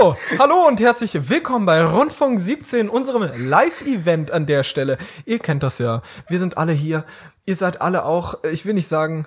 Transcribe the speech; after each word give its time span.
So, 0.00 0.16
hallo 0.38 0.66
und 0.66 0.80
herzlich 0.80 1.28
willkommen 1.28 1.66
bei 1.66 1.84
Rundfunk 1.84 2.40
17, 2.40 2.88
unserem 2.88 3.28
Live-Event 3.36 4.30
an 4.30 4.46
der 4.46 4.62
Stelle. 4.62 4.96
Ihr 5.26 5.38
kennt 5.38 5.62
das 5.62 5.78
ja. 5.78 6.00
Wir 6.26 6.38
sind 6.38 6.56
alle 6.56 6.72
hier. 6.72 7.04
Ihr 7.44 7.54
seid 7.54 7.82
alle 7.82 8.06
auch, 8.06 8.42
ich 8.44 8.64
will 8.64 8.72
nicht 8.72 8.88
sagen, 8.88 9.26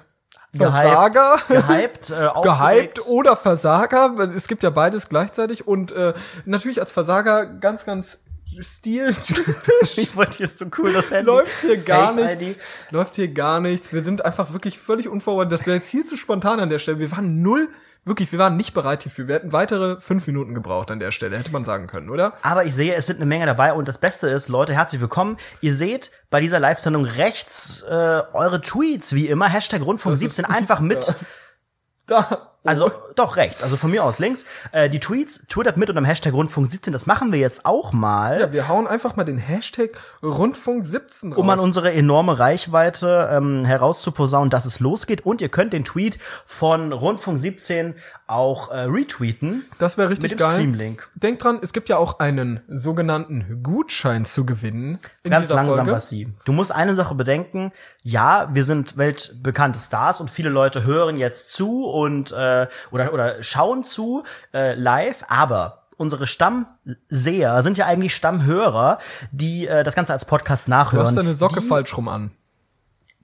Versager. 0.52 1.38
Gehypt, 1.48 2.10
äh, 2.10 2.28
Gehypt 2.42 3.06
oder 3.06 3.36
Versager. 3.36 4.18
Es 4.36 4.48
gibt 4.48 4.64
ja 4.64 4.72
beides 4.72 5.10
gleichzeitig. 5.10 5.68
Und 5.68 5.92
äh, 5.92 6.16
natürlich 6.46 6.80
als 6.80 6.90
Versager 6.90 7.46
ganz, 7.46 7.86
ganz 7.86 8.24
stiltypisch. 8.58 9.98
Ich 9.98 10.16
wollte 10.16 10.40
jetzt 10.42 10.58
so 10.58 10.66
cool 10.80 10.92
das 10.92 11.12
Handy. 11.12 11.28
läuft 11.28 11.62
hier 11.62 11.78
gar 11.78 12.10
Face 12.10 12.40
nichts. 12.40 12.56
ID. 12.56 12.62
Läuft 12.90 13.16
hier 13.18 13.32
gar 13.32 13.60
nichts. 13.60 13.94
Wir 13.94 14.02
sind 14.02 14.26
einfach 14.26 14.54
wirklich 14.54 14.80
völlig 14.80 15.08
unvorbereitet. 15.08 15.52
Das 15.54 15.68
wäre 15.68 15.78
jetzt 15.78 15.90
hier 15.90 16.04
zu 16.04 16.18
spontan 16.18 16.60
an 16.60 16.70
der 16.70 16.80
Stelle. 16.80 16.98
Wir 16.98 17.12
waren 17.12 17.44
null, 17.44 17.70
wirklich, 18.06 18.32
wir 18.32 18.40
waren 18.40 18.58
nicht 18.58 18.74
bereit 18.74 19.04
hierfür. 19.04 19.28
Wir 19.28 19.36
hätten 19.36 19.52
weitere 19.54 20.00
fünf 20.00 20.28
Minuten 20.28 20.54
gebraucht 20.54 20.92
an 20.92 21.00
der 21.00 21.12
Stelle, 21.12 21.38
hätte 21.38 21.52
man 21.52 21.64
sagen 21.64 21.88
können, 21.88 22.10
oder? 22.10 22.34
Aber 22.42 22.66
ich 22.66 22.76
sehe, 22.76 22.94
es 22.96 23.08
sind 23.08 23.18
eine 23.18 23.26
Menge 23.26 23.46
dabei 23.46 23.74
und 23.74 23.88
das 23.88 23.98
Beste 23.98 24.28
ist, 24.28 24.50
Leute, 24.50 24.74
herzlich 24.74 25.02
willkommen. 25.02 25.38
Ihr 25.62 25.76
seht 25.76 26.12
bei 26.30 26.40
dieser 26.40 26.60
Live-Sendung 26.60 27.06
rechts 27.06 27.82
äh, 27.84 28.22
eure 28.34 28.62
Tweets, 28.62 29.14
wie 29.16 29.28
immer, 29.28 29.48
Hashtag 29.50 29.82
Rundfunk 29.82 30.14
Das 30.14 30.22
ist 30.22 30.36
17, 30.36 30.46
einfach 30.54 30.80
mit. 30.82 31.14
Da. 32.08 32.53
Also 32.66 32.90
doch 33.16 33.36
rechts, 33.36 33.62
also 33.62 33.76
von 33.76 33.92
mir 33.92 34.04
aus 34.06 34.20
links. 34.20 34.46
Äh, 34.72 34.90
die 34.90 35.00
Tweets, 35.00 35.46
twittert 35.48 35.76
mit 35.76 35.90
unter 35.90 36.00
dem 36.02 36.06
Hashtag 36.06 36.34
Rundfunk 36.34 36.72
17, 36.72 36.94
das 36.94 37.06
machen 37.06 37.34
wir 37.34 37.40
jetzt 37.40 37.66
auch 37.66 37.92
mal. 37.92 38.40
Ja, 38.40 38.54
wir 38.54 38.68
hauen 38.70 38.88
einfach 38.88 39.18
mal 39.18 39.26
den 39.26 39.38
Hashtag 39.38 39.90
Rundfunk 40.22 40.86
17 40.86 41.34
raus. 41.34 41.38
um 41.38 41.50
an 41.50 41.60
unsere 41.60 41.92
enorme 41.92 42.40
Reichweite 42.40 43.30
ähm, 43.34 43.66
herauszuposaunen, 43.66 44.50
dass 44.50 44.64
es 44.64 44.80
losgeht. 44.80 45.26
Und 45.26 45.42
ihr 45.42 45.50
könnt 45.50 45.74
den 45.74 45.84
Tweet 45.84 46.18
von 46.46 46.94
Rundfunk 46.94 47.38
17 47.38 47.96
auch 48.28 48.72
äh, 48.72 48.80
retweeten. 48.86 49.66
das 49.80 49.98
wäre 49.98 50.10
richtig 50.10 50.32
mit 50.32 50.40
dem 50.40 50.44
geil. 50.46 50.54
Streamlink. 50.54 51.10
Denkt 51.16 51.44
dran, 51.44 51.60
es 51.62 51.74
gibt 51.74 51.90
ja 51.90 51.98
auch 51.98 52.20
einen 52.20 52.62
sogenannten 52.70 53.62
Gutschein 53.62 54.24
zu 54.24 54.46
gewinnen. 54.46 55.00
In 55.24 55.32
Ganz 55.32 55.48
dieser 55.48 55.56
langsam, 55.56 55.76
Folge. 55.76 55.92
Basti. 55.92 56.34
Du 56.46 56.54
musst 56.54 56.72
eine 56.72 56.96
Sache 56.96 57.14
bedenken. 57.14 57.74
Ja, 58.04 58.50
wir 58.54 58.64
sind 58.64 58.98
weltbekannte 58.98 59.78
Stars 59.80 60.22
und 60.22 60.32
viele 60.32 60.50
Leute 60.50 60.86
hören 60.86 61.18
jetzt 61.18 61.52
zu 61.52 61.84
und 61.84 62.32
äh, 62.32 62.53
oder 62.92 63.14
oder 63.14 63.42
schauen 63.44 63.84
zu 63.84 64.24
äh, 64.54 64.74
live, 64.76 65.24
aber 65.28 65.84
unsere 65.98 66.28
Stammseher 66.28 67.62
sind 67.62 67.78
ja 67.78 67.86
eigentlich 67.86 68.16
Stammhörer, 68.16 68.98
die 69.32 69.68
äh, 69.68 69.84
das 69.84 69.96
Ganze 69.96 70.14
als 70.14 70.26
Podcast 70.26 70.68
Du 70.68 70.72
nachhören. 70.72 71.08
hast 71.08 71.18
deine 71.18 71.34
Socke 71.34 71.62
die, 71.62 71.68
falsch 71.68 71.96
rum 71.98 72.08
an. 72.08 72.32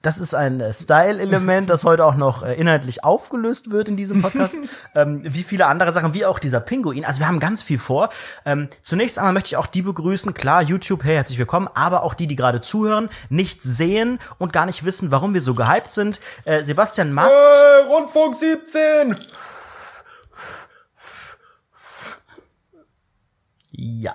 Das 0.02 0.16
ist 0.16 0.32
ein 0.32 0.60
äh, 0.60 0.72
Style-Element, 0.72 1.68
das 1.68 1.84
heute 1.84 2.06
auch 2.06 2.14
noch 2.14 2.42
äh, 2.42 2.54
inhaltlich 2.54 3.04
aufgelöst 3.04 3.70
wird 3.70 3.88
in 3.88 3.98
diesem 3.98 4.22
Podcast. 4.22 4.56
ähm, 4.94 5.20
wie 5.22 5.42
viele 5.42 5.66
andere 5.66 5.92
Sachen, 5.92 6.14
wie 6.14 6.24
auch 6.24 6.38
dieser 6.38 6.60
Pinguin. 6.60 7.04
Also 7.04 7.20
wir 7.20 7.28
haben 7.28 7.38
ganz 7.38 7.62
viel 7.62 7.78
vor. 7.78 8.08
Ähm, 8.46 8.68
zunächst 8.80 9.18
einmal 9.18 9.34
möchte 9.34 9.48
ich 9.48 9.56
auch 9.58 9.66
die 9.66 9.82
begrüßen. 9.82 10.32
Klar, 10.32 10.62
YouTube, 10.62 11.04
hey, 11.04 11.16
herzlich 11.16 11.38
willkommen. 11.38 11.68
Aber 11.74 12.02
auch 12.02 12.14
die, 12.14 12.26
die 12.26 12.36
gerade 12.36 12.62
zuhören, 12.62 13.10
nicht 13.28 13.62
sehen 13.62 14.18
und 14.38 14.54
gar 14.54 14.64
nicht 14.64 14.86
wissen, 14.86 15.10
warum 15.10 15.34
wir 15.34 15.42
so 15.42 15.54
gehypt 15.54 15.90
sind. 15.90 16.18
Äh, 16.46 16.62
Sebastian 16.62 17.12
Mast. 17.12 17.32
Hey, 17.32 17.86
Rundfunk 17.86 18.38
17! 18.38 19.14
Ja. 23.82 24.14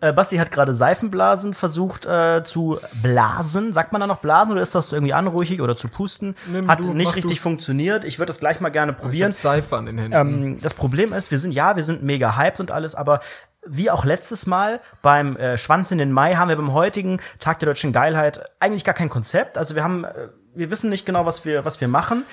äh, 0.00 0.12
Basti 0.12 0.36
hat 0.36 0.52
gerade 0.52 0.72
Seifenblasen 0.72 1.52
versucht 1.52 2.06
äh, 2.06 2.44
zu 2.44 2.78
blasen. 3.02 3.72
Sagt 3.72 3.92
man 3.92 4.00
da 4.00 4.06
noch 4.06 4.18
blasen 4.18 4.52
oder 4.52 4.62
ist 4.62 4.74
das 4.74 4.92
irgendwie 4.92 5.12
anrüchig 5.12 5.60
oder 5.60 5.76
zu 5.76 5.88
pusten? 5.88 6.36
Nimm 6.46 6.68
hat 6.70 6.84
du, 6.84 6.94
nicht 6.94 7.16
richtig 7.16 7.38
du. 7.38 7.42
funktioniert. 7.42 8.04
Ich 8.04 8.20
würde 8.20 8.30
das 8.30 8.38
gleich 8.38 8.60
mal 8.60 8.68
gerne 8.68 8.92
Ich 8.92 8.98
probieren. 8.98 9.32
hab 9.32 9.36
Seife 9.36 9.76
an 9.76 9.86
den 9.86 9.98
Händen. 9.98 10.12
Ähm, 10.16 10.60
das 10.62 10.74
Problem 10.74 11.12
ist, 11.12 11.32
wir 11.32 11.40
sind 11.40 11.52
ja, 11.52 11.74
wir 11.74 11.82
sind 11.82 12.04
mega 12.04 12.36
hyped 12.36 12.60
und 12.60 12.70
alles, 12.70 12.94
aber 12.94 13.18
wie 13.66 13.90
auch 13.90 14.04
letztes 14.04 14.46
Mal 14.46 14.80
beim 15.02 15.36
äh, 15.36 15.58
Schwanz 15.58 15.90
in 15.90 15.98
den 15.98 16.12
Mai 16.12 16.34
haben 16.34 16.48
wir 16.48 16.56
beim 16.56 16.72
heutigen 16.72 17.18
Tag 17.40 17.58
der 17.58 17.66
deutschen 17.70 17.92
Geilheit 17.92 18.44
eigentlich 18.60 18.84
gar 18.84 18.94
kein 18.94 19.08
Konzept. 19.08 19.58
Also 19.58 19.74
wir 19.74 19.82
haben, 19.82 20.04
äh, 20.04 20.12
wir 20.54 20.70
wissen 20.70 20.88
nicht 20.88 21.04
genau, 21.04 21.26
was 21.26 21.44
wir, 21.44 21.64
was 21.64 21.80
wir 21.80 21.88
machen 21.88 22.24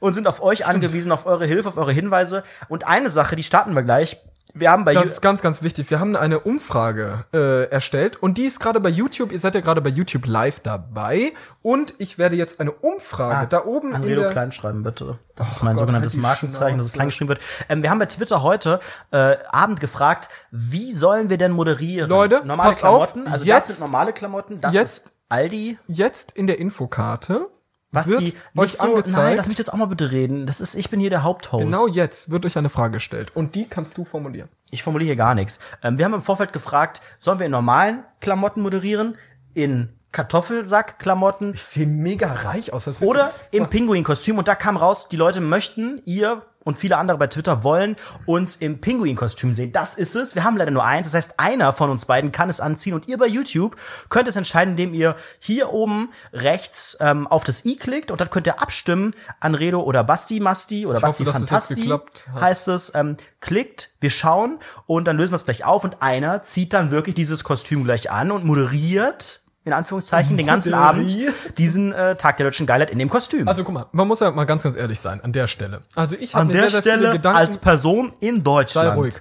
und 0.00 0.14
sind 0.14 0.26
auf 0.26 0.42
euch 0.42 0.66
angewiesen, 0.66 1.12
auf 1.12 1.26
eure 1.26 1.44
Hilfe, 1.46 1.68
auf 1.68 1.76
eure 1.76 1.92
Hinweise. 1.92 2.42
Und 2.68 2.86
eine 2.88 3.08
Sache, 3.08 3.36
die 3.36 3.44
starten 3.44 3.74
wir 3.74 3.84
gleich. 3.84 4.16
Wir 4.54 4.70
haben 4.70 4.84
bei 4.84 4.94
Das 4.94 5.06
ist 5.06 5.20
ganz, 5.20 5.42
ganz 5.42 5.62
wichtig. 5.62 5.90
Wir 5.90 6.00
haben 6.00 6.16
eine 6.16 6.40
Umfrage 6.40 7.26
äh, 7.32 7.64
erstellt 7.70 8.16
und 8.22 8.38
die 8.38 8.44
ist 8.46 8.60
gerade 8.60 8.80
bei 8.80 8.88
YouTube. 8.88 9.30
Ihr 9.32 9.38
seid 9.40 9.54
ja 9.54 9.60
gerade 9.60 9.80
bei 9.80 9.90
YouTube 9.90 10.26
live 10.26 10.60
dabei 10.60 11.32
und 11.62 11.94
ich 11.98 12.18
werde 12.18 12.36
jetzt 12.36 12.58
eine 12.60 12.72
Umfrage 12.72 13.46
da 13.48 13.64
oben 13.64 13.94
Anredo 13.94 14.28
klein 14.30 14.50
schreiben, 14.52 14.82
bitte. 14.82 15.18
Das 15.36 15.50
ist 15.52 15.62
mein 15.62 15.74
Gott, 15.76 15.82
sogenanntes 15.82 16.14
halt 16.14 16.22
Markenzeichen, 16.22 16.78
dass 16.78 16.86
es 16.86 16.92
klein 16.92 17.08
geschrieben 17.08 17.28
wird. 17.28 17.40
Ähm, 17.68 17.82
wir 17.82 17.90
haben 17.90 17.98
bei 17.98 18.06
Twitter 18.06 18.42
heute 18.42 18.80
äh, 19.12 19.36
Abend 19.50 19.80
gefragt, 19.80 20.28
wie 20.50 20.92
sollen 20.92 21.30
wir 21.30 21.38
denn 21.38 21.52
moderieren? 21.52 22.08
Leute, 22.08 22.42
normale 22.44 22.70
passt 22.70 22.84
auf, 22.84 23.12
Klamotten, 23.12 23.32
also 23.32 23.44
jetzt- 23.44 23.68
das 23.68 23.76
sind 23.78 23.86
normale 23.86 24.12
Klamotten, 24.12 24.60
das 24.60 24.72
jetzt- 24.74 25.06
ist 25.08 25.14
Aldi. 25.28 25.78
jetzt 25.88 26.32
in 26.32 26.46
der 26.46 26.58
Infokarte 26.58 27.46
Was 27.90 28.08
wird 28.08 28.20
die 28.20 28.34
euch 28.54 28.66
nicht 28.66 28.78
so, 28.78 28.88
angezeigt. 28.88 29.16
nein, 29.16 29.36
lass 29.36 29.48
mich 29.48 29.56
jetzt 29.56 29.72
auch 29.72 29.78
mal 29.78 29.86
bitte 29.86 30.10
reden. 30.10 30.46
Das 30.46 30.60
ist, 30.60 30.74
ich 30.74 30.90
bin 30.90 31.00
hier 31.00 31.10
der 31.10 31.22
Haupthost. 31.22 31.64
genau 31.64 31.86
jetzt 31.86 32.30
wird 32.30 32.44
euch 32.44 32.58
eine 32.58 32.68
Frage 32.68 32.94
gestellt 32.94 33.32
und 33.34 33.54
die 33.54 33.66
kannst 33.66 33.96
du 33.96 34.04
formulieren. 34.04 34.48
Ich 34.70 34.82
formuliere 34.82 35.06
hier 35.06 35.16
gar 35.16 35.34
nichts. 35.34 35.58
Ähm, 35.82 35.96
wir 35.96 36.04
haben 36.04 36.14
im 36.14 36.22
Vorfeld 36.22 36.52
gefragt, 36.52 37.00
sollen 37.18 37.38
wir 37.38 37.46
in 37.46 37.52
normalen 37.52 38.04
Klamotten 38.20 38.60
moderieren, 38.60 39.16
in 39.54 39.88
Kartoffelsackklamotten 40.12 41.54
Ich 41.54 41.62
sehe 41.62 41.86
mega 41.86 42.32
reich 42.32 42.72
aus. 42.72 42.84
Das 42.84 43.02
oder 43.02 43.32
im 43.50 43.68
Pinguinkostüm. 43.68 44.38
Und 44.38 44.48
da 44.48 44.54
kam 44.54 44.76
raus, 44.76 45.08
die 45.08 45.16
Leute 45.16 45.40
möchten, 45.40 46.00
ihr 46.04 46.42
und 46.68 46.78
viele 46.78 46.98
andere 46.98 47.16
bei 47.16 47.26
Twitter 47.26 47.64
wollen 47.64 47.96
uns 48.26 48.56
im 48.56 48.78
Pinguinkostüm 48.80 49.54
sehen. 49.54 49.72
Das 49.72 49.94
ist 49.94 50.14
es. 50.14 50.34
Wir 50.34 50.44
haben 50.44 50.58
leider 50.58 50.70
nur 50.70 50.84
eins. 50.84 51.06
Das 51.06 51.14
heißt, 51.14 51.40
einer 51.40 51.72
von 51.72 51.88
uns 51.88 52.04
beiden 52.04 52.30
kann 52.30 52.50
es 52.50 52.60
anziehen 52.60 52.92
und 52.92 53.08
ihr 53.08 53.16
bei 53.16 53.26
YouTube 53.26 53.74
könnt 54.10 54.28
es 54.28 54.36
entscheiden, 54.36 54.72
indem 54.72 54.92
ihr 54.92 55.16
hier 55.38 55.72
oben 55.72 56.10
rechts 56.34 56.98
ähm, 57.00 57.26
auf 57.26 57.42
das 57.42 57.64
i 57.64 57.76
klickt 57.76 58.10
und 58.10 58.20
dann 58.20 58.28
könnt 58.28 58.46
ihr 58.46 58.60
abstimmen, 58.60 59.14
Anredo 59.40 59.80
oder 59.80 60.04
Basti 60.04 60.40
Masti 60.40 60.84
oder 60.84 60.96
hoffe, 60.96 61.06
Basti 61.06 61.24
jetzt 61.24 61.32
Fantasti 61.32 61.98
heißt 62.34 62.68
es. 62.68 62.94
Ähm, 62.94 63.16
klickt, 63.40 63.90
wir 64.00 64.10
schauen 64.10 64.58
und 64.86 65.06
dann 65.06 65.16
lösen 65.16 65.32
wir 65.32 65.36
es 65.36 65.46
gleich 65.46 65.64
auf 65.64 65.84
und 65.84 66.02
einer 66.02 66.42
zieht 66.42 66.74
dann 66.74 66.90
wirklich 66.90 67.14
dieses 67.14 67.44
Kostüm 67.44 67.84
gleich 67.84 68.10
an 68.10 68.30
und 68.30 68.44
moderiert 68.44 69.40
in 69.68 69.72
Anführungszeichen 69.74 70.36
den 70.36 70.46
ganzen 70.46 70.74
Abend 70.74 71.16
diesen 71.58 71.92
äh, 71.92 72.16
Tag 72.16 72.38
der 72.38 72.46
deutschen 72.46 72.66
Geilheit 72.66 72.90
in 72.90 72.98
dem 72.98 73.08
Kostüm. 73.08 73.46
Also 73.46 73.62
guck 73.64 73.74
mal, 73.74 73.86
man 73.92 74.08
muss 74.08 74.20
ja 74.20 74.30
mal 74.30 74.44
ganz, 74.44 74.64
ganz 74.64 74.76
ehrlich 74.76 74.98
sein 74.98 75.20
an 75.22 75.32
der 75.32 75.46
Stelle. 75.46 75.82
Also 75.94 76.16
ich 76.18 76.34
habe 76.34 76.46
mir 76.46 76.52
der 76.52 76.62
sehr, 76.62 76.70
sehr 76.70 76.82
viele 76.82 76.96
Stelle 76.98 77.12
Gedanken 77.12 77.38
als 77.38 77.58
Person 77.58 78.12
in 78.20 78.36
Sei 78.36 78.42
Deutschland. 78.42 78.96
ruhig. 78.96 79.14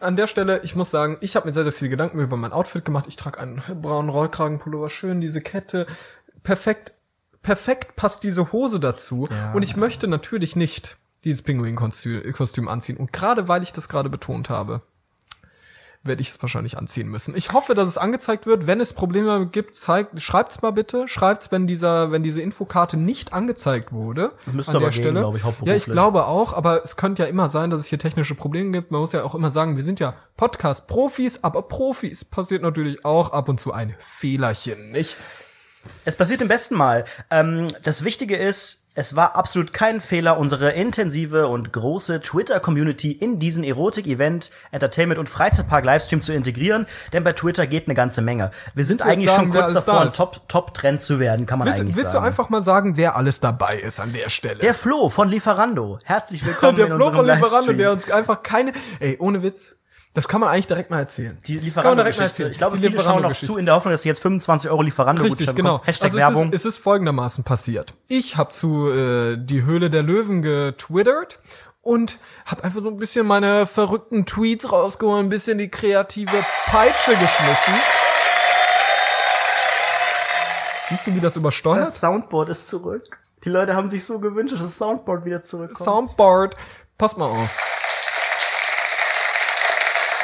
An 0.00 0.16
der 0.16 0.26
Stelle, 0.26 0.60
ich 0.62 0.74
muss 0.74 0.90
sagen, 0.90 1.18
ich 1.20 1.36
habe 1.36 1.46
mir 1.46 1.52
sehr, 1.52 1.64
sehr 1.64 1.72
viele 1.72 1.90
Gedanken 1.90 2.18
über 2.18 2.36
mein 2.36 2.52
Outfit 2.52 2.84
gemacht. 2.84 3.04
Ich 3.06 3.16
trage 3.16 3.38
einen 3.38 3.62
braunen 3.82 4.10
Rollkragenpullover, 4.10 4.88
schön 4.88 5.20
diese 5.20 5.42
Kette. 5.42 5.86
Perfekt, 6.42 6.92
perfekt 7.42 7.96
passt 7.96 8.24
diese 8.24 8.50
Hose 8.52 8.80
dazu. 8.80 9.28
Und 9.54 9.62
ich 9.62 9.76
möchte 9.76 10.08
natürlich 10.08 10.56
nicht 10.56 10.96
dieses 11.24 11.42
Pinguin-Kostüm 11.42 12.68
anziehen. 12.68 12.96
Und 12.96 13.12
gerade 13.12 13.46
weil 13.48 13.62
ich 13.62 13.74
das 13.74 13.90
gerade 13.90 14.08
betont 14.08 14.48
habe, 14.48 14.80
werde 16.02 16.22
ich 16.22 16.30
es 16.30 16.40
wahrscheinlich 16.42 16.78
anziehen 16.78 17.08
müssen. 17.08 17.36
Ich 17.36 17.52
hoffe, 17.52 17.74
dass 17.74 17.86
es 17.86 17.98
angezeigt 17.98 18.46
wird. 18.46 18.66
Wenn 18.66 18.80
es 18.80 18.94
Probleme 18.94 19.46
gibt, 19.46 19.74
zeigt, 19.74 20.20
schreibt's 20.20 20.62
mal 20.62 20.70
bitte. 20.70 21.06
Schreibt's, 21.06 21.52
wenn 21.52 21.66
dieser, 21.66 22.10
wenn 22.10 22.22
diese 22.22 22.40
Infokarte 22.40 22.96
nicht 22.96 23.32
angezeigt 23.34 23.92
wurde. 23.92 24.32
Müsste 24.50 24.70
an 24.70 24.76
aber 24.76 24.86
der 24.86 24.92
gehen, 24.92 25.02
Stelle. 25.02 25.20
glaube 25.20 25.36
ich, 25.36 25.42
ja, 25.42 25.48
ich 25.50 25.58
hauptberuflich. 25.58 25.84
glaube 25.92 26.26
auch, 26.26 26.54
aber 26.54 26.82
es 26.84 26.96
könnte 26.96 27.22
ja 27.22 27.28
immer 27.28 27.50
sein, 27.50 27.70
dass 27.70 27.80
es 27.80 27.86
hier 27.86 27.98
technische 27.98 28.34
Probleme 28.34 28.70
gibt. 28.72 28.90
Man 28.90 29.00
muss 29.02 29.12
ja 29.12 29.22
auch 29.24 29.34
immer 29.34 29.50
sagen, 29.50 29.76
wir 29.76 29.84
sind 29.84 30.00
ja 30.00 30.14
Podcast-Profis, 30.36 31.44
aber 31.44 31.62
Profis 31.62 32.24
passiert 32.24 32.62
natürlich 32.62 33.04
auch 33.04 33.32
ab 33.32 33.48
und 33.50 33.60
zu 33.60 33.72
ein 33.72 33.94
Fehlerchen, 33.98 34.92
nicht? 34.92 35.16
Es 36.04 36.16
passiert 36.16 36.40
im 36.42 36.48
besten 36.48 36.74
Mal. 36.74 37.04
Ähm, 37.30 37.68
das 37.82 38.04
Wichtige 38.04 38.36
ist, 38.36 38.84
es 38.94 39.16
war 39.16 39.36
absolut 39.36 39.72
kein 39.72 40.00
Fehler, 40.00 40.36
unsere 40.36 40.72
intensive 40.72 41.46
und 41.46 41.72
große 41.72 42.20
Twitter-Community 42.20 43.12
in 43.12 43.38
diesen 43.38 43.64
Erotik-Event, 43.64 44.50
Entertainment 44.72 45.18
und 45.18 45.30
Freizeitpark-Livestream 45.30 46.20
zu 46.20 46.32
integrieren, 46.32 46.86
denn 47.12 47.24
bei 47.24 47.32
Twitter 47.32 47.66
geht 47.66 47.86
eine 47.86 47.94
ganze 47.94 48.20
Menge. 48.20 48.50
Wir 48.74 48.84
sind 48.84 49.00
Willst 49.00 49.10
eigentlich 49.10 49.30
sagen, 49.30 49.52
schon 49.52 49.52
kurz 49.52 49.72
davor, 49.72 50.00
ein 50.02 50.08
ist? 50.08 50.16
Top- 50.16 50.48
Top-Trend 50.48 51.00
zu 51.00 51.18
werden, 51.20 51.46
kann 51.46 51.60
man 51.60 51.68
Willst, 51.68 51.80
eigentlich 51.80 51.96
willst 51.96 52.12
sagen. 52.12 52.24
du 52.24 52.28
einfach 52.28 52.48
mal 52.50 52.62
sagen, 52.62 52.96
wer 52.96 53.16
alles 53.16 53.40
dabei 53.40 53.78
ist 53.78 54.00
an 54.00 54.12
der 54.12 54.28
Stelle? 54.28 54.58
der 54.58 54.74
Flo 54.74 55.08
von 55.08 55.28
Lieferando. 55.30 55.98
Herzlich 56.04 56.44
willkommen 56.44 56.76
der 56.76 56.88
in 56.88 56.94
Flo 56.94 57.10
von 57.12 57.24
Lieferando, 57.26 57.56
Livestream. 57.72 57.78
der 57.78 57.92
uns 57.92 58.10
einfach 58.10 58.42
keine, 58.42 58.72
ey, 58.98 59.16
ohne 59.20 59.42
Witz, 59.42 59.76
das 60.12 60.26
kann 60.26 60.40
man 60.40 60.48
eigentlich 60.50 60.66
direkt 60.66 60.90
mal 60.90 60.98
erzählen. 60.98 61.38
Die 61.46 61.52
Kann 61.54 61.58
man 61.60 61.64
Lieferando 61.64 61.94
direkt 62.02 62.18
mal 62.18 62.24
Geschichte. 62.24 62.42
erzählen. 62.42 62.50
Ich 62.52 62.58
glaube, 62.58 62.76
Die 62.76 62.82
viele 62.82 62.92
schauen 62.94 63.04
noch 63.04 63.10
Lieferando-Geschichte. 63.30 63.46
zu 63.46 63.58
in 63.58 63.66
der 63.66 63.74
Hoffnung, 63.76 63.92
dass 63.92 64.02
sie 64.02 64.08
jetzt 64.08 64.20
25 64.22 64.70
Euro 64.70 64.82
Lieferando 64.82 65.22
Richtig, 65.22 65.38
Gutschein 65.46 65.54
genau. 65.56 65.72
bekommen. 65.74 65.86
Hashtag 65.86 66.06
also 66.06 66.18
Werbung. 66.18 66.48
Es 66.48 66.60
ist, 66.60 66.66
es 66.66 66.74
ist 66.74 66.82
folgendermaßen 66.82 67.44
passiert. 67.44 67.94
Ich 68.08 68.36
habe 68.36 68.50
zu 68.50 68.90
äh, 68.90 69.36
die 69.38 69.62
Höhle 69.62 69.88
der 69.88 70.02
Löwen 70.02 70.42
getwittert 70.42 71.38
und 71.82 72.18
habe 72.44 72.64
einfach 72.64 72.82
so 72.82 72.88
ein 72.88 72.96
bisschen 72.96 73.24
meine 73.26 73.66
verrückten 73.66 74.26
Tweets 74.26 74.72
rausgeholt, 74.72 75.24
ein 75.24 75.28
bisschen 75.28 75.58
die 75.58 75.68
kreative 75.70 76.44
Peitsche 76.66 77.12
geschmissen. 77.12 77.74
Siehst 80.88 81.06
du, 81.06 81.14
wie 81.14 81.20
das 81.20 81.36
übersteuert? 81.36 81.86
das 81.86 82.00
Soundboard 82.00 82.48
ist 82.48 82.66
zurück. 82.68 83.20
Die 83.44 83.48
Leute 83.48 83.74
haben 83.76 83.88
sich 83.88 84.04
so 84.04 84.18
gewünscht, 84.18 84.52
dass 84.54 84.60
das 84.62 84.76
Soundboard 84.76 85.24
wieder 85.24 85.44
zurückkommt. 85.44 85.84
Soundboard. 85.84 86.56
Pass 86.98 87.16
mal 87.16 87.26
auf. 87.26 87.79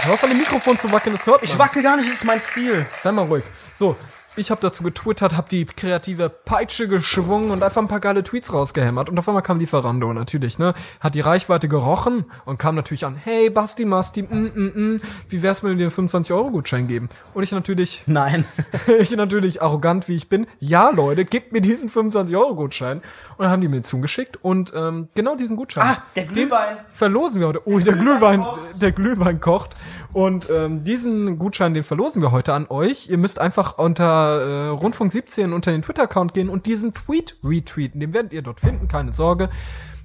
Hör 0.07 0.17
von 0.17 0.29
dem 0.29 0.39
Mikrofon 0.39 0.79
zu 0.79 0.91
wackeln, 0.93 1.17
das 1.17 1.27
hört 1.27 1.43
man. 1.43 1.45
Ich 1.45 1.59
wackel 1.59 1.83
gar 1.83 1.97
nicht, 1.97 2.09
das 2.09 2.17
ist 2.17 2.25
mein 2.25 2.39
Stil. 2.41 2.87
Sei 3.03 3.11
mal 3.11 3.25
ruhig. 3.25 3.43
So, 3.75 3.97
ich 4.37 4.51
habe 4.51 4.61
dazu 4.61 4.83
getwittert, 4.83 5.37
habe 5.37 5.49
die 5.49 5.65
kreative 5.65 6.29
Peitsche 6.29 6.89
geschwungen 6.89 7.51
und 7.51 7.63
einfach 7.63 7.81
ein 7.81 7.89
paar 7.89 8.01
geile 8.01 8.23
Tweets 8.23 8.53
rausgehämmert. 8.53 9.09
Und 9.09 9.19
auf 9.19 9.29
einmal 9.29 9.43
kam 9.43 9.59
Lieferando 9.59 10.13
natürlich, 10.13 10.59
ne? 10.59 10.75
Hat 11.01 11.15
die 11.15 11.21
Reichweite 11.21 11.69
gerochen 11.69 12.25
und 12.45 12.59
kam 12.59 12.75
natürlich 12.75 13.05
an, 13.05 13.17
hey, 13.17 13.51
Basti, 13.51 13.85
Masti, 13.85 14.23
mm, 14.23 14.51
mm, 14.55 14.95
mm, 14.95 15.01
wie 15.29 15.43
wär's, 15.43 15.63
wenn 15.63 15.71
wir 15.71 15.77
dir 15.77 15.97
einen 15.97 16.09
25-Euro-Gutschein 16.09 16.89
geben? 16.89 17.09
Und 17.35 17.43
ich 17.43 17.53
natürlich, 17.53 18.03
Nein. 18.07 18.45
ich 18.99 19.15
natürlich 19.17 19.63
arrogant, 19.63 20.09
wie 20.09 20.17
ich 20.17 20.29
bin, 20.29 20.47
ja, 20.61 20.91
Leute, 20.91 21.25
gebt 21.25 21.53
mir 21.53 21.61
diesen 21.61 21.91
25-Euro-Gutschein. 21.91 22.99
Und 22.99 23.43
dann 23.43 23.51
haben 23.51 23.63
die 23.63 23.69
mir 23.69 23.83
zugeschickt 23.83 24.39
und 24.43 24.73
ähm, 24.75 25.09
genau 25.15 25.37
diesen 25.37 25.57
Gutschein. 25.57 25.85
Ah, 25.85 26.03
der 26.15 26.25
Glühwein. 26.25 26.79
Verlosen 26.89 27.41
wir 27.41 27.49
heute. 27.49 27.67
Oh, 27.67 27.79
der 27.79 27.95
Glühwein, 27.95 28.45
der 28.81 28.93
Glühwein 28.93 29.41
kocht. 29.41 29.77
Und 30.17 30.49
ähm, 30.49 30.83
diesen 30.83 31.39
Gutschein, 31.39 31.75
den 31.75 31.83
verlosen 31.83 32.23
wir 32.23 32.33
heute 32.33 32.55
an 32.55 32.67
euch. 32.71 33.11
Ihr 33.11 33.19
müsst 33.19 33.39
einfach 33.39 33.77
unter 33.77 34.41
äh, 34.41 34.69
Rundfunk 34.69 35.13
17 35.13 35.53
unter 35.53 35.73
den 35.73 35.83
Twitter-Account 35.83 36.33
gehen 36.33 36.49
und 36.49 36.65
diesen 36.65 36.95
Tweet 36.95 37.37
retweeten. 37.45 38.01
Den 38.01 38.15
werdet 38.15 38.33
ihr 38.33 38.41
dort 38.41 38.61
finden, 38.61 38.89
keine 38.89 39.13
Sorge. 39.13 39.51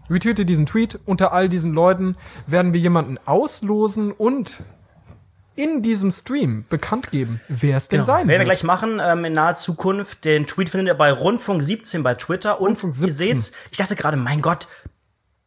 Retweete 0.09 0.45
diesen 0.45 0.65
Tweet. 0.65 0.99
Unter 1.05 1.31
all 1.31 1.47
diesen 1.47 1.71
Leuten 1.71 2.17
werden 2.45 2.73
wir 2.73 2.81
jemanden 2.81 3.19
auslosen 3.25 4.11
und 4.11 4.63
in 5.55 5.81
diesem 5.81 6.11
Stream 6.11 6.65
bekannt 6.67 7.11
geben, 7.11 7.39
wer 7.47 7.77
es 7.77 7.87
denn 7.87 8.01
Genau. 8.01 8.07
sein 8.07 8.27
Werden 8.27 8.27
wir 8.27 8.37
wird. 8.39 8.47
gleich 8.47 8.63
machen 8.65 8.99
ähm, 9.01 9.23
in 9.23 9.31
naher 9.31 9.55
Zukunft. 9.55 10.25
Den 10.25 10.45
Tweet 10.45 10.69
findet 10.69 10.87
ihr 10.89 10.97
bei 10.97 11.13
Rundfunk 11.13 11.63
17 11.63 12.03
bei 12.03 12.15
Twitter. 12.15 12.59
Und 12.59 12.67
Rundfunk 12.71 12.95
ihr 12.95 13.13
17. 13.13 13.13
seht's, 13.39 13.51
ich 13.71 13.77
dachte 13.77 13.95
gerade, 13.95 14.17
mein 14.17 14.41
Gott, 14.41 14.67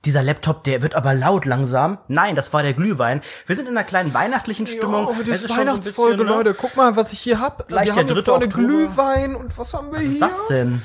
dieser 0.07 0.23
Laptop, 0.23 0.65
der 0.65 0.83
wird 0.83 0.95
aber 0.95 1.15
laut 1.15 1.45
langsam. 1.45 1.99
Nein, 2.09 2.37
das 2.37 2.53
war 2.53 2.63
der 2.63 2.73
Glühwein. 2.75 3.21
Wir 3.47 3.57
sind 3.57 3.69
in 3.69 3.77
einer 3.77 3.85
kleinen 3.85 4.15
weihnachtlichen 4.15 4.67
Stimmung. 4.67 5.07
Oh, 5.07 5.15
das 5.21 5.29
Es 5.29 5.45
ist 5.45 5.49
so 5.49 5.57
Weihnachtsfolge, 5.57 6.19
bisschen, 6.19 6.31
ne? 6.31 6.37
Leute. 6.37 6.55
Guck 6.55 6.77
mal, 6.77 6.97
was 6.97 7.13
ich 7.13 7.21
hier 7.21 7.41
hab. 7.41 7.69
Gleich 7.69 7.87
wir 7.89 7.95
der 7.95 8.03
haben 8.03 8.09
hier 8.09 8.23
3. 8.23 8.23
vorne. 8.25 8.49
Glühwein 8.49 9.35
und 9.37 9.57
was 9.59 9.75
haben 9.75 9.89
wir 9.89 9.99
Was 9.99 10.03
hier? 10.05 10.13
ist 10.13 10.23
das 10.23 10.47
denn? 10.49 10.83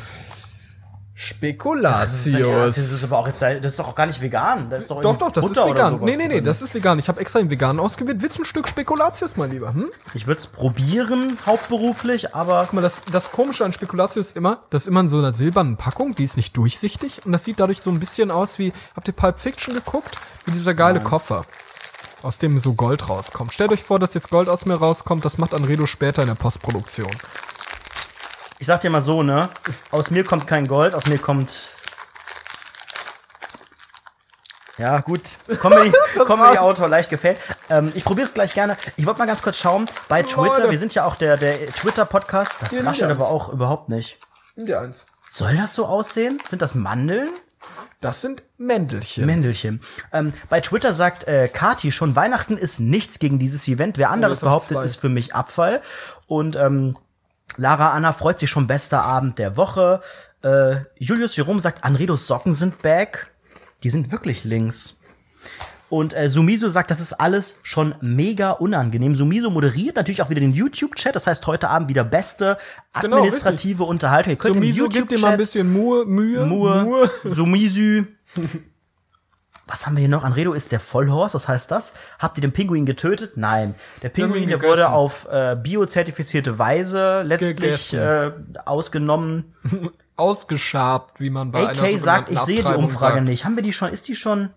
Spekulatius. 1.21 2.75
Das 2.75 2.77
ist 2.77 3.03
aber 3.11 3.17
auch 3.17 3.27
jetzt, 3.27 3.41
das 3.41 3.65
ist 3.65 3.77
doch 3.77 3.89
auch 3.89 3.95
gar 3.95 4.05
nicht 4.05 4.21
vegan. 4.21 4.69
Das 4.69 4.79
ist 4.79 4.89
doch, 4.89 5.01
Doch, 5.01 5.17
doch, 5.17 5.33
das 5.33 5.45
Butter 5.45 5.65
ist 5.65 5.71
vegan. 5.71 5.99
Nee, 6.01 6.15
nee, 6.15 6.27
nee, 6.27 6.35
drin. 6.35 6.45
das 6.45 6.61
ist 6.61 6.73
vegan. 6.73 6.97
Ich 6.97 7.09
habe 7.09 7.19
extra 7.19 7.39
den 7.39 7.49
vegan 7.49 7.77
ausgewählt. 7.77 8.21
Willst 8.21 8.37
du 8.37 8.43
ein 8.43 8.45
Stück 8.45 8.69
Spekulatius, 8.69 9.35
mein 9.35 9.51
Lieber? 9.51 9.73
Hm? 9.73 9.89
Ich 10.13 10.27
würde 10.27 10.39
es 10.39 10.47
probieren, 10.47 11.37
hauptberuflich, 11.45 12.33
aber 12.33 12.61
Guck 12.63 12.71
mal, 12.71 12.81
das, 12.81 13.01
das 13.11 13.33
Komische 13.33 13.65
an 13.65 13.73
Spekulatius 13.73 14.27
ist 14.27 14.37
immer, 14.37 14.63
das 14.69 14.83
ist 14.83 14.87
immer 14.87 15.01
in 15.01 15.09
so 15.09 15.17
einer 15.17 15.33
silbernen 15.33 15.75
Packung, 15.75 16.15
die 16.15 16.23
ist 16.23 16.37
nicht 16.37 16.55
durchsichtig 16.55 17.25
und 17.25 17.33
das 17.33 17.43
sieht 17.43 17.59
dadurch 17.59 17.81
so 17.81 17.89
ein 17.89 17.99
bisschen 17.99 18.31
aus 18.31 18.57
wie, 18.57 18.71
habt 18.95 19.09
ihr 19.09 19.13
Pulp 19.13 19.41
Fiction 19.41 19.73
geguckt? 19.73 20.17
Wie 20.45 20.51
dieser 20.51 20.73
geile 20.73 21.01
Koffer, 21.01 21.43
aus 22.21 22.37
dem 22.37 22.61
so 22.61 22.75
Gold 22.75 23.09
rauskommt. 23.09 23.53
Stellt 23.53 23.73
euch 23.73 23.83
vor, 23.83 23.99
dass 23.99 24.13
jetzt 24.13 24.29
Gold 24.29 24.47
aus 24.47 24.65
mir 24.65 24.75
rauskommt, 24.75 25.25
das 25.25 25.37
macht 25.37 25.53
Anredo 25.53 25.85
später 25.85 26.21
in 26.21 26.29
der 26.29 26.35
Postproduktion. 26.35 27.11
Ich 28.59 28.67
sag 28.67 28.81
dir 28.81 28.89
mal 28.89 29.01
so, 29.01 29.23
ne? 29.23 29.49
Aus 29.89 30.11
mir 30.11 30.23
kommt 30.23 30.45
kein 30.45 30.67
Gold, 30.67 30.93
aus 30.93 31.07
mir 31.07 31.17
kommt. 31.17 31.49
Ja, 34.77 34.99
gut. 34.99 35.21
Comedy, 35.59 35.91
Comedy 36.25 36.57
Autor 36.57 36.87
leicht 36.87 37.09
gefällt. 37.09 37.37
Ähm, 37.69 37.91
ich 37.95 38.05
probiere 38.05 38.27
es 38.27 38.33
gleich 38.33 38.53
gerne. 38.53 38.77
Ich 38.95 39.05
wollte 39.05 39.19
mal 39.19 39.25
ganz 39.25 39.41
kurz 39.41 39.57
schauen 39.57 39.85
bei 40.07 40.23
Twitter. 40.23 40.69
Wir 40.69 40.77
sind 40.77 40.93
ja 40.93 41.05
auch 41.05 41.15
der, 41.15 41.35
der 41.35 41.65
Twitter-Podcast. 41.67 42.61
Das 42.61 42.69
Hier, 42.69 42.85
raschelt 42.85 43.11
aber 43.11 43.27
auch 43.27 43.49
überhaupt 43.49 43.89
nicht. 43.89 44.19
Nimm 44.55 44.67
dir 44.67 44.79
eins. 44.79 45.07
Soll 45.29 45.55
das 45.57 45.75
so 45.75 45.85
aussehen? 45.85 46.39
Sind 46.45 46.61
das 46.61 46.75
Mandeln? 46.75 47.29
Das 48.01 48.21
sind 48.21 48.43
Mändelchen. 48.57 49.25
Mändelchen. 49.25 49.81
Ähm, 50.13 50.33
bei 50.49 50.61
Twitter 50.61 50.93
sagt 50.93 51.27
äh, 51.27 51.49
Kati 51.49 51.91
schon, 51.91 52.15
Weihnachten 52.15 52.57
ist 52.57 52.79
nichts 52.79 53.19
gegen 53.19 53.37
dieses 53.39 53.67
Event. 53.67 53.97
Wer 53.97 54.09
anderes 54.09 54.39
jetzt 54.39 54.43
auf 54.47 54.67
behauptet, 54.67 54.85
ist 54.85 54.95
für 54.95 55.09
mich 55.09 55.35
Abfall. 55.35 55.81
Und 56.27 56.55
ähm, 56.55 56.95
Lara 57.57 57.91
Anna 57.91 58.11
freut 58.13 58.39
sich 58.39 58.49
schon 58.49 58.67
bester 58.67 59.03
Abend 59.03 59.39
der 59.39 59.57
Woche. 59.57 60.01
Äh, 60.41 60.77
Julius 60.97 61.35
Jerome 61.35 61.59
sagt, 61.59 61.83
Anredos 61.83 62.27
Socken 62.27 62.53
sind 62.53 62.81
back. 62.81 63.31
Die 63.83 63.89
sind 63.89 64.11
wirklich 64.11 64.43
links. 64.43 64.99
Und 65.89 66.15
äh, 66.15 66.29
Sumiso 66.29 66.69
sagt, 66.69 66.91
das 66.91 66.99
ist 66.99 67.13
alles 67.13 67.61
schon 67.63 67.95
mega 67.99 68.51
unangenehm. 68.51 69.15
Sumiso 69.15 69.49
moderiert 69.49 69.95
natürlich 69.95 70.21
auch 70.21 70.29
wieder 70.29 70.41
den 70.41 70.53
YouTube-Chat. 70.53 71.15
Das 71.15 71.25
heißt, 71.25 71.47
heute 71.47 71.69
Abend 71.69 71.89
wieder 71.89 72.03
beste 72.03 72.57
Genau, 73.01 73.17
administrative 73.17 73.83
Unterhaltung. 73.83 74.33
Ihr 74.33 74.37
könnt 74.37 74.55
So, 74.55 74.61
im 74.61 74.67
Miso 74.67 74.87
gibt 74.87 75.11
dir 75.11 75.17
mal 75.17 75.31
ein 75.31 75.37
bisschen 75.37 75.71
Mühe. 75.73 76.05
Mühe. 76.05 76.45
Mur, 76.45 77.09
Sumisü. 77.23 78.05
Was 79.69 79.85
haben 79.85 79.95
wir 79.95 80.01
hier 80.01 80.09
noch? 80.09 80.23
Anredo 80.23 80.53
ist 80.53 80.71
der 80.71 80.79
Vollhorst, 80.79 81.35
was 81.35 81.47
heißt 81.47 81.69
das? 81.69 81.93
Habt 82.17 82.39
ihr 82.39 82.41
den 82.41 82.51
Pinguin 82.51 82.87
getötet? 82.87 83.37
Nein. 83.37 83.75
Der 84.01 84.09
Pinguin, 84.09 84.49
der 84.49 84.59
wurde 84.61 84.89
auf 84.89 85.27
äh, 85.31 85.55
biozertifizierte 85.61 86.57
Weise 86.57 87.21
letztlich 87.21 87.93
äh, 87.93 88.31
ausgenommen. 88.65 89.53
Ausgeschabt, 90.15 91.21
wie 91.21 91.29
man 91.29 91.51
bei 91.51 91.59
einer 91.59 91.81
AK 91.81 91.97
sagt, 91.97 92.27
sogenannten 92.27 92.33
ich 92.33 92.39
sehe 92.41 92.55
die 92.57 92.77
Umfrage 92.77 93.15
sagt. 93.15 93.25
nicht. 93.25 93.45
Haben 93.45 93.55
wir 93.55 93.63
die 93.63 93.71
schon? 93.71 93.93
Ist 93.93 94.07
die 94.09 94.15
schon? 94.15 94.49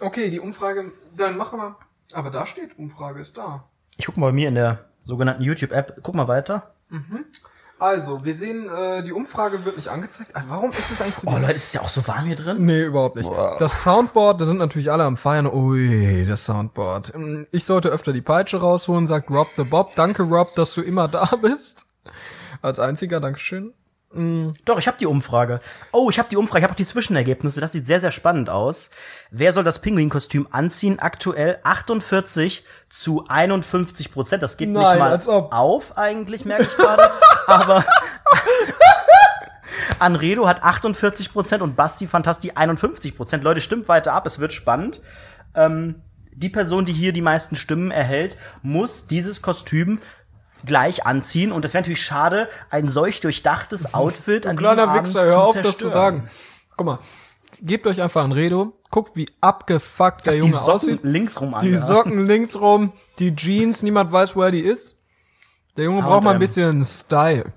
Okay, 0.00 0.28
die 0.28 0.40
Umfrage, 0.40 0.92
dann 1.16 1.36
machen 1.38 1.58
wir. 1.58 1.76
Aber 2.12 2.30
da 2.30 2.44
steht, 2.44 2.76
Umfrage 2.76 3.20
ist 3.20 3.38
da. 3.38 3.64
Ich 3.96 4.04
guck 4.04 4.16
mal 4.16 4.26
bei 4.26 4.32
mir 4.32 4.48
in 4.48 4.56
der 4.56 4.86
sogenannten 5.04 5.42
YouTube-App. 5.42 6.00
Guck 6.02 6.14
mal 6.16 6.28
weiter. 6.28 6.74
Also, 7.80 8.24
wir 8.24 8.34
sehen, 8.34 8.68
äh, 8.68 9.02
die 9.02 9.12
Umfrage 9.12 9.64
wird 9.64 9.76
nicht 9.76 9.88
angezeigt. 9.88 10.30
Ah, 10.34 10.42
Warum 10.48 10.70
ist 10.70 10.90
es 10.90 11.00
eigentlich 11.00 11.16
so? 11.16 11.26
Oh 11.28 11.32
Leute, 11.38 11.54
es 11.54 11.64
ist 11.64 11.74
ja 11.74 11.80
auch 11.80 11.88
so 11.88 12.06
warm 12.06 12.26
hier 12.26 12.36
drin. 12.36 12.64
Nee, 12.64 12.82
überhaupt 12.84 13.16
nicht. 13.16 13.28
Das 13.58 13.82
Soundboard, 13.82 14.40
da 14.40 14.44
sind 14.44 14.58
natürlich 14.58 14.92
alle 14.92 15.04
am 15.04 15.16
Feiern. 15.16 15.46
Ui, 15.46 16.24
das 16.26 16.44
Soundboard. 16.44 17.16
Mm, 17.16 17.44
Ich 17.52 17.64
sollte 17.64 17.88
öfter 17.88 18.12
die 18.12 18.20
Peitsche 18.22 18.58
rausholen, 18.60 19.06
sagt 19.06 19.30
Rob 19.30 19.48
the 19.56 19.64
Bob. 19.64 19.94
Danke, 19.96 20.22
Rob, 20.24 20.54
dass 20.56 20.74
du 20.74 20.82
immer 20.82 21.08
da 21.08 21.24
bist. 21.42 21.86
Als 22.62 22.78
einziger, 22.80 23.20
Dankeschön. 23.20 23.72
Doch, 24.12 24.80
ich 24.80 24.88
habe 24.88 24.98
die 24.98 25.06
Umfrage. 25.06 25.60
Oh, 25.92 26.10
ich 26.10 26.18
habe 26.18 26.28
die 26.28 26.36
Umfrage, 26.36 26.58
ich 26.58 26.64
habe 26.64 26.72
auch 26.72 26.76
die 26.76 26.84
Zwischenergebnisse. 26.84 27.60
Das 27.60 27.70
sieht 27.70 27.86
sehr, 27.86 28.00
sehr 28.00 28.10
spannend 28.10 28.50
aus. 28.50 28.90
Wer 29.30 29.52
soll 29.52 29.62
das 29.62 29.80
Pinguinkostüm 29.80 30.48
anziehen? 30.50 30.98
Aktuell 30.98 31.60
48 31.62 32.64
zu 32.88 33.24
51 33.28 34.12
Prozent. 34.12 34.42
Das 34.42 34.56
geht 34.56 34.68
Nein, 34.68 34.82
nicht 34.82 34.98
mal 34.98 35.12
als 35.12 35.28
ob. 35.28 35.52
auf, 35.52 35.96
eigentlich, 35.96 36.44
merke 36.44 36.64
ich 36.64 36.76
gerade. 36.76 37.08
Aber 37.46 37.84
Anredo 40.00 40.48
hat 40.48 40.64
48 40.64 41.32
Prozent 41.32 41.62
und 41.62 41.76
Basti 41.76 42.08
Fantasti 42.08 42.50
51 42.52 43.16
Prozent. 43.16 43.44
Leute, 43.44 43.60
stimmt 43.60 43.88
weiter 43.88 44.12
ab, 44.14 44.26
es 44.26 44.40
wird 44.40 44.52
spannend. 44.52 45.02
Ähm, 45.54 46.02
die 46.32 46.48
Person, 46.48 46.84
die 46.84 46.92
hier 46.92 47.12
die 47.12 47.20
meisten 47.20 47.54
Stimmen 47.54 47.90
erhält, 47.90 48.38
muss 48.62 49.06
dieses 49.06 49.42
Kostüm 49.42 50.00
gleich 50.64 51.06
anziehen. 51.06 51.52
Und 51.52 51.64
es 51.64 51.74
wäre 51.74 51.82
natürlich 51.82 52.02
schade, 52.02 52.48
ein 52.70 52.88
solch 52.88 53.20
durchdachtes 53.20 53.94
Outfit 53.94 54.46
an 54.46 54.56
diesem 54.56 54.74
Kleiner 54.74 54.88
Abend 54.88 55.08
Wichser, 55.08 55.22
hör 55.24 55.30
zu 55.32 55.38
auf, 55.40 55.54
das 55.54 55.62
zu 55.62 55.68
zerstören. 55.70 55.92
sagen. 55.92 56.30
Guck 56.76 56.86
mal, 56.86 56.98
gebt 57.62 57.86
euch 57.86 58.00
einfach 58.00 58.24
ein 58.24 58.32
Redo. 58.32 58.72
Guckt, 58.90 59.16
wie 59.16 59.28
abgefuckt 59.40 60.26
der 60.26 60.32
Die 60.34 60.38
Junge 60.40 60.52
Socken 60.52 60.72
aussieht. 60.72 61.00
links 61.04 61.40
rum 61.40 61.50
Die 61.50 61.54
angehabt. 61.56 61.86
Socken 61.88 62.26
links 62.26 62.60
rum, 62.60 62.92
die 63.20 63.36
Jeans, 63.36 63.82
niemand 63.82 64.10
weiß, 64.10 64.34
woher 64.34 64.50
die 64.50 64.60
ist. 64.62 64.96
Der 65.76 65.84
Junge 65.84 66.02
braucht 66.02 66.24
mal 66.24 66.30
ein 66.30 66.40
H&M. 66.40 66.40
bisschen 66.40 66.84
Style. 66.84 67.52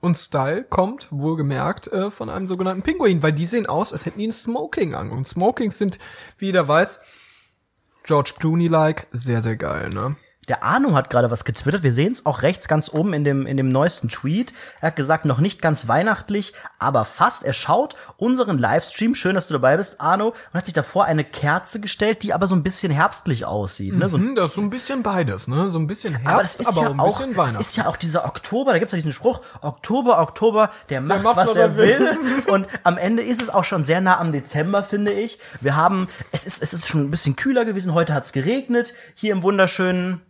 Und 0.00 0.16
Style 0.16 0.62
kommt, 0.64 1.08
wohlgemerkt, 1.10 1.88
äh, 1.88 2.10
von 2.10 2.30
einem 2.30 2.46
sogenannten 2.46 2.82
Pinguin, 2.82 3.22
weil 3.22 3.32
die 3.32 3.44
sehen 3.44 3.66
aus, 3.66 3.92
als 3.92 4.06
hätten 4.06 4.20
die 4.20 4.28
ein 4.28 4.32
Smoking 4.32 4.94
an. 4.94 5.10
Und 5.10 5.26
Smokings 5.28 5.76
sind, 5.76 5.98
wie 6.38 6.46
jeder 6.46 6.66
weiß, 6.68 7.00
George 8.04 8.32
Clooney-like, 8.38 9.08
sehr, 9.12 9.42
sehr 9.42 9.56
geil, 9.56 9.90
ne? 9.90 10.16
Der 10.50 10.64
Arno 10.64 10.96
hat 10.96 11.10
gerade 11.10 11.30
was 11.30 11.44
getwittert. 11.44 11.84
Wir 11.84 11.92
sehen 11.92 12.10
es 12.10 12.26
auch 12.26 12.42
rechts 12.42 12.66
ganz 12.66 12.92
oben 12.92 13.12
in 13.12 13.22
dem, 13.22 13.46
in 13.46 13.56
dem 13.56 13.68
neuesten 13.68 14.08
Tweet. 14.08 14.52
Er 14.80 14.88
hat 14.88 14.96
gesagt, 14.96 15.24
noch 15.24 15.38
nicht 15.38 15.62
ganz 15.62 15.86
weihnachtlich, 15.86 16.54
aber 16.80 17.04
fast. 17.04 17.44
Er 17.44 17.52
schaut 17.52 17.94
unseren 18.16 18.58
Livestream. 18.58 19.14
Schön, 19.14 19.36
dass 19.36 19.46
du 19.46 19.52
dabei 19.54 19.76
bist, 19.76 20.00
Arno. 20.00 20.30
Und 20.30 20.54
hat 20.54 20.64
sich 20.64 20.74
davor 20.74 21.04
eine 21.04 21.22
Kerze 21.22 21.80
gestellt, 21.80 22.24
die 22.24 22.34
aber 22.34 22.48
so 22.48 22.56
ein 22.56 22.64
bisschen 22.64 22.90
herbstlich 22.90 23.44
aussieht. 23.44 23.94
Ne? 23.94 24.08
So 24.08 24.18
Hm, 24.18 24.34
das 24.34 24.46
ist 24.46 24.54
so 24.54 24.60
ein 24.60 24.70
bisschen 24.70 25.04
beides, 25.04 25.46
ne? 25.46 25.70
So 25.70 25.78
ein 25.78 25.86
bisschen 25.86 26.16
Herbst, 26.16 26.32
aber 26.32 26.42
das 26.42 26.56
ist 26.56 26.66
aber 26.66 26.82
ja 26.82 26.90
ein 26.94 26.98
auch, 26.98 27.18
bisschen 27.18 27.34
das 27.34 27.36
Weihnachten. 27.38 27.60
ist 27.60 27.76
ja 27.76 27.86
auch 27.86 27.96
dieser 27.96 28.24
Oktober, 28.24 28.72
da 28.72 28.80
gibt's 28.80 28.90
ja 28.90 28.96
diesen 28.96 29.12
Spruch, 29.12 29.42
Oktober, 29.60 30.20
Oktober, 30.20 30.70
der 30.88 31.00
macht, 31.00 31.22
macht, 31.22 31.36
was 31.36 31.54
er 31.54 31.62
er 31.62 31.76
will. 31.76 32.00
will. 32.00 32.42
Und 32.52 32.66
am 32.82 32.98
Ende 32.98 33.22
ist 33.22 33.40
es 33.40 33.50
auch 33.50 33.62
schon 33.62 33.84
sehr 33.84 34.00
nah 34.00 34.18
am 34.18 34.32
Dezember, 34.32 34.82
finde 34.82 35.12
ich. 35.12 35.38
Wir 35.60 35.76
haben, 35.76 36.08
es 36.32 36.44
ist, 36.44 36.60
es 36.60 36.72
ist 36.72 36.88
schon 36.88 37.02
ein 37.02 37.10
bisschen 37.12 37.36
kühler 37.36 37.64
gewesen, 37.64 37.94
heute 37.94 38.14
hat's 38.14 38.32
geregnet, 38.32 38.94
hier 39.14 39.30
im 39.30 39.44
wunderschönen 39.44 40.22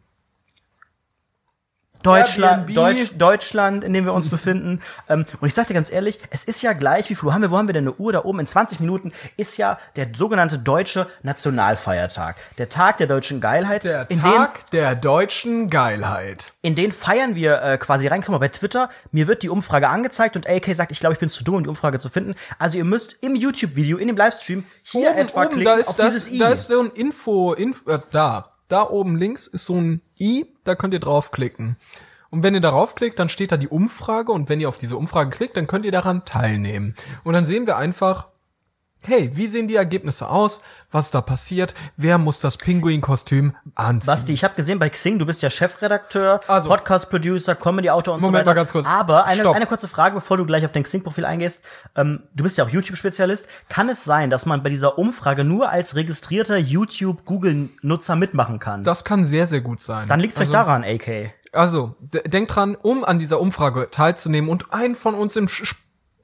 Deutschland. 2.03 2.77
Deutsch, 2.77 3.13
Deutschland, 3.17 3.85
in 3.85 3.93
dem 3.93 4.05
wir 4.05 4.15
uns 4.15 4.29
befinden. 4.29 4.81
Ähm, 5.09 5.25
und 5.41 5.49
ich 5.49 5.55
sag 5.55 5.67
dir 5.67 5.75
ganz 5.75 5.91
ehrlich, 5.91 6.21
es 6.31 6.45
ist 6.45 6.63
ja 6.63 6.73
gleich, 6.73 7.11
wie 7.11 7.15
viel 7.15 7.33
haben 7.33 7.43
wir, 7.43 7.51
wo 7.51 7.59
haben 7.59 7.69
wir 7.69 7.73
denn 7.73 7.85
eine 7.85 7.95
Uhr 7.95 8.13
da 8.13 8.25
oben? 8.25 8.41
In 8.41 8.47
20 8.47 8.81
Minuten 8.81 9.13
ist 9.37 9.57
ja 9.57 9.79
der 9.97 10.09
sogenannte 10.15 10.59
deutsche 10.59 11.07
Nationalfeiertag. 11.23 12.37
Der 12.59 12.69
Tag 12.69 12.99
der 12.99 13.07
deutschen 13.07 13.41
Geilheit. 13.41 13.83
der 13.83 14.09
Tag 14.09 14.71
der 14.71 14.95
deutschen 14.95 15.69
Geilheit. 15.69 16.53
in 16.63 16.75
den 16.75 16.93
feiern 16.93 17.35
wir 17.35 17.63
äh, 17.63 17.79
quasi 17.79 18.07
rein. 18.07 18.21
Guck 18.21 18.31
mal, 18.31 18.39
bei 18.39 18.49
Twitter, 18.49 18.91
mir 19.11 19.27
wird 19.27 19.43
die 19.43 19.49
Umfrage 19.49 19.89
angezeigt 19.89 20.37
und 20.37 20.49
AK 20.49 20.75
sagt, 20.75 20.93
ich 20.93 21.01
glaube, 21.01 21.15
ich 21.15 21.21
bin 21.21 21.29
zu 21.29 21.43
dumm, 21.45 21.57
um 21.57 21.63
die 21.63 21.69
Umfrage 21.71 21.99
zu 21.99 22.09
finden. 22.09 22.35
Also 22.59 22.79
ihr 22.79 22.85
müsst 22.85 23.17
im 23.23 23.35
YouTube-Video, 23.35 23.97
in 23.97 24.07
dem 24.07 24.17
Livestream, 24.17 24.65
hier 24.83 25.17
etwa 25.17 25.47
klicken 25.47 25.65
da 25.65 25.75
ist, 25.75 25.89
auf 25.89 25.97
das, 25.97 26.15
dieses 26.15 26.33
i. 26.33 26.39
da 26.39 26.51
ist 26.51 26.69
so 26.69 26.81
ein 26.81 26.91
Info, 26.91 27.55
Info 27.55 27.91
äh, 27.91 27.99
da. 28.11 28.53
Da 28.71 28.89
oben 28.89 29.17
links 29.17 29.49
ist 29.49 29.67
so 29.67 29.75
ein 29.75 30.01
i, 30.19 30.47
da 30.63 30.77
könnt 30.77 30.95
ihr 30.95 31.01
draufklicken. 31.01 31.77
Und 32.31 32.45
wenn 32.45 32.55
ihr 32.55 32.61
darauf 32.61 32.95
klickt, 32.95 33.19
dann 33.19 33.29
steht 33.29 33.51
da 33.51 33.57
die 33.57 33.67
Umfrage 33.67 34.31
und 34.31 34.49
wenn 34.49 34.61
ihr 34.61 34.69
auf 34.69 34.79
diese 34.79 34.97
Umfrage 34.97 35.31
klickt, 35.31 35.57
dann 35.57 35.67
könnt 35.67 35.85
ihr 35.85 35.91
daran 35.91 36.25
teilnehmen. 36.25 36.95
Und 37.25 37.35
dann 37.35 37.45
sehen 37.45 37.67
wir 37.67 37.77
einfach, 37.77 38.29
hey, 39.03 39.31
wie 39.35 39.47
sehen 39.47 39.67
die 39.69 39.77
Ergebnisse 39.77 40.29
aus? 40.29 40.63
Was 40.91 41.07
ist 41.07 41.15
da 41.15 41.21
passiert? 41.21 41.75
Wer 41.97 42.19
muss 42.19 42.41
das 42.41 42.57
Pinguin-Kostüm 42.57 43.55
anziehen? 43.75 44.07
Basti, 44.07 44.33
ich 44.33 44.43
habe 44.45 44.55
gesehen 44.55 44.79
bei 44.79 44.89
Xing, 44.89 45.19
du 45.19 45.27
bist 45.27 45.41
ja 45.43 45.51
Chefredakteur, 45.51 46.41
Also. 46.49 46.69
Podcast-Producer, 46.69 47.55
Comedy-Autor 47.55 48.15
und 48.15 48.21
Moment 48.21 48.33
so 48.33 48.39
weiter. 48.41 48.51
mal 48.51 48.55
ganz 48.55 48.73
kurz. 48.73 48.87
Aber 48.87 49.25
eine, 49.27 49.41
Stopp. 49.41 49.57
eine 49.57 49.67
kurze 49.67 49.89
Frage, 49.89 50.15
bevor 50.17 50.37
du 50.37 50.45
gleich 50.47 50.65
auf 50.65 50.73
dein 50.73 50.83
Xing-Profil 50.83 51.25
eingehst. 51.25 51.63
Ähm, 51.97 52.25
du 52.35 52.43
bist 52.45 52.59
ja 52.59 52.65
auch 52.65 52.69
YouTube-Spezialist. 52.69 53.49
Kann 53.69 53.89
es 53.89 54.05
sein, 54.05 54.31
dass 54.31 54.47
man 54.47 54.63
bei 54.63 54.69
dieser 54.71 54.99
Umfrage 54.99 55.45
nur 55.45 55.71
als 55.71 55.95
registrierter 55.97 56.57
YouTube-Google-Nutzer 56.59 58.17
mitmachen 58.17 58.59
kann? 58.59 58.85
das 58.85 59.05
kann 59.05 59.25
sehr, 59.25 59.47
sehr 59.47 59.61
gut 59.61 59.81
sein. 59.81 60.09
Dann 60.09 60.21
liegt 60.21 60.35
es 60.35 60.41
also, 60.41 60.53
daran, 60.53 60.85
AK. 60.85 61.33
Also, 61.53 61.95
d- 62.01 62.23
denkt 62.29 62.55
dran, 62.55 62.77
um 62.77 63.05
an 63.05 63.19
dieser 63.19 63.41
Umfrage 63.41 63.89
teilzunehmen 63.91 64.51
und 64.51 64.73
einen 64.73 64.95
von 64.95 65.15
uns 65.15 65.37
im 65.37 65.47
sch- 65.47 65.75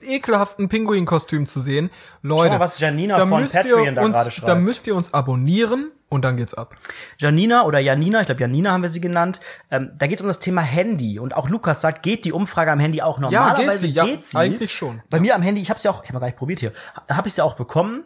ekelhaften 0.06 0.68
Pinguin-Kostüm 0.68 1.46
zu 1.46 1.60
sehen, 1.60 1.90
Leute, 2.22 2.54
mal, 2.54 2.60
was 2.60 2.78
Janina 2.78 3.16
da 3.16 3.26
von 3.26 3.42
müsst 3.42 3.54
Patreon 3.54 3.84
ihr 3.84 3.92
da 3.92 4.02
uns, 4.02 4.12
gerade 4.12 4.24
da 4.26 4.30
schreibt. 4.30 4.60
müsst 4.62 4.86
ihr 4.86 4.94
uns 4.96 5.12
abonnieren 5.14 5.90
und 6.08 6.24
dann 6.24 6.36
geht's 6.36 6.54
ab. 6.54 6.74
Janina 7.18 7.64
oder 7.64 7.78
Janina, 7.78 8.20
ich 8.20 8.26
glaube 8.26 8.40
Janina 8.40 8.72
haben 8.72 8.82
wir 8.82 8.88
sie 8.88 9.00
genannt, 9.00 9.40
ähm, 9.70 9.90
da 9.98 10.06
geht 10.06 10.18
es 10.18 10.22
um 10.22 10.28
das 10.28 10.38
Thema 10.38 10.62
Handy. 10.62 11.18
Und 11.18 11.34
auch 11.34 11.48
Lukas 11.48 11.80
sagt, 11.80 12.02
geht 12.02 12.24
die 12.24 12.32
Umfrage 12.32 12.70
am 12.70 12.78
Handy 12.78 13.02
auch 13.02 13.18
normalerweise? 13.18 13.70
geht 13.70 13.78
sie, 13.80 13.88
ja, 13.88 14.04
geht 14.04 14.24
sie. 14.24 14.36
eigentlich 14.36 14.72
schon. 14.72 15.02
Bei 15.10 15.20
mir 15.20 15.34
am 15.34 15.42
Handy, 15.42 15.60
ich 15.60 15.68
habe 15.70 15.78
es 15.78 15.82
ja 15.84 15.90
auch, 15.90 16.04
ich 16.04 16.10
habe 16.10 16.20
gar 16.20 16.26
nicht 16.26 16.38
probiert 16.38 16.60
hier, 16.60 16.72
habe 17.10 17.26
ich 17.28 17.32
es 17.32 17.36
ja 17.38 17.44
auch 17.44 17.54
bekommen. 17.54 18.04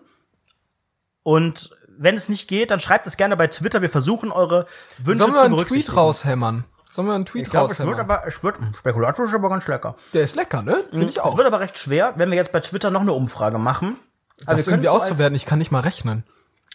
Und 1.23 1.71
wenn 1.99 2.14
es 2.14 2.30
nicht 2.30 2.49
geht, 2.49 2.71
dann 2.71 2.80
schreibt 2.80 3.07
es 3.07 3.19
gerne 3.19 3.37
bei 3.37 3.47
Twitter. 3.47 3.83
Wir 3.83 3.90
versuchen 3.90 4.33
eure 4.33 4.66
Wünsche 4.99 5.19
Sollen 5.19 5.33
wir 5.33 5.38
zu 5.38 5.45
einen 5.45 5.54
berücksichtigen. 5.54 5.87
Tweet 5.87 5.97
raushämmern? 5.97 6.64
Sollen 6.90 7.06
wir 7.06 7.14
einen 7.14 7.25
Tweet 7.25 7.47
Ich 7.47 7.50
glaube, 7.50 7.73
es 7.73 7.78
wird 7.78 8.00
aber, 8.00 8.26
es 8.26 8.42
wird, 8.42 8.56
ist 8.59 9.35
aber 9.35 9.49
ganz 9.49 9.68
lecker. 9.68 9.94
Der 10.12 10.25
ist 10.25 10.35
lecker, 10.35 10.61
ne? 10.62 10.76
Finde 10.90 11.04
ich 11.04 11.12
Es 11.12 11.18
auch. 11.20 11.37
wird 11.37 11.47
aber 11.47 11.61
recht 11.61 11.78
schwer, 11.78 12.14
wenn 12.16 12.30
wir 12.30 12.37
jetzt 12.37 12.50
bei 12.50 12.59
Twitter 12.59 12.90
noch 12.90 13.02
eine 13.02 13.12
Umfrage 13.12 13.59
machen. 13.59 13.97
Aber 14.44 14.56
Das 14.56 14.66
wir 14.66 14.73
können 14.73 14.82
irgendwie 14.82 14.97
es 14.97 15.04
so 15.04 15.12
auszuwerten, 15.12 15.37
ich 15.37 15.47
kann 15.47 15.61
nicht 15.61 15.70
mal 15.70 15.82
rechnen. 15.82 16.25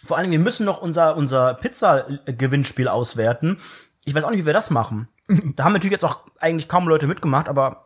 Vor 0.04 0.16
allem, 0.16 0.30
wir 0.30 0.38
müssen 0.38 0.64
noch 0.64 0.80
unser, 0.80 1.18
unser 1.18 1.52
Pizza-Gewinnspiel 1.52 2.88
auswerten. 2.88 3.58
Ich 4.06 4.14
weiß 4.14 4.24
auch 4.24 4.30
nicht, 4.30 4.40
wie 4.40 4.46
wir 4.46 4.54
das 4.54 4.70
machen. 4.70 5.08
da 5.54 5.64
haben 5.64 5.74
natürlich 5.74 5.92
jetzt 5.92 6.04
auch 6.04 6.20
eigentlich 6.40 6.66
kaum 6.68 6.88
Leute 6.88 7.06
mitgemacht, 7.06 7.50
aber 7.50 7.84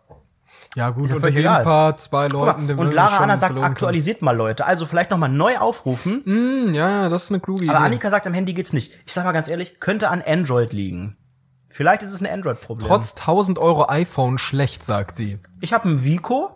Ja 0.76 0.90
gut, 0.90 1.12
unter 1.12 1.32
den 1.32 1.42
paar, 1.44 1.96
zwei 1.96 2.28
Leuten, 2.28 2.66
mal, 2.66 2.78
und 2.78 2.94
Lara 2.94 3.24
Anna 3.24 3.36
sagt, 3.38 3.60
aktualisiert 3.60 4.22
mal 4.22 4.36
Leute. 4.36 4.66
Also 4.66 4.86
vielleicht 4.86 5.10
nochmal 5.10 5.30
neu 5.30 5.56
aufrufen. 5.58 6.70
ja, 6.72 6.88
ja, 6.88 7.08
das 7.08 7.24
ist 7.24 7.30
eine 7.32 7.40
kluge 7.40 7.64
Idee. 7.64 7.74
Aber 7.74 7.84
Annika 7.84 8.08
sagt, 8.08 8.28
am 8.28 8.34
Handy 8.34 8.52
geht's 8.52 8.72
nicht. 8.72 9.00
Ich 9.04 9.12
sag 9.12 9.24
mal 9.24 9.32
ganz 9.32 9.48
ehrlich, 9.48 9.80
könnte 9.80 10.10
an 10.10 10.22
Android 10.24 10.72
liegen. 10.72 11.16
Vielleicht 11.70 12.02
ist 12.02 12.12
es 12.12 12.20
ein 12.20 12.26
Android-Problem. 12.26 12.86
Trotz 12.86 13.12
1000 13.12 13.58
Euro 13.58 13.88
iPhone 13.88 14.38
schlecht, 14.38 14.82
sagt 14.82 15.16
sie. 15.16 15.38
Ich 15.60 15.72
habe 15.72 15.88
ein 15.88 16.04
Vico. 16.04 16.50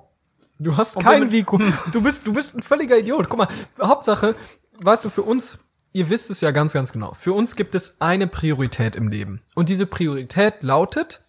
Du 0.59 0.77
hast 0.77 0.99
kein 1.01 1.31
Vico. 1.31 1.61
Du 1.93 2.03
bist, 2.03 2.27
du 2.27 2.33
bist 2.33 2.57
ein 2.57 2.63
völliger 2.63 2.99
Idiot. 2.99 3.29
Guck 3.29 3.39
mal, 3.39 3.49
Hauptsache, 3.81 4.35
weißt 4.81 5.05
du, 5.05 5.11
für 5.11 5.23
uns, 5.23 5.59
ihr 5.93 6.11
wisst 6.11 6.31
es 6.31 6.41
ja 6.41 6.51
ganz, 6.51 6.73
ganz 6.73 6.93
genau. 6.93 7.15
Für 7.15 7.33
uns 7.33 7.57
gibt 7.57 7.75
es 7.75 8.01
eine 8.01 8.27
Priorität 8.27 8.97
im 8.97 9.09
Leben. 9.09 9.41
Und 9.55 9.69
diese 9.69 9.87
Priorität 9.87 10.63
lautet 10.63 11.23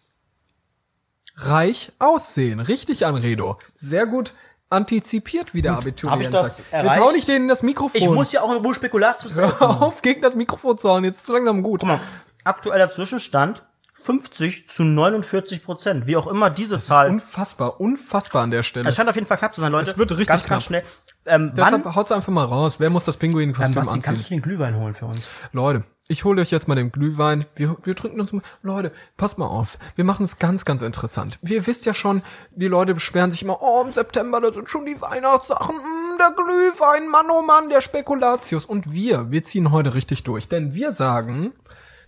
reich 1.38 1.92
aussehen. 2.00 2.60
Richtig, 2.60 3.06
Anredo. 3.06 3.60
Sehr 3.76 4.08
gut 4.08 4.34
antizipiert, 4.70 5.54
wie 5.54 5.62
der 5.62 5.74
Abiturient 5.74 6.12
hab 6.12 6.22
ich 6.22 6.30
das 6.30 6.58
sagt. 6.58 6.74
erreicht? 6.74 6.96
Jetzt 6.96 7.06
hau 7.06 7.12
nicht 7.12 7.28
denen 7.28 7.48
das 7.48 7.62
Mikrofon. 7.62 8.02
Ich 8.02 8.10
muss 8.10 8.32
ja 8.32 8.42
auch 8.42 8.50
irgendwo 8.50 8.74
Spekulatius 8.74 9.36
Hör 9.36 9.50
essen. 9.52 9.64
auf, 9.64 10.02
gegen 10.02 10.22
das 10.22 10.36
Mikrofon 10.36 10.78
zu 10.78 10.90
hauen. 10.90 11.04
Jetzt 11.04 11.18
ist 11.18 11.24
es 11.24 11.34
langsam 11.34 11.62
gut. 11.62 11.82
Guck 11.82 11.88
mal, 11.90 12.00
aktueller 12.44 12.92
Zwischenstand 12.92 13.64
50 14.06 14.70
zu 14.70 14.84
49 14.84 15.64
Prozent. 15.64 16.06
Wie 16.06 16.16
auch 16.16 16.28
immer 16.28 16.52
diese 16.52 16.78
Zahl. 16.78 17.10
Unfassbar, 17.10 17.82
unfassbar 17.82 18.44
an 18.44 18.52
der 18.52 18.62
Stelle. 18.62 18.88
Es 18.88 18.96
scheint 18.96 19.10
auf 19.10 19.16
jeden 19.16 19.26
Fall 19.26 19.38
knapp 19.38 19.56
zu 19.56 19.62
sein, 19.62 19.72
Leute. 19.72 19.90
Es 19.90 19.98
wird 19.98 20.12
richtig 20.12 20.28
ganz, 20.28 20.44
knapp. 20.44 20.58
ganz 20.58 20.64
schnell. 20.66 20.84
Ähm, 21.26 21.52
wann, 21.56 21.56
Deshalb 21.56 21.96
haut's 21.96 22.12
einfach 22.12 22.32
mal 22.32 22.46
raus. 22.46 22.80
Wer 22.80 22.92
muss 22.92 23.06
das 23.06 23.16
ähm, 23.16 23.22
Pinguin-Kostüm 23.22 23.74
Basti, 23.74 23.96
anziehen? 23.96 24.02
kannst 24.04 24.30
du 24.30 24.36
den 24.36 24.42
Glühwein 24.44 24.76
holen 24.76 24.94
für 24.94 25.08
uns? 25.08 25.22
Leute, 25.54 25.84
ich 26.08 26.24
hole 26.24 26.40
euch 26.40 26.52
jetzt 26.52 26.68
mal 26.68 26.76
den 26.76 26.92
Glühwein. 26.92 27.46
Wir, 27.56 27.76
wir 27.84 27.96
trinken 27.96 28.22
uns 28.22 28.32
mal. 28.32 28.44
Leute, 28.62 28.92
passt 29.18 29.40
mal 29.40 29.48
auf. 29.48 29.80
Wir 29.96 30.06
machen 30.06 30.24
es 30.24 30.38
ganz, 30.38 30.66
ganz 30.66 30.84
interessant. 30.84 31.40
Ihr 31.42 31.66
wisst 31.66 31.88
ja 31.88 31.96
schon, 31.96 32.22
die 32.52 32.68
Leute 32.68 32.94
beschweren 32.94 33.32
sich 33.32 33.42
immer, 33.42 33.60
oh, 33.60 33.84
im 33.84 33.92
September, 33.92 34.40
da 34.40 34.54
sind 34.54 34.70
schon 34.70 34.86
die 34.86 35.02
Weihnachtssachen. 35.02 35.76
Mm, 35.76 36.18
der 36.20 36.32
Glühwein, 36.36 37.10
Mann, 37.10 37.26
oh 37.32 37.42
Mann, 37.42 37.70
der 37.70 37.82
Spekulatius. 37.82 38.66
Und 38.66 38.94
wir, 38.94 39.32
wir 39.32 39.44
ziehen 39.44 39.72
heute 39.72 39.96
richtig 39.96 40.24
durch. 40.24 40.48
Denn 40.48 40.76
wir 40.76 40.92
sagen, 40.92 41.54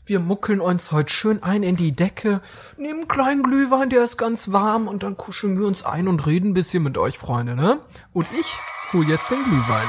wir 0.08 0.20
muckeln 0.20 0.62
uns 0.62 0.92
heute 0.92 1.12
schön 1.12 1.44
ein 1.44 1.64
in 1.64 1.76
die 1.76 1.96
Decke, 1.96 2.42
nehmen 2.78 3.00
einen 3.00 3.08
kleinen 3.08 3.44
Glühwein, 3.44 3.90
der 3.90 4.04
ist 4.04 4.18
ganz 4.18 4.52
warm 4.52 4.88
und 4.88 5.04
dann 5.04 5.18
kuscheln 5.18 5.60
wir 5.60 5.68
uns 5.68 5.86
ein 5.86 6.08
und 6.08 6.26
reden 6.26 6.52
ein 6.52 6.54
bisschen 6.54 6.84
mit 6.84 6.98
euch, 6.98 7.18
Freunde, 7.18 7.56
ne? 7.56 7.80
Und 8.14 8.28
ich 8.40 8.58
hol 8.94 9.08
jetzt 9.08 9.30
den 9.30 9.44
Glühwein. 9.44 9.88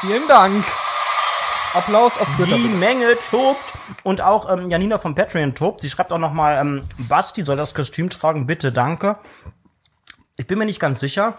Vielen 0.00 0.26
Dank. 0.28 0.64
Applaus 1.74 2.18
auf 2.18 2.28
Twitter. 2.36 2.56
Die 2.56 2.62
bitte. 2.62 2.76
Menge 2.76 3.16
tobt 3.30 3.60
und 4.04 4.20
auch 4.20 4.52
ähm, 4.52 4.68
Janina 4.68 4.98
vom 4.98 5.14
Patreon 5.14 5.54
tobt. 5.54 5.80
Sie 5.80 5.88
schreibt 5.88 6.12
auch 6.12 6.18
noch 6.18 6.32
mal, 6.32 6.58
ähm, 6.60 6.82
Basti 7.08 7.42
soll 7.44 7.56
das 7.56 7.74
Kostüm 7.74 8.10
tragen, 8.10 8.46
bitte, 8.46 8.72
danke. 8.72 9.16
Ich 10.36 10.46
bin 10.46 10.58
mir 10.58 10.66
nicht 10.66 10.80
ganz 10.80 11.00
sicher, 11.00 11.36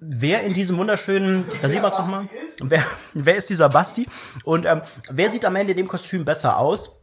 wer 0.00 0.42
in 0.42 0.54
diesem 0.54 0.76
wunderschönen, 0.76 1.46
da 1.62 1.68
sieht 1.68 1.82
man 1.82 1.92
es 1.92 1.98
nochmal, 1.98 2.28
wer, 2.62 2.84
wer 3.14 3.36
ist 3.36 3.50
dieser 3.50 3.68
Basti 3.68 4.06
und 4.44 4.66
ähm, 4.66 4.82
wer 5.10 5.30
sieht 5.30 5.44
am 5.44 5.56
Ende 5.56 5.72
in 5.72 5.78
dem 5.78 5.88
Kostüm 5.88 6.24
besser 6.24 6.58
aus? 6.58 6.93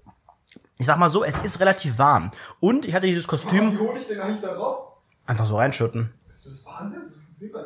Ich 0.81 0.87
sag 0.87 0.97
mal 0.97 1.11
so, 1.11 1.23
es 1.23 1.37
ist 1.37 1.59
relativ 1.59 1.99
warm 1.99 2.31
und 2.59 2.87
ich 2.87 2.95
hatte 2.95 3.05
dieses 3.05 3.27
Kostüm 3.27 3.77
hole 3.77 3.99
ich 3.99 4.07
den 4.07 4.19
eigentlich 4.19 4.41
da 4.41 4.51
raus? 4.51 4.97
einfach 5.27 5.45
so 5.45 5.55
reinschütten. 5.57 6.11
Das 6.27 6.47
ist 6.47 6.65
Wahnsinn, 6.65 7.01
das 7.01 7.51
bei 7.51 7.65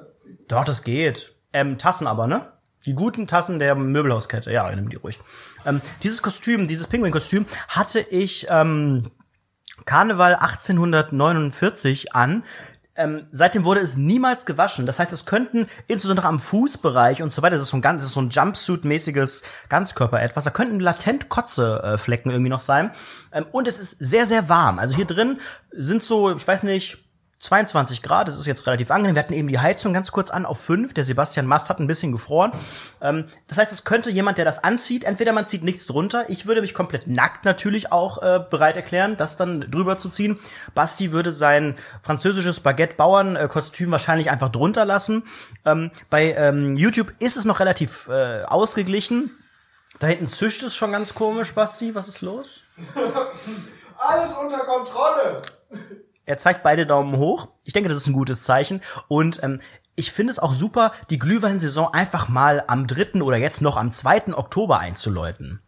Doch, 0.49 0.65
das 0.65 0.83
geht. 0.83 1.33
Ähm, 1.53 1.77
Tassen 1.77 2.07
aber, 2.07 2.27
ne? 2.27 2.51
Die 2.85 2.93
guten 2.93 3.25
Tassen 3.25 3.57
der 3.59 3.73
Möbelhauskette. 3.75 4.51
Ja, 4.51 4.69
nimm 4.75 4.89
die 4.89 4.97
ruhig. 4.97 5.17
Ähm, 5.65 5.79
dieses 6.03 6.21
Kostüm, 6.21 6.67
dieses 6.67 6.87
Pinguin-Kostüm 6.87 7.45
hatte 7.69 8.01
ich 8.01 8.47
ähm, 8.49 9.09
Karneval 9.85 10.35
1849 10.35 12.13
an. 12.13 12.43
Ähm, 12.97 13.25
seitdem 13.31 13.65
wurde 13.65 13.81
es 13.81 13.97
niemals 13.97 14.45
gewaschen. 14.45 14.85
Das 14.85 14.99
heißt, 14.99 15.11
es 15.11 15.25
könnten 15.25 15.67
insbesondere 15.87 16.27
am 16.27 16.39
Fußbereich 16.39 17.21
und 17.21 17.31
so 17.31 17.41
weiter, 17.41 17.55
das 17.55 17.63
ist 17.63 17.69
so 17.69 17.77
ein 17.77 17.81
ganz, 17.81 18.01
das 18.01 18.09
ist 18.09 18.15
so 18.15 18.21
ein 18.21 18.29
Jumpsuit-mäßiges 18.29 19.43
Ganzkörper 19.69 20.21
etwas, 20.21 20.45
da 20.45 20.51
könnten 20.51 20.79
latent 20.79 21.29
Kotzeflecken 21.29 22.31
irgendwie 22.31 22.49
noch 22.49 22.59
sein. 22.59 22.91
Ähm, 23.33 23.45
und 23.51 23.67
es 23.67 23.79
ist 23.79 23.99
sehr, 23.99 24.25
sehr 24.25 24.49
warm. 24.49 24.79
Also 24.79 24.95
hier 24.95 25.05
drin 25.05 25.37
sind 25.71 26.03
so, 26.03 26.33
ich 26.33 26.47
weiß 26.47 26.63
nicht, 26.63 27.04
22 27.45 28.01
Grad, 28.01 28.27
das 28.27 28.37
ist 28.37 28.47
jetzt 28.47 28.65
relativ 28.67 28.91
angenehm. 28.91 29.15
Wir 29.15 29.23
hatten 29.23 29.33
eben 29.33 29.47
die 29.47 29.59
Heizung 29.59 29.93
ganz 29.93 30.11
kurz 30.11 30.29
an 30.29 30.45
auf 30.45 30.59
5. 30.59 30.93
Der 30.93 31.03
Sebastian 31.03 31.45
Mast 31.45 31.69
hat 31.69 31.79
ein 31.79 31.87
bisschen 31.87 32.11
gefroren. 32.11 32.51
Ähm, 33.01 33.25
das 33.47 33.57
heißt, 33.57 33.71
es 33.71 33.85
könnte 33.85 34.09
jemand, 34.09 34.37
der 34.37 34.45
das 34.45 34.63
anzieht, 34.63 35.03
entweder 35.03 35.31
man 35.31 35.45
zieht 35.45 35.63
nichts 35.63 35.85
drunter. 35.85 36.25
Ich 36.29 36.45
würde 36.47 36.61
mich 36.61 36.73
komplett 36.73 37.07
nackt 37.07 37.45
natürlich 37.45 37.91
auch 37.91 38.21
äh, 38.21 38.43
bereit 38.49 38.75
erklären, 38.75 39.15
das 39.17 39.37
dann 39.37 39.61
drüber 39.71 39.97
zu 39.97 40.09
ziehen. 40.09 40.39
Basti 40.73 41.11
würde 41.11 41.31
sein 41.31 41.75
französisches 42.01 42.59
Baguette-Bauern-Kostüm 42.59 43.91
wahrscheinlich 43.91 44.31
einfach 44.31 44.49
drunter 44.49 44.85
lassen. 44.85 45.23
Ähm, 45.65 45.91
bei 46.09 46.33
ähm, 46.33 46.75
YouTube 46.75 47.13
ist 47.19 47.37
es 47.37 47.45
noch 47.45 47.59
relativ 47.59 48.07
äh, 48.07 48.43
ausgeglichen. 48.43 49.29
Da 49.99 50.07
hinten 50.07 50.27
zischt 50.27 50.63
es 50.63 50.75
schon 50.75 50.91
ganz 50.91 51.13
komisch, 51.13 51.53
Basti. 51.53 51.95
Was 51.95 52.07
ist 52.07 52.21
los? 52.21 52.63
Alles 53.97 54.33
unter 54.33 54.59
Kontrolle. 54.59 55.41
Er 56.25 56.37
zeigt 56.37 56.63
beide 56.63 56.85
Daumen 56.85 57.17
hoch. 57.17 57.49
Ich 57.63 57.73
denke, 57.73 57.89
das 57.89 57.97
ist 57.99 58.07
ein 58.07 58.13
gutes 58.13 58.43
Zeichen. 58.43 58.81
Und 59.07 59.41
ähm, 59.43 59.59
ich 59.95 60.11
finde 60.11 60.31
es 60.31 60.39
auch 60.39 60.53
super, 60.53 60.91
die 61.09 61.19
Glühweinsaison 61.19 61.93
einfach 61.93 62.27
mal 62.27 62.63
am 62.67 62.87
3. 62.87 63.21
oder 63.21 63.37
jetzt 63.37 63.61
noch 63.61 63.77
am 63.77 63.91
2. 63.91 64.33
Oktober 64.35 64.79
einzuläuten. 64.79 65.61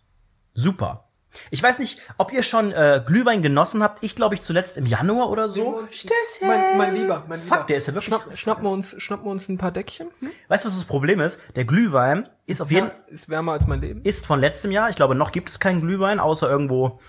Super. 0.54 1.04
Ich 1.52 1.62
weiß 1.62 1.78
nicht, 1.80 2.00
ob 2.18 2.34
ihr 2.34 2.42
schon 2.42 2.72
äh, 2.72 3.02
Glühwein 3.06 3.44
genossen 3.44 3.84
habt. 3.84 4.04
Ich 4.04 4.16
glaube 4.16 4.34
ich 4.34 4.42
zuletzt 4.42 4.78
im 4.78 4.88
Januar 4.88 5.30
oder 5.30 5.50
so. 5.50 5.80
Stößchen. 5.86 6.48
Mein, 6.48 6.78
mein 6.78 6.96
Lieber, 6.96 7.24
mein 7.28 7.40
Lieber. 7.40 7.56
Fuck, 7.58 7.68
der 7.68 7.78
ist 7.78 7.88
ja 7.88 7.94
wirklich. 7.94 8.06
Schnapp, 8.08 8.38
schnappen 8.38 8.64
wir 8.64 8.72
uns, 8.72 8.96
schnappen 9.02 9.26
wir 9.26 9.32
uns 9.32 9.48
ein 9.48 9.58
paar 9.60 9.72
Deckchen? 9.72 10.08
Hm? 10.20 10.32
Weißt 10.48 10.66
du, 10.66 10.70
was 10.70 10.76
das 10.78 10.86
Problem 10.86 11.20
ist? 11.20 11.40
Der 11.56 11.66
Glühwein 11.66 12.28
ist 12.48 12.62
auf 12.62 12.72
jeden 12.72 12.90
Ist 13.08 13.30
wärmer 13.30 13.52
als 13.52 13.68
mein 13.68 13.82
Leben. 13.82 14.02
ist 14.04 14.26
von 14.26 14.40
letztem 14.40 14.72
Jahr. 14.72 14.90
Ich 14.90 14.96
glaube, 14.96 15.14
noch 15.14 15.32
gibt 15.32 15.50
es 15.50 15.60
keinen 15.60 15.82
Glühwein, 15.82 16.20
außer 16.20 16.50
irgendwo. 16.50 17.00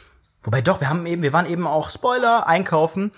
Wobei 0.43 0.61
doch, 0.63 0.81
wir 0.81 0.89
haben 0.89 1.05
eben, 1.07 1.23
wir 1.23 1.33
waren 1.33 1.47
eben 1.47 1.67
auch 1.67 1.91
Spoiler 1.91 2.47
einkaufen. 2.47 3.13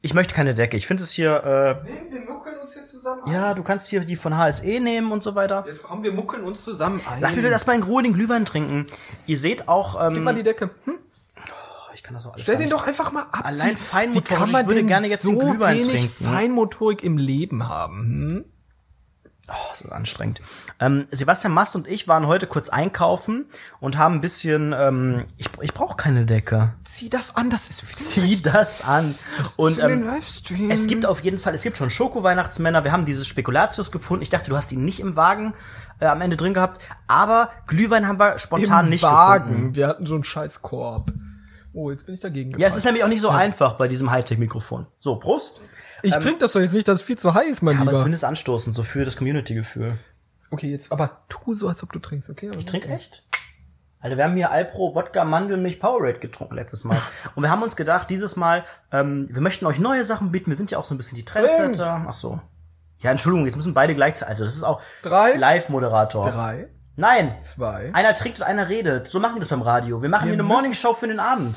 Ich 0.00 0.14
möchte 0.14 0.34
keine 0.34 0.54
Decke. 0.54 0.76
Ich 0.76 0.86
finde 0.86 1.02
es 1.02 1.12
hier. 1.12 1.42
Äh, 1.84 1.88
Nee, 1.88 2.02
wir 2.10 2.20
muckeln 2.20 2.58
uns 2.58 2.74
jetzt 2.74 2.90
zusammen 2.90 3.22
ja, 3.32 3.54
du 3.54 3.62
kannst 3.62 3.86
hier 3.88 4.00
die 4.04 4.16
von 4.16 4.36
HSE 4.36 4.80
nehmen 4.80 5.10
und 5.12 5.22
so 5.22 5.34
weiter. 5.34 5.64
Jetzt 5.66 5.82
kommen 5.82 6.02
wir 6.02 6.12
muckeln 6.12 6.44
uns 6.44 6.62
zusammen 6.62 7.00
ein. 7.10 7.20
Lass 7.20 7.34
mich 7.34 7.44
doch 7.44 7.50
erstmal 7.50 7.76
in 7.76 7.82
Ruhe 7.82 8.02
den 8.02 8.12
Glühwein 8.12 8.44
trinken. 8.44 8.86
Ihr 9.26 9.38
seht 9.38 9.68
auch. 9.68 10.00
Ähm, 10.00 10.14
Gib 10.14 10.22
mal 10.22 10.34
die 10.34 10.42
Decke. 10.42 10.70
Hm? 10.84 10.98
ich 11.94 12.02
kann 12.04 12.14
das 12.14 12.26
auch 12.26 12.32
alles. 12.32 12.42
Stell 12.42 12.56
den 12.56 12.70
doch 12.70 12.86
einfach 12.86 13.10
mal 13.10 13.22
ab. 13.22 13.44
Allein 13.44 13.76
feinmotorisch, 13.76 14.30
wie 14.30 14.34
kann 14.34 14.50
man 14.52 14.62
ich 14.62 14.68
würde 14.68 14.84
gerne 14.84 15.06
jetzt 15.08 15.22
so 15.22 15.30
den 15.30 15.40
Glühwein 15.40 15.76
wenig 15.78 15.88
trinken. 15.88 16.24
Feinmotorik 16.24 17.02
im 17.02 17.18
Leben 17.18 17.68
haben. 17.68 17.98
Hm? 17.98 18.44
Das 19.70 19.80
ist 19.80 19.90
anstrengend. 19.90 20.40
Ähm, 20.78 21.06
Sebastian 21.10 21.52
Mast 21.52 21.74
und 21.76 21.88
ich 21.88 22.06
waren 22.06 22.26
heute 22.26 22.46
kurz 22.46 22.68
einkaufen 22.68 23.46
und 23.80 23.98
haben 23.98 24.16
ein 24.16 24.20
bisschen, 24.20 24.72
ähm, 24.76 25.24
ich, 25.36 25.48
ich 25.60 25.74
brauche 25.74 25.96
keine 25.96 26.26
Decke. 26.26 26.74
Zieh 26.84 27.08
das 27.10 27.36
an, 27.36 27.50
das 27.50 27.68
ist 27.68 27.96
Zieh 27.96 28.40
das 28.42 28.84
an. 28.84 29.14
und 29.56 29.76
für 29.76 29.88
den 29.88 30.06
ähm, 30.06 30.70
es 30.70 30.86
gibt 30.86 31.06
auf 31.06 31.20
jeden 31.20 31.38
Fall, 31.38 31.54
es 31.54 31.62
gibt 31.62 31.76
schon 31.76 31.90
Schoko-Weihnachtsmänner. 31.90 32.84
Wir 32.84 32.92
haben 32.92 33.04
dieses 33.04 33.26
Spekulatius 33.26 33.90
gefunden. 33.90 34.22
Ich 34.22 34.28
dachte, 34.28 34.50
du 34.50 34.56
hast 34.56 34.70
ihn 34.72 34.84
nicht 34.84 35.00
im 35.00 35.16
Wagen 35.16 35.54
äh, 36.00 36.06
am 36.06 36.20
Ende 36.20 36.36
drin 36.36 36.54
gehabt. 36.54 36.80
Aber 37.06 37.50
Glühwein 37.66 38.06
haben 38.06 38.18
wir 38.18 38.38
spontan 38.38 38.86
Im 38.86 38.90
nicht 38.90 39.02
Wagen. 39.02 39.48
gefunden. 39.48 39.76
Wir 39.76 39.88
hatten 39.88 40.06
so 40.06 40.14
einen 40.14 40.24
Scheißkorb. 40.24 41.12
Oh, 41.72 41.90
jetzt 41.90 42.06
bin 42.06 42.14
ich 42.14 42.20
dagegen. 42.20 42.58
Ja, 42.58 42.68
es 42.68 42.76
ist 42.76 42.84
nämlich 42.84 43.04
auch 43.04 43.08
nicht 43.08 43.20
so 43.20 43.28
einfach 43.28 43.76
bei 43.76 43.88
diesem 43.88 44.10
Hightech-Mikrofon. 44.10 44.86
So, 45.00 45.16
Prost. 45.16 45.60
Ich 46.02 46.14
trinke 46.16 46.38
das 46.38 46.52
doch 46.52 46.60
jetzt 46.60 46.74
nicht, 46.74 46.86
das 46.88 47.00
ist 47.00 47.06
viel 47.06 47.18
zu 47.18 47.34
heiß, 47.34 47.62
mein 47.62 47.76
Aber 47.76 47.86
Lieber. 47.86 47.98
zumindest 47.98 48.24
anstoßen, 48.24 48.72
so 48.72 48.82
für 48.82 49.04
das 49.04 49.16
Community-Gefühl. 49.16 49.98
Okay, 50.50 50.70
jetzt, 50.70 50.92
aber 50.92 51.22
tu 51.28 51.54
so, 51.54 51.68
als 51.68 51.82
ob 51.82 51.92
du 51.92 51.98
trinkst, 51.98 52.30
okay? 52.30 52.50
Ich 52.58 52.64
trink 52.66 52.88
echt? 52.88 53.24
Alter, 54.00 54.16
wir 54.16 54.24
haben 54.24 54.34
hier 54.36 54.50
Alpro 54.52 54.94
Wodka 54.94 55.24
Mandelmilch 55.24 55.80
Powerade 55.80 56.20
getrunken 56.20 56.54
letztes 56.54 56.84
Mal. 56.84 56.98
Und 57.34 57.42
wir 57.42 57.50
haben 57.50 57.62
uns 57.62 57.74
gedacht, 57.74 58.08
dieses 58.10 58.36
Mal, 58.36 58.64
ähm, 58.92 59.26
wir 59.30 59.40
möchten 59.42 59.66
euch 59.66 59.80
neue 59.80 60.04
Sachen 60.04 60.30
bieten. 60.30 60.50
Wir 60.50 60.56
sind 60.56 60.70
ja 60.70 60.78
auch 60.78 60.84
so 60.84 60.94
ein 60.94 60.98
bisschen 60.98 61.16
die 61.16 61.24
Trendsetter. 61.24 62.04
Ach 62.08 62.14
so. 62.14 62.40
Ja, 63.00 63.10
Entschuldigung, 63.10 63.46
jetzt 63.46 63.56
müssen 63.56 63.74
beide 63.74 63.94
gleichzeitig. 63.94 64.30
Also, 64.30 64.44
das 64.44 64.54
ist 64.54 64.62
auch 64.62 64.80
Drei. 65.02 65.34
Live-Moderator. 65.36 66.30
Drei, 66.30 66.68
Nein. 66.96 67.40
zwei. 67.40 67.90
Einer 67.92 68.14
trinkt 68.16 68.38
und 68.38 68.44
einer 68.44 68.68
redet. 68.68 69.08
So 69.08 69.18
machen 69.20 69.34
wir 69.36 69.40
das 69.40 69.48
beim 69.48 69.62
Radio. 69.62 70.00
Wir 70.00 70.08
machen 70.08 70.22
Wir 70.26 70.34
hier 70.34 70.34
eine 70.34 70.42
Morningshow 70.44 70.94
für 70.94 71.08
den 71.08 71.18
Abend. 71.20 71.56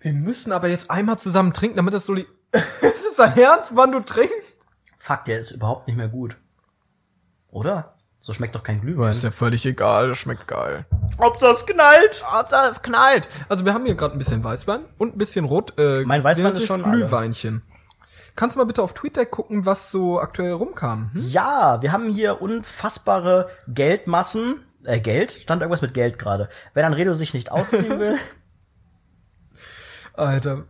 Wir 0.00 0.12
müssen 0.12 0.52
aber 0.52 0.68
jetzt 0.68 0.90
einmal 0.90 1.18
zusammen 1.18 1.52
trinken, 1.52 1.76
damit 1.76 1.94
das 1.94 2.06
so... 2.06 2.14
li- 2.14 2.26
ist 2.80 3.06
es 3.06 3.16
dein 3.16 3.36
Ernst, 3.36 3.72
wann 3.74 3.92
du 3.92 4.00
trinkst? 4.00 4.66
Fuck, 4.98 5.24
der 5.26 5.38
ist 5.40 5.52
überhaupt 5.52 5.86
nicht 5.86 5.96
mehr 5.96 6.08
gut. 6.08 6.36
Oder? 7.50 7.94
So 8.18 8.32
schmeckt 8.32 8.54
doch 8.54 8.62
kein 8.62 8.80
Glühwein. 8.80 9.10
Ist 9.10 9.24
ja 9.24 9.30
völlig 9.30 9.64
egal, 9.66 10.14
schmeckt 10.14 10.48
geil. 10.48 10.84
Ob 11.18 11.38
das 11.38 11.64
knallt? 11.66 12.24
Hauptsache 12.26 12.70
es 12.70 12.82
knallt. 12.82 13.28
Also 13.48 13.64
wir 13.64 13.72
haben 13.72 13.84
hier 13.86 13.94
gerade 13.94 14.14
ein 14.16 14.18
bisschen 14.18 14.42
Weißwein 14.42 14.84
und 14.98 15.14
ein 15.14 15.18
bisschen 15.18 15.44
Rot. 15.44 15.74
Äh, 15.78 16.02
Mein 16.04 16.24
Weißwein 16.24 16.52
ist 16.52 16.66
schon 16.66 16.84
alle. 16.84 16.96
Glühweinchen. 16.96 17.62
Kannst 18.34 18.56
du 18.56 18.58
mal 18.58 18.64
bitte 18.66 18.82
auf 18.82 18.94
Twitter 18.94 19.24
gucken, 19.26 19.64
was 19.64 19.90
so 19.90 20.20
aktuell 20.20 20.52
rumkam? 20.52 21.10
Hm? 21.12 21.28
Ja, 21.28 21.80
wir 21.82 21.92
haben 21.92 22.08
hier 22.08 22.42
unfassbare 22.42 23.48
Geldmassen. 23.68 24.64
Äh, 24.84 25.00
Geld? 25.00 25.30
Stand 25.30 25.62
irgendwas 25.62 25.82
mit 25.82 25.94
Geld 25.94 26.18
gerade. 26.18 26.48
Wenn 26.74 26.84
Anredo 26.84 27.14
sich 27.14 27.32
nicht 27.32 27.52
ausziehen 27.52 27.98
will. 28.00 28.18
Alter. 30.14 30.64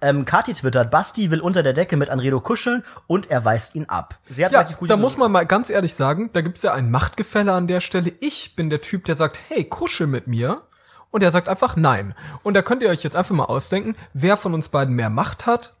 Ähm, 0.00 0.24
Kati 0.24 0.52
twittert, 0.52 0.90
Basti 0.90 1.30
will 1.30 1.40
unter 1.40 1.62
der 1.62 1.72
Decke 1.72 1.96
mit 1.96 2.10
Anredo 2.10 2.40
kuscheln 2.40 2.84
und 3.06 3.30
er 3.30 3.44
weist 3.44 3.74
ihn 3.74 3.86
ab. 3.86 4.18
Sie 4.28 4.44
hat 4.44 4.52
Ja, 4.52 4.60
relativ 4.60 4.78
gut 4.78 4.90
da 4.90 4.96
muss 4.96 5.16
man 5.16 5.32
mal 5.32 5.46
ganz 5.46 5.70
ehrlich 5.70 5.94
sagen, 5.94 6.30
da 6.32 6.40
gibt's 6.40 6.62
ja 6.62 6.72
ein 6.72 6.90
Machtgefälle 6.90 7.52
an 7.52 7.66
der 7.66 7.80
Stelle. 7.80 8.12
Ich 8.20 8.56
bin 8.56 8.70
der 8.70 8.80
Typ, 8.80 9.04
der 9.04 9.16
sagt, 9.16 9.40
hey, 9.48 9.64
kuschel 9.64 10.06
mit 10.06 10.26
mir. 10.26 10.62
Und 11.10 11.22
er 11.22 11.30
sagt 11.30 11.48
einfach 11.48 11.76
nein. 11.76 12.14
Und 12.42 12.54
da 12.54 12.62
könnt 12.62 12.82
ihr 12.82 12.88
euch 12.88 13.02
jetzt 13.02 13.16
einfach 13.16 13.34
mal 13.34 13.44
ausdenken, 13.44 13.96
wer 14.14 14.36
von 14.38 14.54
uns 14.54 14.70
beiden 14.70 14.94
mehr 14.94 15.10
Macht 15.10 15.46
hat. 15.46 15.74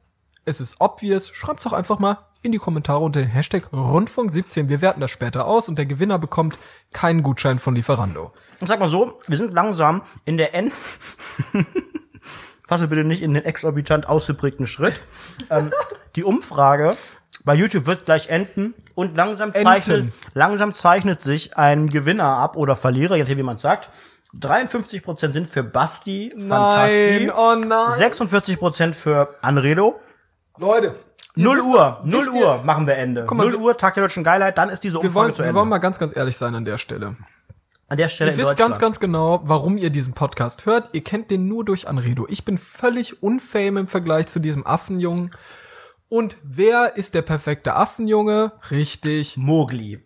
Es 0.44 0.60
ist 0.60 0.76
obvious. 0.80 1.30
Schreibt's 1.30 1.64
doch 1.64 1.72
einfach 1.72 1.98
mal 1.98 2.18
in 2.42 2.52
die 2.52 2.58
Kommentare 2.58 2.98
unter 2.98 3.20
den 3.20 3.30
Hashtag 3.30 3.72
Rundfunk17. 3.72 4.68
Wir 4.68 4.82
werten 4.82 5.00
das 5.00 5.10
später 5.10 5.46
aus 5.46 5.68
und 5.68 5.78
der 5.78 5.86
Gewinner 5.86 6.18
bekommt 6.18 6.58
keinen 6.92 7.22
Gutschein 7.22 7.58
von 7.58 7.74
Lieferando. 7.74 8.32
Und 8.60 8.66
sag 8.66 8.80
mal 8.80 8.88
so, 8.88 9.18
wir 9.26 9.36
sind 9.38 9.54
langsam 9.54 10.02
in 10.24 10.36
der 10.36 10.54
N. 10.54 10.72
Fasse 12.72 12.88
bitte 12.88 13.04
nicht 13.04 13.22
in 13.22 13.34
den 13.34 13.44
exorbitant 13.44 14.08
ausgeprägten 14.08 14.66
Schritt. 14.66 15.00
ähm, 15.50 15.70
die 16.16 16.24
Umfrage 16.24 16.96
bei 17.44 17.54
YouTube 17.54 17.86
wird 17.86 18.04
gleich 18.04 18.28
enden 18.28 18.74
und 18.94 19.16
langsam 19.16 19.52
zeichnet, 19.52 19.98
Enten. 20.00 20.12
langsam 20.34 20.72
zeichnet 20.74 21.20
sich 21.20 21.56
ein 21.56 21.88
Gewinner 21.88 22.24
ab 22.38 22.56
oder 22.56 22.76
Verlierer, 22.76 23.16
je 23.16 23.22
nachdem 23.22 23.38
wie 23.38 23.42
man 23.42 23.56
sagt. 23.56 23.88
53% 24.40 25.32
sind 25.32 25.52
für 25.52 25.62
Basti, 25.62 26.32
Fantasti. 26.48 27.30
oh 27.36 27.54
nein. 27.56 27.92
46% 27.98 28.94
für 28.94 29.28
Anredo. 29.42 30.00
Leute. 30.56 30.94
0 31.34 31.56
wisst 31.56 31.66
Uhr, 31.66 31.78
doch- 31.78 32.04
0 32.04 32.20
wisst 32.26 32.34
ihr- 32.34 32.46
Uhr 32.46 32.62
machen 32.64 32.86
wir 32.86 32.94
Ende. 32.96 33.24
mal, 33.24 33.34
0 33.44 33.52
wir- 33.52 33.58
Uhr, 33.60 33.76
Tag 33.76 33.94
der 33.94 34.04
deutschen 34.04 34.22
Geilheit, 34.24 34.56
dann 34.58 34.68
ist 34.68 34.84
diese 34.84 34.94
Wir 34.94 35.00
Umfrage 35.00 35.14
wollen, 35.14 35.32
zu 35.34 35.38
wir 35.40 35.46
Ende. 35.46 35.58
wollen 35.58 35.68
mal 35.68 35.78
ganz, 35.78 35.98
ganz 35.98 36.14
ehrlich 36.16 36.36
sein 36.36 36.54
an 36.54 36.64
der 36.64 36.78
Stelle. 36.78 37.16
An 37.92 37.98
der 37.98 38.08
Stelle 38.08 38.30
Ihr 38.30 38.38
wisst 38.38 38.56
ganz, 38.56 38.78
ganz 38.78 39.00
genau, 39.00 39.42
warum 39.44 39.76
ihr 39.76 39.90
diesen 39.90 40.14
Podcast 40.14 40.64
hört. 40.64 40.88
Ihr 40.94 41.04
kennt 41.04 41.30
den 41.30 41.46
nur 41.46 41.62
durch 41.62 41.88
Anredo. 41.88 42.26
Ich 42.30 42.42
bin 42.42 42.56
völlig 42.56 43.22
unfame 43.22 43.80
im 43.80 43.86
Vergleich 43.86 44.28
zu 44.28 44.38
diesem 44.38 44.66
Affenjungen. 44.66 45.30
Und 46.08 46.38
wer 46.42 46.96
ist 46.96 47.12
der 47.14 47.20
perfekte 47.20 47.74
Affenjunge? 47.74 48.52
Richtig. 48.70 49.36
Mogli. 49.36 50.02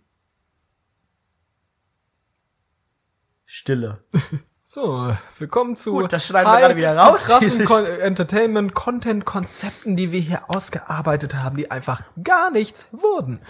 Stille. 3.44 4.03
So, 4.68 5.16
willkommen 5.38 5.77
zu 5.77 5.92
Gut, 5.92 6.12
das 6.12 6.27
schneiden 6.27 6.51
wir 6.51 6.59
gerade 6.59 6.77
wieder 6.77 6.96
raus. 6.96 7.22
zu 7.22 7.29
krassen 7.29 7.64
Kon 7.66 7.87
Entertainment 7.87 8.75
Content 8.75 9.25
Konzepten, 9.25 9.94
die 9.94 10.11
wir 10.11 10.18
hier 10.18 10.51
ausgearbeitet 10.51 11.37
haben, 11.37 11.57
die 11.57 11.70
einfach 11.70 12.03
gar 12.25 12.51
nichts 12.51 12.88
wurden. 12.90 13.40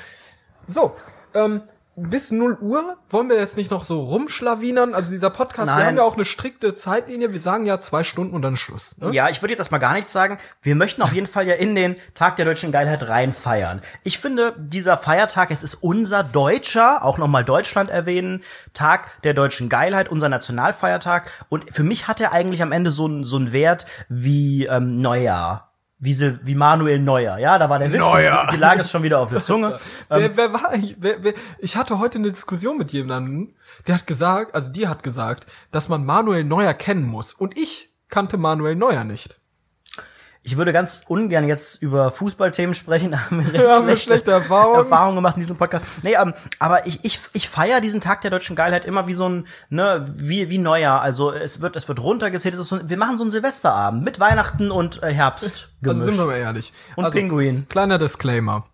So, 0.66 0.94
ähm, 1.32 1.62
bis 1.96 2.30
0 2.30 2.58
Uhr 2.60 2.98
wollen 3.08 3.30
wir 3.30 3.38
jetzt 3.38 3.56
nicht 3.56 3.70
noch 3.70 3.84
so 3.84 4.02
rumschlawinern. 4.04 4.94
Also 4.94 5.10
dieser 5.10 5.30
Podcast, 5.30 5.68
wir 5.68 5.76
Nein. 5.76 5.86
haben 5.86 5.96
ja 5.96 6.02
auch 6.02 6.16
eine 6.16 6.26
strikte 6.26 6.74
Zeitlinie. 6.74 7.32
Wir 7.32 7.40
sagen 7.40 7.64
ja 7.64 7.80
zwei 7.80 8.04
Stunden 8.04 8.34
und 8.34 8.42
dann 8.42 8.56
Schluss. 8.56 8.98
Ne? 8.98 9.12
Ja, 9.14 9.30
ich 9.30 9.42
würde 9.42 9.52
jetzt 9.52 9.60
erstmal 9.60 9.80
gar 9.80 9.94
nichts 9.94 10.12
sagen. 10.12 10.38
Wir 10.60 10.74
möchten 10.74 11.00
auf 11.00 11.14
jeden 11.14 11.26
Fall 11.26 11.48
ja 11.48 11.54
in 11.54 11.74
den 11.74 11.96
Tag 12.14 12.36
der 12.36 12.44
deutschen 12.44 12.70
Geilheit 12.70 13.08
rein 13.08 13.32
feiern. 13.32 13.80
Ich 14.02 14.18
finde, 14.18 14.54
dieser 14.58 14.98
Feiertag, 14.98 15.50
es 15.50 15.62
ist 15.62 15.76
unser 15.76 16.22
deutscher, 16.22 17.02
auch 17.02 17.16
nochmal 17.16 17.44
Deutschland 17.44 17.88
erwähnen, 17.88 18.42
Tag 18.74 19.22
der 19.22 19.32
deutschen 19.32 19.70
Geilheit, 19.70 20.10
unser 20.10 20.28
Nationalfeiertag. 20.28 21.46
Und 21.48 21.74
für 21.74 21.82
mich 21.82 22.08
hat 22.08 22.20
er 22.20 22.32
eigentlich 22.32 22.62
am 22.62 22.72
Ende 22.72 22.90
so 22.90 23.06
einen 23.06 23.24
so 23.24 23.36
einen 23.36 23.52
Wert 23.52 23.86
wie 24.10 24.66
ähm, 24.66 25.00
Neujahr. 25.00 25.65
Wie, 25.98 26.12
Sil 26.12 26.40
wie 26.42 26.54
Manuel 26.54 26.98
Neuer, 26.98 27.38
ja, 27.38 27.58
da 27.58 27.70
war 27.70 27.78
der 27.78 27.90
Witz. 27.90 28.00
Neuer. 28.00 28.46
Die, 28.50 28.56
die 28.56 28.60
lag 28.60 28.76
es 28.78 28.90
schon 28.90 29.02
wieder 29.02 29.18
auf 29.20 29.30
der 29.30 29.40
Zunge. 29.42 29.78
Ähm, 30.10 30.20
Wer, 30.20 30.36
wer 30.36 30.52
war 30.52 30.74
ich? 30.74 30.96
Wer, 31.00 31.24
wer, 31.24 31.34
ich 31.58 31.76
hatte 31.76 31.98
heute 31.98 32.18
eine 32.18 32.30
Diskussion 32.30 32.78
mit 32.78 32.92
jemandem, 32.92 33.54
der 33.86 33.96
hat 33.96 34.06
gesagt, 34.06 34.54
also 34.54 34.70
die 34.70 34.86
hat 34.86 35.02
gesagt, 35.02 35.46
dass 35.72 35.88
man 35.88 36.04
Manuel 36.04 36.44
Neuer 36.44 36.74
kennen 36.74 37.04
muss. 37.04 37.32
Und 37.32 37.58
ich 37.58 37.92
kannte 38.08 38.36
Manuel 38.36 38.76
Neuer 38.76 39.02
nicht. 39.04 39.40
Ich 40.46 40.56
würde 40.56 40.72
ganz 40.72 41.02
ungern 41.08 41.48
jetzt 41.48 41.82
über 41.82 42.12
Fußballthemen 42.12 42.76
sprechen. 42.76 43.10
Da 43.16 43.30
haben 43.30 43.44
wir, 43.44 43.52
Wir 43.52 43.70
haben 43.72 43.88
eine 43.88 43.96
schlechte 43.96 44.30
Erfahrung. 44.30 44.76
Erfahrungen 44.76 45.16
gemacht 45.16 45.34
in 45.34 45.40
diesem 45.40 45.56
Podcast. 45.56 45.84
Nee, 46.02 46.14
ähm, 46.14 46.34
aber 46.60 46.86
ich, 46.86 47.04
ich, 47.04 47.18
ich 47.32 47.48
feiere 47.48 47.80
diesen 47.80 48.00
Tag 48.00 48.20
der 48.20 48.30
deutschen 48.30 48.54
Geilheit 48.54 48.84
immer 48.84 49.08
wie 49.08 49.12
so 49.12 49.28
ein, 49.28 49.46
ne, 49.70 50.06
wie, 50.16 50.48
wie 50.48 50.58
Neujahr. 50.58 51.00
Also 51.00 51.32
es 51.32 51.60
wird, 51.60 51.74
es 51.74 51.88
wird 51.88 52.00
runtergezählt. 52.00 52.54
Es 52.54 52.60
ist 52.60 52.68
so, 52.68 52.78
wir 52.88 52.96
machen 52.96 53.18
so 53.18 53.24
einen 53.24 53.32
Silvesterabend 53.32 54.04
mit 54.04 54.20
Weihnachten 54.20 54.70
und 54.70 55.02
äh, 55.02 55.12
Herbst. 55.12 55.70
Also 55.84 56.04
sind 56.04 56.18
wir 56.18 56.26
mal 56.26 56.36
ehrlich. 56.36 56.72
Und 56.96 57.04
also, 57.04 57.16
Pinguin. 57.16 57.68
Kleiner 57.68 57.98
Disclaimer. 57.98 58.66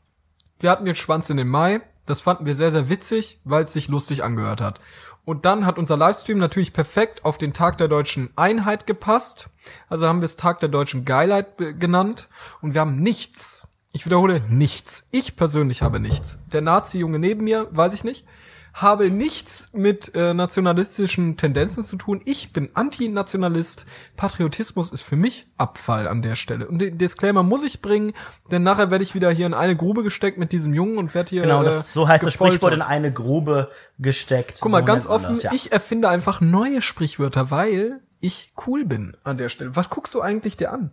Wir 0.60 0.70
hatten 0.70 0.86
den 0.86 0.94
Schwanz 0.94 1.28
in 1.28 1.36
den 1.36 1.48
Mai. 1.48 1.82
Das 2.06 2.20
fanden 2.20 2.46
wir 2.46 2.54
sehr, 2.54 2.70
sehr 2.70 2.88
witzig, 2.88 3.40
weil 3.44 3.64
es 3.64 3.72
sich 3.72 3.88
lustig 3.88 4.24
angehört 4.24 4.62
hat. 4.62 4.80
Und 5.24 5.44
dann 5.44 5.66
hat 5.66 5.78
unser 5.78 5.96
Livestream 5.96 6.38
natürlich 6.38 6.72
perfekt 6.72 7.24
auf 7.24 7.38
den 7.38 7.52
Tag 7.52 7.78
der 7.78 7.86
deutschen 7.88 8.30
Einheit 8.34 8.86
gepasst. 8.86 9.50
Also 9.88 10.06
haben 10.06 10.20
wir 10.20 10.26
es 10.26 10.36
Tag 10.36 10.58
der 10.60 10.68
deutschen 10.68 11.04
Geilheit 11.04 11.56
be- 11.56 11.74
genannt. 11.74 12.28
Und 12.60 12.74
wir 12.74 12.80
haben 12.80 12.96
nichts. 13.00 13.68
Ich 13.92 14.04
wiederhole, 14.04 14.40
nichts. 14.48 15.08
Ich 15.12 15.36
persönlich 15.36 15.82
habe 15.82 16.00
nichts. 16.00 16.40
Der 16.52 16.60
Nazi-Junge 16.60 17.18
neben 17.20 17.44
mir, 17.44 17.68
weiß 17.70 17.94
ich 17.94 18.02
nicht, 18.04 18.26
habe 18.74 19.10
nichts 19.10 19.70
mit 19.72 20.14
äh, 20.14 20.34
nationalistischen 20.34 21.36
Tendenzen 21.36 21.84
zu 21.84 21.96
tun. 21.96 22.20
Ich 22.24 22.52
bin 22.52 22.70
Antinationalist. 22.74 23.86
Patriotismus 24.16 24.92
ist 24.92 25.02
für 25.02 25.16
mich 25.16 25.46
Abfall 25.58 26.08
an 26.08 26.22
der 26.22 26.36
Stelle. 26.36 26.66
Und 26.66 26.80
den 26.80 26.98
Disclaimer 26.98 27.42
muss 27.42 27.64
ich 27.64 27.82
bringen, 27.82 28.12
denn 28.50 28.62
nachher 28.62 28.90
werde 28.90 29.04
ich 29.04 29.14
wieder 29.14 29.30
hier 29.30 29.46
in 29.46 29.54
eine 29.54 29.76
Grube 29.76 30.02
gesteckt 30.02 30.38
mit 30.38 30.52
diesem 30.52 30.74
Jungen 30.74 30.98
und 30.98 31.14
werde 31.14 31.30
hier 31.30 31.42
Genau, 31.42 31.62
äh, 31.62 31.64
das, 31.64 31.92
so 31.92 32.08
heißt 32.08 32.24
das 32.24 32.34
gefoltert. 32.34 32.54
Sprichwort 32.56 32.74
in 32.74 32.82
eine 32.82 33.12
Grube 33.12 33.70
gesteckt. 33.98 34.58
Guck 34.60 34.72
mal, 34.72 34.80
so 34.80 34.86
ganz 34.86 35.06
offen, 35.06 35.34
das, 35.34 35.42
ja. 35.42 35.52
ich 35.52 35.72
erfinde 35.72 36.08
einfach 36.08 36.40
neue 36.40 36.80
Sprichwörter, 36.80 37.50
weil 37.50 38.00
ich 38.20 38.52
cool 38.66 38.84
bin 38.84 39.16
an 39.24 39.36
der 39.36 39.48
Stelle. 39.48 39.76
Was 39.76 39.90
guckst 39.90 40.14
du 40.14 40.20
eigentlich 40.20 40.56
dir 40.56 40.72
an? 40.72 40.92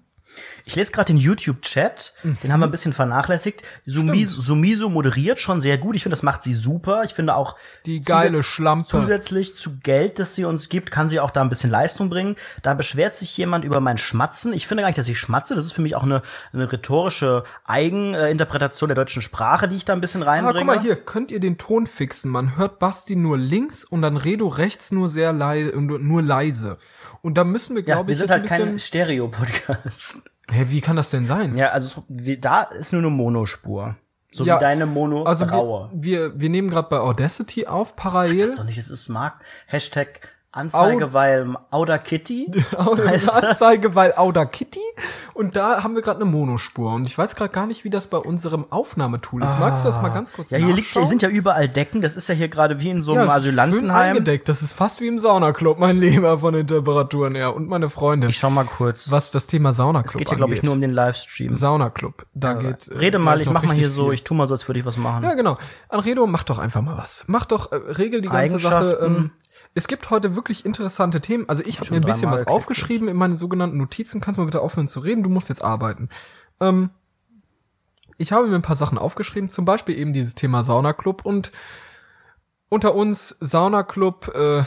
Ich 0.65 0.76
lese 0.76 0.92
gerade 0.92 1.08
den 1.08 1.18
YouTube-Chat, 1.18 2.13
den 2.44 2.54
haben 2.54 2.60
wir 2.60 2.68
ein 2.68 2.72
bisschen 2.72 2.94
vernachlässigt. 2.94 3.63
Sumiso, 3.86 4.39
Sumiso 4.39 4.88
moderiert 4.89 5.39
schon 5.39 5.62
sehr 5.62 5.78
gut. 5.80 5.96
Ich 5.96 6.04
finde, 6.04 6.13
das 6.13 6.22
macht 6.24 6.44
sie 6.44 6.54
super. 6.54 7.04
Ich 7.04 7.13
finde 7.13 7.36
auch 7.36 7.56
Die 7.86 8.02
geile 8.02 8.44
Schlampe. 8.44 8.88
Zusätzlich 8.89 9.56
zu 9.58 9.80
Geld, 9.80 10.20
das 10.20 10.36
sie 10.36 10.46
uns 10.46 10.70
gibt, 10.70 10.92
kann 10.92 11.10
sie 11.10 11.20
auch 11.20 11.32
da 11.32 11.42
ein 11.42 11.50
bisschen 11.50 11.72
Leistung 11.72 12.10
bringen. 12.10 12.36
Da 12.62 12.74
beschwert 12.76 13.15
sich 13.15 13.36
jemand 13.38 13.65
über 13.65 13.80
mein 13.80 13.98
Schmatzen. 13.98 14.54
Ich 14.54 14.68
finde 14.68 14.82
gar 14.84 14.89
nicht, 14.89 14.98
dass 15.00 15.08
ich 15.08 15.18
schmatze. 15.18 15.56
Das 15.56 15.65
ist 15.65 15.72
für 15.72 15.82
mich 15.82 15.96
auch 15.96 16.04
eine, 16.04 16.22
eine 16.54 16.72
rhetorische 16.72 17.44
Eigeninterpretation 17.65 18.89
der 18.89 18.96
deutschen 18.96 19.22
Sprache, 19.22 19.68
die 19.68 19.76
ich 19.76 19.86
da 19.86 19.94
ein 19.94 20.02
bisschen 20.02 20.24
Ah, 20.24 20.28
reinbringe. 20.32 20.58
guck 20.60 20.65
mal 20.68 20.80
hier, 20.82 20.96
könnt 20.96 21.32
ihr 21.32 21.39
den 21.39 21.58
Ton 21.58 21.88
fixen? 21.88 22.30
Man 22.32 22.58
hört 22.58 22.80
Basti 22.80 23.15
nur 23.15 23.38
links 23.38 23.84
und 23.84 24.02
dann 24.02 24.18
Redo 24.18 24.48
rechts 24.48 24.92
nur 24.92 25.10
sehr 25.10 25.34
leise, 25.34 25.76
nur 25.80 26.22
leise. 26.22 26.78
Und 27.22 27.38
da 27.38 27.43
müssen 27.43 27.76
wir, 27.76 27.84
Ja, 27.84 27.95
glaube 27.95 28.08
wir 28.08 28.13
ich, 28.13 28.19
sind 28.19 28.32
halt 28.32 28.43
ein 28.43 28.48
kein. 28.48 28.80
Stereo-Podcast. 28.80 30.24
Hä, 30.50 30.65
wie 30.69 30.82
kann 30.82 30.95
das 30.95 31.10
denn 31.12 31.26
sein? 31.26 31.56
Ja, 31.56 31.69
also 31.69 32.04
wie, 32.08 32.38
da 32.38 32.63
ist 32.63 32.91
nur 32.91 33.02
eine 33.02 33.10
Monospur. 33.12 33.95
So 34.32 34.45
Ja, 34.45 34.58
wie 34.58 34.62
deine 34.62 34.86
Mono 34.86 35.24
Also 35.24 35.48
wir, 35.50 35.89
wir, 35.93 36.39
wir 36.39 36.50
nehmen 36.50 36.69
gerade 36.69 36.88
bei 36.89 36.98
Audacity 37.00 37.65
auf, 37.67 37.95
parallel. 37.95 38.39
Das 38.41 38.50
ist 38.52 38.60
doch 38.60 38.63
nicht, 38.65 38.78
es 38.78 38.89
ist 38.89 39.10
Mark. 39.10 39.41
Hashtag 39.65 40.22
Anzeige, 40.52 41.14
weil 41.14 41.56
Auda 41.70 42.00
Kitty. 42.00 42.52
Anzeige, 42.76 43.94
weil 43.94 44.14
Auda 44.16 44.46
Kitty. 44.46 44.80
Und 45.36 45.56
da 45.56 45.84
haben 45.84 45.94
wir 45.94 46.02
gerade 46.02 46.22
eine 46.22 46.30
Monospur. 46.30 46.92
Und 46.94 47.06
ich 47.06 47.16
weiß 47.16 47.36
gerade 47.36 47.54
gar 47.54 47.68
nicht, 47.68 47.84
wie 47.84 47.92
das 47.92 48.08
bei 48.08 48.18
unserem 48.18 48.66
Aufnahmetool 48.72 49.44
ist. 49.44 49.60
Magst 49.60 49.84
du 49.84 49.88
das 49.88 50.02
mal 50.02 50.10
ganz 50.10 50.34
kurz 50.34 50.50
Ja, 50.50 50.58
hier 50.58 50.74
liegt, 50.74 50.90
hier 50.90 51.06
sind 51.06 51.22
ja 51.22 51.30
überall 51.30 51.70
Decken. 51.70 52.02
Das 52.02 52.16
ist 52.16 52.28
ja 52.30 52.36
hier 52.36 52.48
gerade 52.50 52.80
wie 52.80 52.90
in 52.90 53.04
so 53.04 53.12
einem 53.14 53.22
ja, 53.22 53.26
ist 53.28 53.44
schön 53.44 53.52
Asylantenheim. 53.60 54.08
eingedeckt. 54.10 54.50
Das 54.50 54.64
ist 54.64 54.74
fast 54.74 55.02
wie 55.02 55.08
im 55.08 55.20
Saunaclub, 55.20 55.78
mein 55.78 55.98
Lieber, 56.00 56.40
von 56.40 56.54
den 56.56 56.66
Temperaturen 56.66 57.36
her. 57.36 57.56
Und 57.56 57.68
meine 57.70 57.88
Freunde. 57.90 58.28
Ich 58.28 58.38
schau 58.38 58.50
mal 58.50 58.66
kurz. 58.66 59.12
was 59.12 59.30
das 59.30 59.46
Thema 59.46 59.72
Saunaclub 59.72 60.08
Es 60.08 60.18
geht 60.18 60.30
hier, 60.30 60.38
glaube 60.38 60.54
ich, 60.54 60.60
angeht. 60.60 60.66
nur 60.66 60.74
um 60.74 60.82
den 60.82 60.92
Livestream. 60.92 61.54
Saunaclub. 61.54 62.26
Da 62.34 62.54
geht. 62.54 62.88
äh, 62.88 62.98
Rede 62.98 63.20
mal, 63.20 63.36
gleich 63.36 63.48
ich 63.48 63.54
mach 63.54 63.64
mal 63.64 63.76
hier 63.76 63.92
so, 63.92 64.06
viel. 64.06 64.16
ich 64.16 64.24
tu 64.24 64.34
mal 64.34 64.48
so, 64.48 64.56
als 64.56 64.68
würde 64.68 64.80
ich 64.80 64.86
was 64.86 64.98
machen. 64.98 65.24
Ja, 65.24 65.36
genau. 65.36 65.60
Anredo, 65.90 66.26
mach 66.26 66.44
doch 66.44 66.58
einfach 66.58 66.82
mal 66.82 66.98
was. 66.98 67.26
Mach 67.28 67.46
doch, 67.46 67.72
äh, 67.72 67.76
regel 67.76 68.22
die 68.22 68.30
ganze 68.30 68.58
Sache. 68.58 69.00
Ähm, 69.04 69.32
es 69.76 69.88
gibt 69.88 70.10
heute 70.10 70.36
wirklich 70.36 70.66
interessante 70.66 71.22
Themen. 71.22 71.48
Also 71.48 71.64
ich 71.66 71.80
habe 71.80 71.92
mir 71.92 71.98
ein 71.98 72.04
bisschen 72.04 72.32
was 72.32 72.48
aufgeschrieben 72.48 73.08
in 73.08 73.16
meine 73.16 73.36
sogenannten 73.36 73.78
Notizen. 73.78 74.20
Kannst 74.22 74.38
du 74.38 74.42
mal 74.42 74.46
bitte 74.46 74.62
aufhören 74.62 74.88
zu 74.88 75.00
reden? 75.00 75.24
Du 75.24 75.30
musst 75.30 75.50
jetzt 75.50 75.64
arbeiten. 75.64 76.10
Ähm, 76.60 76.90
ich 78.18 78.32
habe 78.32 78.48
mir 78.48 78.56
ein 78.56 78.62
paar 78.62 78.76
Sachen 78.76 78.98
aufgeschrieben, 78.98 79.50
zum 79.50 79.66
Beispiel 79.66 79.98
eben 79.98 80.12
dieses 80.12 80.36
Thema 80.36 80.64
Saunaclub 80.64 81.26
und 81.26 81.52
unter 82.68 82.94
uns 82.94 83.38
Saunaclub, 83.40 84.28
äh, 84.36 84.64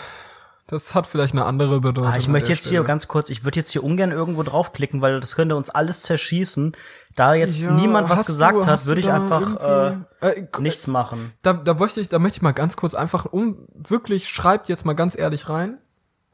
das 0.72 0.94
hat 0.94 1.06
vielleicht 1.06 1.34
eine 1.34 1.44
andere 1.44 1.80
Bedeutung. 1.80 2.10
Ah, 2.12 2.16
ich 2.16 2.26
möchte 2.28 2.50
jetzt 2.50 2.62
hier 2.62 2.70
Stelle. 2.70 2.84
ganz 2.84 3.06
kurz, 3.06 3.28
ich 3.30 3.44
würde 3.44 3.60
jetzt 3.60 3.70
hier 3.70 3.84
ungern 3.84 4.10
irgendwo 4.10 4.42
draufklicken, 4.42 5.00
weil 5.02 5.20
das 5.20 5.36
könnte 5.36 5.54
uns 5.54 5.70
alles 5.70 6.02
zerschießen. 6.02 6.72
Da 7.14 7.34
jetzt 7.34 7.60
Ja, 7.60 7.70
niemand 7.70 8.08
was 8.08 8.24
gesagt 8.26 8.56
du- 8.56 8.66
hat, 8.66 8.86
würde 8.86 9.00
ich 9.02 9.10
einfach 9.10 9.56
äh, 9.60 9.96
irgendwie- 10.22 10.58
äh, 10.58 10.62
nichts 10.62 10.86
machen. 10.86 11.32
Da, 11.42 11.52
da 11.52 11.74
möchte 11.74 12.00
ich, 12.00 12.08
da 12.08 12.18
möchte 12.18 12.38
ich 12.38 12.42
mal 12.42 12.52
ganz 12.52 12.76
kurz 12.76 12.94
einfach 12.94 13.26
um 13.26 13.68
wirklich 13.74 14.28
schreibt 14.28 14.68
jetzt 14.68 14.84
mal 14.86 14.94
ganz 14.94 15.16
ehrlich 15.16 15.48
rein, 15.48 15.78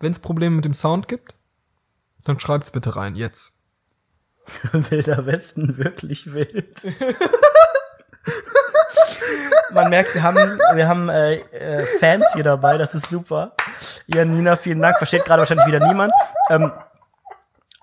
wenn 0.00 0.12
es 0.12 0.20
Probleme 0.20 0.54
mit 0.56 0.64
dem 0.64 0.74
Sound 0.74 1.08
gibt, 1.08 1.34
dann 2.24 2.38
schreibt's 2.40 2.70
bitte 2.70 2.94
rein 2.96 3.16
jetzt. 3.16 3.54
Wilder 4.72 5.26
Westen 5.26 5.76
wirklich 5.78 6.32
wild. 6.32 6.80
Man 9.70 9.90
merkt, 9.90 10.14
wir 10.14 10.22
haben, 10.22 10.58
wir 10.74 10.88
haben 10.88 11.08
äh, 11.08 11.34
äh, 11.34 11.86
Fans 12.00 12.32
hier 12.34 12.44
dabei, 12.44 12.78
das 12.78 12.94
ist 12.94 13.08
super. 13.08 13.52
Janina, 14.06 14.56
vielen 14.56 14.80
Dank. 14.80 14.96
Versteht 14.98 15.24
gerade 15.24 15.40
wahrscheinlich 15.40 15.66
wieder 15.66 15.86
niemand. 15.86 16.12
Ähm, 16.48 16.72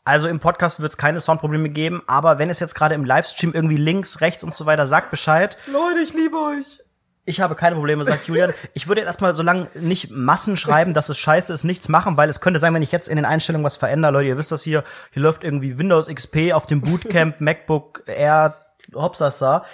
also 0.04 0.28
im 0.28 0.40
Podcast 0.40 0.82
wird 0.82 0.92
es 0.92 0.98
keine 0.98 1.20
Soundprobleme 1.20 1.70
geben, 1.70 2.04
aber 2.06 2.38
wenn 2.38 2.50
es 2.52 2.60
jetzt 2.60 2.76
gerade 2.76 2.94
im 2.94 3.06
Livestream 3.06 3.54
irgendwie 3.54 3.78
links, 3.78 4.22
rechts 4.22 4.44
und 4.44 4.56
so 4.56 4.66
weiter 4.68 4.86
sagt 4.86 5.10
Bescheid. 5.10 5.58
Leute, 5.66 6.00
ich 6.00 6.14
liebe 6.14 6.38
euch. 6.38 6.80
Ich 7.28 7.42
habe 7.42 7.56
keine 7.56 7.76
Probleme, 7.76 8.06
sagt 8.06 8.28
Julian. 8.28 8.54
Ich 8.76 8.88
würde 8.88 9.02
jetzt 9.02 9.08
erstmal 9.08 9.34
so 9.34 9.42
lange 9.42 9.68
nicht 9.74 10.12
Massen 10.12 10.58
schreiben, 10.58 10.94
dass 10.94 11.10
es 11.10 11.18
scheiße 11.18 11.52
ist, 11.52 11.64
nichts 11.64 11.90
machen, 11.90 12.18
weil 12.18 12.30
es 12.30 12.40
könnte 12.40 12.60
sein, 12.60 12.72
wenn 12.76 12.84
ich 12.84 12.92
jetzt 12.92 13.08
in 13.08 13.16
den 13.16 13.26
Einstellungen 13.26 13.66
was 13.66 13.78
verändere, 13.78 14.12
Leute, 14.12 14.28
ihr 14.28 14.38
wisst 14.38 14.52
das 14.52 14.62
hier, 14.62 14.84
hier 15.12 15.24
läuft 15.24 15.44
irgendwie 15.44 15.80
Windows 15.80 16.08
XP 16.08 16.54
auf 16.54 16.68
dem 16.68 16.82
Bootcamp, 16.82 17.40
MacBook 17.42 18.04
Air, 18.06 18.56
Hopsasa. 18.94 19.66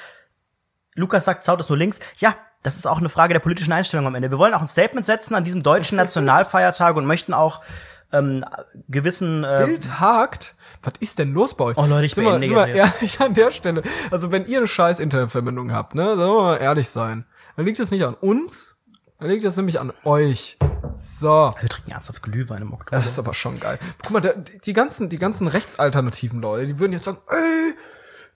Lukas 0.96 1.26
sagt, 1.26 1.44
Zaut 1.44 1.60
ist 1.60 1.70
nur 1.70 1.78
links. 1.78 2.00
Ja, 2.18 2.36
das 2.64 2.76
ist 2.76 2.86
auch 2.86 3.00
eine 3.00 3.10
Frage 3.10 3.34
der 3.34 3.40
politischen 3.40 3.74
Einstellung 3.74 4.06
am 4.06 4.16
Ende. 4.16 4.30
Wir 4.30 4.38
wollen 4.38 4.54
auch 4.54 4.62
ein 4.62 4.68
Statement 4.68 5.06
setzen 5.06 5.36
an 5.36 5.44
diesem 5.44 5.64
deutschen 5.64 5.96
Nationalfeiertag 5.96 6.96
und 6.96 7.06
möchten 7.06 7.34
auch 7.34 7.62
ähm, 8.12 8.46
gewissen 8.88 9.44
äh, 9.44 9.64
Bild 9.66 10.00
hakt. 10.00 10.56
Was 10.84 10.94
ist 11.00 11.20
denn 11.20 11.34
los 11.34 11.56
bei 11.56 11.66
euch? 11.66 11.78
Oh, 11.78 11.86
Leute, 11.86 12.06
ich 12.06 12.14
sind 12.14 12.26
wir 12.26 12.40
jetzt 12.40 12.76
ehrlich 12.76 13.20
an 13.22 13.34
der 13.34 13.52
Stelle. 13.52 13.84
Also 14.12 14.32
wenn 14.32 14.46
ihr 14.46 14.58
eine 14.58 14.68
scheiß 14.68 15.00
Internetverbindung 15.00 15.72
habt, 15.72 15.96
ne, 15.96 16.16
sollen 16.16 16.38
wir 16.38 16.44
mal 16.44 16.58
ehrlich 16.58 16.90
sein. 16.90 17.26
Dann 17.56 17.66
liegt 17.66 17.80
das 17.80 17.92
nicht 17.92 18.04
an 18.04 18.14
uns, 18.16 18.78
dann 19.20 19.30
liegt 19.30 19.44
das 19.44 19.58
nämlich 19.58 19.80
an 19.80 19.94
euch. 20.04 20.58
So. 20.96 21.54
wir 21.60 21.70
trinken 21.70 21.92
ernsthaft 21.92 22.22
Glühwein 22.22 22.64
im 22.64 22.74
Oktober. 22.74 23.02
Das 23.02 23.12
ist 23.12 23.20
aber 23.20 23.34
schon 23.34 23.60
geil. 23.60 23.80
Guck 24.04 24.12
mal, 24.12 24.20
der, 24.20 24.36
die 24.36 24.74
ganzen, 24.74 25.10
die 25.10 25.18
ganzen 25.18 25.48
rechtsalternativen 25.48 26.42
Leute, 26.42 26.68
die 26.68 26.80
würden 26.80 26.94
jetzt 26.94 27.06
sagen, 27.06 27.20
ey, 27.30 27.74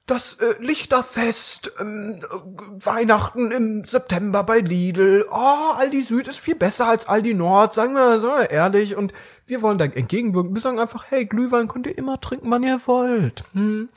das 0.06 0.36
äh, 0.36 0.54
Lichterfest, 0.60 1.72
ähm, 1.80 2.22
äh, 2.22 2.86
Weihnachten 2.86 3.52
im 3.52 3.84
September 3.86 4.44
bei 4.44 4.60
Lidl, 4.60 5.26
oh, 5.32 5.74
Aldi 5.78 6.04
Süd 6.04 6.28
ist 6.28 6.39
viel 6.39 6.56
besser 6.56 6.88
als 6.88 7.08
Aldi 7.08 7.34
Nord, 7.34 7.74
sagen 7.74 7.94
wir, 7.94 8.20
sagen 8.20 8.41
wir 8.41 8.50
ehrlich. 8.52 8.96
Und 8.96 9.13
wir 9.48 9.62
wollen 9.62 9.78
da 9.78 9.86
entgegenwirken. 9.86 10.56
Wir 10.56 10.62
sagen 10.62 10.80
einfach, 10.80 11.06
hey, 11.10 11.26
Glühwein 11.26 11.68
könnt 11.68 11.88
ihr 11.88 11.98
immer 11.98 12.20
trinken, 12.20 12.50
wann 12.50 12.63
ihr 12.63 12.80
wollt. 12.86 13.44
Hm. 13.54 13.89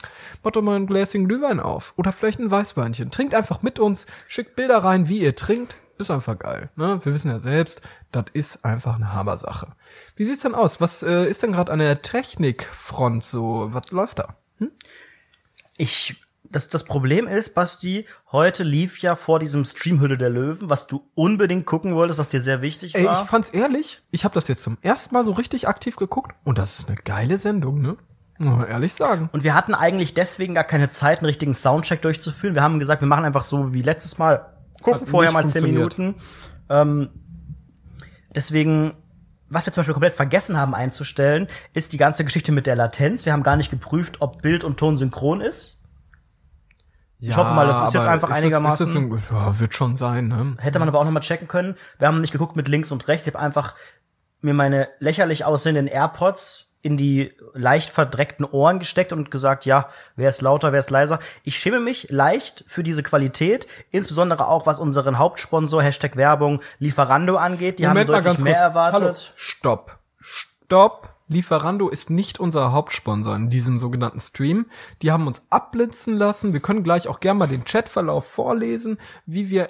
Macht 0.43 0.55
doch 0.55 0.61
mal 0.61 0.75
ein 0.75 0.87
Gläschen 0.87 1.27
Glühwein 1.27 1.59
auf. 1.59 1.93
Oder 1.97 2.11
vielleicht 2.11 2.39
ein 2.39 2.51
Weißweinchen. 2.51 3.11
Trinkt 3.11 3.33
einfach 3.33 3.61
mit 3.61 3.79
uns, 3.79 4.05
schickt 4.27 4.55
Bilder 4.55 4.79
rein, 4.79 5.07
wie 5.09 5.19
ihr 5.19 5.35
trinkt. 5.35 5.77
Ist 5.97 6.11
einfach 6.11 6.39
geil. 6.39 6.69
Ne? 6.75 6.99
Wir 7.03 7.13
wissen 7.13 7.29
ja 7.29 7.39
selbst, 7.39 7.81
das 8.11 8.25
ist 8.31 8.63
einfach 8.63 8.95
eine 8.95 9.13
Hammersache. 9.13 9.67
Wie 10.15 10.23
sieht's 10.23 10.43
denn 10.43 10.55
aus? 10.55 10.79
Was 10.79 11.03
äh, 11.03 11.25
ist 11.27 11.43
denn 11.43 11.51
gerade 11.51 11.71
an 11.71 11.79
der 11.79 12.01
Technikfront 12.01 13.23
so? 13.23 13.67
Was 13.71 13.91
läuft 13.91 14.19
da? 14.19 14.35
Ich, 15.79 16.21
das, 16.43 16.67
das 16.67 16.83
Problem 16.83 17.25
ist, 17.25 17.55
Basti, 17.55 18.05
heute 18.33 18.63
lief 18.63 18.99
ja 18.99 19.15
vor 19.15 19.39
diesem 19.39 19.63
Stream 19.63 20.01
Hülle 20.01 20.17
der 20.17 20.29
Löwen, 20.29 20.69
was 20.69 20.87
du 20.87 21.09
unbedingt 21.15 21.65
gucken 21.65 21.95
wolltest, 21.95 22.19
was 22.19 22.27
dir 22.27 22.41
sehr 22.41 22.61
wichtig 22.61 22.95
Ey, 22.95 23.05
war. 23.05 23.13
ich 23.13 23.29
fand's 23.29 23.51
ehrlich, 23.51 24.01
ich 24.11 24.25
habe 24.25 24.35
das 24.35 24.49
jetzt 24.49 24.61
zum 24.61 24.77
ersten 24.81 25.15
Mal 25.15 25.23
so 25.23 25.31
richtig 25.31 25.69
aktiv 25.69 25.95
geguckt 25.95 26.35
und 26.43 26.57
das 26.57 26.79
ist 26.79 26.89
eine 26.89 26.97
geile 26.97 27.37
Sendung, 27.37 27.79
ne? 27.79 27.95
Muss 28.39 28.57
man 28.57 28.67
ehrlich 28.67 28.93
sagen. 28.93 29.29
und 29.31 29.45
wir 29.45 29.55
hatten 29.55 29.73
eigentlich 29.73 30.13
deswegen 30.13 30.53
gar 30.53 30.65
keine 30.65 30.89
Zeit, 30.89 31.19
einen 31.19 31.27
richtigen 31.27 31.53
Soundcheck 31.53 32.01
durchzuführen. 32.01 32.55
Wir 32.55 32.61
haben 32.61 32.79
gesagt, 32.79 33.01
wir 33.01 33.07
machen 33.07 33.23
einfach 33.23 33.45
so 33.45 33.73
wie 33.73 33.81
letztes 33.81 34.17
Mal. 34.17 34.53
Gucken 34.81 35.01
Hat 35.01 35.09
vorher 35.09 35.31
mal 35.31 35.47
zehn. 35.47 35.63
Minuten. 35.63 36.15
Ähm, 36.69 37.09
deswegen, 38.35 38.91
was 39.49 39.65
wir 39.65 39.73
zum 39.73 39.81
Beispiel 39.81 39.93
komplett 39.93 40.13
vergessen 40.15 40.57
haben 40.57 40.75
einzustellen, 40.75 41.47
ist 41.73 41.93
die 41.93 41.97
ganze 41.97 42.23
Geschichte 42.23 42.51
mit 42.51 42.67
der 42.67 42.75
Latenz. 42.75 43.25
Wir 43.25 43.33
haben 43.33 43.43
gar 43.43 43.55
nicht 43.55 43.71
geprüft, 43.71 44.21
ob 44.21 44.41
Bild 44.41 44.63
und 44.63 44.77
Ton 44.77 44.97
synchron 44.97 45.41
ist. 45.41 45.83
Ja, 47.21 47.35
hoffe 47.35 47.53
mal, 47.53 47.67
das 47.67 47.81
ist 47.81 47.93
jetzt 47.93 48.05
einfach 48.05 48.29
ist 48.29 48.37
das- 48.37 48.43
einigermaßen- 48.45 48.71
Ist 48.73 48.79
das 48.79 48.95
ein, 48.95 49.23
ja, 49.31 49.59
wird 49.59 49.73
schon 49.73 49.97
sein, 49.97 50.27
ne? 50.29 50.55
Hätte 50.59 50.79
man 50.79 50.87
aber 50.87 50.99
auch 50.99 51.03
noch 51.03 51.11
mal 51.11 51.19
checken 51.19 51.47
können. 51.49 51.75
Wir 51.97 52.07
haben 52.07 52.21
nicht 52.21 52.31
geguckt 52.31 52.55
mit 52.55 52.67
links 52.69 52.91
und 52.91 53.07
rechts. 53.09 53.27
Ich 53.27 53.33
habe 53.33 53.43
einfach 53.43 53.75
mir 54.41 54.53
meine 54.53 54.87
lächerlich 54.99 55.43
aussehenden 55.43 55.87
AirPods 55.87 56.68
in 56.81 56.95
die 56.95 57.33
leicht 57.53 57.89
verdreckten 57.89 58.45
Ohren 58.45 58.79
gesteckt 58.79 59.11
und 59.11 59.31
gesagt, 59.31 59.65
ja, 59.65 59.89
wer 60.15 60.29
ist 60.29 60.41
lauter, 60.41 60.71
wer 60.71 60.79
ist 60.79 60.89
leiser. 60.89 61.19
Ich 61.43 61.57
schäme 61.57 61.79
mich 61.79 62.07
leicht 62.09 62.63
für 62.67 62.83
diese 62.83 63.03
Qualität, 63.03 63.67
insbesondere 63.91 64.47
auch 64.47 64.65
was 64.65 64.79
unseren 64.79 65.17
Hauptsponsor, 65.17 65.83
Hashtag 65.83 66.15
Werbung, 66.15 66.61
Lieferando 66.79 67.35
angeht. 67.35 67.79
Die 67.79 67.87
haben 67.87 68.05
deutlich 68.05 68.39
mehr 68.39 68.59
erwartet. 68.59 69.01
Hallo, 69.01 69.13
stopp. 69.35 69.99
Stopp. 70.21 71.09
Lieferando 71.27 71.89
ist 71.89 72.09
nicht 72.09 72.39
unser 72.39 72.71
Hauptsponsor 72.71 73.35
in 73.35 73.51
diesem 73.51 73.77
sogenannten 73.77 74.19
Stream. 74.19 74.65
Die 75.03 75.11
haben 75.11 75.27
uns 75.27 75.45
abblitzen 75.51 76.17
lassen. 76.17 76.53
Wir 76.53 76.59
können 76.59 76.83
gleich 76.83 77.07
auch 77.07 77.19
gerne 77.19 77.37
mal 77.37 77.47
den 77.47 77.65
Chatverlauf 77.65 78.25
vorlesen, 78.25 78.97
wie 79.27 79.51
wir 79.51 79.69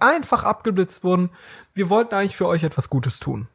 einfach 0.00 0.42
abgeblitzt 0.42 1.04
wurden. 1.04 1.30
Wir 1.74 1.90
wollten 1.90 2.14
eigentlich 2.14 2.36
für 2.36 2.48
euch 2.48 2.64
etwas 2.64 2.90
Gutes 2.90 3.20
tun. 3.20 3.48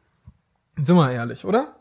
Sind 0.80 0.96
wir 0.96 1.10
ehrlich, 1.12 1.44
oder? 1.44 1.76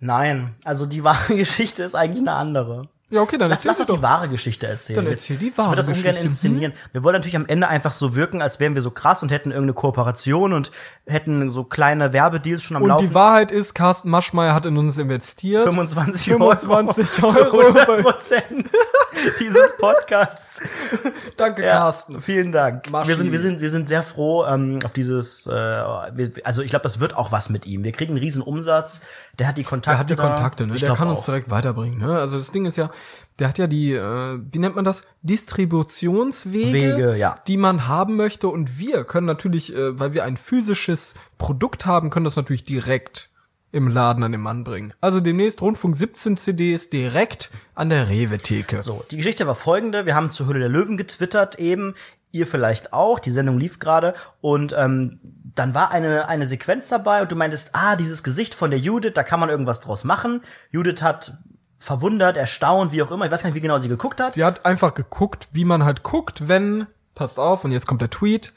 Nein, 0.00 0.54
also 0.64 0.86
die 0.86 1.04
wahre 1.04 1.34
Geschichte 1.36 1.82
ist 1.82 1.94
eigentlich 1.94 2.20
eine 2.20 2.34
andere. 2.34 2.88
Ja, 3.10 3.22
okay, 3.22 3.38
dann 3.38 3.48
Lass, 3.48 3.64
lass 3.64 3.78
doch 3.78 3.86
die 3.86 4.02
wahre 4.02 4.28
Geschichte 4.28 4.66
erzählen. 4.66 4.96
Dann 4.96 5.06
erzähl 5.06 5.38
die 5.38 5.48
Ich 5.48 5.56
wahre 5.56 5.70
würde 5.70 5.76
das 5.78 5.86
ungern 5.88 6.02
Geschichte. 6.02 6.26
inszenieren. 6.26 6.74
Wir 6.92 7.02
wollen 7.02 7.14
natürlich 7.14 7.36
am 7.36 7.46
Ende 7.46 7.66
einfach 7.66 7.92
so 7.92 8.14
wirken, 8.14 8.42
als 8.42 8.60
wären 8.60 8.74
wir 8.74 8.82
so 8.82 8.90
krass 8.90 9.22
und 9.22 9.30
hätten 9.30 9.50
irgendeine 9.50 9.72
Kooperation 9.72 10.52
und 10.52 10.70
hätten 11.06 11.48
so 11.50 11.64
kleine 11.64 12.12
Werbedeals 12.12 12.62
schon 12.62 12.76
am 12.76 12.82
Und 12.82 12.90
Laufen. 12.90 13.08
die 13.08 13.14
Wahrheit 13.14 13.50
ist, 13.50 13.72
Carsten 13.74 14.10
Maschmeyer 14.10 14.52
hat 14.54 14.66
in 14.66 14.76
uns 14.76 14.98
investiert. 14.98 15.64
25 15.64 16.32
25 16.34 17.22
Euro. 17.24 17.34
Euro. 17.38 17.60
100 17.60 18.02
Prozent 18.02 18.70
dieses 19.40 19.74
Podcasts. 19.78 20.62
Danke, 21.38 21.62
Ja, 21.64 21.78
Carsten. 21.78 22.20
vielen 22.20 22.52
Dank. 22.52 22.90
Maschi. 22.90 23.08
Wir 23.08 23.16
sind, 23.16 23.32
wir 23.32 23.38
sind, 23.40 23.60
wir 23.60 23.70
sind 23.70 23.88
sehr 23.88 24.02
froh 24.02 24.44
ähm, 24.46 24.80
auf 24.84 24.92
dieses. 24.92 25.46
Äh, 25.46 25.52
also 26.44 26.60
ich 26.60 26.68
glaube, 26.68 26.82
das 26.82 27.00
wird 27.00 27.16
auch 27.16 27.32
was 27.32 27.48
mit 27.48 27.64
ihm. 27.64 27.84
Wir 27.84 27.92
kriegen 27.92 28.12
einen 28.12 28.18
riesen 28.22 28.42
Umsatz. 28.42 29.00
Der 29.38 29.48
hat 29.48 29.56
die 29.56 29.64
Kontakte. 29.64 29.90
Der 29.90 29.98
hat 29.98 30.10
die. 30.10 30.14
Kontakte, 30.16 30.66
ne? 30.66 30.74
Ich 30.74 30.80
Der 30.82 30.94
kann 30.94 31.08
auch. 31.08 31.16
uns 31.16 31.24
direkt 31.24 31.48
weiterbringen, 31.48 31.98
ne? 31.98 32.18
Also 32.18 32.36
das 32.36 32.50
Ding 32.50 32.66
ist 32.66 32.76
ja, 32.76 32.90
der 33.38 33.48
hat 33.48 33.58
ja 33.58 33.66
die, 33.66 33.92
äh, 33.92 34.40
wie 34.50 34.58
nennt 34.58 34.76
man 34.76 34.84
das? 34.84 35.04
Distributionswege, 35.22 36.72
Wege, 36.72 37.16
ja. 37.16 37.36
die 37.46 37.56
man 37.56 37.86
haben 37.86 38.16
möchte. 38.16 38.48
Und 38.48 38.78
wir 38.78 39.04
können 39.04 39.26
natürlich, 39.26 39.74
äh, 39.74 39.98
weil 39.98 40.14
wir 40.14 40.24
ein 40.24 40.36
physisches 40.36 41.14
Produkt 41.38 41.86
haben, 41.86 42.10
können 42.10 42.24
das 42.24 42.36
natürlich 42.36 42.64
direkt 42.64 43.30
im 43.70 43.88
Laden 43.88 44.22
an 44.24 44.32
den 44.32 44.40
Mann 44.40 44.64
bringen. 44.64 44.94
Also 45.00 45.20
demnächst 45.20 45.60
Rundfunk 45.60 45.94
17 45.94 46.36
CDs 46.36 46.90
direkt 46.90 47.50
an 47.74 47.90
der 47.90 48.08
Rewe-Theke. 48.08 48.82
So, 48.82 49.04
die 49.10 49.18
Geschichte 49.18 49.46
war 49.46 49.54
folgende. 49.54 50.06
Wir 50.06 50.14
haben 50.14 50.30
zur 50.30 50.46
Hülle 50.46 50.60
der 50.60 50.68
Löwen 50.68 50.96
getwittert 50.96 51.58
eben. 51.58 51.94
Ihr 52.32 52.46
vielleicht 52.46 52.92
auch. 52.92 53.18
Die 53.20 53.30
Sendung 53.30 53.58
lief 53.58 53.78
gerade. 53.78 54.14
Und 54.40 54.74
ähm, 54.76 55.20
dann 55.54 55.74
war 55.74 55.90
eine, 55.90 56.28
eine 56.28 56.46
Sequenz 56.46 56.88
dabei 56.88 57.20
und 57.22 57.30
du 57.30 57.36
meintest, 57.36 57.70
ah, 57.74 57.96
dieses 57.96 58.22
Gesicht 58.22 58.54
von 58.54 58.70
der 58.70 58.78
Judith, 58.78 59.12
da 59.14 59.22
kann 59.22 59.40
man 59.40 59.48
irgendwas 59.48 59.80
draus 59.80 60.04
machen. 60.04 60.40
Judith 60.70 61.02
hat 61.02 61.32
verwundert, 61.78 62.36
erstaunt, 62.36 62.92
wie 62.92 63.02
auch 63.02 63.10
immer. 63.10 63.24
Ich 63.24 63.30
weiß 63.30 63.42
gar 63.42 63.48
nicht, 63.50 63.56
wie 63.56 63.60
genau 63.60 63.78
sie 63.78 63.88
geguckt 63.88 64.20
hat. 64.20 64.34
Sie 64.34 64.44
hat 64.44 64.66
einfach 64.66 64.94
geguckt, 64.94 65.48
wie 65.52 65.64
man 65.64 65.84
halt 65.84 66.02
guckt, 66.02 66.48
wenn, 66.48 66.86
passt 67.14 67.38
auf, 67.38 67.64
und 67.64 67.72
jetzt 67.72 67.86
kommt 67.86 68.02
der 68.02 68.10
Tweet. 68.10 68.52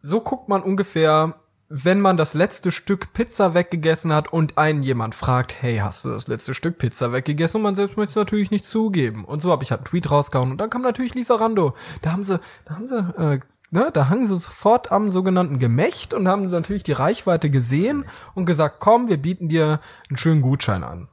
So 0.00 0.20
guckt 0.20 0.48
man 0.48 0.62
ungefähr, 0.62 1.34
wenn 1.68 2.00
man 2.00 2.16
das 2.16 2.34
letzte 2.34 2.72
Stück 2.72 3.12
Pizza 3.12 3.54
weggegessen 3.54 4.12
hat 4.12 4.32
und 4.32 4.58
einen 4.58 4.82
jemand 4.82 5.14
fragt, 5.14 5.62
hey, 5.62 5.78
hast 5.78 6.04
du 6.04 6.10
das 6.10 6.28
letzte 6.28 6.54
Stück 6.54 6.78
Pizza 6.78 7.12
weggegessen? 7.12 7.58
Und 7.58 7.62
man 7.62 7.74
selbst 7.74 7.96
möchte 7.96 8.10
es 8.10 8.16
natürlich 8.16 8.50
nicht 8.50 8.66
zugeben. 8.66 9.24
Und 9.24 9.40
so 9.40 9.50
habe 9.50 9.64
ich 9.64 9.70
halt 9.70 9.80
einen 9.80 9.86
Tweet 9.86 10.10
rausgehauen 10.10 10.50
und 10.50 10.60
dann 10.60 10.70
kam 10.70 10.82
natürlich 10.82 11.14
Lieferando. 11.14 11.74
Da 12.02 12.12
haben 12.12 12.24
sie, 12.24 12.38
da 12.64 12.74
haben 12.74 12.86
sie, 12.86 12.98
äh, 12.98 13.40
ne, 13.70 13.90
da 13.92 14.08
hangen 14.08 14.26
sie 14.26 14.36
sofort 14.36 14.92
am 14.92 15.10
sogenannten 15.10 15.58
Gemächt 15.58 16.14
und 16.14 16.28
haben 16.28 16.46
natürlich 16.46 16.84
die 16.84 16.92
Reichweite 16.92 17.50
gesehen 17.50 18.04
und 18.34 18.46
gesagt, 18.46 18.76
komm, 18.78 19.08
wir 19.08 19.16
bieten 19.16 19.48
dir 19.48 19.80
einen 20.08 20.16
schönen 20.16 20.42
Gutschein 20.42 20.84
an. 20.84 21.08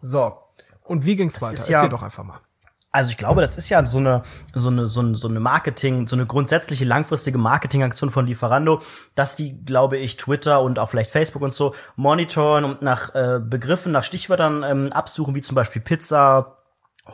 So. 0.00 0.41
Und 0.92 1.04
wie 1.06 1.16
ging's 1.16 1.40
weiter? 1.40 1.54
ist 1.54 1.68
ja- 1.68 1.78
Erzähl 1.78 1.90
doch 1.90 2.02
einfach 2.02 2.24
mal. 2.24 2.40
Also 2.94 3.10
ich 3.10 3.16
glaube, 3.16 3.40
das 3.40 3.56
ist 3.56 3.70
ja 3.70 3.86
so 3.86 3.96
eine, 3.98 4.20
so 4.54 4.68
eine, 4.68 4.86
so 4.86 5.00
eine, 5.00 5.14
so 5.14 5.26
eine 5.26 5.40
Marketing, 5.40 6.06
so 6.06 6.14
eine 6.14 6.26
grundsätzliche 6.26 6.84
langfristige 6.84 7.38
Marketingaktion 7.38 8.10
von 8.10 8.26
Lieferando, 8.26 8.82
dass 9.14 9.34
die, 9.34 9.64
glaube 9.64 9.96
ich, 9.96 10.18
Twitter 10.18 10.60
und 10.60 10.78
auch 10.78 10.90
vielleicht 10.90 11.10
Facebook 11.10 11.40
und 11.40 11.54
so 11.54 11.74
monitoren 11.96 12.64
und 12.64 12.82
nach 12.82 13.14
äh, 13.14 13.40
Begriffen, 13.42 13.92
nach 13.92 14.04
Stichwörtern 14.04 14.62
ähm, 14.62 14.92
absuchen, 14.92 15.34
wie 15.34 15.40
zum 15.40 15.54
Beispiel 15.54 15.80
Pizza, 15.80 16.58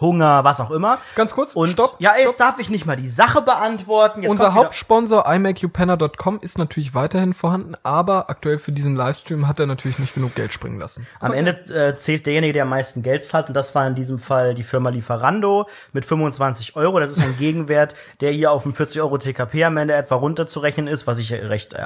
Hunger, 0.01 0.45
was 0.45 0.61
auch 0.61 0.71
immer. 0.71 0.99
Ganz 1.15 1.35
kurz, 1.35 1.55
Und 1.55 1.71
stopp, 1.71 1.97
ja, 1.99 2.13
jetzt 2.15 2.35
stopp. 2.35 2.37
darf 2.37 2.59
ich 2.59 2.69
nicht 2.69 2.85
mal 2.85 2.97
die 2.97 3.09
Sache 3.09 3.41
beantworten. 3.41 4.23
Jetzt 4.23 4.31
Unser 4.31 4.53
Hauptsponsor 4.53 5.27
imakeyoupena.com 5.27 6.41
ist 6.43 6.59
natürlich 6.59 6.95
weiterhin 6.95 7.33
vorhanden, 7.33 7.75
aber 7.83 8.29
aktuell 8.29 8.59
für 8.59 8.71
diesen 8.71 8.97
Livestream 8.97 9.49
hat 9.49 9.61
er 9.61 9.67
natürlich 9.67 9.99
nicht 9.99 10.15
genug 10.15 10.35
Geld 10.35 10.53
springen 10.53 10.79
lassen. 10.79 11.07
Am 11.21 11.33
Ende 11.33 11.53
äh, 11.75 11.97
zählt 11.97 12.27
derjenige, 12.27 12.53
der 12.53 12.63
am 12.65 12.69
meisten 12.69 13.03
Geld 13.03 13.25
zahlt, 13.25 13.49
und 13.49 13.55
das 13.55 13.75
war 13.75 13.87
in 13.87 13.95
diesem 13.95 14.19
Fall 14.19 14.55
die 14.55 14.63
Firma 14.63 14.91
Lieferando 14.91 15.67
mit 15.95 16.05
25 16.05 16.77
Euro. 16.77 17.01
Das 17.01 17.13
ist 17.13 17.23
ein 17.23 17.37
Gegenwert, 17.39 17.95
der 18.21 18.31
hier 18.31 18.53
auf 18.53 18.65
dem 18.65 18.75
40 18.75 19.01
Euro 19.01 19.17
TKP 19.17 19.65
am 19.65 19.79
Ende 19.79 19.95
etwa 19.95 20.17
runterzurechnen 20.17 20.87
ist, 20.87 21.07
was 21.07 21.19
ich 21.19 21.33
recht 21.33 21.73
äh, 21.73 21.79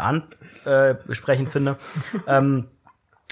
ansprechend 0.64 1.50
finde. 1.50 1.76
ähm, 2.26 2.68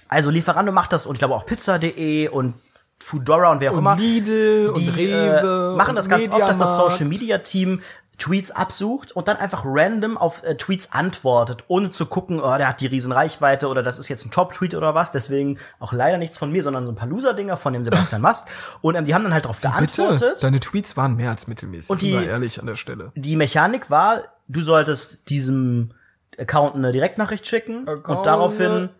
also 0.08 0.30
Lieferando 0.30 0.70
macht 0.70 0.92
das 0.92 1.06
und 1.06 1.14
ich 1.16 1.18
glaube 1.18 1.34
auch 1.34 1.44
Pizza.de 1.44 2.28
und 2.28 2.54
Foodora 3.02 3.50
und 3.52 3.60
wer 3.60 3.72
auch 3.72 3.78
immer. 3.78 3.96
Lidl 3.96 4.68
und 4.74 4.78
die 4.78 4.88
Rewe 4.88 5.72
äh, 5.74 5.76
machen 5.76 5.96
das 5.96 6.08
ganz 6.08 6.28
oft, 6.30 6.40
dass 6.42 6.56
das. 6.56 6.76
Social 6.76 7.06
Media 7.06 7.38
Team 7.38 7.80
Tweets 8.18 8.50
absucht 8.50 9.12
und 9.12 9.28
dann 9.28 9.38
einfach 9.38 9.62
random 9.64 10.18
auf 10.18 10.44
äh, 10.44 10.54
Tweets 10.54 10.92
antwortet, 10.92 11.64
ohne 11.68 11.90
zu 11.90 12.04
gucken, 12.04 12.38
oh, 12.38 12.56
der 12.58 12.68
hat 12.68 12.82
die 12.82 12.86
riesen 12.86 13.12
Reichweite 13.12 13.66
oder 13.68 13.82
das 13.82 13.98
ist 13.98 14.08
jetzt 14.08 14.26
ein 14.26 14.30
Top-Tweet 14.30 14.74
oder 14.74 14.94
was. 14.94 15.10
Deswegen 15.10 15.58
auch 15.78 15.94
leider 15.94 16.18
nichts 16.18 16.36
von 16.36 16.52
mir, 16.52 16.62
sondern 16.62 16.84
so 16.84 16.92
ein 16.92 16.96
paar 16.96 17.08
Loser-Dinger 17.08 17.56
von 17.56 17.72
dem 17.72 17.82
Sebastian 17.82 18.20
Mast. 18.20 18.46
Und 18.82 18.94
ähm, 18.96 19.04
die 19.04 19.14
haben 19.14 19.24
dann 19.24 19.32
halt 19.32 19.46
darauf 19.46 19.62
Bitte, 19.62 19.72
geantwortet. 19.72 20.42
deine 20.42 20.60
Tweets 20.60 20.98
waren 20.98 21.16
mehr 21.16 21.30
als 21.30 21.46
mittelmäßig. 21.46 21.88
Und 21.88 22.02
die- 22.02 22.12
ehrlich 22.12 22.60
an 22.60 22.66
der 22.66 22.76
Stelle. 22.76 23.10
Die 23.14 23.36
Mechanik 23.36 23.88
war, 23.88 24.18
du 24.48 24.62
solltest 24.62 25.30
diesem 25.30 25.92
Account 26.38 26.74
eine 26.76 26.92
Direktnachricht 26.92 27.46
schicken 27.46 27.88
Account, 27.88 28.18
und 28.18 28.26
daraufhin 28.26 28.90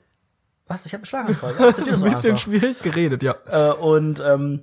was? 0.70 0.87
Ich 0.87 0.92
habe 0.92 1.00
einen 1.00 1.06
Schlaganfall. 1.06 1.54
Ja, 1.59 1.66
das 1.70 1.78
ist 1.80 1.92
ein 1.92 2.11
bisschen 2.11 2.33
einfach. 2.33 2.44
schwierig 2.44 2.83
geredet, 2.83 3.22
ja. 3.22 3.35
Äh, 3.50 3.72
und 3.74 4.20
ähm, 4.20 4.62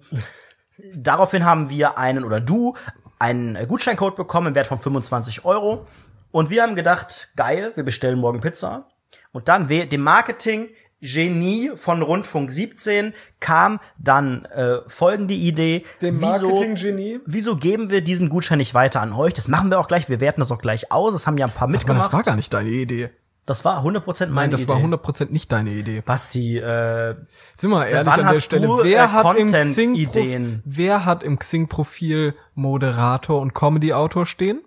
daraufhin 0.95 1.45
haben 1.45 1.69
wir 1.69 1.97
einen 1.97 2.23
oder 2.23 2.39
du 2.39 2.75
einen 3.19 3.67
Gutscheincode 3.67 4.15
bekommen 4.15 4.47
im 4.47 4.55
Wert 4.55 4.67
von 4.67 4.79
25 4.79 5.45
Euro. 5.45 5.85
Und 6.31 6.49
wir 6.49 6.63
haben 6.63 6.75
gedacht, 6.75 7.29
geil, 7.35 7.71
wir 7.75 7.83
bestellen 7.83 8.19
morgen 8.19 8.39
Pizza. 8.41 8.87
Und 9.31 9.47
dann 9.47 9.67
dem 9.67 10.01
Marketing 10.01 10.69
Genie 10.99 11.71
von 11.75 12.01
Rundfunk 12.01 12.49
17 12.49 13.13
kam 13.39 13.79
dann 13.99 14.45
äh, 14.45 14.79
folgende 14.87 15.35
Idee. 15.35 15.85
Dem 16.01 16.19
Marketing-Genie? 16.19 17.19
Wieso 17.25 17.55
geben 17.55 17.89
wir 17.91 18.01
diesen 18.01 18.29
Gutschein 18.29 18.57
nicht 18.57 18.73
weiter 18.73 19.01
an 19.01 19.13
euch? 19.13 19.33
Das 19.33 19.47
machen 19.47 19.69
wir 19.69 19.79
auch 19.79 19.87
gleich. 19.87 20.09
Wir 20.09 20.19
werten 20.19 20.41
das 20.41 20.51
auch 20.51 20.61
gleich 20.61 20.91
aus. 20.91 21.13
Das 21.13 21.27
haben 21.27 21.37
ja 21.37 21.45
ein 21.45 21.51
paar 21.51 21.63
Aber 21.63 21.73
mitgemacht. 21.73 22.05
das 22.07 22.13
war 22.13 22.23
gar 22.23 22.35
nicht 22.35 22.51
deine 22.51 22.69
Idee. 22.69 23.11
Das 23.47 23.63
war 23.63 23.81
100% 23.81 24.25
meine 24.25 24.33
Nein, 24.33 24.51
das 24.51 24.63
Idee. 24.63 24.69
war 24.69 24.77
100% 24.77 25.31
nicht 25.31 25.49
deine 25.53 25.69
Idee. 25.71 26.01
Basti, 26.01 26.57
äh, 26.57 27.15
Sind 27.55 27.69
wir 27.69 27.87
ehrlich 27.87 28.13
an 28.13 28.33
der 28.33 28.41
Stelle, 28.41 28.67
du, 28.67 28.83
wer 28.83 29.05
äh, 29.05 29.07
hat 29.07 29.37
im 29.37 29.47
Xing 29.47 30.61
wer 30.65 31.05
hat 31.05 31.23
im 31.23 31.39
Xing 31.39 31.69
Profil 31.69 32.35
Moderator 32.55 33.39
und 33.39 33.55
Comedy 33.55 33.93
Autor 33.93 34.25
stehen? 34.25 34.61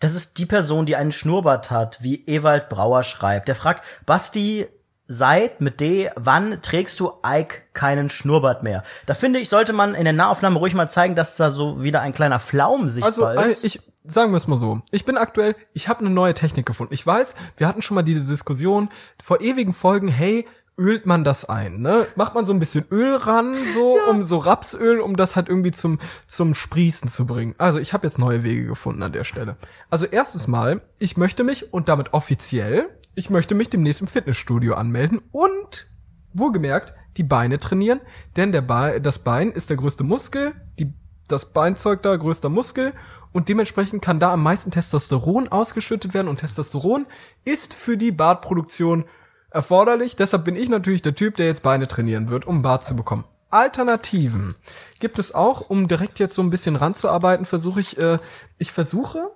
Das 0.00 0.14
ist 0.14 0.38
die 0.38 0.46
Person, 0.46 0.86
die 0.86 0.96
einen 0.96 1.12
Schnurrbart 1.12 1.70
hat, 1.70 2.02
wie 2.02 2.24
Ewald 2.26 2.70
Brauer 2.70 3.02
schreibt. 3.02 3.46
Der 3.46 3.56
fragt, 3.56 3.84
Basti, 4.06 4.66
seit 5.06 5.60
mit 5.60 5.80
D, 5.80 6.10
wann 6.16 6.62
trägst 6.62 6.98
du 6.98 7.12
Ike 7.24 7.60
keinen 7.74 8.08
Schnurrbart 8.08 8.62
mehr? 8.62 8.84
Da 9.04 9.12
finde 9.12 9.38
ich, 9.38 9.50
sollte 9.50 9.74
man 9.74 9.94
in 9.94 10.04
der 10.04 10.14
Nahaufnahme 10.14 10.58
ruhig 10.58 10.72
mal 10.72 10.88
zeigen, 10.88 11.14
dass 11.14 11.36
da 11.36 11.50
so 11.50 11.82
wieder 11.82 12.00
ein 12.00 12.14
kleiner 12.14 12.38
Flaum 12.38 12.84
Also 12.84 13.02
sichtbar 13.02 13.36
äh, 13.36 13.50
ist. 13.50 13.64
ich 13.64 13.80
sagen 14.04 14.32
wir 14.32 14.36
es 14.36 14.48
mal 14.48 14.56
so. 14.56 14.82
Ich 14.90 15.04
bin 15.04 15.16
aktuell, 15.16 15.56
ich 15.72 15.88
habe 15.88 16.00
eine 16.00 16.10
neue 16.10 16.34
Technik 16.34 16.66
gefunden. 16.66 16.94
Ich 16.94 17.06
weiß, 17.06 17.34
wir 17.56 17.68
hatten 17.68 17.82
schon 17.82 17.94
mal 17.94 18.02
diese 18.02 18.24
Diskussion 18.24 18.88
vor 19.22 19.40
ewigen 19.40 19.72
Folgen, 19.72 20.08
hey, 20.08 20.46
ölt 20.78 21.06
man 21.06 21.22
das 21.22 21.44
ein, 21.44 21.80
ne? 21.80 22.06
Macht 22.16 22.34
man 22.34 22.46
so 22.46 22.52
ein 22.52 22.58
bisschen 22.58 22.86
Öl 22.90 23.14
ran, 23.14 23.54
so 23.74 23.98
um 24.10 24.24
so 24.24 24.38
Rapsöl, 24.38 25.00
um 25.00 25.16
das 25.16 25.36
halt 25.36 25.48
irgendwie 25.48 25.70
zum 25.70 25.98
zum 26.26 26.54
Sprießen 26.54 27.08
zu 27.08 27.26
bringen. 27.26 27.54
Also, 27.58 27.78
ich 27.78 27.92
habe 27.92 28.06
jetzt 28.06 28.18
neue 28.18 28.42
Wege 28.42 28.66
gefunden 28.66 29.02
an 29.02 29.12
der 29.12 29.24
Stelle. 29.24 29.56
Also, 29.90 30.06
erstes 30.06 30.48
Mal, 30.48 30.80
ich 30.98 31.16
möchte 31.16 31.44
mich 31.44 31.72
und 31.72 31.88
damit 31.88 32.14
offiziell, 32.14 32.88
ich 33.14 33.28
möchte 33.28 33.54
mich 33.54 33.68
demnächst 33.68 34.00
im 34.00 34.06
Fitnessstudio 34.06 34.74
anmelden 34.74 35.20
und 35.30 35.88
wohlgemerkt 36.32 36.94
die 37.18 37.24
Beine 37.24 37.58
trainieren, 37.58 38.00
denn 38.36 38.52
der 38.52 38.62
Be 38.62 38.98
das 39.00 39.18
Bein 39.18 39.52
ist 39.52 39.68
der 39.68 39.76
größte 39.76 40.02
Muskel, 40.02 40.54
die, 40.78 40.94
das 41.28 41.52
Beinzeug 41.52 42.02
da 42.02 42.16
größter 42.16 42.48
Muskel 42.48 42.94
und 43.32 43.48
dementsprechend 43.48 44.02
kann 44.02 44.20
da 44.20 44.32
am 44.32 44.42
meisten 44.42 44.70
Testosteron 44.70 45.48
ausgeschüttet 45.48 46.14
werden 46.14 46.28
und 46.28 46.38
Testosteron 46.38 47.06
ist 47.44 47.74
für 47.74 47.96
die 47.96 48.12
Bartproduktion 48.12 49.04
erforderlich. 49.50 50.16
Deshalb 50.16 50.44
bin 50.44 50.56
ich 50.56 50.68
natürlich 50.68 51.02
der 51.02 51.14
Typ, 51.14 51.36
der 51.36 51.46
jetzt 51.46 51.62
Beine 51.62 51.88
trainieren 51.88 52.30
wird, 52.30 52.46
um 52.46 52.62
Bart 52.62 52.84
zu 52.84 52.96
bekommen. 52.96 53.24
Alternativen 53.50 54.54
gibt 54.98 55.18
es 55.18 55.34
auch, 55.34 55.68
um 55.68 55.86
direkt 55.86 56.18
jetzt 56.18 56.34
so 56.34 56.42
ein 56.42 56.50
bisschen 56.50 56.74
ranzuarbeiten, 56.74 57.44
versuche 57.44 57.80
ich, 57.80 57.98
äh, 57.98 58.18
ich 58.56 58.72
versuche, 58.72 59.30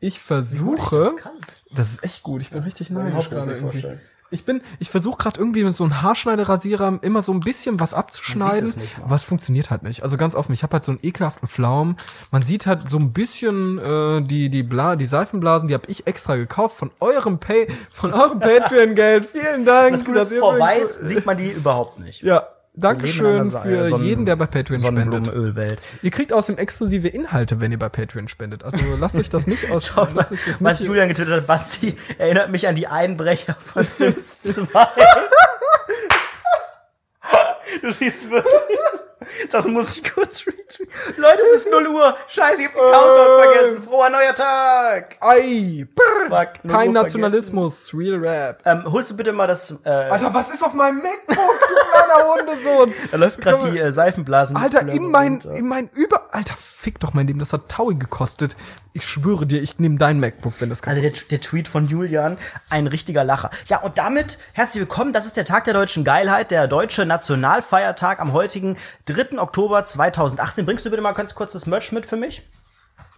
ich 0.00 0.20
versuche, 0.20 1.14
das 1.24 1.32
das 1.74 1.92
ist 1.92 2.04
echt 2.04 2.22
gut, 2.22 2.42
ich 2.42 2.50
bin 2.50 2.62
richtig 2.62 2.90
neidisch 2.90 3.30
gerade 3.30 3.52
irgendwie. 3.52 3.62
vorstellen. 3.62 4.00
Ich 4.30 4.44
bin, 4.44 4.62
ich 4.80 4.90
versuche 4.90 5.18
gerade 5.18 5.38
irgendwie 5.38 5.62
mit 5.64 5.74
so 5.74 5.84
einem 5.84 6.02
Haarschneiderasierer 6.02 6.98
immer 7.02 7.22
so 7.22 7.32
ein 7.32 7.40
bisschen 7.40 7.78
was 7.78 7.94
abzuschneiden, 7.94 8.74
aber 9.02 9.14
es 9.14 9.22
funktioniert 9.22 9.70
halt 9.70 9.82
nicht. 9.82 10.02
Also 10.02 10.16
ganz 10.16 10.34
offen, 10.34 10.52
ich 10.52 10.62
habe 10.62 10.72
halt 10.72 10.84
so 10.84 10.92
einen 10.92 11.00
ekelhaften 11.02 11.46
Pflaumen. 11.46 11.96
Man 12.30 12.42
sieht 12.42 12.66
halt 12.66 12.90
so 12.90 12.98
ein 12.98 13.12
bisschen 13.12 13.78
äh, 13.78 14.22
die 14.22 14.48
die 14.48 14.62
Bla 14.62 14.96
die 14.96 15.06
Seifenblasen, 15.06 15.68
die 15.68 15.74
habe 15.74 15.84
ich 15.88 16.06
extra 16.06 16.36
gekauft 16.36 16.76
von 16.78 16.90
eurem 17.00 17.38
Pay 17.38 17.68
von 17.90 18.12
eurem 18.12 18.40
Patreon 18.40 18.94
Geld. 18.94 19.24
Vielen 19.24 19.64
Dank. 19.64 19.92
das 19.92 20.04
Gute 20.04 20.18
ist, 20.20 20.38
vor 20.38 20.58
Weiß 20.58 20.94
sieht 20.94 21.26
man 21.26 21.36
die 21.36 21.50
überhaupt 21.50 22.00
nicht. 22.00 22.22
Ja, 22.22 22.48
Dankeschön 22.76 23.46
für 23.46 23.68
äh, 23.68 23.88
Sonnen- 23.88 24.04
jeden, 24.04 24.26
der 24.26 24.34
bei 24.34 24.46
Patreon 24.46 24.80
spendet. 24.80 25.04
Sonnenblumenölwelt. 25.04 25.78
Ihr 26.02 26.10
kriegt 26.10 26.32
außerdem 26.32 26.58
exklusive 26.58 27.06
Inhalte, 27.06 27.60
wenn 27.60 27.70
ihr 27.70 27.78
bei 27.78 27.88
Patreon 27.88 28.26
spendet. 28.26 28.64
Also 28.64 28.78
lasst 28.98 29.14
euch 29.16 29.30
das 29.30 29.46
nicht 29.46 29.70
aus. 29.70 29.92
lasst 30.14 30.32
euch 30.32 30.40
das 30.44 30.62
Was 30.62 30.80
nicht 30.80 30.88
Julian 30.88 31.06
getwittert 31.08 31.36
hat, 31.42 31.46
Basti 31.46 31.96
erinnert 32.18 32.50
mich 32.50 32.66
an 32.66 32.74
die 32.74 32.88
Einbrecher 32.88 33.54
von 33.54 33.84
Sims 33.90 34.42
2. 34.42 34.64
du 37.82 37.92
siehst 37.92 38.28
wirklich. 38.30 38.52
Das 39.50 39.66
muss 39.66 39.96
ich 39.96 40.12
kurz 40.12 40.46
retweeten. 40.46 40.88
Leute, 41.16 41.38
es 41.54 41.62
ist 41.62 41.70
0 41.70 41.86
Uhr. 41.88 42.16
Scheiße, 42.28 42.62
ich 42.62 42.68
hab 42.68 42.74
den 42.74 42.82
Countdown 42.82 43.42
vergessen. 43.42 43.82
Froher 43.82 44.10
neuer 44.10 44.34
Tag. 44.34 45.16
Ei, 45.20 45.86
brr, 45.94 46.28
Fuck, 46.28 46.70
kein 46.70 46.88
so 46.88 46.92
Nationalismus, 46.92 47.92
real 47.94 48.18
Rap. 48.18 48.62
Ähm, 48.64 48.84
holst 48.90 49.10
du 49.10 49.16
bitte 49.16 49.32
mal 49.32 49.46
das, 49.46 49.82
äh, 49.84 49.88
Alter, 49.88 50.32
was 50.32 50.50
ist 50.50 50.62
auf 50.62 50.74
meinem 50.74 51.02
MacBook, 51.02 51.36
du 51.36 51.90
kleiner 51.90 52.34
Hundesohn? 52.34 52.94
da 53.10 53.16
läuft 53.16 53.40
gerade 53.40 53.70
die 53.70 53.78
äh, 53.78 53.92
Seifenblasen. 53.92 54.56
Alter, 54.56 54.88
in 54.92 55.10
mein, 55.10 55.40
in 55.54 55.66
mein 55.66 55.88
Über... 55.94 56.28
Alter, 56.32 56.54
fick 56.84 57.00
doch 57.00 57.14
mein 57.14 57.26
Leben, 57.26 57.38
das 57.38 57.54
hat 57.54 57.70
Taui 57.70 57.94
gekostet. 57.94 58.56
Ich 58.92 59.06
schwöre 59.06 59.46
dir, 59.46 59.62
ich 59.62 59.78
nehme 59.78 59.96
dein 59.96 60.20
MacBook, 60.20 60.52
wenn 60.58 60.68
das 60.68 60.82
kann. 60.82 60.94
Also 60.94 61.08
der, 61.08 61.18
der 61.30 61.40
Tweet 61.40 61.66
von 61.66 61.88
Julian, 61.88 62.36
ein 62.68 62.86
richtiger 62.86 63.24
Lacher. 63.24 63.50
Ja, 63.68 63.78
und 63.78 63.96
damit 63.96 64.38
herzlich 64.52 64.82
willkommen. 64.82 65.14
Das 65.14 65.24
ist 65.24 65.38
der 65.38 65.46
Tag 65.46 65.64
der 65.64 65.72
deutschen 65.72 66.04
Geilheit, 66.04 66.50
der 66.50 66.68
deutsche 66.68 67.06
Nationalfeiertag 67.06 68.20
am 68.20 68.34
heutigen 68.34 68.76
3. 69.06 69.38
Oktober 69.38 69.82
2018. 69.82 70.66
Bringst 70.66 70.84
du 70.84 70.90
bitte 70.90 71.02
mal 71.02 71.12
ganz 71.12 71.34
kurz 71.34 71.54
das 71.54 71.64
Merch 71.64 71.90
mit 71.90 72.04
für 72.04 72.16
mich? 72.16 72.42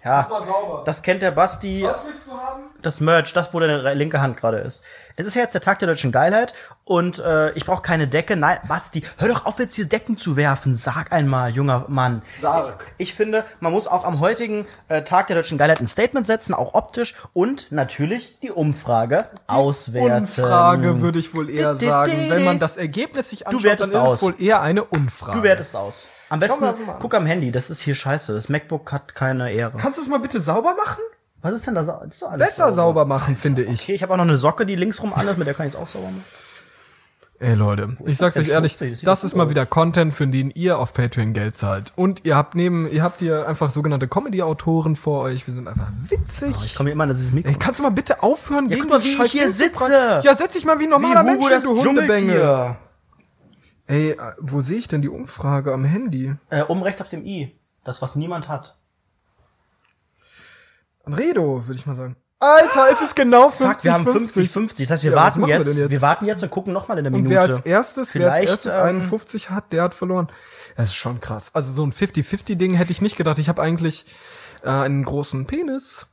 Ja, 0.06 0.82
das 0.84 1.02
kennt 1.02 1.22
der 1.22 1.32
Basti. 1.32 1.82
willst 1.82 2.28
du 2.28 2.32
haben? 2.32 2.66
das 2.86 3.00
Merch, 3.00 3.32
das, 3.32 3.52
wo 3.52 3.60
deine 3.60 3.94
linke 3.94 4.20
Hand 4.20 4.36
gerade 4.36 4.58
ist. 4.58 4.82
Es 5.16 5.26
ist 5.26 5.34
ja 5.34 5.42
jetzt 5.42 5.54
der 5.54 5.60
Tag 5.60 5.80
der 5.80 5.88
deutschen 5.88 6.12
Geilheit 6.12 6.54
und 6.84 7.18
äh, 7.18 7.50
ich 7.52 7.64
brauche 7.66 7.82
keine 7.82 8.06
Decke. 8.06 8.36
Nein, 8.36 8.58
Basti, 8.68 9.02
hör 9.18 9.28
doch 9.28 9.44
auf 9.44 9.58
jetzt 9.58 9.74
hier 9.74 9.86
Decken 9.86 10.16
zu 10.16 10.36
werfen. 10.36 10.74
Sag 10.74 11.12
einmal, 11.12 11.50
junger 11.50 11.86
Mann. 11.88 12.22
Sag. 12.40 12.92
Ich 12.96 13.14
finde, 13.14 13.44
man 13.58 13.72
muss 13.72 13.88
auch 13.88 14.04
am 14.04 14.20
heutigen 14.20 14.66
äh, 14.88 15.02
Tag 15.02 15.26
der 15.26 15.36
deutschen 15.36 15.58
Geilheit 15.58 15.80
ein 15.80 15.88
Statement 15.88 16.26
setzen, 16.26 16.54
auch 16.54 16.74
optisch 16.74 17.14
und 17.32 17.72
natürlich 17.72 18.38
die 18.40 18.52
Umfrage 18.52 19.28
auswerten. 19.48 20.24
Umfrage 20.24 21.00
würde 21.00 21.18
ich 21.18 21.34
wohl 21.34 21.50
eher 21.50 21.74
sagen. 21.74 22.12
Wenn 22.28 22.44
man 22.44 22.60
das 22.60 22.76
Ergebnis 22.76 23.30
sich 23.30 23.48
anschaut, 23.48 23.80
dann 23.80 23.90
ist 23.90 24.12
es 24.14 24.22
wohl 24.22 24.34
eher 24.38 24.62
eine 24.62 24.84
Umfrage. 24.84 25.38
Du 25.38 25.42
wertest 25.42 25.74
aus. 25.74 26.08
Am 26.28 26.40
besten 26.40 26.66
guck 26.98 27.14
am 27.14 27.26
Handy, 27.26 27.50
das 27.52 27.70
ist 27.70 27.80
hier 27.80 27.94
scheiße. 27.94 28.34
Das 28.34 28.48
MacBook 28.48 28.90
hat 28.92 29.14
keine 29.14 29.52
Ehre. 29.52 29.78
Kannst 29.78 29.98
du 29.98 30.02
es 30.02 30.08
mal 30.08 30.18
bitte 30.18 30.40
sauber 30.40 30.74
machen? 30.76 31.02
Was 31.42 31.52
ist 31.54 31.66
denn 31.66 31.74
da? 31.74 31.84
sau- 31.84 32.00
Das 32.04 32.14
ist 32.14 32.22
doch 32.22 32.30
alles 32.32 32.46
Besser 32.48 32.72
sauber 32.72 33.04
machen, 33.04 33.36
finde 33.36 33.62
ich. 33.62 33.82
Okay, 33.82 33.94
ich 33.94 34.02
habe 34.02 34.12
auch 34.12 34.16
noch 34.16 34.24
eine 34.24 34.36
Socke, 34.36 34.66
die 34.66 34.74
links 34.74 35.00
rum 35.02 35.12
an 35.14 35.28
ist, 35.28 35.38
mit 35.38 35.46
der 35.46 35.54
kann 35.54 35.66
ich 35.66 35.74
es 35.74 35.78
auch 35.78 35.86
sauber 35.86 36.06
machen. 36.08 36.24
Ey 37.38 37.54
Leute, 37.54 37.90
ich 38.00 38.16
das 38.16 38.18
sag's 38.18 38.36
euch 38.38 38.48
ehrlich? 38.48 38.78
Das 38.78 39.02
das 39.02 39.24
ist 39.24 39.34
mal 39.36 39.44
aus. 39.44 39.50
wieder 39.50 39.66
Content, 39.66 40.14
für 40.14 40.26
den 40.26 40.50
ihr 40.50 40.78
auf 40.78 40.94
Patreon 40.94 41.34
Geld 41.34 41.54
zahlt. 41.54 41.92
Und 41.94 42.24
ihr 42.24 42.34
habt 42.34 42.54
neben, 42.54 42.90
ihr 42.90 43.02
habt 43.02 43.18
hier 43.20 43.46
einfach 43.46 43.68
sogenannte 43.70 44.08
Comedy-Autoren 44.08 44.96
vor 44.96 45.20
euch. 45.24 45.46
Wir 45.46 45.52
sind 45.52 45.68
einfach 45.68 45.88
witzig. 46.08 46.56
Ich 46.64 46.74
komme 46.74 46.90
immer 46.90 47.02
an 47.04 47.10
dieses 47.10 47.32
Mikro. 47.32 47.50
Ey, 47.50 47.56
kannst 47.58 47.78
du 47.78 47.82
mal 47.82 47.90
bitte 47.90 48.22
aufhören, 48.22 48.70
guck 48.70 48.88
mal, 48.88 49.04
wie 49.04 49.22
ich 49.22 49.32
hier 49.32 49.50
sitze. 49.50 50.20
Ja, 50.24 50.34
setz 50.34 50.54
dich 50.54 50.64
mal 50.64 50.78
wie 50.78 50.84
ein 50.84 50.90
normaler 50.90 51.22
Mensch, 51.22 51.46
hin, 51.46 51.60
du 51.62 51.78
Hundebengel. 51.78 52.76
Ey, 53.86 54.10
äh, 54.12 54.16
wo 54.38 54.60
sehe 54.60 54.78
ich 54.78 54.88
denn 54.88 55.02
die 55.02 55.08
Umfrage 55.08 55.72
am 55.72 55.84
Handy? 55.84 56.34
Äh, 56.50 56.62
oben 56.62 56.82
rechts 56.82 57.00
auf 57.00 57.08
dem 57.08 57.24
i. 57.24 57.56
Das, 57.84 58.02
was 58.02 58.16
niemand 58.16 58.48
hat. 58.48 58.76
Anredo, 61.04 61.66
würde 61.66 61.78
ich 61.78 61.86
mal 61.86 61.94
sagen. 61.94 62.16
Alter, 62.38 62.88
es 62.92 63.00
ist 63.00 63.16
genau 63.16 63.48
50, 63.48 63.66
Fuck, 63.68 63.84
wir 63.84 63.92
haben 63.94 64.04
50, 64.04 64.22
50. 64.50 64.50
50. 64.52 64.88
Das 64.88 64.92
heißt, 64.94 65.04
wir 65.04 65.10
Ja, 65.12 65.16
warten 65.16 65.40
machen 65.40 65.50
wir 65.50 65.58
jetzt, 65.58 65.76
wir, 65.76 65.88
jetzt? 65.88 66.02
warten 66.02 66.24
jetzt 66.26 66.42
und 66.42 66.50
gucken 66.50 66.72
nochmal 66.72 66.98
in 66.98 67.04
der 67.04 67.12
Und 67.12 67.22
Minute. 67.22 67.34
wer 67.34 67.42
als 67.42 67.58
erstes, 67.60 68.14
wer 68.14 68.30
als 68.32 68.34
Vielleicht, 68.40 68.50
erstes 68.50 68.74
ähm, 68.74 68.80
51 69.00 69.50
hat, 69.50 69.72
der 69.72 69.84
hat 69.84 69.94
verloren. 69.94 70.28
Das 70.76 70.88
ist 70.90 70.96
schon 70.96 71.20
krass. 71.20 71.54
Also 71.54 71.72
so 71.72 71.84
ein 71.86 71.92
50-50-Ding 71.92 72.74
hätte 72.74 72.92
ich 72.92 73.00
nicht 73.00 73.16
gedacht. 73.16 73.38
Ich 73.38 73.48
habe 73.48 73.62
eigentlich 73.62 74.04
äh, 74.64 74.68
einen 74.68 75.04
großen 75.04 75.46
Penis. 75.46 76.08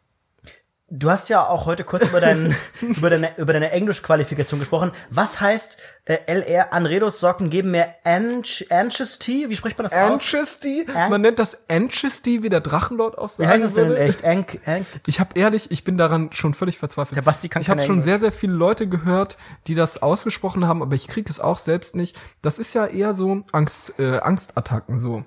Du 0.95 1.10
hast 1.10 1.27
ja 1.29 1.47
auch 1.47 1.65
heute 1.65 1.84
kurz 1.84 2.08
über, 2.08 2.21
deinen, 2.21 2.56
über 2.82 3.10
deine, 3.10 3.36
über 3.39 3.51
deine 3.51 3.71
Englischqualifikation 3.71 4.60
gesprochen. 4.60 4.91
Was 5.10 5.41
heißt 5.41 5.79
äh, 6.06 6.17
LR 6.27 6.71
Anredos 6.71 7.19
Socken 7.19 7.49
geben 7.49 7.71
mir 7.71 7.88
Anch 8.03 8.67
Anchesty? 8.69 9.49
Wie 9.49 9.56
spricht 9.56 9.75
man 9.75 9.86
das 9.86 9.93
aus? 9.93 10.12
Anchesty? 10.12 10.86
An- 10.93 11.10
Man 11.10 11.21
nennt 11.21 11.39
das 11.39 11.67
Anchesty, 11.67 12.43
wie 12.43 12.49
der 12.49 12.62
Drachenlord 12.62 13.17
aus 13.17 13.39
Wie 13.39 13.47
heißt 13.47 13.63
das 13.63 13.73
denn 13.73 13.89
in 13.89 13.97
echt? 13.97 14.23
Ank, 14.23 14.60
Ank, 14.67 14.86
Ich 15.08 15.19
habe 15.19 15.32
ehrlich, 15.34 15.71
ich 15.71 15.84
bin 15.84 15.97
daran 15.97 16.32
schon 16.32 16.53
völlig 16.53 16.77
verzweifelt. 16.77 17.15
Der 17.17 17.23
Basti 17.23 17.49
kann 17.49 17.63
ich 17.63 17.71
habe 17.71 17.82
schon 17.82 17.93
Englisch. 17.95 18.06
sehr, 18.06 18.19
sehr 18.19 18.32
viele 18.32 18.53
Leute 18.53 18.88
gehört, 18.88 19.38
die 19.65 19.73
das 19.73 20.03
ausgesprochen 20.03 20.67
haben, 20.67 20.84
aber 20.84 20.93
ich 20.93 21.08
kriege 21.08 21.27
es 21.27 21.39
auch 21.39 21.58
selbst 21.58 21.95
nicht. 21.95 22.15
Das 22.43 22.60
ist 22.60 22.75
ja 22.75 22.86
eher 22.86 23.15
so 23.15 23.41
Angst, 23.51 23.99
äh, 23.99 24.19
Angstattacken, 24.19 24.99
so 24.99 25.23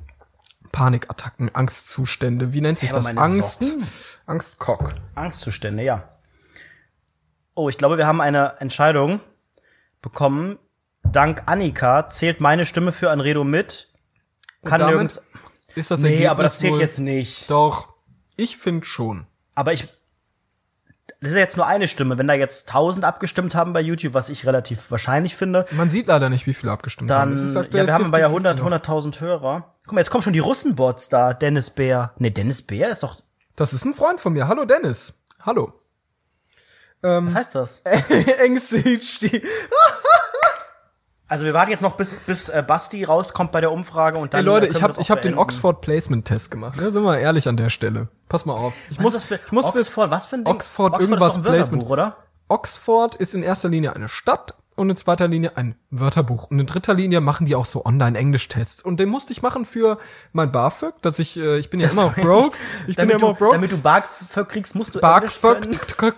Panikattacken, 0.70 1.52
Angstzustände. 1.54 2.52
Wie 2.52 2.60
nennt 2.60 2.78
sich 2.78 2.90
aber 2.92 3.00
das? 3.00 3.16
Angst, 3.16 3.64
Socken? 3.64 3.86
Angstkock. 4.26 4.94
Angstzustände, 5.14 5.82
ja. 5.82 6.08
Oh, 7.54 7.68
ich 7.68 7.78
glaube, 7.78 7.96
wir 7.96 8.06
haben 8.06 8.20
eine 8.20 8.54
Entscheidung 8.60 9.20
bekommen. 10.02 10.58
Dank 11.04 11.44
Annika 11.46 12.08
zählt 12.08 12.40
meine 12.40 12.66
Stimme 12.66 12.92
für 12.92 13.10
Anredo 13.10 13.44
mit. 13.44 13.88
Kann 14.64 14.80
nirgends. 14.80 15.22
Ist 15.74 15.90
das 15.90 16.00
Nee, 16.00 16.08
Ergebnis 16.08 16.30
aber 16.30 16.42
das 16.42 16.58
zählt 16.58 16.76
jetzt 16.80 16.98
nicht. 16.98 17.50
Doch, 17.50 17.94
ich 18.36 18.56
finde 18.56 18.84
schon. 18.84 19.26
Aber 19.54 19.72
ich. 19.72 19.88
Das 21.20 21.30
ist 21.30 21.34
ja 21.36 21.40
jetzt 21.40 21.56
nur 21.56 21.66
eine 21.66 21.88
Stimme. 21.88 22.18
Wenn 22.18 22.26
da 22.26 22.34
jetzt 22.34 22.68
1000 22.68 23.04
abgestimmt 23.04 23.54
haben 23.54 23.72
bei 23.72 23.80
YouTube, 23.80 24.12
was 24.12 24.28
ich 24.28 24.44
relativ 24.44 24.90
wahrscheinlich 24.90 25.34
finde, 25.34 25.64
Man 25.70 25.88
sieht 25.88 26.08
leider 26.08 26.28
nicht, 26.28 26.46
wie 26.46 26.52
viele 26.54 26.72
abgestimmt 26.72 27.10
haben. 27.10 27.30
dann. 27.30 27.32
Es 27.32 27.40
ist 27.40 27.54
Ja, 27.54 27.62
aktuell 27.62 27.86
wir 27.86 27.94
haben 27.94 28.10
bei 28.10 28.20
ja 28.20 28.26
50-50 28.28 28.30
100, 28.30 28.58
noch. 28.58 28.70
100.000 28.70 29.20
Hörer. 29.20 29.74
Guck 29.84 29.92
mal, 29.94 30.00
jetzt 30.00 30.10
kommen 30.10 30.22
schon 30.22 30.32
die 30.34 30.40
Russenbots 30.40 31.08
da. 31.08 31.32
Dennis 31.32 31.70
Bär. 31.70 32.12
Nee, 32.18 32.30
Dennis 32.30 32.62
Bär 32.62 32.90
ist 32.90 33.02
doch. 33.02 33.16
Das 33.56 33.72
ist 33.72 33.84
ein 33.84 33.94
Freund 33.94 34.20
von 34.20 34.34
mir. 34.34 34.48
Hallo 34.48 34.64
Dennis. 34.66 35.14
Hallo. 35.40 35.72
Was 37.02 37.34
heißt 37.34 37.54
das? 37.54 37.80
Ängste 38.38 38.82
Also 41.28 41.44
wir 41.44 41.54
warten 41.54 41.70
jetzt 41.70 41.82
noch 41.82 41.96
bis, 41.96 42.20
bis 42.20 42.48
äh, 42.48 42.64
Basti 42.66 43.04
rauskommt 43.04 43.52
bei 43.52 43.60
der 43.60 43.70
Umfrage 43.70 44.18
und 44.18 44.34
dann. 44.34 44.38
Hey 44.40 44.44
Leute, 44.44 44.66
äh, 44.66 44.68
können 44.68 44.76
ich 44.76 44.82
habe 44.82 45.00
ich 45.00 45.10
hab 45.10 45.22
den. 45.22 45.38
Oxford 45.38 45.80
Placement 45.80 46.26
Test 46.26 46.50
gemacht. 46.50 46.76
Ne, 46.80 46.90
sind 46.90 47.02
wir 47.04 47.18
ehrlich 47.18 47.48
an 47.48 47.56
der 47.56 47.68
Stelle. 47.68 48.08
Pass 48.28 48.44
mal 48.44 48.54
auf. 48.54 48.74
Ich 48.90 48.98
Was 48.98 49.02
muss, 49.04 49.14
ist 49.14 49.22
das 49.30 49.38
für, 49.40 49.44
ich 49.46 49.52
muss 49.52 49.68
für- 49.70 49.78
Oxford, 49.78 50.10
was 50.10 50.26
für 50.26 50.36
ein 50.36 50.44
Ding? 50.44 50.54
Oxford, 50.54 50.94
ist 50.94 51.00
irgendwas 51.00 51.36
Wörterbuch, 51.44 51.52
Placement. 51.52 51.90
oder? 51.90 52.16
Oxford 52.48 53.14
ist 53.16 53.34
in 53.34 53.42
erster 53.42 53.68
Linie 53.68 53.94
eine 53.94 54.08
Stadt 54.08 54.56
und 54.76 54.90
in 54.90 54.96
zweiter 54.96 55.26
Linie 55.26 55.56
ein 55.56 55.74
Wörterbuch. 55.90 56.50
Und 56.50 56.60
in 56.60 56.66
dritter 56.66 56.94
Linie 56.94 57.20
machen 57.20 57.46
die 57.46 57.54
auch 57.54 57.66
so 57.66 57.84
Online-Englisch-Tests. 57.84 58.82
Und 58.82 59.00
den 59.00 59.08
musste 59.08 59.32
ich 59.32 59.42
machen 59.42 59.64
für 59.64 59.98
mein 60.32 60.52
BAföG, 60.52 60.94
dass 61.02 61.18
ich, 61.18 61.38
äh, 61.38 61.58
ich 61.58 61.70
bin 61.70 61.80
ja 61.80 61.88
immer 61.88 62.02
noch 62.02 62.14
broke. 62.14 62.56
Ich 62.86 62.96
bin 62.96 63.08
ja 63.08 63.16
immer 63.16 63.32
du, 63.32 63.34
broke. 63.34 63.54
damit 63.54 63.72
du 63.72 63.78
Bark 63.78 64.08
kriegst, 64.48 64.74
musst 64.74 64.94
du 64.94 65.00
BAföG. 65.00 65.68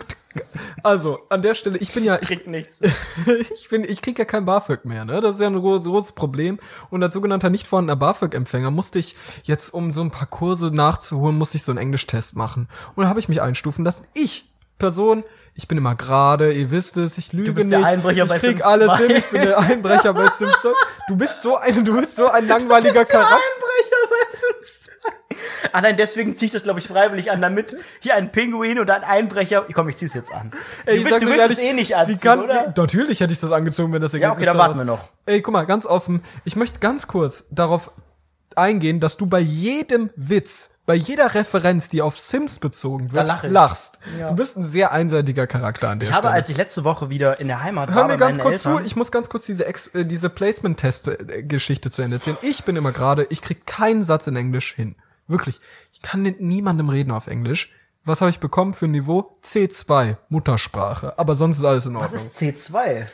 Also, 0.83 1.21
an 1.31 1.43
der 1.43 1.55
Stelle, 1.55 1.79
ich 1.79 1.93
bin 1.93 2.05
ja, 2.05 2.17
ich, 2.17 2.21
Kriegt 2.21 2.47
nichts. 2.47 2.81
ich 3.55 3.69
bin, 3.71 3.83
ich 3.83 4.03
krieg 4.03 4.19
ja 4.19 4.25
kein 4.25 4.45
BAföG 4.45 4.85
mehr, 4.85 5.05
ne? 5.05 5.21
Das 5.21 5.37
ist 5.37 5.41
ja 5.41 5.49
ein 5.49 5.59
großes, 5.59 5.87
großes 5.87 6.13
Problem. 6.13 6.59
Und 6.91 7.03
als 7.03 7.15
sogenannter 7.15 7.51
nicht 7.51 7.67
vorhandener 7.67 7.97
BAföG-Empfänger 7.97 8.71
musste 8.71 8.99
ich 8.99 9.17
jetzt, 9.45 9.73
um 9.73 9.93
so 9.93 10.03
ein 10.03 10.11
paar 10.11 10.27
Kurse 10.27 10.67
nachzuholen, 10.67 11.37
musste 11.37 11.57
ich 11.57 11.65
so 11.65 11.73
einen 11.73 11.79
Englisch-Test 11.79 12.37
machen. 12.37 12.69
Und 12.95 13.05
da 13.05 13.09
habe 13.09 13.21
ich 13.21 13.29
mich 13.29 13.43
einstufen 13.43 13.85
lassen. 13.85 14.05
Ich, 14.15 14.48
Person, 14.79 15.25
ich 15.55 15.67
bin 15.67 15.77
immer 15.79 15.97
gerade, 15.97 16.53
ihr 16.53 16.71
wisst 16.71 16.97
es, 16.97 17.19
ich 17.19 17.33
lüge 17.33 17.53
bist 17.53 17.71
nicht. 17.71 17.81
der 17.81 17.87
Einbrecher 17.87 18.25
ich 18.25 18.29
bei 18.29 18.39
krieg 18.39 18.59
Sims 18.59 18.63
alles 18.63 18.93
2. 18.93 18.97
hin, 18.99 19.17
ich 19.17 19.27
bin 19.27 19.43
der 19.43 19.59
Einbrecher 19.59 20.15
bei 20.15 20.29
Sims 20.29 20.63
2. 20.63 20.69
Du 21.09 21.17
bist 21.17 21.43
so 21.43 21.57
ein, 21.57 21.85
du 21.85 22.01
bist 22.01 22.17
so 22.17 22.29
ein 22.29 22.47
langweiliger 22.47 23.05
Charakter. 23.05 23.35
Einbrecher 23.35 23.97
bei 24.09 24.31
Sims 24.31 24.83
2. 24.83 24.93
Allein 25.73 25.97
deswegen 25.97 26.37
zieh 26.37 26.47
ich 26.47 26.51
das, 26.53 26.63
glaube 26.63 26.79
ich, 26.79 26.87
freiwillig 26.87 27.31
an, 27.31 27.41
damit 27.41 27.77
hier 28.01 28.15
ein 28.15 28.31
Pinguin 28.31 28.79
und 28.79 28.91
ein 28.91 29.05
Einbrecher. 29.05 29.67
Komm, 29.73 29.89
ich 29.89 29.97
zieh's 29.97 30.15
jetzt 30.15 30.33
an. 30.33 30.53
Ey, 30.87 30.99
du 30.99 31.11
willst, 31.11 31.23
du 31.23 31.29
willst 31.29 31.51
es 31.51 31.59
ehrlich, 31.59 31.71
eh 31.71 31.73
nicht 31.73 31.97
anziehen, 31.97 32.21
kann, 32.21 32.41
oder? 32.41 32.73
Wie, 32.75 32.81
natürlich 32.81 33.21
hätte 33.21 33.33
ich 33.33 33.41
das 33.41 33.53
angezogen, 33.53 33.93
wenn 33.93 34.01
das 34.01 34.15
Ergebnis 34.15 34.37
okay, 34.37 34.47
dann 34.47 34.57
da 34.57 34.63
warten 34.63 34.79
wir 34.79 34.85
noch. 34.85 35.09
Ey, 35.27 35.43
guck 35.43 35.53
mal, 35.53 35.67
ganz 35.67 35.87
offen. 35.87 36.23
Ich 36.45 36.57
möchte 36.57 36.79
ganz 36.81 37.07
kurz 37.07 37.47
darauf 37.51 37.91
eingehen, 38.57 39.01
dass 39.01 39.17
du 39.17 39.27
bei 39.27 39.41
jedem 39.41 40.11
Witz, 40.17 40.71
bei 40.89 40.95
jeder 40.95 41.35
Referenz, 41.35 41.91
die 41.91 42.01
auf 42.01 42.19
Sims 42.19 42.59
bezogen 42.61 43.13
wird, 43.13 43.27
lach 43.27 43.45
ich. 43.45 43.51
lachst. 43.51 44.01
Ja. 44.19 44.31
Du 44.31 44.37
bist 44.37 44.57
ein 44.57 44.65
sehr 44.65 44.91
einseitiger 44.91 45.47
Charakter 45.47 45.91
an 45.91 46.01
der 46.01 46.09
Ich 46.09 46.15
habe, 46.15 46.29
Stelle. 46.29 46.35
als 46.35 46.49
ich 46.49 46.57
letzte 46.57 46.83
Woche 46.83 47.11
wieder 47.11 47.39
in 47.41 47.47
der 47.49 47.63
Heimat 47.63 47.91
Hör 47.91 47.97
war, 47.97 48.07
mir 48.09 48.17
ganz 48.17 48.39
kurz 48.39 48.65
Eltern, 48.65 48.79
zu, 48.79 48.85
ich 48.87 48.97
muss 48.97 49.13
ganz 49.13 49.29
kurz 49.29 49.45
diese, 49.45 49.67
Ex 49.67 49.89
äh, 49.89 50.07
diese 50.07 50.31
Placement-Test-Geschichte 50.31 51.91
zu 51.91 52.01
Ende 52.01 52.17
erzählen. 52.17 52.39
Ich 52.41 52.65
bin 52.65 52.75
immer 52.77 52.93
gerade, 52.93 53.27
ich 53.29 53.43
krieg 53.43 53.67
keinen 53.67 54.03
Satz 54.03 54.27
in 54.29 54.37
Englisch 54.37 54.75
hin. 54.75 54.97
Wirklich. 55.27 55.61
Ich 55.93 56.01
kann 56.01 56.23
mit 56.23 56.41
niemandem 56.41 56.89
reden 56.89 57.11
auf 57.11 57.27
Englisch. 57.27 57.71
Was 58.07 58.23
habe 58.23 58.31
ich 58.31 58.41
bekommen 58.41 58.73
für 58.73 58.87
ein 58.87 58.93
Niveau? 58.93 59.33
C2, 59.45 60.17
Muttersprache. 60.31 61.19
Aber 61.19 61.37
sonst 61.37 61.59
ist 61.59 61.65
alles 61.65 61.85
in 61.85 61.97
Ordnung. 61.97 62.11
was 62.13 62.15
ist 62.19 62.37
C2? 62.41 63.05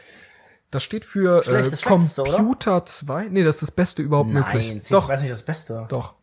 Das 0.70 0.84
steht 0.84 1.04
für 1.04 1.42
Schlecht- 1.42 1.72
äh? 1.84 1.88
Computer 1.88 2.86
2. 2.86 3.26
Nee, 3.30 3.42
das 3.42 3.56
ist 3.56 3.62
das 3.62 3.70
Beste 3.72 4.02
überhaupt 4.02 4.30
möglich. 4.30 4.68
Nein, 4.68 4.80
C2 4.80 4.90
Doch, 4.92 5.10
ist 5.10 5.20
nicht 5.22 5.32
das 5.32 5.42
Beste. 5.42 5.86
doch. 5.88 6.14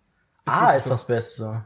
A 0.46 0.72
ist 0.72 0.90
das 0.90 1.06
Beste. 1.08 1.66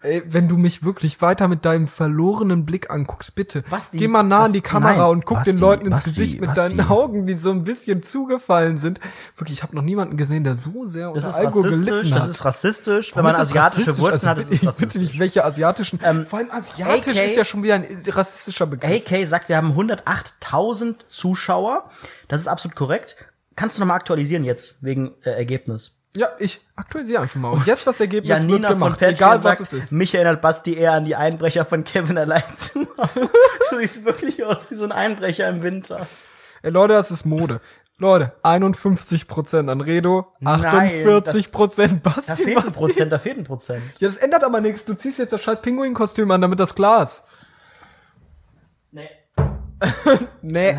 Ey, 0.00 0.22
wenn 0.28 0.46
du 0.46 0.56
mich 0.56 0.84
wirklich 0.84 1.20
weiter 1.22 1.48
mit 1.48 1.64
deinem 1.64 1.88
verlorenen 1.88 2.64
Blick 2.64 2.88
anguckst, 2.88 3.34
bitte. 3.34 3.62
Basti, 3.68 3.98
geh 3.98 4.06
mal 4.06 4.22
nah 4.22 4.42
was- 4.42 4.46
an 4.46 4.52
die 4.52 4.60
Kamera 4.60 4.92
nein, 4.96 5.10
und 5.10 5.24
guck 5.26 5.38
Basti, 5.38 5.50
den 5.50 5.58
Leuten 5.58 5.86
ins 5.86 5.96
Basti, 5.96 6.10
Gesicht 6.10 6.40
mit 6.40 6.54
Basti. 6.54 6.76
deinen 6.76 6.88
Augen, 6.88 7.26
die 7.26 7.34
so 7.34 7.50
ein 7.50 7.64
bisschen 7.64 8.04
zugefallen 8.04 8.78
sind. 8.78 9.00
Wirklich, 9.36 9.58
ich 9.58 9.62
habe 9.64 9.74
noch 9.74 9.82
niemanden 9.82 10.16
gesehen, 10.16 10.44
der 10.44 10.54
so 10.54 10.84
sehr 10.84 11.12
Das 11.12 11.24
unter 11.24 11.28
ist 11.30 11.34
Alkohol 11.46 11.62
rassistisch, 11.66 11.86
gelitten 11.88 12.10
das 12.14 12.22
hat. 12.22 12.30
ist 12.30 12.44
rassistisch. 12.44 13.10
Warum 13.10 13.16
Wenn 13.26 13.32
man 13.32 13.32
ist 13.32 13.38
das 13.38 13.48
asiatische 13.50 13.80
rassistisch? 13.90 14.00
Wurzeln 14.12 14.14
also, 14.14 14.28
hat, 14.28 14.38
ist 14.38 14.44
es 14.44 14.50
bitte, 14.52 14.60
bitte 14.60 14.68
rassistisch. 14.68 15.02
nicht, 15.02 15.18
welche 15.18 15.44
asiatischen. 15.44 16.00
Ähm, 16.04 16.26
vor 16.26 16.38
allem 16.38 16.50
asiatisch 16.52 17.16
AK 17.18 17.26
ist 17.26 17.36
ja 17.36 17.44
schon 17.44 17.62
wieder 17.64 17.74
ein 17.74 17.86
rassistischer 18.06 18.66
Begriff. 18.66 19.02
AK 19.12 19.26
sagt, 19.26 19.48
wir 19.48 19.56
haben 19.56 19.72
108.000 19.72 20.94
Zuschauer. 21.08 21.88
Das 22.28 22.40
ist 22.40 22.46
absolut 22.46 22.76
korrekt. 22.76 23.16
Kannst 23.56 23.76
du 23.76 23.80
nochmal 23.80 23.96
aktualisieren 23.96 24.44
jetzt, 24.44 24.84
wegen 24.84 25.10
äh, 25.24 25.30
Ergebnis? 25.30 25.97
Ja, 26.18 26.30
ich 26.40 26.60
aktualisiere 26.74 27.22
einfach 27.22 27.38
mal. 27.38 27.50
Und 27.50 27.64
jetzt 27.64 27.86
das 27.86 28.00
Ergebnis 28.00 28.28
wird 28.28 28.50
Janina 28.50 28.68
von 28.70 28.78
gemacht, 28.78 28.98
Patreon 28.98 29.14
egal 29.14 29.34
was 29.36 29.42
sagt, 29.42 29.60
es 29.60 29.72
ist. 29.72 29.92
mich 29.92 30.12
erinnert 30.16 30.42
Basti 30.42 30.74
eher 30.74 30.94
an 30.94 31.04
die 31.04 31.14
Einbrecher 31.14 31.64
von 31.64 31.84
Kevin 31.84 32.18
allein 32.18 32.42
zu 32.56 32.80
machen. 32.96 33.28
du 33.70 33.78
siehst 33.78 34.04
wirklich 34.04 34.44
aus 34.44 34.68
wie 34.68 34.74
so 34.74 34.82
ein 34.82 34.90
Einbrecher 34.90 35.48
im 35.48 35.62
Winter. 35.62 36.04
Ey, 36.62 36.72
Leute, 36.72 36.94
das 36.94 37.12
ist 37.12 37.24
Mode. 37.24 37.60
Leute, 37.98 38.32
51% 38.42 39.70
an 39.70 39.80
Redo, 39.80 40.32
Nein, 40.40 40.60
48% 40.60 42.00
Basti. 42.00 42.22
Da 42.26 42.36
fehlt 42.36 42.58
ein. 42.58 42.72
Prozent, 42.72 43.12
da 43.12 43.18
fehlt 43.18 43.38
ein 43.38 43.44
Prozent. 43.44 43.82
Ja, 44.00 44.08
das 44.08 44.16
ändert 44.16 44.42
aber 44.42 44.60
nichts. 44.60 44.84
Du 44.84 44.94
ziehst 44.94 45.20
jetzt 45.20 45.32
das 45.32 45.42
scheiß 45.42 45.62
Pinguin-Kostüm 45.62 46.30
an, 46.32 46.40
damit 46.40 46.58
das 46.58 46.72
ist. 46.72 47.24
Nee. 48.90 49.08
Nee. 50.42 50.76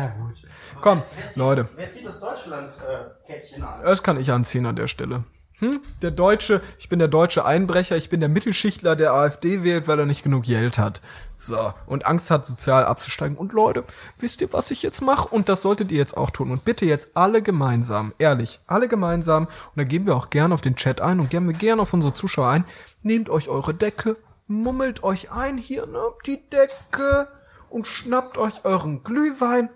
Komm, 0.80 1.02
Leute, 1.36 1.68
wer 1.76 1.90
zieht 1.90 2.06
das 2.06 2.20
Deutschland-Kettchen 2.20 3.62
an? 3.62 3.82
das 3.82 4.02
kann 4.02 4.18
ich 4.18 4.30
anziehen 4.32 4.66
an 4.66 4.76
der 4.76 4.86
Stelle. 4.86 5.24
Hm? 5.60 5.78
Der 6.00 6.10
Deutsche, 6.10 6.62
ich 6.78 6.88
bin 6.88 6.98
der 6.98 7.08
deutsche 7.08 7.44
Einbrecher, 7.44 7.94
ich 7.96 8.08
bin 8.08 8.20
der 8.20 8.30
Mittelschichtler, 8.30 8.96
der 8.96 9.12
AfD 9.12 9.62
wählt, 9.62 9.88
weil 9.88 9.98
er 9.98 10.06
nicht 10.06 10.22
genug 10.22 10.44
Geld 10.44 10.78
hat. 10.78 11.02
So, 11.36 11.74
und 11.86 12.06
Angst 12.06 12.30
hat, 12.30 12.46
sozial 12.46 12.86
abzusteigen. 12.86 13.36
Und 13.36 13.52
Leute, 13.52 13.84
wisst 14.18 14.40
ihr, 14.40 14.50
was 14.54 14.70
ich 14.70 14.82
jetzt 14.82 15.02
mache? 15.02 15.28
Und 15.28 15.50
das 15.50 15.60
solltet 15.60 15.92
ihr 15.92 15.98
jetzt 15.98 16.16
auch 16.16 16.30
tun. 16.30 16.50
Und 16.50 16.64
bitte 16.64 16.86
jetzt 16.86 17.14
alle 17.14 17.42
gemeinsam, 17.42 18.14
ehrlich, 18.18 18.58
alle 18.66 18.88
gemeinsam, 18.88 19.46
und 19.46 19.76
da 19.76 19.84
gehen 19.84 20.06
wir 20.06 20.16
auch 20.16 20.30
gerne 20.30 20.54
auf 20.54 20.62
den 20.62 20.76
Chat 20.76 21.02
ein 21.02 21.20
und 21.20 21.28
gehen 21.28 21.46
wir 21.46 21.54
gerne 21.54 21.82
auf 21.82 21.92
unsere 21.92 22.14
Zuschauer 22.14 22.48
ein, 22.48 22.64
nehmt 23.02 23.28
euch 23.28 23.50
eure 23.50 23.74
Decke, 23.74 24.16
mummelt 24.46 25.02
euch 25.02 25.30
ein 25.30 25.58
hier, 25.58 25.84
ne, 25.86 26.00
die 26.24 26.42
Decke, 26.48 27.28
und 27.68 27.86
schnappt 27.86 28.38
euch 28.38 28.64
euren 28.64 29.04
Glühwein 29.04 29.68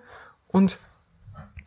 und 0.49 0.79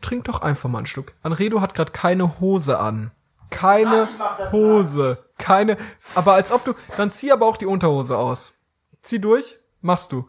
trinkt 0.00 0.28
doch 0.28 0.42
einfach 0.42 0.68
mal 0.68 0.80
ein 0.80 0.86
Stück. 0.86 1.14
Anredo 1.22 1.60
hat 1.60 1.74
gerade 1.74 1.92
keine 1.92 2.40
Hose 2.40 2.78
an. 2.78 3.10
Keine 3.50 4.08
Hose. 4.52 5.24
Keine. 5.38 5.78
Aber 6.14 6.34
als 6.34 6.52
ob 6.52 6.64
du. 6.64 6.74
Dann 6.96 7.10
zieh 7.10 7.32
aber 7.32 7.46
auch 7.46 7.56
die 7.56 7.66
Unterhose 7.66 8.16
aus. 8.18 8.52
Zieh 9.00 9.20
durch. 9.20 9.58
Machst 9.80 10.12
du. 10.12 10.28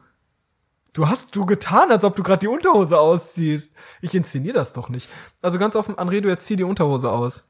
Du 0.94 1.08
hast 1.08 1.36
du 1.36 1.46
getan, 1.46 1.92
als 1.92 2.04
ob 2.04 2.16
du 2.16 2.24
gerade 2.24 2.40
die 2.40 2.48
Unterhose 2.48 2.98
ausziehst. 2.98 3.76
Ich 4.02 4.16
inszeniere 4.16 4.56
das 4.56 4.74
doch 4.74 4.90
nicht. 4.90 5.10
Also 5.42 5.60
ganz 5.60 5.76
offen, 5.76 5.98
Anredo, 5.98 6.30
jetzt 6.30 6.46
zieh 6.46 6.56
die 6.56 6.64
Unterhose 6.64 7.12
aus. 7.12 7.50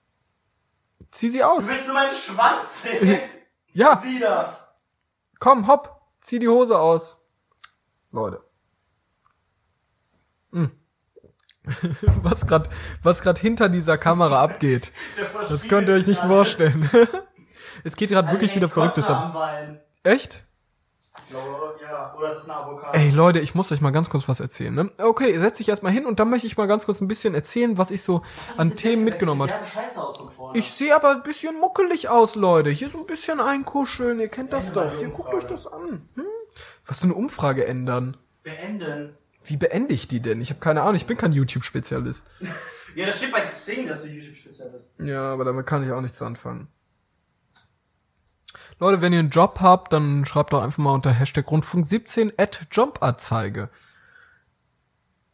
Zieh 1.12 1.30
sie 1.30 1.44
aus. 1.44 1.68
Du 1.68 1.74
willst 1.74 1.86
nur 1.88 1.96
meinen 1.96 2.16
Schwanz 2.16 2.84
sehen? 2.84 3.20
Ja, 3.72 4.04
Wieder. 4.04 4.58
komm, 5.40 5.68
hopp. 5.68 6.02
Zieh 6.22 6.40
die 6.40 6.48
Hose 6.48 6.78
aus. 6.78 7.22
Leute. 8.12 8.44
Hm. 10.52 10.72
Was 12.24 12.48
grad, 12.48 12.70
was 13.04 13.22
grad 13.22 13.40
hinter 13.40 13.70
dieser 13.70 13.98
Kamera 13.98 14.42
abgeht. 14.42 14.92
Das 15.36 15.68
könnt 15.68 15.90
ihr 15.90 15.96
euch 15.96 16.08
nicht 16.08 16.22
vorstellen. 16.22 16.90
es 17.84 17.96
geht 17.96 18.10
gerade 18.10 18.32
wirklich 18.32 18.56
wieder 18.56 18.70
Verrücktes 18.70 19.10
ab. 19.10 19.36
Echt? 20.04 20.46
Ja, 21.32 22.16
oder 22.18 22.28
es 22.28 22.38
ist 22.38 22.50
eine 22.50 22.60
Avocado. 22.60 22.98
Ey 22.98 23.10
Leute, 23.12 23.40
ich 23.40 23.54
muss 23.54 23.72
euch 23.72 23.82
mal 23.82 23.92
ganz 23.92 24.10
kurz 24.10 24.28
was 24.28 24.40
erzählen. 24.40 24.74
Ne? 24.74 24.92
Okay, 24.98 25.38
setz 25.38 25.58
dich 25.58 25.70
erstmal 25.70 25.92
hin 25.92 26.06
und 26.06 26.20
dann 26.20 26.30
möchte 26.30 26.48
ich 26.48 26.58
mal 26.58 26.68
ganz 26.68 26.86
kurz 26.86 27.02
ein 27.02 27.08
bisschen 27.08 27.36
erzählen, 27.36 27.78
was 27.78 27.92
ich 27.92 28.02
so 28.02 28.22
an 28.58 28.76
Themen 28.76 29.04
mitgenommen 29.04 29.50
habe. 29.50 29.54
Ich 30.54 30.72
sehe 30.72 30.96
aber 30.96 31.12
ein 31.12 31.24
bisschen 31.24 31.60
muckelig 31.60 32.10
aus, 32.10 32.36
Leute. 32.36 32.70
Hier 32.70 32.90
so 32.90 33.00
ein 33.00 33.06
bisschen 33.06 33.40
einkuscheln, 33.42 34.20
ihr 34.20 34.30
kennt 34.30 34.54
das 34.54 34.72
doch. 34.72 34.92
Hier 34.98 35.10
guckt 35.10 35.34
euch 35.34 35.46
das 35.46 35.68
an. 35.68 36.08
Hm? 36.16 36.26
Was 36.86 37.00
für 37.00 37.06
eine 37.06 37.16
Umfrage 37.16 37.66
ändern? 37.66 38.18
beenden. 38.50 39.18
Wie 39.44 39.58
beende 39.58 39.94
ich 39.94 40.08
die 40.08 40.22
denn? 40.22 40.42
Ich 40.42 40.50
habe 40.50 40.60
keine 40.60 40.82
Ahnung, 40.82 40.96
ich 40.96 41.06
bin 41.06 41.18
kein 41.18 41.32
YouTube-Spezialist. 41.32 42.28
Ja, 42.96 43.06
das 43.06 43.20
steht 43.20 43.32
bei 43.32 43.42
Xing, 43.42 43.88
dass 43.88 44.02
du 44.02 44.08
YouTube-Spezial 44.08 44.72
bist. 44.72 44.96
Ja, 44.98 45.32
aber 45.32 45.46
damit 45.46 45.68
kann 45.68 45.86
ich 45.86 45.92
auch 45.92 46.02
nichts 46.02 46.20
anfangen. 46.24 46.68
Leute, 48.80 49.02
wenn 49.02 49.14
ihr 49.14 49.20
einen 49.20 49.30
Job 49.30 49.60
habt, 49.62 49.94
dann 49.94 50.26
schreibt 50.26 50.54
doch 50.54 50.64
einfach 50.64 50.80
mal 50.80 50.94
unter 50.94 51.12
Hashtag 51.12 51.50
Rundfunk 51.52 51.86
17 51.86 52.34
at 52.38 52.66
Jobanzeige. 52.72 53.70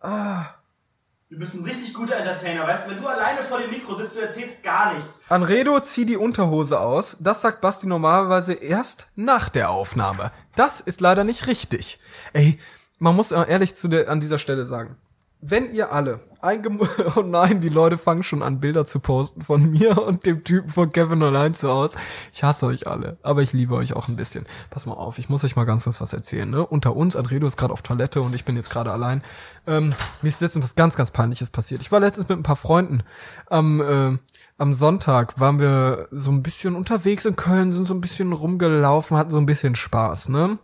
Du 0.01 1.39
bist 1.39 1.55
ein 1.55 1.63
richtig 1.63 1.93
guter 1.93 2.17
Entertainer, 2.17 2.67
weißt 2.67 2.85
du, 2.85 2.91
wenn 2.91 3.01
du 3.01 3.07
alleine 3.07 3.39
vor 3.39 3.59
dem 3.59 3.71
Mikro 3.71 3.95
sitzt, 3.95 4.15
du 4.15 4.19
erzählst 4.19 4.63
gar 4.63 4.93
nichts. 4.93 5.23
Anredo, 5.29 5.79
zieh 5.79 6.05
die 6.05 6.17
Unterhose 6.17 6.79
aus. 6.79 7.17
Das 7.19 7.41
sagt 7.41 7.61
Basti 7.61 7.87
normalerweise 7.87 8.53
erst 8.53 9.07
nach 9.15 9.49
der 9.49 9.71
Aufnahme. 9.71 10.31
Das 10.55 10.81
ist 10.81 11.01
leider 11.01 11.23
nicht 11.23 11.47
richtig. 11.47 11.99
Ey, 12.33 12.59
man 12.99 13.15
muss 13.15 13.31
ehrlich 13.31 13.75
zu 13.75 13.87
der, 13.87 14.09
an 14.09 14.21
dieser 14.21 14.39
Stelle 14.39 14.65
sagen. 14.65 14.97
Wenn 15.41 15.73
ihr 15.73 15.91
alle 15.91 16.19
oh 17.15 17.21
nein, 17.21 17.59
die 17.59 17.69
Leute 17.69 17.97
fangen 17.97 18.23
schon 18.23 18.43
an 18.43 18.59
Bilder 18.59 18.85
zu 18.85 18.99
posten 18.99 19.41
von 19.41 19.69
mir 19.71 20.01
und 20.01 20.25
dem 20.25 20.43
Typen 20.43 20.69
von 20.69 20.91
Kevin 20.91 21.23
allein 21.23 21.53
zu 21.53 21.69
aus. 21.69 21.95
Ich 22.33 22.43
hasse 22.43 22.67
euch 22.67 22.87
alle, 22.87 23.17
aber 23.23 23.41
ich 23.41 23.53
liebe 23.53 23.75
euch 23.75 23.93
auch 23.93 24.07
ein 24.07 24.15
bisschen. 24.15 24.45
Pass 24.69 24.85
mal 24.85 24.93
auf, 24.93 25.17
ich 25.17 25.29
muss 25.29 25.43
euch 25.43 25.55
mal 25.55 25.65
ganz 25.65 25.85
kurz 25.85 26.01
was 26.01 26.13
erzählen. 26.13 26.49
Ne? 26.49 26.65
Unter 26.65 26.95
uns, 26.95 27.15
Anredo 27.15 27.47
ist 27.47 27.57
gerade 27.57 27.73
auf 27.73 27.81
Toilette 27.81 28.21
und 28.21 28.35
ich 28.35 28.45
bin 28.45 28.55
jetzt 28.55 28.69
gerade 28.69 28.91
allein. 28.91 29.23
Ähm, 29.65 29.93
mir 30.21 30.29
ist 30.29 30.41
letztens 30.41 30.65
was 30.65 30.75
ganz, 30.75 30.95
ganz 30.95 31.11
peinliches 31.11 31.49
passiert. 31.49 31.81
Ich 31.81 31.91
war 31.91 31.99
letztens 31.99 32.29
mit 32.29 32.37
ein 32.37 32.43
paar 32.43 32.55
Freunden 32.55 33.03
am 33.47 33.81
äh, 33.81 34.17
am 34.57 34.73
Sonntag 34.73 35.37
waren 35.37 35.59
wir 35.59 36.07
so 36.11 36.31
ein 36.31 36.41
bisschen 36.41 36.75
unterwegs 36.75 37.25
in 37.25 37.35
Köln, 37.35 37.73
sind 37.73 37.87
so 37.87 37.93
ein 37.93 37.99
bisschen 37.99 38.31
rumgelaufen, 38.31 39.17
hatten 39.17 39.29
so 39.29 39.37
ein 39.37 39.45
bisschen 39.45 39.75
Spaß, 39.75 40.29
ne? 40.29 40.57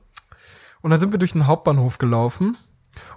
Und 0.82 0.91
dann 0.91 0.99
sind 0.99 1.11
wir 1.11 1.19
durch 1.19 1.34
den 1.34 1.47
Hauptbahnhof 1.47 1.97
gelaufen 1.97 2.57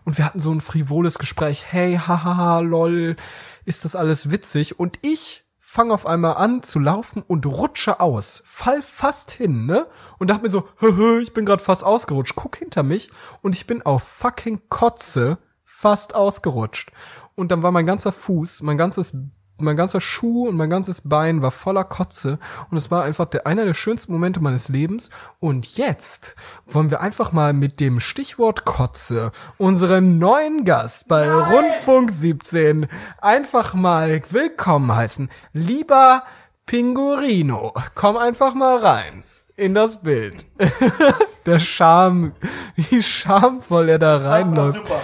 und 0.05 0.19
wir 0.19 0.25
hatten 0.25 0.39
so 0.39 0.53
ein 0.53 0.61
frivoles 0.61 1.19
Gespräch. 1.19 1.67
Hey, 1.71 1.97
hahaha, 1.97 2.61
lol, 2.61 3.17
ist 3.65 3.85
das 3.85 3.97
alles 3.97 4.31
witzig? 4.31 4.79
Und 4.79 4.99
ich 5.03 5.45
fange 5.59 5.93
auf 5.93 6.07
einmal 6.07 6.37
an 6.37 6.63
zu 6.63 6.79
laufen 6.79 7.23
und 7.27 7.47
rutsche 7.47 7.99
aus, 7.99 8.43
fall 8.47 8.81
fast 8.81 9.33
hin, 9.33 9.67
ne? 9.67 9.89
Und 10.19 10.31
dachte 10.31 10.45
mir 10.45 10.51
so, 10.51 10.69
hö, 10.79 11.21
ich 11.21 11.33
bin 11.33 11.45
gerade 11.45 11.63
fast 11.63 11.83
ausgerutscht. 11.83 12.37
Guck 12.37 12.57
hinter 12.57 12.83
mich 12.83 13.11
und 13.43 13.57
ich 13.57 13.67
bin 13.67 13.83
auf 13.83 14.05
fucking 14.05 14.63
Kotze 14.69 15.39
fast 15.65 16.15
ausgerutscht. 16.15 16.93
Und 17.35 17.51
dann 17.51 17.65
war 17.65 17.73
mein 17.73 17.87
ganzer 17.87 18.13
Fuß, 18.13 18.63
mein 18.63 18.79
ganzes 18.79 19.17
mein 19.59 19.77
ganzer 19.77 20.01
Schuh 20.01 20.49
und 20.49 20.57
mein 20.57 20.71
ganzes 20.71 21.09
Bein 21.09 21.43
war 21.43 21.51
voller 21.51 21.85
Kotze 21.85 22.39
und 22.71 22.77
es 22.77 22.91
war 22.91 23.05
einfach 23.05 23.27
der, 23.27 23.47
einer 23.47 23.65
der 23.65 23.75
schönsten 23.75 24.13
Momente 24.13 24.41
meines 24.41 24.69
Lebens. 24.69 25.11
Und 25.41 25.77
jetzt 25.77 26.37
wollen 26.67 26.91
wir 26.91 27.01
einfach 27.01 27.33
mal 27.33 27.53
mit 27.53 27.81
dem 27.81 28.01
Stichwort 28.01 28.65
Kotze 28.65 29.31
unseren 29.59 30.19
neuen 30.19 30.65
Gast 30.65 31.09
bei 31.09 31.31
Rundfunk 31.31 32.11
17 32.11 32.89
einfach 33.21 33.75
mal 33.75 34.23
willkommen 34.31 34.95
heißen. 34.95 35.31
Lieber 35.53 36.25
Pingurino, 36.67 37.75
komm 37.95 38.17
einfach 38.17 38.55
mal 38.55 38.79
rein 38.79 39.23
in 39.57 39.75
das 39.75 40.03
Bild. 40.03 40.47
der 41.47 41.59
Charme, 41.59 42.33
wie 42.77 43.03
schamvoll 43.03 43.89
er 43.91 43.99
da 43.99 44.17
reinläuft. 44.17 44.77
super. 44.77 45.01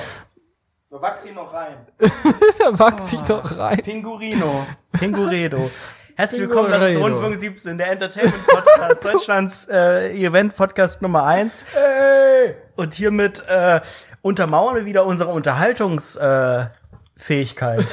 Da 0.92 1.00
wachs 1.00 1.24
ihn 1.24 1.34
noch 1.34 1.52
rein. 1.52 1.76
da 2.58 2.76
wachs 2.76 3.12
ich 3.12 3.20
doch 3.20 3.56
rein. 3.56 3.80
Pingurino. 3.80 4.66
Pinguredo. 4.90 5.70
Herzlich 6.16 6.40
willkommen, 6.40 6.72
das 6.72 6.90
ist. 6.90 6.98
Rundfunk 6.98 7.36
17, 7.36 7.78
der 7.78 7.92
Entertainment-Podcast, 7.92 9.04
Deutschlands 9.12 9.68
äh, 9.70 10.10
Event-Podcast 10.20 11.00
Nummer 11.00 11.24
eins. 11.24 11.64
Hey! 11.72 12.56
Und 12.74 12.94
hiermit 12.94 13.44
äh, 13.46 13.80
untermauern 14.20 14.74
wir 14.74 14.84
wieder 14.84 15.06
unsere 15.06 15.30
Unterhaltungsfähigkeit. 15.30 16.72
Äh, 16.72 17.22
Fähigkeit. 17.22 17.86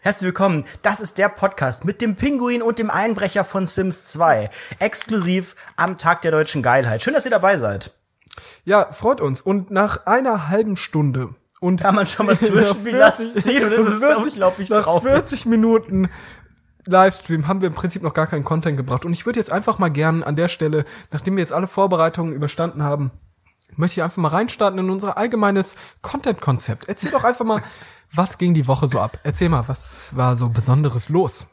Herzlich 0.00 0.28
willkommen. 0.28 0.64
Das 0.82 1.00
ist 1.00 1.18
der 1.18 1.28
Podcast 1.28 1.84
mit 1.84 2.00
dem 2.02 2.14
Pinguin 2.14 2.62
und 2.62 2.78
dem 2.78 2.88
Einbrecher 2.88 3.44
von 3.44 3.66
Sims 3.66 4.04
2. 4.12 4.48
Exklusiv 4.78 5.56
am 5.74 5.98
Tag 5.98 6.22
der 6.22 6.30
deutschen 6.30 6.62
Geilheit. 6.62 7.02
Schön, 7.02 7.14
dass 7.14 7.24
ihr 7.24 7.32
dabei 7.32 7.58
seid. 7.58 7.90
Ja, 8.64 8.92
freut 8.92 9.20
uns. 9.20 9.40
Und 9.40 9.72
nach 9.72 10.06
einer 10.06 10.48
halben 10.48 10.76
Stunde 10.76 11.34
und 11.60 11.80
Kann 11.80 11.94
man 11.94 12.06
schon 12.06 12.26
mal 12.26 12.36
Zwischenbilanz 12.38 13.34
ziehen 13.34 13.64
und 13.64 13.72
es 13.72 13.86
ist 13.86 14.02
unglaublich 14.02 14.70
nach 14.70 14.84
traurig. 14.84 15.12
40 15.12 15.46
Minuten 15.46 16.08
Livestream 16.86 17.48
haben 17.48 17.60
wir 17.60 17.68
im 17.68 17.74
Prinzip 17.74 18.02
noch 18.02 18.14
gar 18.14 18.26
keinen 18.26 18.44
Content 18.44 18.76
gebracht. 18.76 19.04
Und 19.04 19.12
ich 19.12 19.26
würde 19.26 19.40
jetzt 19.40 19.50
einfach 19.50 19.78
mal 19.78 19.88
gern 19.88 20.22
an 20.22 20.36
der 20.36 20.48
Stelle, 20.48 20.84
nachdem 21.10 21.36
wir 21.36 21.40
jetzt 21.40 21.52
alle 21.52 21.66
Vorbereitungen 21.66 22.32
überstanden 22.32 22.82
haben, 22.82 23.10
möchte 23.74 24.00
ich 24.00 24.04
einfach 24.04 24.18
mal 24.18 24.28
reinstarten 24.28 24.78
in 24.78 24.90
unser 24.90 25.16
allgemeines 25.16 25.76
Content-Konzept. 26.02 26.88
Erzähl 26.88 27.10
doch 27.10 27.24
einfach 27.24 27.44
mal, 27.44 27.62
was 28.12 28.38
ging 28.38 28.54
die 28.54 28.68
Woche 28.68 28.86
so 28.88 29.00
ab? 29.00 29.18
Erzähl 29.24 29.48
mal, 29.48 29.66
was 29.66 30.14
war 30.14 30.36
so 30.36 30.48
Besonderes 30.48 31.08
los? 31.08 31.48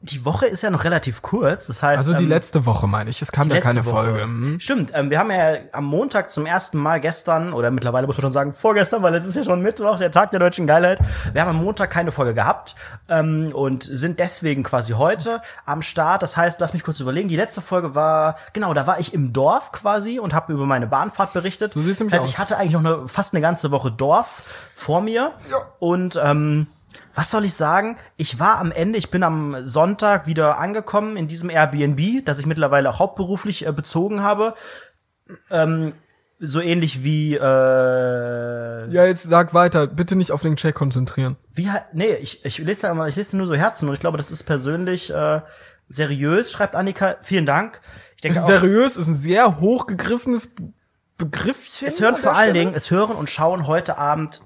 Die 0.00 0.24
Woche 0.24 0.46
ist 0.46 0.62
ja 0.62 0.70
noch 0.70 0.84
relativ 0.84 1.22
kurz. 1.22 1.66
Das 1.66 1.82
heißt, 1.82 1.98
Also 1.98 2.14
die 2.14 2.22
ähm, 2.22 2.28
letzte 2.28 2.64
Woche 2.66 2.86
meine 2.86 3.10
ich. 3.10 3.20
Es 3.20 3.32
kam 3.32 3.50
ja 3.50 3.60
keine 3.60 3.84
Woche. 3.84 4.04
Folge. 4.04 4.22
Hm? 4.22 4.60
Stimmt, 4.60 4.92
ähm, 4.94 5.10
wir 5.10 5.18
haben 5.18 5.30
ja 5.32 5.56
am 5.72 5.86
Montag 5.86 6.30
zum 6.30 6.46
ersten 6.46 6.78
Mal 6.78 7.00
gestern, 7.00 7.52
oder 7.52 7.72
mittlerweile 7.72 8.06
muss 8.06 8.16
man 8.16 8.22
schon 8.22 8.32
sagen, 8.32 8.52
vorgestern, 8.52 9.02
weil 9.02 9.14
jetzt 9.14 9.26
ist 9.26 9.34
ja 9.34 9.42
schon 9.42 9.60
Mittwoch, 9.60 9.98
der 9.98 10.12
Tag 10.12 10.30
der 10.30 10.38
deutschen 10.38 10.68
Geilheit. 10.68 11.00
Wir 11.32 11.40
haben 11.40 11.48
am 11.48 11.56
Montag 11.56 11.90
keine 11.90 12.12
Folge 12.12 12.32
gehabt 12.32 12.76
ähm, 13.08 13.50
und 13.52 13.82
sind 13.82 14.20
deswegen 14.20 14.62
quasi 14.62 14.92
heute 14.92 15.42
am 15.66 15.82
Start. 15.82 16.22
Das 16.22 16.36
heißt, 16.36 16.60
lass 16.60 16.74
mich 16.74 16.84
kurz 16.84 17.00
überlegen, 17.00 17.28
die 17.28 17.36
letzte 17.36 17.60
Folge 17.60 17.96
war, 17.96 18.36
genau, 18.52 18.74
da 18.74 18.86
war 18.86 19.00
ich 19.00 19.12
im 19.12 19.32
Dorf 19.32 19.72
quasi 19.72 20.20
und 20.20 20.32
habe 20.32 20.52
über 20.52 20.64
meine 20.64 20.86
Bahnfahrt 20.86 21.32
berichtet. 21.32 21.72
So 21.72 21.82
sieht's 21.82 21.98
nämlich 21.98 22.12
das 22.12 22.22
heißt, 22.22 22.30
ich 22.30 22.36
aus. 22.36 22.40
hatte 22.40 22.56
eigentlich 22.56 22.74
noch 22.80 22.84
eine, 22.84 23.08
fast 23.08 23.34
eine 23.34 23.40
ganze 23.40 23.72
Woche 23.72 23.90
Dorf 23.90 24.44
vor 24.76 25.00
mir. 25.00 25.32
Und 25.80 26.20
ähm, 26.22 26.68
was 27.18 27.32
soll 27.32 27.44
ich 27.44 27.54
sagen? 27.54 27.96
Ich 28.16 28.38
war 28.38 28.58
am 28.60 28.70
Ende, 28.70 28.96
ich 28.96 29.10
bin 29.10 29.24
am 29.24 29.66
Sonntag 29.66 30.28
wieder 30.28 30.58
angekommen 30.58 31.16
in 31.16 31.26
diesem 31.26 31.50
Airbnb, 31.50 32.24
das 32.24 32.38
ich 32.38 32.46
mittlerweile 32.46 32.88
auch 32.88 33.00
hauptberuflich 33.00 33.66
äh, 33.66 33.72
bezogen 33.72 34.22
habe. 34.22 34.54
Ähm, 35.50 35.94
so 36.38 36.60
ähnlich 36.60 37.02
wie, 37.02 37.34
äh, 37.34 37.40
Ja, 37.40 39.04
jetzt 39.04 39.24
sag 39.24 39.52
weiter. 39.52 39.88
Bitte 39.88 40.14
nicht 40.14 40.30
auf 40.30 40.42
den 40.42 40.54
Chat 40.54 40.76
konzentrieren. 40.76 41.36
wie, 41.52 41.68
nee, 41.92 42.14
ich, 42.14 42.44
ich 42.44 42.58
lese 42.58 42.82
da 42.82 42.92
immer, 42.92 43.08
ich 43.08 43.16
lese 43.16 43.36
nur 43.36 43.48
so 43.48 43.56
Herzen 43.56 43.88
und 43.88 43.94
ich 43.94 44.00
glaube, 44.00 44.16
das 44.16 44.30
ist 44.30 44.44
persönlich 44.44 45.12
äh, 45.12 45.40
seriös, 45.88 46.52
schreibt 46.52 46.76
Annika. 46.76 47.16
Vielen 47.22 47.46
Dank. 47.46 47.80
Ich 48.14 48.22
denke 48.22 48.40
auch, 48.40 48.46
Seriös 48.46 48.96
ist 48.96 49.08
ein 49.08 49.16
sehr 49.16 49.58
hochgegriffenes 49.58 50.52
Begriffchen. 51.16 51.88
es 51.88 52.00
hören 52.00 52.14
vor 52.14 52.36
allen 52.36 52.50
Stelle. 52.50 52.66
Dingen, 52.66 52.74
es 52.76 52.92
hören 52.92 53.16
und 53.16 53.28
schauen 53.28 53.66
heute 53.66 53.98
Abend 53.98 54.42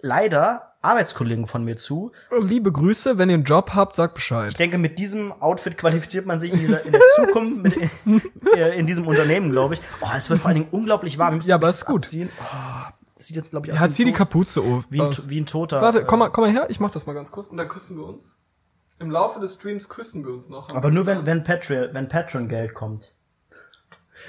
leider 0.00 0.73
Arbeitskollegen 0.84 1.46
von 1.46 1.64
mir 1.64 1.76
zu. 1.76 2.12
Liebe 2.40 2.70
Grüße, 2.70 3.18
wenn 3.18 3.30
ihr 3.30 3.34
einen 3.34 3.44
Job 3.44 3.72
habt, 3.74 3.94
sagt 3.94 4.14
Bescheid. 4.14 4.50
Ich 4.50 4.56
denke, 4.56 4.78
mit 4.78 4.98
diesem 4.98 5.32
Outfit 5.32 5.76
qualifiziert 5.76 6.26
man 6.26 6.40
sich 6.40 6.52
in, 6.52 6.58
dieser, 6.58 6.84
in 6.84 6.92
der 6.92 7.00
Zukunft 7.16 7.62
mit, 7.62 7.90
in, 8.04 8.22
äh, 8.56 8.78
in 8.78 8.86
diesem 8.86 9.06
Unternehmen, 9.06 9.50
glaube 9.50 9.74
ich. 9.74 9.80
Oh, 10.00 10.08
es 10.16 10.28
wird 10.30 10.40
vor 10.40 10.48
allen 10.48 10.58
Dingen 10.58 10.68
unglaublich 10.70 11.18
warm. 11.18 11.40
Ja, 11.40 11.56
aber 11.56 11.68
ist 11.68 11.86
gut. 11.86 12.04
Abziehen. 12.04 12.30
Oh, 12.38 13.04
sieht 13.16 13.36
jetzt, 13.36 13.50
glaube 13.50 13.66
ich, 13.66 13.72
aus 13.72 13.78
Ja, 13.80 13.90
zieh 13.90 14.04
die 14.04 14.12
Kapuze 14.12 14.64
oh, 14.64 14.84
wie 14.90 15.00
ein, 15.00 15.10
wie 15.26 15.40
ein 15.40 15.46
Toter. 15.46 15.80
Warte, 15.80 16.00
äh, 16.00 16.04
komm 16.06 16.20
mal, 16.20 16.28
komm 16.28 16.44
mal 16.44 16.52
her, 16.52 16.66
ich 16.68 16.80
mach 16.80 16.90
das 16.90 17.06
mal 17.06 17.14
ganz 17.14 17.30
kurz 17.30 17.48
und 17.48 17.56
dann 17.56 17.68
küssen 17.68 17.96
wir 17.96 18.04
uns. 18.04 18.38
Im 18.98 19.10
Laufe 19.10 19.40
des 19.40 19.54
Streams 19.54 19.88
küssen 19.88 20.24
wir 20.24 20.32
uns 20.32 20.48
noch. 20.48 20.72
Aber 20.74 20.90
nur 20.90 21.06
wenn, 21.06 21.26
wenn 21.26 21.42
Patreon, 21.42 21.92
wenn 21.92 22.08
Patreon 22.08 22.48
Geld 22.48 22.74
kommt. 22.74 23.12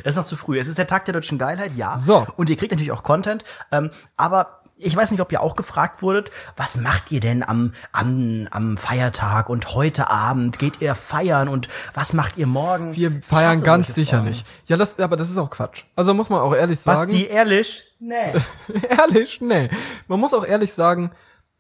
Das 0.03 0.15
ist 0.15 0.17
noch 0.17 0.25
zu 0.25 0.35
früh. 0.35 0.59
Es 0.59 0.67
ist 0.67 0.77
der 0.77 0.87
Tag 0.87 1.05
der 1.05 1.13
deutschen 1.13 1.37
Geilheit, 1.37 1.71
ja. 1.75 1.97
So. 1.97 2.25
Und 2.35 2.49
ihr 2.49 2.57
kriegt 2.57 2.71
natürlich 2.71 2.91
auch 2.91 3.03
Content. 3.03 3.43
Ähm, 3.71 3.91
aber 4.17 4.63
ich 4.77 4.95
weiß 4.95 5.11
nicht, 5.11 5.21
ob 5.21 5.31
ihr 5.31 5.41
auch 5.41 5.55
gefragt 5.55 6.01
wurdet, 6.01 6.31
was 6.57 6.77
macht 6.77 7.11
ihr 7.11 7.21
denn 7.21 7.43
am, 7.43 7.73
am, 7.93 8.47
am 8.51 8.77
Feiertag 8.77 9.49
und 9.49 9.73
heute 9.73 10.09
Abend? 10.09 10.59
Geht 10.59 10.81
ihr 10.81 10.95
feiern 10.95 11.47
und 11.47 11.69
was 11.93 12.13
macht 12.13 12.37
ihr 12.37 12.47
morgen? 12.47 12.95
wir 12.95 13.21
feiern 13.21 13.63
ganz 13.63 13.93
sicher 13.93 14.17
Fragen. 14.17 14.27
nicht. 14.27 14.45
Ja, 14.65 14.75
das, 14.75 14.99
aber 14.99 15.15
das 15.15 15.29
ist 15.29 15.37
auch 15.37 15.49
Quatsch. 15.49 15.83
Also 15.95 16.13
muss 16.13 16.29
man 16.29 16.41
auch 16.41 16.53
ehrlich 16.53 16.79
sagen. 16.79 16.99
Was 16.99 17.07
die 17.07 17.27
ehrlich? 17.27 17.95
Nee. 17.99 18.33
ehrlich, 18.89 19.39
nee. 19.39 19.69
Man 20.07 20.19
muss 20.19 20.33
auch 20.33 20.45
ehrlich 20.45 20.73
sagen, 20.73 21.11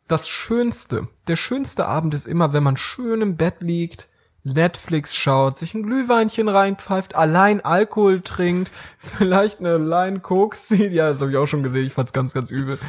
das 0.07 0.27
Schönste, 0.27 1.07
der 1.27 1.37
schönste 1.37 1.85
Abend 1.87 2.13
ist 2.13 2.27
immer, 2.27 2.53
wenn 2.53 2.63
man 2.63 2.77
schön 2.77 3.21
im 3.21 3.37
Bett 3.37 3.61
liegt, 3.61 4.09
Netflix 4.45 5.15
schaut, 5.15 5.57
sich 5.57 5.73
ein 5.73 5.83
Glühweinchen 5.83 6.47
reinpfeift, 6.47 7.15
allein 7.15 7.61
Alkohol 7.61 8.21
trinkt, 8.21 8.71
vielleicht 8.97 9.59
eine 9.59 9.77
Line 9.77 10.19
Koks 10.21 10.67
zieht. 10.67 10.91
Ja, 10.91 11.09
das 11.09 11.19
habe 11.21 11.31
ich 11.31 11.37
auch 11.37 11.47
schon 11.47 11.63
gesehen. 11.63 11.85
Ich 11.87 11.93
fand's 11.93 12.13
ganz, 12.13 12.33
ganz 12.33 12.51
übel. 12.51 12.79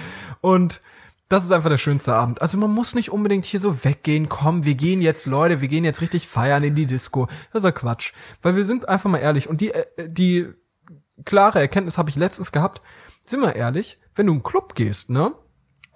Und 0.41 0.81
das 1.29 1.43
ist 1.45 1.51
einfach 1.51 1.71
der 1.71 1.77
schönste 1.79 2.15
Abend. 2.15 2.41
Also 2.41 2.57
man 2.57 2.71
muss 2.71 2.95
nicht 2.95 3.11
unbedingt 3.11 3.47
hier 3.47 3.59
so 3.59 3.85
weggehen, 3.85 4.29
komm, 4.29 4.65
wir 4.65 4.75
gehen 4.77 5.01
jetzt, 5.03 5.27
Leute, 5.27 5.61
wir 5.61 5.67
gehen 5.69 5.85
jetzt 5.85 6.01
richtig 6.01 6.29
feiern 6.29 6.63
in 6.63 6.77
die 6.77 6.87
Disco. 6.87 7.27
Das 7.53 7.61
ist 7.63 7.65
ja 7.65 7.73
Quatsch. 7.73 8.13
Weil 8.43 8.55
wir 8.55 8.65
sind 8.65 8.89
einfach 8.89 9.11
mal 9.11 9.19
ehrlich. 9.19 9.49
Und 9.49 9.61
die, 9.61 9.73
äh, 9.73 9.87
die 10.09 10.47
klare 11.25 11.59
Erkenntnis 11.59 11.99
habe 11.99 12.11
ich 12.11 12.17
letztens 12.17 12.53
gehabt. 12.53 12.81
Sind 13.25 13.41
wir 13.41 13.57
ehrlich, 13.57 13.99
wenn 14.15 14.27
du 14.27 14.33
in 14.35 14.37
einen 14.39 14.43
Club 14.45 14.75
gehst, 14.77 15.11
ne? 15.11 15.33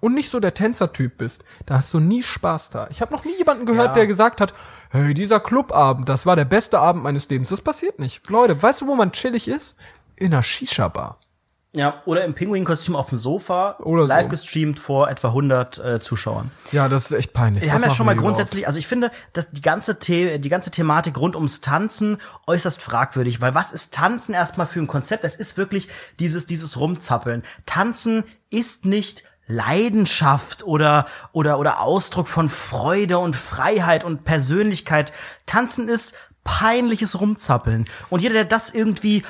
Und 0.01 0.15
nicht 0.15 0.31
so 0.31 0.41
der 0.41 0.55
Tänzertyp 0.55 1.19
bist, 1.19 1.45
da 1.67 1.77
hast 1.77 1.93
du 1.93 2.01
nie 2.01 2.23
Spaß 2.23 2.71
da. 2.71 2.89
Ich 2.91 3.03
habe 3.03 3.13
noch 3.13 3.25
nie 3.27 3.37
jemanden 3.37 3.67
gehört, 3.67 3.89
Ja. 3.89 3.93
der 3.93 4.07
gesagt 4.07 4.41
hat, 4.41 4.55
hey, 4.91 5.15
dieser 5.15 5.41
Clubabend, 5.41 6.09
das 6.09 6.27
war 6.27 6.37
der 6.37 6.45
beste 6.45 6.79
Abend 6.79 7.03
meines 7.03 7.29
Lebens. 7.29 7.49
Das 7.49 7.61
passiert 7.61 7.99
nicht. 7.99 8.29
Leute, 8.29 8.61
weißt 8.61 8.83
du, 8.83 8.87
wo 8.87 8.95
man 8.95 9.13
chillig 9.13 9.49
ist? 9.49 9.77
In 10.17 10.33
einer 10.33 10.43
Shisha-Bar. 10.43 11.19
Ja, 11.73 12.03
oder 12.05 12.25
im 12.25 12.35
Pinguin-Kostüm 12.35 12.97
auf 12.97 13.11
dem 13.11 13.19
Sofa, 13.21 13.77
Oder 13.79 14.03
so. 14.03 14.09
live 14.09 14.29
gestreamt 14.29 14.81
vor 14.81 15.09
etwa 15.09 15.29
100 15.29 15.79
äh, 15.79 16.01
Zuschauern. 16.01 16.51
Ja, 16.73 16.89
das 16.89 17.05
ist 17.05 17.13
echt 17.13 17.33
peinlich. 17.33 17.63
Wir 17.63 17.69
Was 17.69 17.77
haben 17.77 17.89
ja 17.89 17.95
schon 17.95 18.07
mal 18.07 18.17
grundsätzlich, 18.17 18.67
also 18.67 18.81
ich 18.81 18.89
finde, 18.89 19.13
dass 19.33 19.53
die 19.53 19.61
ganze, 19.61 19.97
The 20.01 20.41
die 20.41 20.49
ganze 20.49 20.73
Thematik 20.73 21.17
rund 21.17 21.37
ums 21.37 21.61
Tanzen 21.61 22.19
äußerst 22.49 22.83
fragwürdig, 22.83 23.41
weil 23.41 23.55
was 23.55 23.71
ist 23.71 23.95
Tanzen 23.95 24.35
erstmal 24.35 24.67
für 24.67 24.81
ein 24.81 24.89
Konzept? 24.89 25.23
Es 25.23 25.37
ist 25.37 25.59
wirklich 25.59 25.89
dieses, 26.19 26.45
dieses 26.45 26.81
Rumzappeln. 26.81 27.45
Tanzen 27.67 28.25
ist 28.51 28.85
nicht 28.85 29.23
Leidenschaft 29.51 30.63
oder, 30.63 31.07
oder, 31.33 31.59
oder 31.59 31.81
Ausdruck 31.81 32.29
von 32.29 32.49
Freude 32.49 33.19
und 33.19 33.37
Freiheit 33.37 34.05
und 34.05 34.25
Persönlichkeit. 34.25 35.13
Tanzen 35.47 35.89
ist 35.89 36.15
peinliches 36.45 37.21
Rumzappeln. 37.21 37.87
Und 38.09 38.23
jeder, 38.23 38.35
der 38.35 38.45
das 38.45 38.71
irgendwie 38.71 39.23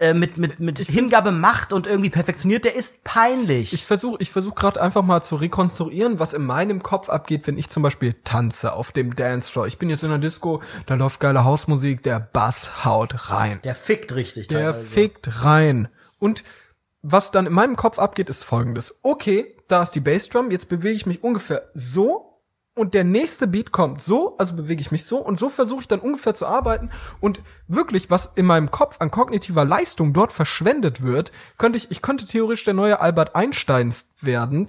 äh, 0.00 0.12
mit, 0.12 0.38
mit, 0.38 0.58
mit 0.58 0.78
Hingabe 0.78 1.30
macht 1.30 1.72
und 1.72 1.86
irgendwie 1.86 2.10
perfektioniert, 2.10 2.64
der 2.64 2.74
ist 2.74 3.04
peinlich. 3.04 3.72
Ich 3.72 3.84
versuche 3.84 4.16
ich 4.20 4.30
versuch 4.30 4.56
gerade 4.56 4.80
einfach 4.80 5.02
mal 5.02 5.22
zu 5.22 5.36
rekonstruieren, 5.36 6.18
was 6.18 6.34
in 6.34 6.44
meinem 6.44 6.82
Kopf 6.82 7.08
abgeht, 7.08 7.46
wenn 7.46 7.56
ich 7.56 7.70
zum 7.70 7.82
Beispiel 7.82 8.12
tanze 8.24 8.72
auf 8.72 8.90
dem 8.90 9.14
Dancefloor. 9.14 9.68
Ich 9.68 9.78
bin 9.78 9.88
jetzt 9.90 10.02
in 10.02 10.10
einer 10.10 10.18
Disco, 10.18 10.62
da 10.86 10.94
läuft 10.96 11.20
geile 11.20 11.44
Hausmusik, 11.44 12.02
der 12.02 12.18
Bass 12.18 12.84
haut 12.84 13.30
rein. 13.30 13.60
der 13.62 13.76
fickt 13.76 14.14
richtig. 14.14 14.48
Der 14.48 14.72
teilweise. 14.72 14.84
fickt 14.84 15.44
rein. 15.44 15.88
Und 16.18 16.42
was 17.06 17.30
dann 17.30 17.46
in 17.46 17.52
meinem 17.52 17.76
Kopf 17.76 17.98
abgeht, 17.98 18.30
ist 18.30 18.44
folgendes. 18.44 19.00
Okay, 19.02 19.54
da 19.68 19.82
ist 19.82 19.92
die 19.92 20.00
Bassdrum, 20.00 20.50
jetzt 20.50 20.70
bewege 20.70 20.94
ich 20.94 21.04
mich 21.04 21.22
ungefähr 21.22 21.70
so 21.74 22.38
und 22.74 22.94
der 22.94 23.04
nächste 23.04 23.46
Beat 23.46 23.72
kommt 23.72 24.00
so, 24.00 24.38
also 24.38 24.56
bewege 24.56 24.80
ich 24.80 24.90
mich 24.90 25.04
so 25.04 25.18
und 25.18 25.38
so 25.38 25.50
versuche 25.50 25.82
ich 25.82 25.88
dann 25.88 26.00
ungefähr 26.00 26.32
zu 26.32 26.46
arbeiten 26.46 26.90
und 27.20 27.42
wirklich, 27.68 28.10
was 28.10 28.32
in 28.36 28.46
meinem 28.46 28.70
Kopf 28.70 28.96
an 29.00 29.10
kognitiver 29.10 29.66
Leistung 29.66 30.14
dort 30.14 30.32
verschwendet 30.32 31.02
wird, 31.02 31.30
könnte 31.58 31.76
ich, 31.76 31.90
ich 31.90 32.00
könnte 32.00 32.24
theoretisch 32.24 32.64
der 32.64 32.74
neue 32.74 33.00
Albert 33.00 33.36
Einstein 33.36 33.94
werden, 34.22 34.66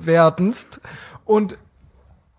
werdenst 0.00 0.80
und 1.24 1.56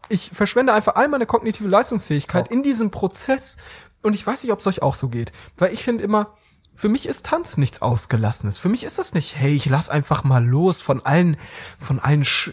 ich 0.09 0.30
verschwende 0.34 0.74
einfach 0.74 0.95
all 0.95 1.07
meine 1.07 1.26
kognitive 1.26 1.69
Leistungsfähigkeit 1.69 2.49
in 2.49 2.61
diesem 2.63 2.91
Prozess. 2.91 3.55
Und 4.01 4.13
ich 4.13 4.28
weiß 4.28 4.43
nicht, 4.43 4.51
ob 4.51 4.59
es 4.59 4.67
euch 4.67 4.82
auch 4.82 4.95
so 4.95 5.07
geht, 5.07 5.32
weil 5.57 5.71
ich 5.71 5.82
finde 5.82 6.03
immer, 6.03 6.36
für 6.76 6.89
mich 6.89 7.07
ist 7.07 7.26
Tanz 7.26 7.57
nichts 7.57 7.82
Ausgelassenes. 7.82 8.57
Für 8.57 8.69
mich 8.69 8.84
ist 8.84 8.99
das 8.99 9.13
nicht, 9.13 9.38
hey, 9.38 9.55
ich 9.55 9.65
lass 9.65 9.89
einfach 9.89 10.24
mal 10.24 10.45
los 10.45 10.82
von 10.82 11.05
allen, 11.05 11.38
von 11.78 11.99
allen, 11.99 12.24
Sch 12.26 12.51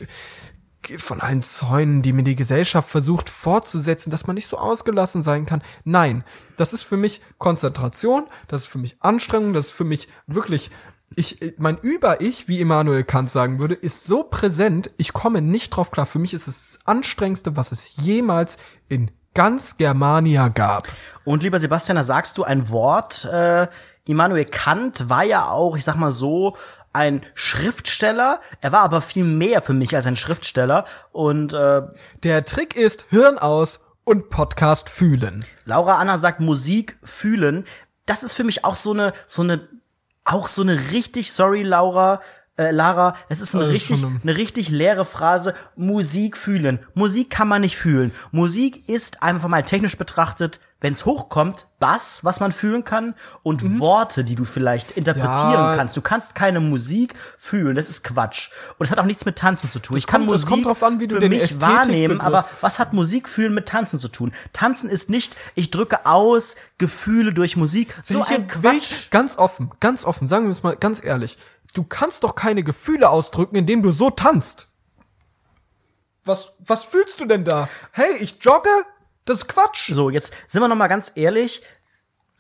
von 0.97 1.21
allen 1.21 1.43
Zäunen, 1.43 2.03
die 2.03 2.13
mir 2.13 2.23
die 2.23 2.37
Gesellschaft 2.37 2.89
versucht 2.89 3.29
fortzusetzen, 3.29 4.11
dass 4.11 4.27
man 4.27 4.35
nicht 4.35 4.49
so 4.49 4.59
ausgelassen 4.59 5.23
sein 5.23 5.45
kann. 5.45 5.63
Nein, 5.85 6.25
das 6.57 6.73
ist 6.73 6.83
für 6.83 6.97
mich 6.97 7.21
Konzentration, 7.39 8.27
das 8.49 8.63
ist 8.63 8.69
für 8.69 8.79
mich 8.79 8.97
Anstrengung, 9.01 9.53
das 9.53 9.67
ist 9.67 9.73
für 9.73 9.85
mich 9.85 10.09
wirklich 10.27 10.71
ich, 11.17 11.55
mein 11.59 11.77
Über-Ich, 11.79 12.47
wie 12.47 12.61
Immanuel 12.61 13.03
Kant 13.03 13.31
sagen 13.31 13.59
würde, 13.59 13.75
ist 13.75 14.05
so 14.05 14.23
präsent, 14.23 14.91
ich 14.97 15.13
komme 15.13 15.43
nicht 15.43 15.71
drauf 15.71 15.91
klar. 15.91 16.07
Für 16.07 16.21
mich 16.21 16.35
ist 16.35 16.47
es 16.47 16.79
das 16.79 16.87
Anstrengendste, 16.87 17.57
was 17.57 17.73
es 17.73 17.97
jemals 17.97 18.59
in 18.89 19.11
ganz 19.35 19.77
Germania 19.77 20.49
gab. 20.49 20.89
Und 21.25 21.43
lieber 21.43 21.59
Sebastian, 21.59 21.97
da 21.97 22.05
sagst 22.05 22.39
du 22.39 22.45
ein 22.45 22.69
Wort. 22.69 23.25
Äh, 23.25 23.69
Immanuel 24.11 24.45
Kant 24.45 25.09
war 25.09 25.25
ja 25.25 25.49
auch, 25.51 25.77
ich 25.77 25.85
sag 25.85 25.97
mal 25.97 26.13
so, 26.13 26.57
ein 26.93 27.23
Schriftsteller. 27.35 28.41
Er 28.61 28.73
war 28.73 28.81
aber 28.81 29.01
viel 29.01 29.25
mehr 29.25 29.63
für 29.63 29.75
mich 29.75 29.95
als 29.95 30.07
ein 30.07 30.17
Schriftsteller. 30.17 30.85
Und 31.13 31.53
äh, 31.53 31.83
Der 32.25 32.45
Trick 32.45 32.77
ist 32.77 33.07
Hirn 33.11 33.39
aus 33.39 33.81
und 34.05 34.29
Podcast 34.31 34.89
fühlen. 34.89 35.45
Laura 35.65 35.99
Anna 35.99 36.19
sagt 36.19 36.41
Musik 36.41 36.99
fühlen. 37.05 37.65
Das 38.07 38.23
ist 38.23 38.35
für 38.35 38.45
mich 38.45 38.65
auch 38.65 38.75
so 38.75 38.93
eine, 38.93 39.13
so 39.27 39.43
eine, 39.43 39.63
auch 40.25 40.49
so 40.49 40.63
eine 40.63 40.91
richtig, 40.91 41.33
sorry 41.33 41.63
Laura, 41.63 42.21
äh, 42.57 42.73
Lara, 42.73 43.15
es 43.29 43.41
ist 43.41 43.55
eine 43.55 43.67
Äh, 43.67 43.69
richtig, 43.69 44.05
eine 44.05 44.37
richtig 44.37 44.69
leere 44.71 45.05
Phrase. 45.05 45.55
Musik 45.77 46.37
fühlen. 46.37 46.81
Musik 46.95 47.31
kann 47.31 47.47
man 47.49 47.61
nicht 47.61 47.77
fühlen. 47.77 48.13
Musik 48.33 48.89
ist 48.89 49.23
einfach 49.23 49.49
mal 49.49 49.63
technisch 49.63 49.97
betrachtet, 49.97 50.61
wenn 50.83 50.95
es 50.95 51.05
hochkommt, 51.05 51.67
Bass, 51.79 52.25
was 52.25 52.41
man 52.41 52.53
fühlen 52.53 52.85
kann 52.85 53.15
und 53.43 53.79
Worte, 53.81 54.25
die 54.25 54.35
du 54.35 54.45
vielleicht 54.45 54.93
interpretieren 54.93 55.49
Mhm. 55.49 55.71
Ja. 55.71 55.77
kannst. 55.77 55.97
Du 55.97 56.01
kannst 56.01 56.35
keine 56.35 56.61
Musik 56.61 57.15
fühlen. 57.39 57.75
Das 57.75 57.89
ist 57.91 58.03
Quatsch. 58.05 58.51
Und 58.79 58.85
es 58.87 58.91
hat 58.91 58.99
auch 58.99 59.05
nichts 59.05 59.25
mit 59.25 59.37
Tanzen 59.37 59.69
zu 59.71 59.79
tun. 59.79 59.95
Das 59.97 60.03
ich 60.03 60.07
kann 60.07 60.23
kommt- 60.27 60.31
Musik 60.33 60.67
an, 60.83 61.01
wie 61.01 61.07
du 61.07 61.21
für 61.21 61.29
mich 61.29 61.43
Ästhetikbegriff- 61.43 61.61
wahrnehmen, 61.63 62.21
aber 62.21 62.45
was 62.61 62.79
hat 62.79 62.93
Musik 62.93 63.29
fühlen 63.29 63.53
mit 63.55 63.67
Tanzen 63.69 63.99
zu 63.99 64.09
tun? 64.09 64.33
Tanzen 64.53 64.89
ist 64.91 65.11
nicht, 65.11 65.37
ich 65.55 65.71
drücke 65.71 66.07
aus 66.07 66.57
Gefühle 66.79 67.33
durch 67.35 67.57
Musik. 67.57 67.95
So 68.05 68.19
Welche- 68.21 68.35
ein 68.37 68.47
Quatsch. 68.49 69.11
Ganz 69.11 69.37
offen, 69.39 69.71
ganz 69.81 70.05
offen, 70.05 70.27
sagen 70.29 70.47
wir 70.47 70.53
es 70.53 70.63
mal 70.63 70.77
ganz 70.77 71.03
ehrlich. 71.05 71.39
Du 71.75 71.85
kannst 71.85 72.25
doch 72.25 72.35
keine 72.35 72.63
Gefühle 72.65 73.09
ausdrücken, 73.11 73.55
indem 73.57 73.83
du 73.83 73.93
so 73.93 74.11
tanzt. 74.11 74.69
Was, 76.25 76.57
was 76.67 76.85
fühlst 76.85 77.21
du 77.21 77.25
denn 77.25 77.45
da? 77.45 77.69
Hey, 77.93 78.17
ich 78.21 78.39
jogge? 78.43 78.69
Das 79.31 79.43
ist 79.43 79.49
Quatsch. 79.49 79.93
So, 79.95 80.11
jetzt 80.11 80.35
sind 80.49 80.61
wir 80.61 80.67
noch 80.67 80.75
mal 80.75 80.89
ganz 80.89 81.13
ehrlich. 81.15 81.63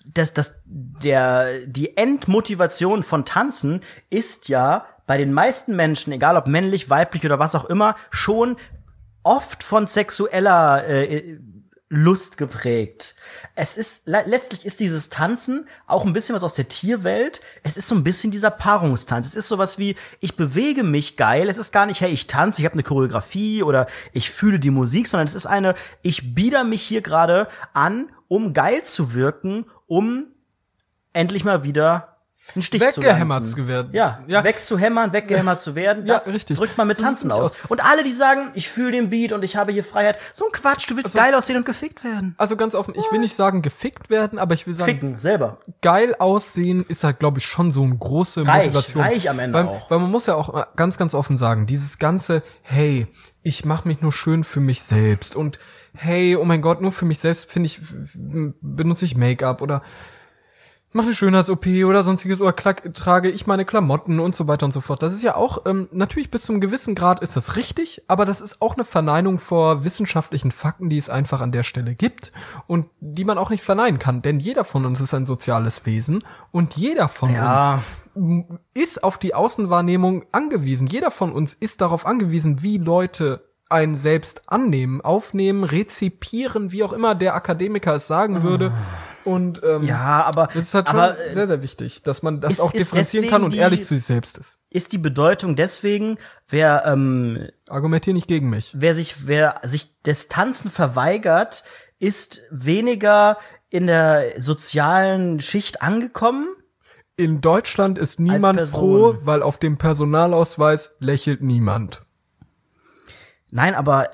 Das, 0.04 0.34
das, 0.34 0.64
der, 0.66 1.60
die 1.64 1.96
Endmotivation 1.96 3.04
von 3.04 3.24
Tanzen 3.24 3.80
ist 4.08 4.48
ja 4.48 4.86
bei 5.06 5.16
den 5.16 5.32
meisten 5.32 5.76
Menschen, 5.76 6.12
egal 6.12 6.36
ob 6.36 6.48
männlich, 6.48 6.90
weiblich 6.90 7.24
oder 7.24 7.38
was 7.38 7.54
auch 7.54 7.66
immer, 7.66 7.94
schon 8.10 8.56
oft 9.22 9.62
von 9.62 9.86
sexueller 9.86 10.84
äh, 10.84 11.38
Lust 11.92 12.38
geprägt. 12.38 13.16
Es 13.56 13.76
ist 13.76 14.06
le 14.06 14.22
letztlich 14.26 14.64
ist 14.64 14.78
dieses 14.78 15.10
Tanzen 15.10 15.66
auch 15.88 16.06
ein 16.06 16.12
bisschen 16.12 16.36
was 16.36 16.44
aus 16.44 16.54
der 16.54 16.68
Tierwelt. 16.68 17.40
Es 17.64 17.76
ist 17.76 17.88
so 17.88 17.96
ein 17.96 18.04
bisschen 18.04 18.30
dieser 18.30 18.52
Paarungstanz. 18.52 19.26
Es 19.26 19.34
ist 19.34 19.48
sowas 19.48 19.76
wie 19.76 19.96
ich 20.20 20.36
bewege 20.36 20.84
mich 20.84 21.16
geil. 21.16 21.48
Es 21.48 21.58
ist 21.58 21.72
gar 21.72 21.86
nicht 21.86 22.00
hey 22.00 22.12
ich 22.12 22.28
tanze, 22.28 22.62
ich 22.62 22.64
habe 22.64 22.74
eine 22.74 22.84
Choreografie 22.84 23.64
oder 23.64 23.88
ich 24.12 24.30
fühle 24.30 24.60
die 24.60 24.70
Musik, 24.70 25.08
sondern 25.08 25.26
es 25.26 25.34
ist 25.34 25.46
eine 25.46 25.74
ich 26.00 26.32
bieder 26.32 26.62
mich 26.62 26.82
hier 26.82 27.02
gerade 27.02 27.48
an, 27.74 28.08
um 28.28 28.52
geil 28.52 28.84
zu 28.84 29.14
wirken, 29.14 29.66
um 29.88 30.28
endlich 31.12 31.42
mal 31.42 31.64
wieder 31.64 32.19
einen 32.54 32.62
Stich 32.62 32.80
Weggehämmert 32.80 33.46
zu 33.46 33.66
werden. 33.68 33.90
Ja, 33.92 34.20
Ja. 34.26 34.44
weg 34.44 34.64
zu 34.64 34.78
hämmern, 34.78 35.12
weggehämmert 35.12 35.60
zu 35.60 35.74
werden, 35.74 36.06
Ja, 36.06 36.14
das 36.14 36.32
richtig. 36.32 36.58
drückt 36.58 36.76
man 36.78 36.86
mit 36.88 36.98
So 36.98 37.04
Tanzen 37.04 37.30
aus. 37.32 37.52
aus. 37.52 37.56
Und 37.68 37.84
alle, 37.84 38.02
die 38.04 38.12
sagen, 38.12 38.50
ich 38.54 38.68
fühle 38.68 38.92
den 38.92 39.10
Beat 39.10 39.32
und 39.32 39.44
ich 39.44 39.56
habe 39.56 39.72
hier 39.72 39.84
Freiheit, 39.84 40.18
so 40.32 40.44
ein 40.46 40.52
Quatsch, 40.52 40.90
du 40.90 40.96
willst 40.96 41.14
geil 41.14 41.34
aussehen 41.34 41.56
und 41.56 41.66
gefickt 41.66 42.02
werden. 42.04 42.34
Also 42.38 42.56
ganz 42.56 42.74
offen, 42.74 42.94
ich 42.96 43.04
will 43.12 43.18
nicht 43.20 43.34
sagen 43.36 43.62
gefickt 43.62 44.10
werden, 44.10 44.38
aber 44.38 44.54
ich 44.54 44.66
will 44.66 44.74
sagen, 44.74 44.90
Ficken, 44.92 45.18
selber. 45.20 45.56
geil 45.82 46.14
aussehen 46.18 46.84
ist 46.88 47.04
halt, 47.04 47.18
glaube 47.18 47.38
ich, 47.38 47.46
schon 47.46 47.72
so 47.72 47.82
eine 47.82 47.96
große 47.96 48.46
Reich, 48.46 48.66
Motivation. 48.66 49.02
reich 49.02 49.28
am 49.30 49.38
Ende 49.38 49.58
weil, 49.58 49.66
auch. 49.66 49.90
Weil 49.90 49.98
man 50.00 50.10
muss 50.10 50.26
ja 50.26 50.34
auch 50.34 50.74
ganz, 50.76 50.96
ganz 50.98 51.14
offen 51.14 51.36
sagen, 51.36 51.66
dieses 51.66 51.98
ganze, 51.98 52.42
hey, 52.62 53.06
ich 53.42 53.64
mache 53.64 53.88
mich 53.88 54.00
nur 54.02 54.12
schön 54.12 54.44
für 54.44 54.60
mich 54.60 54.82
selbst 54.82 55.34
und 55.36 55.58
hey, 55.94 56.36
oh 56.36 56.44
mein 56.44 56.62
Gott, 56.62 56.80
nur 56.80 56.92
für 56.92 57.04
mich 57.04 57.18
selbst 57.18 57.50
finde 57.50 57.66
ich, 57.66 57.80
benutze 58.60 59.04
ich 59.04 59.16
Make-up 59.16 59.60
oder 59.62 59.82
mache 60.92 61.06
eine 61.06 61.14
Schönheits-OP 61.14 61.66
oder 61.86 62.02
sonstiges 62.02 62.40
oder 62.40 62.52
klack, 62.52 62.94
trage 62.94 63.30
ich 63.30 63.46
meine 63.46 63.64
Klamotten 63.64 64.18
und 64.18 64.34
so 64.34 64.48
weiter 64.48 64.66
und 64.66 64.72
so 64.72 64.80
fort. 64.80 65.02
Das 65.02 65.12
ist 65.12 65.22
ja 65.22 65.36
auch, 65.36 65.64
ähm, 65.66 65.88
natürlich 65.92 66.30
bis 66.30 66.42
zum 66.42 66.60
gewissen 66.60 66.94
Grad 66.94 67.20
ist 67.20 67.36
das 67.36 67.56
richtig, 67.56 68.02
aber 68.08 68.24
das 68.24 68.40
ist 68.40 68.60
auch 68.60 68.74
eine 68.74 68.84
Verneinung 68.84 69.38
vor 69.38 69.84
wissenschaftlichen 69.84 70.50
Fakten, 70.50 70.90
die 70.90 70.98
es 70.98 71.08
einfach 71.08 71.40
an 71.40 71.52
der 71.52 71.62
Stelle 71.62 71.94
gibt 71.94 72.32
und 72.66 72.88
die 73.00 73.24
man 73.24 73.38
auch 73.38 73.50
nicht 73.50 73.62
verneinen 73.62 73.98
kann. 74.00 74.22
Denn 74.22 74.40
jeder 74.40 74.64
von 74.64 74.84
uns 74.84 75.00
ist 75.00 75.14
ein 75.14 75.26
soziales 75.26 75.86
Wesen 75.86 76.24
und 76.50 76.76
jeder 76.76 77.08
von 77.08 77.32
Ja. 77.32 77.82
uns 78.14 78.44
ist 78.74 79.04
auf 79.04 79.16
die 79.18 79.34
Außenwahrnehmung 79.34 80.24
angewiesen. 80.32 80.88
Jeder 80.88 81.10
von 81.12 81.32
uns 81.32 81.54
ist 81.54 81.80
darauf 81.80 82.04
angewiesen, 82.06 82.62
wie 82.62 82.78
Leute 82.78 83.44
einen 83.68 83.94
selbst 83.94 84.48
annehmen, 84.50 85.00
aufnehmen, 85.00 85.62
rezipieren, 85.62 86.72
wie 86.72 86.82
auch 86.82 86.92
immer 86.92 87.14
der 87.14 87.36
Akademiker 87.36 87.94
es 87.94 88.08
sagen 88.08 88.42
würde. 88.42 88.72
Und 89.24 89.62
ähm, 89.62 89.82
Ja, 89.84 90.24
aber, 90.24 90.46
das 90.46 90.56
ist 90.64 90.74
halt 90.74 90.88
aber 90.88 91.18
äh, 91.18 91.32
sehr, 91.34 91.46
sehr 91.46 91.60
wichtig, 91.62 92.02
dass 92.02 92.22
man 92.22 92.40
das 92.40 92.54
ist- 92.54 92.60
auch 92.60 92.72
differenzieren 92.72 93.28
kann 93.28 93.44
und 93.44 93.52
die- 93.52 93.58
ehrlich 93.58 93.80
zu 93.84 93.94
sich 93.94 94.04
selbst 94.04 94.38
ist. 94.38 94.58
ist 94.70 94.92
die 94.92 94.98
Bedeutung 94.98 95.56
deswegen, 95.56 96.16
wer, 96.48 96.84
ähm, 96.86 97.48
Argumentier 97.68 98.14
nicht 98.14 98.28
gegen 98.28 98.48
mich. 98.48 98.70
wer 98.74 98.94
sich, 98.94 99.26
wer 99.26 99.60
sich 99.62 100.00
des 100.02 100.28
Tanzen 100.28 100.70
verweigert, 100.70 101.64
ist 101.98 102.40
weniger 102.50 103.36
in 103.68 103.86
der 103.86 104.40
sozialen 104.40 105.40
Schicht 105.40 105.82
angekommen? 105.82 106.48
In 107.16 107.42
Deutschland 107.42 107.98
ist 107.98 108.18
niemand 108.18 108.58
froh, 108.62 109.18
weil 109.20 109.42
auf 109.42 109.58
dem 109.58 109.76
Personalausweis 109.76 110.96
lächelt 110.98 111.42
niemand. 111.42 112.02
Nein, 113.52 113.74
aber 113.74 114.08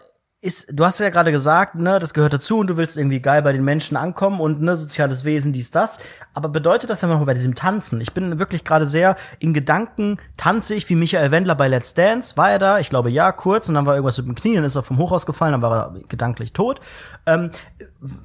ist, 0.47 0.69
du 0.73 0.85
hast 0.85 1.01
ja 1.01 1.11
gerade 1.11 1.33
gesagt, 1.33 1.75
ne, 1.75 1.99
das 1.99 2.15
gehört 2.15 2.33
dazu 2.33 2.59
und 2.59 2.69
du 2.69 2.77
willst 2.77 2.97
irgendwie 2.97 3.21
geil 3.21 3.43
bei 3.43 3.53
den 3.53 3.65
Menschen 3.65 3.97
ankommen 3.97 4.41
und 4.41 4.63
ne, 4.63 4.77
soziales 4.77 5.25
Wesen, 5.25 5.53
dies, 5.53 5.71
das. 5.71 5.99
Aber 6.35 6.49
bedeutet 6.49 6.89
das, 6.89 7.03
wenn 7.03 7.11
wir 7.11 7.19
mal 7.19 7.25
bei 7.25 7.35
diesem 7.35 7.55
Tanzen, 7.55 8.01
ich 8.01 8.15
bin 8.15 8.39
wirklich 8.39 8.65
gerade 8.65 8.87
sehr 8.87 9.17
in 9.41 9.53
Gedanken, 9.53 10.19
tanze 10.37 10.75
ich 10.75 10.89
wie 10.89 10.95
Michael 10.95 11.31
Wendler 11.33 11.57
bei 11.57 11.69
Let's 11.69 11.95
Dance, 11.95 12.37
war 12.37 12.51
er 12.51 12.59
da? 12.59 12.79
Ich 12.79 12.89
glaube 12.89 13.11
ja, 13.11 13.33
kurz, 13.33 13.69
und 13.69 13.75
dann 13.75 13.87
war 13.87 13.95
irgendwas 13.95 14.19
mit 14.19 14.29
dem 14.29 14.35
Knie, 14.37 14.55
dann 14.55 14.65
ist 14.65 14.77
er 14.77 14.83
vom 14.83 14.99
Hochhaus 14.99 15.27
gefallen, 15.27 15.53
dann 15.53 15.63
war 15.63 15.95
er 15.95 16.01
gedanklich 16.09 16.53
tot. 16.53 16.81
Ähm, 17.27 17.51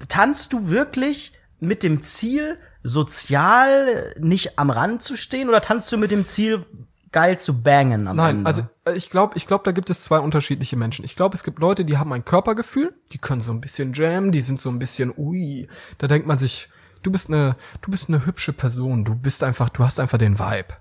tanzt 0.07 0.53
du 0.53 0.69
wirklich 0.69 1.33
mit 1.59 1.83
dem 1.83 2.03
Ziel, 2.03 2.57
sozial 2.83 4.13
nicht 4.19 4.59
am 4.59 4.69
Rand 4.69 5.01
zu 5.01 5.15
stehen, 5.15 5.49
oder 5.49 5.61
tanzt 5.61 5.91
du 5.91 5.97
mit 5.97 6.11
dem 6.11 6.25
Ziel, 6.25 6.65
geil 7.11 7.37
zu 7.37 7.61
bangen 7.61 8.07
am 8.07 8.15
Nein, 8.15 8.37
Ende? 8.37 8.47
also 8.47 8.61
äh, 8.85 8.93
ich 8.93 9.09
glaube, 9.09 9.37
ich 9.37 9.47
glaube, 9.47 9.63
da 9.63 9.71
gibt 9.71 9.89
es 9.89 10.03
zwei 10.03 10.19
unterschiedliche 10.19 10.75
Menschen. 10.75 11.05
Ich 11.05 11.15
glaube, 11.15 11.35
es 11.35 11.43
gibt 11.43 11.59
Leute, 11.59 11.85
die 11.85 11.97
haben 11.97 12.11
ein 12.13 12.25
Körpergefühl, 12.25 12.93
die 13.11 13.17
können 13.17 13.41
so 13.41 13.51
ein 13.51 13.61
bisschen 13.61 13.93
jammen, 13.93 14.31
die 14.31 14.41
sind 14.41 14.61
so 14.61 14.69
ein 14.69 14.79
bisschen 14.79 15.13
ui. 15.17 15.67
Da 15.97 16.07
denkt 16.07 16.27
man 16.27 16.37
sich, 16.37 16.69
du 17.03 17.11
bist 17.11 17.29
eine, 17.29 17.55
du 17.81 17.91
bist 17.91 18.09
eine 18.09 18.25
hübsche 18.25 18.53
Person, 18.53 19.03
du 19.03 19.15
bist 19.15 19.43
einfach, 19.43 19.69
du 19.69 19.83
hast 19.83 19.99
einfach 19.99 20.17
den 20.17 20.39
Vibe. 20.39 20.75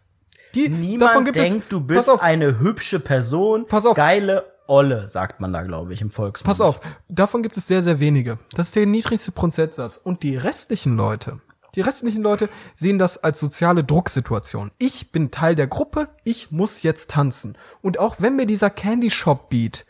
Die, 0.55 0.69
Niemand 0.69 1.35
denkt, 1.35 1.71
du 1.71 1.81
bist 1.81 2.11
auf, 2.11 2.23
eine 2.23 2.59
hübsche 2.59 2.99
Person. 2.99 3.67
Pass 3.69 3.87
auf. 3.87 3.97
Geile 3.97 4.45
Olle, 4.67 5.09
sagt 5.09 5.41
man 5.41 5.53
da, 5.53 5.63
glaube 5.63 5.93
ich, 5.93 6.01
im 6.01 6.11
Volksmund. 6.11 6.47
Pass 6.47 6.61
auf, 6.61 6.81
davon 7.09 7.43
gibt 7.43 7.57
es 7.57 7.67
sehr, 7.67 7.83
sehr 7.83 7.99
wenige. 7.99 8.39
Das 8.53 8.69
ist 8.69 8.77
der 8.77 8.87
niedrigste 8.87 9.33
Prozentsatz. 9.33 9.97
Und 9.97 10.23
die 10.23 10.37
restlichen 10.37 10.97
Leute, 10.97 11.41
die 11.75 11.81
restlichen 11.81 12.23
Leute 12.23 12.49
sehen 12.75 12.99
das 12.99 13.23
als 13.23 13.39
soziale 13.41 13.85
Drucksituation. 13.85 14.71
Ich 14.79 15.13
bin 15.13 15.31
Teil 15.31 15.55
der 15.55 15.67
Gruppe, 15.67 16.09
ich 16.25 16.51
muss 16.51 16.83
jetzt 16.83 17.11
tanzen. 17.11 17.57
Und 17.83 17.99
auch 17.99 18.17
wenn 18.19 18.37
mir 18.37 18.47
dieser 18.47 18.71
Candy 18.71 19.11
Shop 19.11 19.49
Beat 19.51 19.87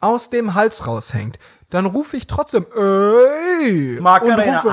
aus 0.00 0.30
dem 0.30 0.54
Hals 0.54 0.86
raushängt, 0.86 1.38
dann 1.70 1.86
rufe 1.86 2.16
ich 2.16 2.26
trotzdem, 2.26 2.66
ey! 2.74 3.98
Macarena, 4.00 4.60
und 4.60 4.64
rufe, 4.64 4.72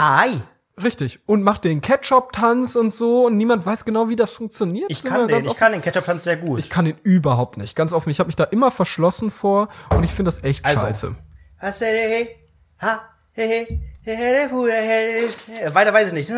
richtig. 0.82 1.20
Und 1.26 1.44
mach 1.44 1.58
den 1.58 1.82
Ketchup-Tanz 1.82 2.76
und 2.76 2.94
so 2.94 3.26
und 3.26 3.38
niemand 3.38 3.66
weiß 3.66 3.86
genau, 3.86 4.10
wie 4.10 4.16
das 4.16 4.34
funktioniert. 4.34 4.90
Ich 4.90 5.04
kann 5.04 5.28
den, 5.28 5.46
ich 5.46 5.56
kann 5.56 5.72
den 5.72 5.82
Ketchup-Tanz 5.82 6.24
sehr 6.24 6.38
gut. 6.38 6.60
ich 6.60 6.70
kann 6.70 6.86
den 6.86 6.98
überhaupt 7.04 7.58
nicht. 7.58 7.76
Ganz 7.76 7.92
offen, 7.92 8.10
ich 8.10 8.20
habe 8.20 8.28
mich 8.28 8.36
da 8.36 8.46
immer 8.46 8.72
verschlossen 8.72 9.32
vor 9.32 9.70
und 9.92 10.04
ich 10.04 10.12
finde 10.12 10.32
das 10.32 10.44
echt 10.44 10.66
Also. 10.66 10.86
scheiße. 10.86 11.16
Weiter 14.06 15.94
weiß 15.94 16.08
ich 16.10 16.14
nicht. 16.14 16.32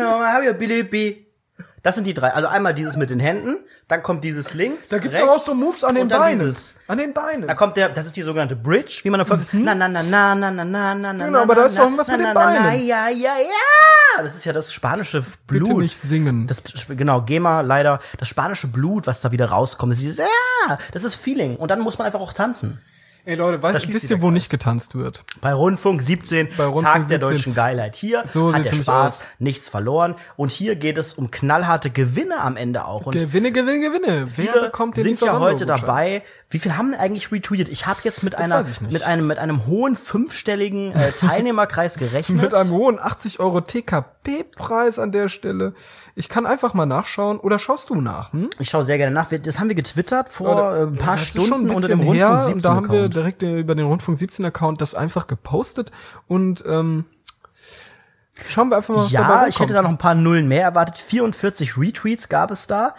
Das 1.82 1.94
sind 1.94 2.06
die 2.06 2.14
drei. 2.14 2.30
Also 2.32 2.48
einmal 2.48 2.74
dieses 2.74 2.96
mit 2.96 3.08
den 3.08 3.20
Händen, 3.20 3.56
dann 3.86 4.02
kommt 4.02 4.24
dieses 4.24 4.52
links. 4.54 4.88
Da 4.88 4.98
gibt's 4.98 5.16
rechts, 5.16 5.30
auch 5.30 5.42
so 5.42 5.54
Moves 5.54 5.84
an 5.84 5.94
den 5.94 6.08
Beinen. 6.08 6.40
Dieses. 6.40 6.74
An 6.88 6.98
den 6.98 7.14
Beinen. 7.14 7.46
Da 7.46 7.54
kommt 7.54 7.76
der, 7.76 7.88
das 7.88 8.06
ist 8.06 8.16
die 8.16 8.22
sogenannte 8.22 8.56
Bridge, 8.56 9.00
wie 9.04 9.10
man 9.10 9.18
davon. 9.20 9.46
Na 9.52 9.74
na 9.74 9.88
na 9.88 10.02
na 10.02 10.34
na 10.34 10.50
na 10.50 10.64
na 10.64 10.94
na 10.94 11.12
na. 11.12 11.26
Genau, 11.26 11.42
aber 11.42 11.54
da 11.54 11.66
ist 11.66 11.78
doch 11.78 11.88
was 11.96 12.08
na, 12.08 12.16
mit 12.16 12.26
den 12.26 12.34
na, 12.34 12.34
na, 12.34 12.52
na, 12.52 12.62
Beinen. 12.68 12.86
Ja 12.86 13.08
ja 13.08 13.38
ja. 13.38 14.22
Das 14.22 14.34
ist 14.34 14.44
ja 14.44 14.52
das 14.52 14.72
spanische 14.72 15.24
Blut. 15.46 15.68
Bitte 15.68 15.80
nicht 15.80 15.96
singen. 15.96 16.46
Das 16.46 16.62
genau 16.88 17.22
GEMA 17.22 17.60
leider 17.60 18.00
das 18.18 18.28
spanische 18.28 18.66
Blut, 18.66 19.06
was 19.06 19.20
da 19.20 19.30
wieder 19.30 19.46
rauskommt. 19.50 19.92
Das 19.92 19.98
ist 19.98 20.04
dieses, 20.04 20.18
ja, 20.18 20.78
das 20.92 21.04
ist 21.04 21.14
Feeling 21.14 21.56
und 21.56 21.70
dann 21.70 21.80
muss 21.80 21.96
man 21.98 22.06
einfach 22.06 22.20
auch 22.20 22.32
tanzen. 22.32 22.82
Ey 23.24 23.34
Leute, 23.34 23.62
weißt, 23.62 23.82
schließt 23.82 23.94
wisst 23.94 24.10
ihr, 24.10 24.16
der 24.16 24.22
wo 24.22 24.30
nicht 24.30 24.48
getanzt 24.50 24.94
wird? 24.94 25.24
Bei 25.40 25.52
Rundfunk 25.52 26.02
17, 26.02 26.48
Bei 26.56 26.64
Rundfunk 26.64 26.84
Tag 26.84 27.08
der 27.08 27.18
17. 27.18 27.20
deutschen 27.20 27.54
Geilheit. 27.54 27.96
Hier 27.96 28.22
So 28.26 28.52
hat 28.54 28.64
der 28.64 28.72
Spaß 28.72 29.20
aus. 29.20 29.24
nichts 29.38 29.68
verloren. 29.68 30.14
Und 30.36 30.50
hier 30.50 30.76
geht 30.76 30.96
es 30.98 31.14
um 31.14 31.30
knallharte 31.30 31.90
Gewinne 31.90 32.40
am 32.40 32.56
Ende 32.56 32.86
auch. 32.86 33.06
Und 33.06 33.18
Gewinne, 33.18 33.52
Gewinne, 33.52 33.80
Gewinne. 33.80 34.26
Wer 34.36 34.62
bekommt 34.62 34.96
den 34.96 35.02
sind 35.04 35.20
ja 35.20 35.38
heute 35.38 35.66
dabei. 35.66 36.22
Wie 36.50 36.58
viel 36.58 36.78
haben 36.78 36.94
eigentlich 36.94 37.30
retweetet? 37.30 37.68
Ich 37.68 37.86
habe 37.86 38.00
jetzt 38.04 38.22
mit 38.22 38.34
einer 38.34 38.66
ich 38.66 38.80
nicht. 38.80 38.90
mit 38.90 39.02
einem 39.02 39.26
mit 39.26 39.38
einem 39.38 39.66
hohen 39.66 39.96
fünfstelligen 39.96 40.92
äh, 40.92 41.12
Teilnehmerkreis 41.16 41.98
gerechnet. 41.98 42.40
Mit 42.40 42.54
einem 42.54 42.70
hohen 42.70 42.98
80 42.98 43.38
Euro 43.38 43.60
TKP-Preis 43.60 44.98
an 44.98 45.12
der 45.12 45.28
Stelle. 45.28 45.74
Ich 46.14 46.30
kann 46.30 46.46
einfach 46.46 46.72
mal 46.72 46.86
nachschauen. 46.86 47.38
Oder 47.38 47.58
schaust 47.58 47.90
du 47.90 47.96
nach? 47.96 48.32
Hm? 48.32 48.48
ich 48.58 48.70
schaue 48.70 48.82
sehr 48.82 48.96
gerne 48.96 49.12
nach. 49.12 49.28
Das 49.28 49.60
haben 49.60 49.68
wir 49.68 49.74
getwittert 49.74 50.30
vor 50.30 50.74
äh, 50.74 50.82
ein 50.84 50.96
paar 50.96 51.16
Das 51.16 51.26
Stunden 51.26 51.68
ein 51.68 51.76
unter 51.76 51.88
dem 51.88 52.00
Rundfunk 52.00 52.16
her, 52.16 52.40
17 52.40 52.54
und 52.54 52.64
Da 52.64 52.74
haben 52.74 52.90
wir 52.90 53.08
direkt 53.10 53.42
über 53.42 53.74
den 53.74 53.84
Rundfunk 53.84 54.16
17 54.16 54.46
Account 54.46 54.80
das 54.80 54.94
einfach 54.94 55.26
gepostet. 55.26 55.92
Und 56.28 56.64
ähm, 56.66 57.04
schauen 58.46 58.70
wir 58.70 58.76
einfach 58.76 58.94
mal, 58.94 59.04
was 59.04 59.12
dabei 59.12 59.42
Ja, 59.42 59.46
ich 59.48 59.60
hätte 59.60 59.74
da 59.74 59.82
noch 59.82 59.90
ein 59.90 59.98
paar 59.98 60.14
Nullen 60.14 60.48
mehr 60.48 60.62
erwartet. 60.62 60.96
44 60.96 61.76
Retweets 61.76 62.30
gab 62.30 62.50
es 62.50 62.66
da. 62.66 62.94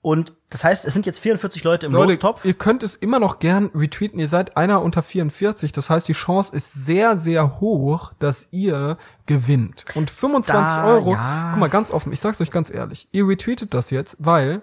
Und 0.00 0.32
das 0.50 0.62
heißt, 0.62 0.86
es 0.86 0.94
sind 0.94 1.06
jetzt 1.06 1.18
44 1.18 1.64
Leute 1.64 1.86
im 1.86 1.92
Leute, 1.92 2.12
Lostopf. 2.12 2.44
ihr 2.44 2.54
könnt 2.54 2.82
es 2.84 2.94
immer 2.94 3.18
noch 3.18 3.40
gern 3.40 3.70
retweeten. 3.74 4.20
Ihr 4.20 4.28
seid 4.28 4.56
einer 4.56 4.80
unter 4.80 5.02
44. 5.02 5.72
Das 5.72 5.90
heißt, 5.90 6.06
die 6.06 6.12
Chance 6.12 6.54
ist 6.56 6.72
sehr, 6.72 7.16
sehr 7.16 7.60
hoch, 7.60 8.12
dass 8.20 8.48
ihr 8.52 8.96
gewinnt. 9.26 9.84
Und 9.94 10.10
25 10.10 10.54
Da, 10.54 10.86
Euro, 10.86 11.12
ja. 11.14 11.48
guck 11.50 11.60
mal, 11.60 11.68
ganz 11.68 11.90
offen, 11.90 12.12
ich 12.12 12.20
sag's 12.20 12.40
euch 12.40 12.50
ganz 12.52 12.70
ehrlich. 12.72 13.08
Ihr 13.10 13.26
retweetet 13.26 13.74
das 13.74 13.90
jetzt, 13.90 14.16
weil 14.20 14.62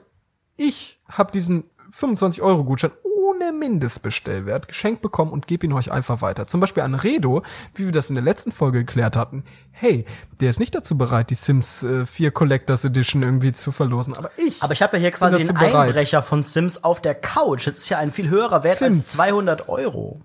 ich 0.56 1.02
habe 1.10 1.32
diesen 1.34 1.66
25 1.92 2.42
Euro 2.42 2.64
Gutschein 2.64 2.92
ohne 3.24 3.54
Mindestbestellwert 3.54 4.68
geschenkt 4.68 5.02
bekommen 5.02 5.32
und 5.32 5.48
gebe 5.48 5.66
ihn 5.66 5.74
euch 5.74 5.92
einfach 5.92 6.22
weiter. 6.22 6.48
Zum 6.48 6.60
Beispiel 6.60 6.84
an 6.84 6.96
Redo, 6.96 7.44
wie 7.76 7.86
wir 7.86 7.92
das 7.92 8.10
in 8.10 8.16
der 8.16 8.24
letzten 8.24 8.52
Folge 8.52 8.80
geklärt 8.80 9.16
hatten. 9.16 9.44
Hey, 9.72 10.06
der 10.42 10.50
ist 10.50 10.60
nicht 10.60 10.76
dazu 10.76 10.98
bereit, 10.98 11.30
die 11.30 11.36
Sims 11.36 11.84
äh, 11.84 12.06
4 12.06 12.32
Collectors 12.32 12.84
Edition 12.84 13.24
irgendwie 13.24 13.52
zu 13.52 13.72
verlosen. 13.72 14.16
Aber 14.16 14.30
ich. 14.38 14.62
Aber 14.62 14.74
ich 14.74 14.82
habe 14.82 14.98
ja 14.98 15.02
hier 15.02 15.12
quasi 15.12 15.38
den 15.38 15.54
bereit. 15.54 15.90
Einbrecher 15.90 16.22
von 16.22 16.44
Sims 16.44 16.84
auf 16.84 17.02
der 17.02 17.16
Couch. 17.16 17.68
Das 17.68 17.78
ist 17.78 17.90
ja 17.90 17.98
ein 17.98 18.12
viel 18.12 18.30
höherer 18.30 18.64
Wert 18.64 18.78
Sims. 18.78 18.98
als 18.98 19.12
200 19.14 19.70
Euro. 19.70 20.22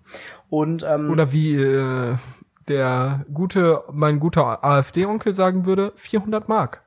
Und 0.51 0.83
ähm, 0.83 1.11
Oder 1.11 1.33
wie 1.33 1.57
äh, 1.57 2.17
der 2.69 3.25
gute, 3.33 3.83
mein 3.93 4.21
guter 4.21 4.65
AfD-Onkel 4.65 5.33
sagen 5.33 5.67
würde, 5.67 5.93
400 5.97 6.49
Mark. 6.49 6.83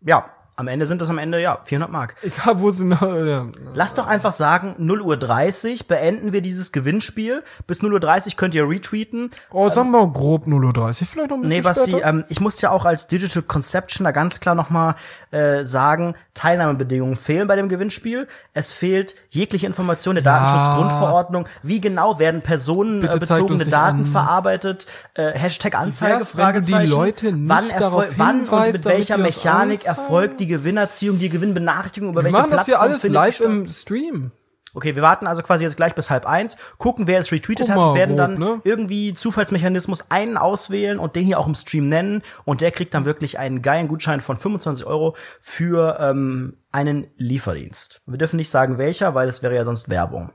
ja, 0.00 0.30
am 0.58 0.66
Ende 0.66 0.86
sind 0.86 1.00
das 1.00 1.08
am 1.08 1.18
Ende, 1.18 1.40
ja, 1.40 1.60
400 1.62 1.88
Mark. 1.90 2.16
Egal, 2.20 2.60
wo 2.60 2.72
sie 2.72 2.84
noch, 2.84 3.00
äh, 3.00 3.42
Lass 3.74 3.94
doch 3.94 4.08
einfach 4.08 4.32
sagen, 4.32 4.74
0 4.78 5.00
Uhr 5.02 5.16
30 5.16 5.86
beenden 5.86 6.32
wir 6.32 6.42
dieses 6.42 6.72
Gewinnspiel. 6.72 7.44
Bis 7.68 7.80
0 7.80 7.92
Uhr 7.92 8.00
30 8.00 8.36
könnt 8.36 8.56
ihr 8.56 8.68
retweeten. 8.68 9.30
Oh, 9.52 9.68
sagen 9.70 9.92
wir 9.92 10.04
mal 10.04 10.12
grob 10.12 10.48
0.30 10.48 11.02
Uhr, 11.02 11.06
vielleicht 11.06 11.30
noch 11.30 11.36
ein 11.36 11.42
bisschen 11.42 11.56
Nee, 11.58 11.62
Basti, 11.62 11.90
später. 11.92 12.08
ähm, 12.08 12.24
ich 12.28 12.40
muss 12.40 12.60
ja 12.60 12.70
auch 12.70 12.84
als 12.84 13.06
Digital 13.06 13.42
Conceptioner 13.42 14.12
ganz 14.12 14.40
klar 14.40 14.56
nochmal 14.56 14.96
äh, 15.30 15.64
sagen, 15.64 16.16
Teilnahmebedingungen 16.38 17.16
fehlen 17.16 17.48
bei 17.48 17.56
dem 17.56 17.68
Gewinnspiel. 17.68 18.28
Es 18.54 18.72
fehlt 18.72 19.16
jegliche 19.30 19.66
Information 19.66 20.14
der 20.14 20.24
Datenschutzgrundverordnung. 20.24 21.48
Wie 21.62 21.80
genau 21.80 22.18
werden 22.18 22.42
personenbezogene 22.42 23.64
Daten 23.66 24.00
an. 24.00 24.06
verarbeitet? 24.06 24.86
Äh, 25.14 25.32
Hashtag 25.32 25.76
Anzeige, 25.76 26.24
Fragezeichen. 26.24 26.86
Die 26.86 26.90
Leute 26.90 27.32
nicht 27.32 27.48
wann, 27.48 28.08
wann 28.16 28.48
und 28.48 28.72
mit 28.72 28.84
welcher 28.84 29.18
Mechanik 29.18 29.84
erfolgt 29.84 30.40
die 30.40 30.46
Gewinnerziehung, 30.46 31.18
die 31.18 31.28
Gewinnbenachrichtigung, 31.28 32.10
über 32.10 32.20
Wir 32.20 32.26
welche 32.26 32.38
machen 32.38 32.50
das 32.52 32.66
hier 32.66 32.80
alles 32.80 33.02
live 33.02 33.40
im 33.40 33.68
Stream. 33.68 34.30
Okay, 34.74 34.94
wir 34.94 35.02
warten 35.02 35.26
also 35.26 35.42
quasi 35.42 35.64
jetzt 35.64 35.76
gleich 35.76 35.94
bis 35.94 36.10
halb 36.10 36.26
eins, 36.26 36.56
gucken, 36.76 37.06
wer 37.06 37.18
es 37.18 37.32
retweetet 37.32 37.70
hat 37.70 37.78
und 37.78 37.94
werden 37.94 38.16
dann 38.16 38.38
ne? 38.38 38.60
irgendwie 38.64 39.14
Zufallsmechanismus 39.14 40.10
einen 40.10 40.36
auswählen 40.36 40.98
und 40.98 41.16
den 41.16 41.24
hier 41.24 41.38
auch 41.38 41.46
im 41.46 41.54
Stream 41.54 41.88
nennen 41.88 42.22
und 42.44 42.60
der 42.60 42.70
kriegt 42.70 42.92
dann 42.92 43.04
wirklich 43.04 43.38
einen 43.38 43.62
geilen 43.62 43.88
Gutschein 43.88 44.20
von 44.20 44.36
25 44.36 44.86
Euro 44.86 45.16
für 45.40 45.98
ähm, 46.00 46.58
einen 46.70 47.06
Lieferdienst. 47.16 48.02
Wir 48.06 48.18
dürfen 48.18 48.36
nicht 48.36 48.50
sagen 48.50 48.78
welcher, 48.78 49.14
weil 49.14 49.28
es 49.28 49.42
wäre 49.42 49.54
ja 49.54 49.64
sonst 49.64 49.88
Werbung. 49.88 50.32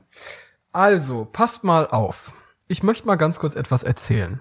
Also, 0.72 1.24
passt 1.24 1.62
mal 1.62 1.86
auf. 1.86 2.32
Ich 2.66 2.82
möchte 2.82 3.06
mal 3.06 3.16
ganz 3.16 3.38
kurz 3.38 3.54
etwas 3.54 3.84
erzählen. 3.84 4.40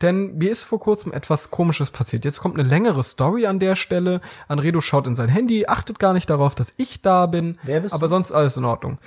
Denn 0.00 0.36
mir 0.36 0.50
ist 0.50 0.62
vor 0.62 0.78
kurzem 0.78 1.12
etwas 1.12 1.50
Komisches 1.50 1.90
passiert. 1.90 2.24
Jetzt 2.24 2.40
kommt 2.40 2.58
eine 2.58 2.68
längere 2.68 3.02
Story 3.02 3.46
an 3.46 3.58
der 3.58 3.74
Stelle. 3.74 4.20
Anredo 4.46 4.80
schaut 4.80 5.06
in 5.06 5.16
sein 5.16 5.28
Handy, 5.28 5.66
achtet 5.66 5.98
gar 5.98 6.12
nicht 6.12 6.30
darauf, 6.30 6.54
dass 6.54 6.74
ich 6.76 7.02
da 7.02 7.26
bin. 7.26 7.58
Wer 7.64 7.80
bist 7.80 7.94
aber 7.94 8.06
du? 8.06 8.10
sonst 8.10 8.30
alles 8.30 8.56
in 8.56 8.64
Ordnung. 8.64 8.98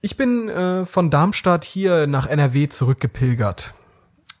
Ich 0.00 0.16
bin 0.16 0.48
äh, 0.48 0.86
von 0.86 1.10
Darmstadt 1.10 1.64
hier 1.64 2.06
nach 2.06 2.26
NRW 2.26 2.68
zurückgepilgert 2.68 3.74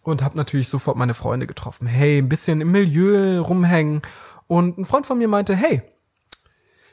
und 0.02 0.22
habe 0.22 0.36
natürlich 0.36 0.68
sofort 0.68 0.96
meine 0.96 1.14
Freunde 1.14 1.46
getroffen. 1.46 1.86
Hey, 1.86 2.18
ein 2.18 2.28
bisschen 2.28 2.60
im 2.60 2.70
Milieu 2.70 3.40
rumhängen. 3.40 4.02
Und 4.46 4.78
ein 4.78 4.84
Freund 4.84 5.06
von 5.06 5.18
mir 5.18 5.28
meinte, 5.28 5.54
hey, 5.54 5.82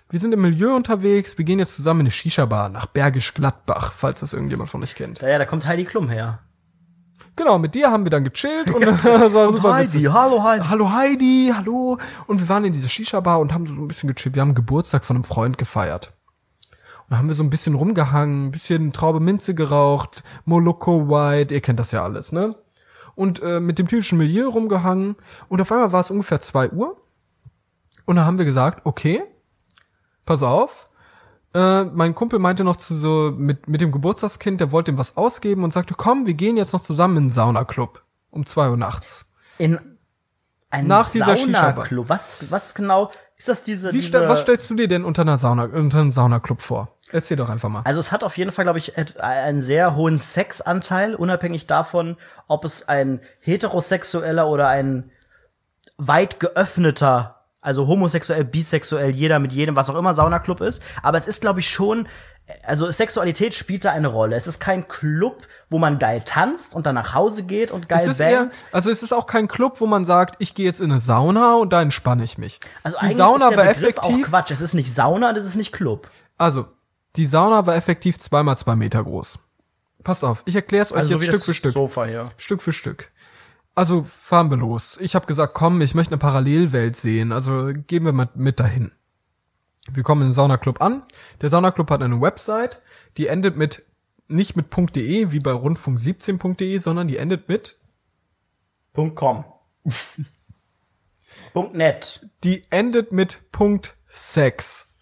wir 0.09 0.19
sind 0.19 0.33
im 0.33 0.41
Milieu 0.41 0.75
unterwegs, 0.75 1.37
wir 1.37 1.45
gehen 1.45 1.59
jetzt 1.59 1.75
zusammen 1.75 2.01
in 2.01 2.05
eine 2.07 2.11
Shisha-Bar 2.11 2.67
nach 2.69 2.85
Bergisch 2.85 3.33
Gladbach, 3.33 3.93
falls 3.93 4.19
das 4.19 4.33
irgendjemand 4.33 4.69
von 4.69 4.83
euch 4.83 4.95
kennt. 4.95 5.21
Ja, 5.21 5.29
ja, 5.29 5.37
da 5.37 5.45
kommt 5.45 5.65
Heidi 5.65 5.85
Klum 5.85 6.09
her. 6.09 6.39
Genau, 7.35 7.57
mit 7.57 7.75
dir 7.75 7.91
haben 7.91 8.03
wir 8.03 8.09
dann 8.09 8.23
gechillt 8.23 8.71
und 8.71 8.85
das 9.03 9.33
war 9.33 9.47
und 9.49 9.57
super 9.57 9.73
Heidi, 9.73 9.93
witzig. 9.93 10.11
hallo 10.11 10.43
Heidi. 10.43 10.65
Hallo 10.67 10.91
Heidi, 10.91 11.51
hallo. 11.55 11.97
Und 12.27 12.39
wir 12.39 12.49
waren 12.49 12.65
in 12.65 12.73
dieser 12.73 12.89
Shisha-Bar 12.89 13.39
und 13.39 13.53
haben 13.53 13.65
so 13.67 13.81
ein 13.81 13.87
bisschen 13.87 14.13
gechillt. 14.13 14.35
Wir 14.35 14.41
haben 14.41 14.53
Geburtstag 14.53 15.03
von 15.03 15.17
einem 15.17 15.23
Freund 15.23 15.57
gefeiert. 15.57 16.13
Und 16.99 17.11
dann 17.11 17.19
haben 17.19 17.27
wir 17.27 17.35
so 17.35 17.43
ein 17.43 17.49
bisschen 17.49 17.75
rumgehangen, 17.75 18.47
ein 18.47 18.51
bisschen 18.51 18.93
Traube 18.93 19.19
Minze 19.19 19.55
geraucht, 19.55 20.23
Moloko 20.45 21.09
White, 21.09 21.53
ihr 21.53 21.61
kennt 21.61 21.79
das 21.79 21.91
ja 21.91 22.03
alles, 22.03 22.31
ne? 22.31 22.55
Und 23.15 23.41
äh, 23.41 23.59
mit 23.59 23.79
dem 23.79 23.87
typischen 23.87 24.17
Milieu 24.17 24.47
rumgehangen. 24.47 25.15
Und 25.49 25.61
auf 25.61 25.71
einmal 25.71 25.91
war 25.91 26.01
es 26.01 26.11
ungefähr 26.11 26.39
zwei 26.41 26.69
Uhr. 26.69 26.97
Und 28.05 28.15
dann 28.15 28.25
haben 28.25 28.37
wir 28.37 28.45
gesagt, 28.45 28.85
okay, 28.85 29.23
pass 30.25 30.43
auf, 30.43 30.89
äh, 31.53 31.83
mein 31.85 32.15
Kumpel 32.15 32.39
meinte 32.39 32.63
noch 32.63 32.77
zu 32.77 32.95
so 32.95 33.33
mit 33.35 33.67
mit 33.67 33.81
dem 33.81 33.91
Geburtstagskind, 33.91 34.61
der 34.61 34.71
wollte 34.71 34.91
ihm 34.91 34.97
was 34.97 35.17
ausgeben 35.17 35.63
und 35.63 35.73
sagte, 35.73 35.93
komm, 35.95 36.25
wir 36.25 36.33
gehen 36.33 36.57
jetzt 36.57 36.73
noch 36.73 36.81
zusammen 36.81 37.17
in 37.17 37.23
den 37.25 37.29
Saunaclub 37.29 38.03
um 38.29 38.45
zwei 38.45 38.69
Uhr 38.69 38.77
nachts. 38.77 39.25
In 39.57 39.79
einen 40.69 40.87
Nach 40.87 41.05
Saunaclub. 41.05 42.09
Was 42.09 42.49
was 42.49 42.73
genau 42.73 43.11
ist 43.37 43.49
das 43.49 43.63
diese, 43.63 43.91
Wie 43.91 43.97
diese 43.97 44.29
Was 44.29 44.41
stellst 44.41 44.69
du 44.69 44.75
dir 44.75 44.87
denn 44.87 45.03
unter 45.03 45.23
einer 45.23 45.37
Sauna 45.37 45.63
unter 45.63 45.99
einem 45.99 46.11
Saunaclub 46.11 46.61
vor? 46.61 46.95
Erzähl 47.11 47.35
doch 47.35 47.49
einfach 47.49 47.69
mal. 47.69 47.81
Also 47.83 47.99
es 47.99 48.11
hat 48.11 48.23
auf 48.23 48.37
jeden 48.37 48.51
Fall, 48.51 48.63
glaube 48.63 48.79
ich, 48.79 48.93
einen 49.19 49.61
sehr 49.61 49.95
hohen 49.95 50.17
Sexanteil, 50.17 51.15
unabhängig 51.15 51.67
davon, 51.67 52.17
ob 52.47 52.63
es 52.63 52.87
ein 52.87 53.19
heterosexueller 53.41 54.47
oder 54.47 54.69
ein 54.69 55.11
weit 55.97 56.39
geöffneter 56.39 57.40
also 57.61 57.87
homosexuell, 57.87 58.43
bisexuell, 58.43 59.11
jeder 59.11 59.39
mit 59.39 59.51
jedem, 59.51 59.75
was 59.75 59.89
auch 59.89 59.95
immer 59.95 60.13
Saunaclub 60.13 60.61
ist. 60.61 60.83
Aber 61.03 61.17
es 61.17 61.27
ist, 61.27 61.41
glaube 61.41 61.59
ich, 61.59 61.69
schon, 61.69 62.07
also 62.65 62.91
Sexualität 62.91 63.53
spielt 63.53 63.85
da 63.85 63.91
eine 63.91 64.07
Rolle. 64.07 64.35
Es 64.35 64.47
ist 64.47 64.59
kein 64.59 64.87
Club, 64.87 65.43
wo 65.69 65.77
man 65.77 65.99
geil 65.99 66.23
tanzt 66.25 66.75
und 66.75 66.87
dann 66.87 66.95
nach 66.95 67.13
Hause 67.13 67.43
geht 67.43 67.71
und 67.71 67.87
geil 67.87 68.07
es 68.09 68.19
eher, 68.19 68.49
also 68.71 68.89
es 68.89 69.03
ist 69.03 69.13
auch 69.13 69.27
kein 69.27 69.47
Club, 69.47 69.79
wo 69.79 69.85
man 69.85 70.05
sagt, 70.05 70.35
ich 70.39 70.55
gehe 70.55 70.65
jetzt 70.65 70.81
in 70.81 70.91
eine 70.91 70.99
Sauna 70.99 71.55
und 71.55 71.71
da 71.71 71.81
entspanne 71.81 72.23
ich 72.23 72.39
mich. 72.39 72.59
Also 72.83 72.97
die 72.99 73.13
Sauna 73.13 73.45
ist 73.45 73.51
der 73.51 73.57
war 73.57 73.73
Begriff 73.73 73.89
effektiv. 73.89 74.25
Auch 74.25 74.29
Quatsch, 74.29 74.51
es 74.51 74.61
ist 74.61 74.73
nicht 74.73 74.93
Sauna, 74.93 75.31
das 75.33 75.45
ist 75.45 75.55
nicht 75.55 75.71
Club. 75.71 76.09
Also, 76.37 76.65
die 77.15 77.27
Sauna 77.27 77.67
war 77.67 77.75
effektiv 77.75 78.17
zweimal 78.17 78.57
zwei 78.57 78.75
Meter 78.75 79.03
groß. 79.03 79.39
Passt 80.03 80.23
auf, 80.23 80.41
ich 80.45 80.55
erkläre 80.55 80.83
es 80.83 80.91
euch 80.91 80.99
also 80.99 81.13
jetzt 81.13 81.25
Stück 81.25 81.43
für 81.43 81.53
Stück. 81.53 81.73
Sofa 81.73 82.05
hier. 82.05 82.31
Stück 82.37 82.63
für 82.63 82.73
Stück. 82.73 83.11
Also 83.73 84.03
fahren 84.03 84.49
wir 84.49 84.57
los. 84.57 84.97
Ich 84.99 85.15
habe 85.15 85.25
gesagt, 85.25 85.53
komm, 85.53 85.81
ich 85.81 85.95
möchte 85.95 86.13
eine 86.13 86.19
Parallelwelt 86.19 86.97
sehen. 86.97 87.31
Also 87.31 87.71
gehen 87.87 88.03
wir 88.03 88.11
mal 88.11 88.29
mit 88.35 88.59
dahin. 88.59 88.91
Wir 89.91 90.03
kommen 90.03 90.23
im 90.23 90.33
Saunaclub 90.33 90.81
an. 90.81 91.03
Der 91.41 91.49
Saunaclub 91.49 91.89
hat 91.89 92.03
eine 92.03 92.21
Website, 92.21 92.81
die 93.17 93.27
endet 93.27 93.57
mit 93.57 93.83
nicht 94.27 94.55
mit 94.55 94.67
.de 94.95 95.31
wie 95.31 95.39
bei 95.39 95.51
rundfunk17.de, 95.51 96.77
sondern 96.77 97.07
die 97.07 97.17
endet 97.17 97.49
mit 97.49 97.77
.com. 98.93 99.45
.net. 101.73 102.27
Die 102.43 102.65
endet 102.69 103.11
mit 103.11 103.39
.sex. 104.07 104.93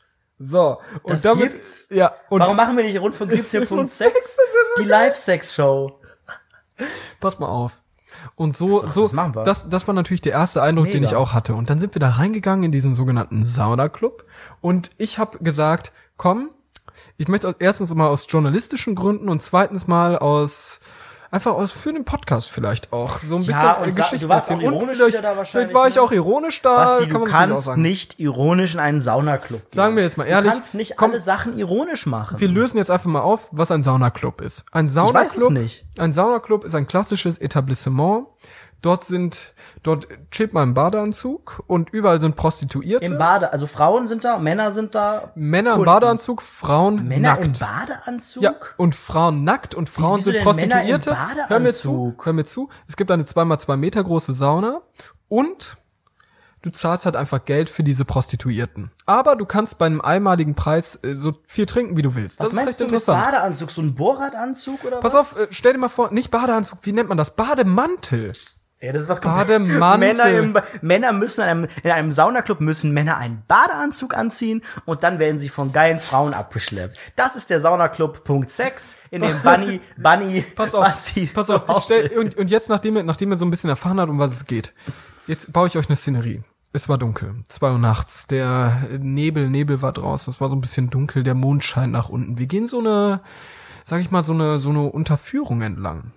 So, 0.42 0.80
und 1.04 1.10
das 1.10 1.22
damit 1.24 1.52
gibt's? 1.52 1.90
ja, 1.90 2.16
und 2.30 2.40
Warum 2.40 2.56
machen 2.56 2.78
wir 2.78 2.86
nicht 2.86 2.98
rundfunk17.sex? 2.98 4.38
die 4.80 4.86
Live-Sex 4.86 5.54
Show. 5.54 6.00
Pass 7.20 7.40
mal 7.40 7.48
auf. 7.48 7.82
Und 8.36 8.56
so, 8.56 8.82
das 8.82 8.94
so, 8.94 9.08
das, 9.08 9.34
das, 9.46 9.70
das 9.70 9.88
war 9.88 9.94
natürlich 9.94 10.22
der 10.22 10.34
erste 10.34 10.62
Eindruck, 10.62 10.86
Mega. 10.86 10.98
den 10.98 11.04
ich 11.04 11.16
auch 11.16 11.34
hatte. 11.34 11.56
Und 11.56 11.70
dann 11.70 11.80
sind 11.80 11.96
wir 11.96 12.00
da 12.00 12.10
reingegangen 12.10 12.66
in 12.66 12.72
diesen 12.72 12.94
sogenannten 12.94 13.46
Sauna-Club. 13.46 14.26
Und 14.62 14.92
ich 14.98 15.20
habe 15.20 15.40
gesagt, 15.40 15.92
komm, 16.18 16.50
ich 17.18 17.28
möchte 17.28 17.56
erstens 17.60 17.94
mal 17.94 18.08
aus 18.08 18.28
journalistischen 18.30 18.96
Gründen 18.96 19.30
und 19.30 19.42
zweitens 19.42 19.88
mal 19.88 20.18
aus 20.18 20.80
einfach 21.32 21.54
aus 21.54 21.72
für 21.72 21.94
den 21.94 22.06
Podcast 22.06 22.52
vielleicht 22.52 22.92
auch 22.94 23.20
so 23.20 23.36
ein 23.36 23.46
bisschen 23.46 23.62
ja, 23.62 23.74
und 23.74 23.96
Geschichte. 23.96 24.26
Du 24.26 24.30
warst 24.30 24.52
auch 24.52 24.60
ironisch 24.60 24.98
vielleicht, 24.98 25.24
da 25.24 25.38
wahrscheinlich. 25.38 25.50
Vielleicht 25.52 25.74
war 25.74 25.88
ich 25.88 25.96
ne? 25.96 26.02
auch 26.02 26.12
ironisch 26.12 26.62
da. 26.62 26.76
Basti, 26.76 27.08
kann 27.08 27.22
du 27.22 27.28
kannst 27.28 27.78
nicht 27.78 28.20
ironisch 28.20 28.74
in 28.74 28.80
einen 28.80 29.02
Saunaclub 29.02 29.62
gehen. 29.62 29.70
Sagen 29.76 29.96
wir 29.96 30.04
jetzt 30.04 30.18
mal 30.18 30.26
ehrlich. 30.26 30.52
Du 30.52 30.58
kannst 30.58 30.74
nicht 30.76 30.98
komm, 30.98 31.12
alle 31.12 31.22
Sachen 31.22 31.58
ironisch 31.58 32.06
machen. 32.06 32.40
Wir 32.40 32.48
lösen 32.48 32.78
jetzt 32.78 32.92
einfach 32.92 33.10
mal 33.10 33.22
auf, 33.22 33.50
was 33.52 33.72
ein 33.72 33.84
Saunaclub 33.84 34.42
ist. 34.42 34.66
Ein 34.72 34.88
Saunaclub, 34.88 35.54
ein 35.98 36.14
Saunaclub 36.14 36.64
ist 36.64 36.76
ein 36.76 36.88
klassisches 36.88 37.38
Etablissement. 37.38 38.28
Dort 38.82 39.04
sind 39.04 39.54
Dort 39.84 40.08
chillt 40.30 40.52
man 40.54 40.70
im 40.70 40.74
Badeanzug 40.74 41.64
und 41.68 41.90
überall 41.92 42.20
sind 42.20 42.36
Prostituierte. 42.36 43.06
Im 43.06 43.18
Bade, 43.18 43.54
also 43.54 43.66
Frauen 43.66 44.10
sind 44.10 44.26
da, 44.26 44.38
Männer 44.38 44.74
sind 44.74 44.94
da. 44.94 45.32
Männer 45.36 45.76
im 45.76 45.86
Badeanzug, 45.86 46.42
Frauen 46.42 47.08
Männer 47.08 47.30
nackt. 47.30 47.46
im 47.46 47.54
Badeanzug? 47.54 48.44
Ja, 48.44 48.56
und 48.76 48.96
Frauen 48.96 49.46
nackt 49.46 49.74
und 49.74 49.90
Frauen 49.90 50.22
sind 50.22 50.42
Prostituierte. 50.42 51.16
Hör 51.48 51.60
mir 51.60 51.72
zu, 51.72 52.14
hör 52.22 52.34
mir 52.34 52.44
zu. 52.44 52.70
Es 52.88 52.98
gibt 52.98 53.10
eine 53.10 53.24
zwei 53.24 53.46
mal 53.46 53.58
zwei 53.58 53.78
Meter 53.78 54.04
große 54.04 54.34
Sauna 54.34 54.82
und 55.30 55.78
du 56.62 56.72
zahlst 56.72 57.06
halt 57.06 57.16
einfach 57.16 57.46
Geld 57.46 57.70
für 57.70 57.84
diese 57.84 58.04
Prostituierten. 58.04 58.92
Aber 59.06 59.38
du 59.38 59.46
kannst 59.46 59.78
bei 59.78 59.86
einem 59.86 60.02
einmaligen 60.02 60.56
Preis 60.56 61.00
äh, 61.04 61.16
so 61.16 61.36
viel 61.48 61.68
trinken, 61.68 61.96
wie 61.96 62.02
du 62.02 62.16
willst. 62.16 62.38
Was 62.42 62.48
das 62.48 62.54
meinst 62.54 62.82
du 62.82 62.88
mit 62.88 63.06
Badeanzug? 63.06 63.72
So 63.72 63.82
ein 63.82 63.96
Bohrradanzug 63.96 64.84
oder 64.84 64.98
Pass 64.98 65.14
was? 65.14 65.38
auf, 65.38 65.40
äh, 65.40 65.48
stell 65.52 65.72
dir 65.72 65.80
mal 65.80 65.88
vor, 65.88 66.12
nicht 66.12 66.32
Badeanzug, 66.32 66.80
wie 66.82 66.92
nennt 66.92 67.08
man 67.08 67.18
das? 67.18 67.34
Bademantel. 67.34 68.34
Ja, 68.82 68.94
das 68.94 69.04
ist 69.04 69.10
was 69.10 69.20
Bademantel. 69.20 70.00
Männer, 70.00 70.30
im, 70.30 70.58
Männer 70.82 71.12
müssen 71.12 71.42
in 71.42 71.48
einem, 71.48 71.68
in 71.84 71.92
einem 71.92 72.12
Saunaclub 72.14 72.62
müssen 72.62 72.94
Männer 72.94 73.18
einen 73.18 73.44
Badeanzug 73.46 74.16
anziehen 74.16 74.62
und 74.86 75.04
dann 75.04 75.20
werden 75.20 75.42
sie 75.42 75.50
von 75.50 75.74
geilen 75.74 76.00
Frauen 76.00 76.34
abgeschleppt. 76.34 76.98
Das 77.18 77.36
ist 77.36 77.50
der 77.50 77.60
Saunaclub 77.60 78.24
Punkt 78.24 78.50
6, 78.52 78.98
in 79.12 79.22
dem 79.22 79.42
Bunny, 79.42 79.82
Bunny, 79.98 80.46
pass 80.56 80.74
auf, 80.74 80.86
pass 81.34 81.50
auf, 81.50 81.84
stell, 81.84 82.08
und, 82.18 82.38
und 82.38 82.50
jetzt, 82.50 82.70
nachdem 82.70 82.96
er, 82.96 83.04
nachdem 83.04 83.32
er 83.32 83.38
so 83.38 83.44
ein 83.44 83.52
bisschen 83.52 83.70
erfahren 83.70 84.00
hat, 84.00 84.08
um 84.08 84.18
was 84.18 84.32
es 84.32 84.46
geht, 84.46 84.74
jetzt 85.28 85.52
baue 85.52 85.68
ich 85.68 85.78
euch 85.78 85.90
eine 85.90 85.98
Szenerie. 85.98 86.42
Es 86.72 86.88
war 86.88 86.98
dunkel, 86.98 87.34
zwei 87.50 87.72
Uhr 87.72 87.80
nachts, 87.80 88.28
der 88.28 88.78
Nebel, 88.98 89.50
Nebel 89.50 89.82
war 89.82 89.92
draußen, 89.92 90.32
es 90.32 90.40
war 90.40 90.48
so 90.48 90.56
ein 90.56 90.62
bisschen 90.62 90.90
dunkel, 90.90 91.24
der 91.24 91.36
Mond 91.36 91.66
scheint 91.66 91.92
nach 91.92 92.08
unten. 92.08 92.38
Wir 92.38 92.46
gehen 92.46 92.66
so 92.66 92.80
eine, 92.80 93.20
sag 93.84 94.00
ich 94.00 94.12
mal, 94.12 94.24
so 94.24 94.34
eine, 94.34 94.60
so 94.60 94.70
eine 94.70 94.84
Unterführung 94.84 95.64
entlang. 95.64 96.14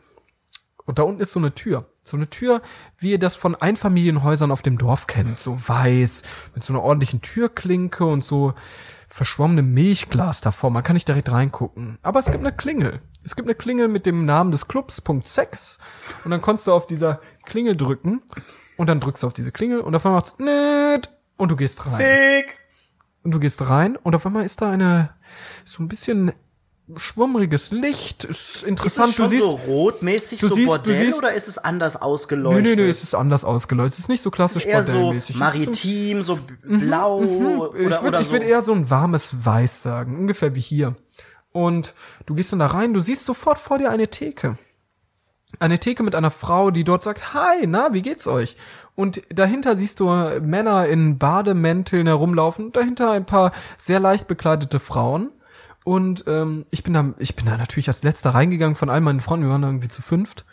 Und 0.84 0.98
da 0.98 1.02
unten 1.02 1.20
ist 1.20 1.32
so 1.32 1.40
eine 1.40 1.54
Tür. 1.54 1.88
So 2.04 2.16
eine 2.16 2.28
Tür, 2.28 2.62
wie 2.98 3.12
ihr 3.12 3.18
das 3.18 3.36
von 3.36 3.54
Einfamilienhäusern 3.54 4.50
auf 4.50 4.62
dem 4.62 4.78
Dorf 4.78 5.06
kennt. 5.06 5.38
So 5.38 5.56
weiß, 5.56 6.22
mit 6.54 6.64
so 6.64 6.72
einer 6.72 6.82
ordentlichen 6.82 7.22
Türklinke 7.22 8.04
und 8.04 8.24
so 8.24 8.54
verschwommenem 9.08 9.72
Milchglas 9.72 10.40
davor. 10.40 10.70
Man 10.70 10.82
kann 10.82 10.94
nicht 10.94 11.06
direkt 11.06 11.30
reingucken. 11.30 11.98
Aber 12.02 12.20
es 12.20 12.26
gibt 12.26 12.38
eine 12.38 12.52
Klingel. 12.52 13.02
Es 13.24 13.36
gibt 13.36 13.46
eine 13.46 13.54
Klingel 13.54 13.88
mit 13.88 14.06
dem 14.06 14.24
Namen 14.24 14.50
des 14.50 14.66
Clubs, 14.66 15.00
Punkt 15.00 15.28
6. 15.28 15.78
Und 16.24 16.30
dann 16.30 16.42
kannst 16.42 16.66
du 16.66 16.72
auf 16.72 16.86
dieser 16.86 17.20
Klingel 17.44 17.76
drücken. 17.76 18.22
Und 18.76 18.88
dann 18.88 19.00
drückst 19.00 19.22
du 19.22 19.26
auf 19.28 19.34
diese 19.34 19.52
Klingel 19.52 19.80
und 19.80 19.94
auf 19.94 20.04
einmal 20.04 20.20
macht's 20.20 20.38
nett 20.38 21.10
und 21.36 21.50
du 21.50 21.56
gehst 21.56 21.86
rein. 21.86 21.98
Fick. 21.98 22.58
Und 23.22 23.32
du 23.32 23.38
gehst 23.38 23.68
rein 23.68 23.96
und 23.96 24.14
auf 24.14 24.26
einmal 24.26 24.44
ist 24.44 24.60
da 24.62 24.70
eine 24.70 25.10
so 25.64 25.82
ein 25.82 25.88
bisschen 25.88 26.32
schwummriges 26.96 27.70
Licht, 27.70 28.24
ist 28.24 28.56
Ist 28.56 28.62
interessant. 28.64 29.10
es 29.10 29.14
schon 29.16 29.24
du 29.26 29.30
siehst, 29.30 29.44
so 29.44 29.50
rotmäßig, 29.50 30.40
du 30.40 30.48
so 30.48 30.54
siehst- 30.54 30.66
du 30.66 30.70
Bordell 30.78 30.96
siehst- 31.06 31.18
oder 31.18 31.32
ist 31.32 31.48
es 31.48 31.58
anders 31.58 31.94
nö, 31.94 32.00
ausgeleuchtet? 32.00 32.64
nö, 32.64 32.76
nö, 32.76 32.88
es 32.90 33.02
ist 33.02 33.14
anders 33.14 33.44
ausgeleuchtet. 33.44 33.94
Es 33.94 33.98
ist 34.00 34.08
nicht 34.08 34.22
so 34.22 34.30
klassisch 34.30 34.66
bordellmäßig. 34.66 35.16
Es 35.16 35.28
ist 35.30 35.34
so- 35.34 35.38
maritim, 35.38 36.22
so 36.22 36.38
blau 36.62 37.18
oder, 37.18 37.74
ich 37.78 37.90
würde 38.02 38.08
oder 38.08 38.20
ich 38.20 38.26
so. 38.26 38.32
würd 38.32 38.42
eher 38.42 38.62
so 38.62 38.72
ein 38.72 38.90
warmes 38.90 39.44
Weiß 39.44 39.82
sagen, 39.82 40.18
ungefähr 40.18 40.54
wie 40.54 40.60
hier. 40.60 40.96
Und 41.52 41.94
du 42.26 42.34
gehst 42.34 42.52
dann 42.52 42.58
da 42.58 42.66
rein, 42.66 42.94
du 42.94 43.00
siehst 43.00 43.24
sofort 43.26 43.58
vor 43.58 43.78
dir 43.78 43.90
eine 43.90 44.08
Theke. 44.08 44.56
Eine 45.60 45.78
Theke 45.78 46.02
mit 46.02 46.14
einer 46.14 46.30
Frau, 46.30 46.70
die 46.70 46.82
dort 46.82 47.02
sagt, 47.02 47.34
hi, 47.34 47.66
na, 47.66 47.92
wie 47.92 48.00
geht's 48.02 48.26
euch? 48.26 48.56
Und 48.94 49.22
dahinter 49.28 49.76
siehst 49.76 50.00
du 50.00 50.06
Männer 50.40 50.86
in 50.86 51.18
Bademänteln 51.18 52.06
herumlaufen, 52.06 52.72
dahinter 52.72 53.10
ein 53.12 53.26
paar 53.26 53.52
sehr 53.76 54.00
leicht 54.00 54.26
bekleidete 54.28 54.80
Frauen. 54.80 55.30
Und 55.84 56.24
ähm, 56.26 56.64
ich 56.70 56.82
bin 56.82 56.94
da, 56.94 57.12
ich 57.18 57.34
bin 57.36 57.46
da 57.46 57.56
natürlich 57.56 57.88
als 57.88 58.02
letzter 58.02 58.30
reingegangen 58.30 58.76
von 58.76 58.88
all 58.90 59.00
meinen 59.00 59.20
Freunden, 59.20 59.46
wir 59.46 59.52
waren 59.52 59.62
da 59.62 59.68
irgendwie 59.68 59.88
zu 59.88 60.02
fünft. 60.02 60.44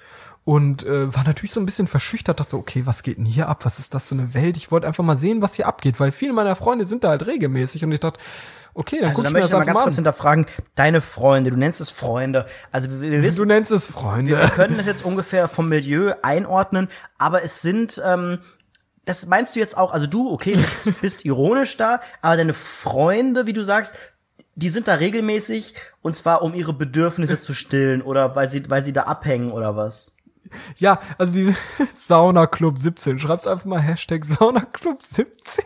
Und 0.46 0.86
äh, 0.88 1.14
war 1.14 1.24
natürlich 1.26 1.52
so 1.52 1.60
ein 1.60 1.66
bisschen 1.68 1.86
verschüchtert, 1.86 2.40
dachte 2.40 2.52
so, 2.52 2.58
okay, 2.58 2.86
was 2.86 3.04
geht 3.04 3.18
denn 3.18 3.26
hier 3.26 3.48
ab? 3.50 3.66
Was 3.66 3.78
ist 3.78 3.94
das 3.94 4.08
für 4.08 4.16
eine 4.16 4.34
Welt? 4.34 4.58
Ich 4.58 4.72
wollte 4.72 4.88
einfach 4.88 5.04
mal 5.04 5.18
sehen, 5.18 5.44
was 5.44 5.54
hier 5.54 5.68
abgeht, 5.68 6.00
weil 6.00 6.12
viele 6.12 6.34
meiner 6.34 6.56
Freunde 6.56 6.86
sind 6.86 7.04
da 7.04 7.10
halt 7.10 7.28
regelmäßig. 7.28 7.84
Und 7.84 7.92
ich 7.92 8.00
dachte, 8.00 8.20
okay, 8.74 8.98
dann 9.00 9.10
Also 9.10 9.18
guck 9.22 9.24
da 9.26 9.30
ich 9.30 9.34
mir 9.34 9.40
möchte 9.42 9.46
ich 9.46 9.52
das 9.52 9.52
mal 9.52 9.60
einfach 9.60 9.66
ganz 9.68 9.76
mal 9.80 9.84
kurz 9.84 9.96
hinterfragen, 9.96 10.46
deine 10.74 11.02
Freunde, 11.02 11.52
du 11.52 11.58
nennst 11.58 11.82
es 11.82 11.92
Freunde. 11.92 12.48
Also 12.72 12.90
wir, 12.90 13.12
wir 13.12 13.22
wissen, 13.22 13.38
Du 13.38 13.46
nennst 13.46 13.70
es 13.72 13.90
wir 13.90 13.94
Freunde. 14.02 14.36
können 14.56 14.80
es 14.80 14.88
jetzt 14.88 15.06
ungefähr 15.06 15.48
vom 15.48 15.70
Milieu 15.70 16.14
einordnen, 16.24 16.88
aber 17.20 17.44
es 17.44 17.62
sind, 17.62 18.02
ähm, 18.04 18.40
das 19.06 19.28
meinst 19.28 19.56
du 19.56 19.60
jetzt 19.60 19.78
auch, 19.78 19.92
also 19.92 20.08
du, 20.08 20.32
okay, 20.32 20.54
bist, 20.56 21.00
bist 21.02 21.26
ironisch 21.26 21.78
da, 21.78 22.02
aber 22.24 22.38
deine 22.38 22.54
Freunde, 22.54 23.46
wie 23.46 23.54
du 23.54 23.64
sagst, 23.64 23.96
die 24.60 24.70
sind 24.70 24.88
da 24.88 24.96
regelmäßig 24.96 25.74
und 26.02 26.16
zwar 26.16 26.42
um 26.42 26.54
ihre 26.54 26.74
Bedürfnisse 26.74 27.40
zu 27.42 27.54
stillen 27.54 28.02
oder 28.02 28.36
weil 28.36 28.50
sie, 28.50 28.70
weil 28.70 28.84
sie 28.84 28.94
da 28.94 29.04
abhängen 29.04 29.52
oder 29.52 29.76
was? 29.76 30.16
Ja, 30.78 31.00
also 31.18 31.34
diese 31.34 31.56
Sauna 31.96 32.48
Club 32.48 32.78
17. 32.80 33.20
Schreib's 33.20 33.48
einfach 33.48 33.66
mal 33.66 33.80
Hashtag 33.82 34.26
Sauna 34.26 34.62
Club 34.62 35.04
17. 35.04 35.64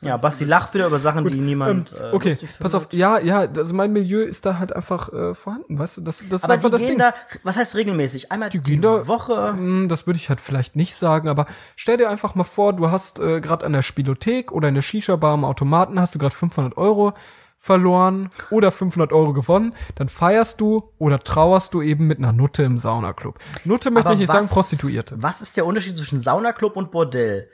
Ja, 0.00 0.18
Basti 0.18 0.44
lacht 0.44 0.74
wieder 0.74 0.86
über 0.88 0.98
Sachen, 0.98 1.26
die 1.28 1.38
niemand. 1.40 1.94
Ähm, 1.98 2.06
äh, 2.10 2.12
okay, 2.14 2.36
pass 2.60 2.74
auf. 2.74 2.88
Ja, 2.92 3.18
ja, 3.20 3.40
also 3.40 3.74
mein 3.74 3.90
Milieu 3.92 4.22
ist 4.22 4.44
da 4.44 4.58
halt 4.58 4.74
einfach 4.74 5.10
äh, 5.12 5.34
vorhanden, 5.34 5.78
weißt 5.78 5.96
du? 5.98 6.00
Das, 6.02 6.18
das 6.28 6.40
ist 6.40 6.44
Aber 6.44 6.54
einfach 6.54 6.68
die 6.68 6.72
das 6.72 6.80
gehen 6.82 6.88
Ding. 6.90 6.98
da, 6.98 7.14
was 7.42 7.56
heißt 7.56 7.74
regelmäßig? 7.76 8.30
Einmal 8.30 8.50
die, 8.50 8.58
gehen 8.60 8.82
da- 8.82 9.06
Woche. 9.06 9.52
Hm, 9.54 9.88
Das 9.88 10.06
würde 10.06 10.18
ich 10.18 10.28
halt 10.28 10.42
vielleicht 10.42 10.76
nicht 10.76 10.94
sagen, 10.94 11.28
aber 11.28 11.46
stell 11.76 11.96
dir 11.96 12.10
einfach 12.10 12.34
mal 12.34 12.44
vor, 12.44 12.74
du 12.74 12.90
hast 12.90 13.18
äh, 13.20 13.40
gerade 13.40 13.64
an 13.64 13.72
der 13.72 13.80
Spielothek 13.82 14.52
oder 14.52 14.68
in 14.68 14.74
der 14.74 14.82
Shisha-Bar 14.82 15.32
am 15.34 15.44
Automaten 15.46 15.98
hast 15.98 16.14
du 16.14 16.18
gerade 16.18 16.34
500 16.34 16.76
Euro 16.76 17.14
verloren 17.58 18.28
oder 18.50 18.70
500 18.70 19.12
Euro 19.12 19.32
gewonnen, 19.32 19.74
dann 19.94 20.08
feierst 20.08 20.60
du 20.60 20.90
oder 20.98 21.18
trauerst 21.20 21.72
du 21.74 21.80
eben 21.82 22.06
mit 22.06 22.18
einer 22.18 22.32
Nutte 22.32 22.62
im 22.62 22.78
Saunaclub. 22.78 23.38
Nutte 23.64 23.90
möchte 23.90 24.08
Aber 24.08 24.14
ich 24.14 24.20
nicht 24.20 24.28
was- 24.28 24.36
sagen, 24.36 24.48
Prostituierte. 24.48 25.16
Was 25.22 25.40
ist 25.40 25.56
der 25.56 25.64
Unterschied 25.66 25.96
zwischen 25.96 26.20
Saunaclub 26.20 26.76
und 26.76 26.90
Bordell? 26.90 27.48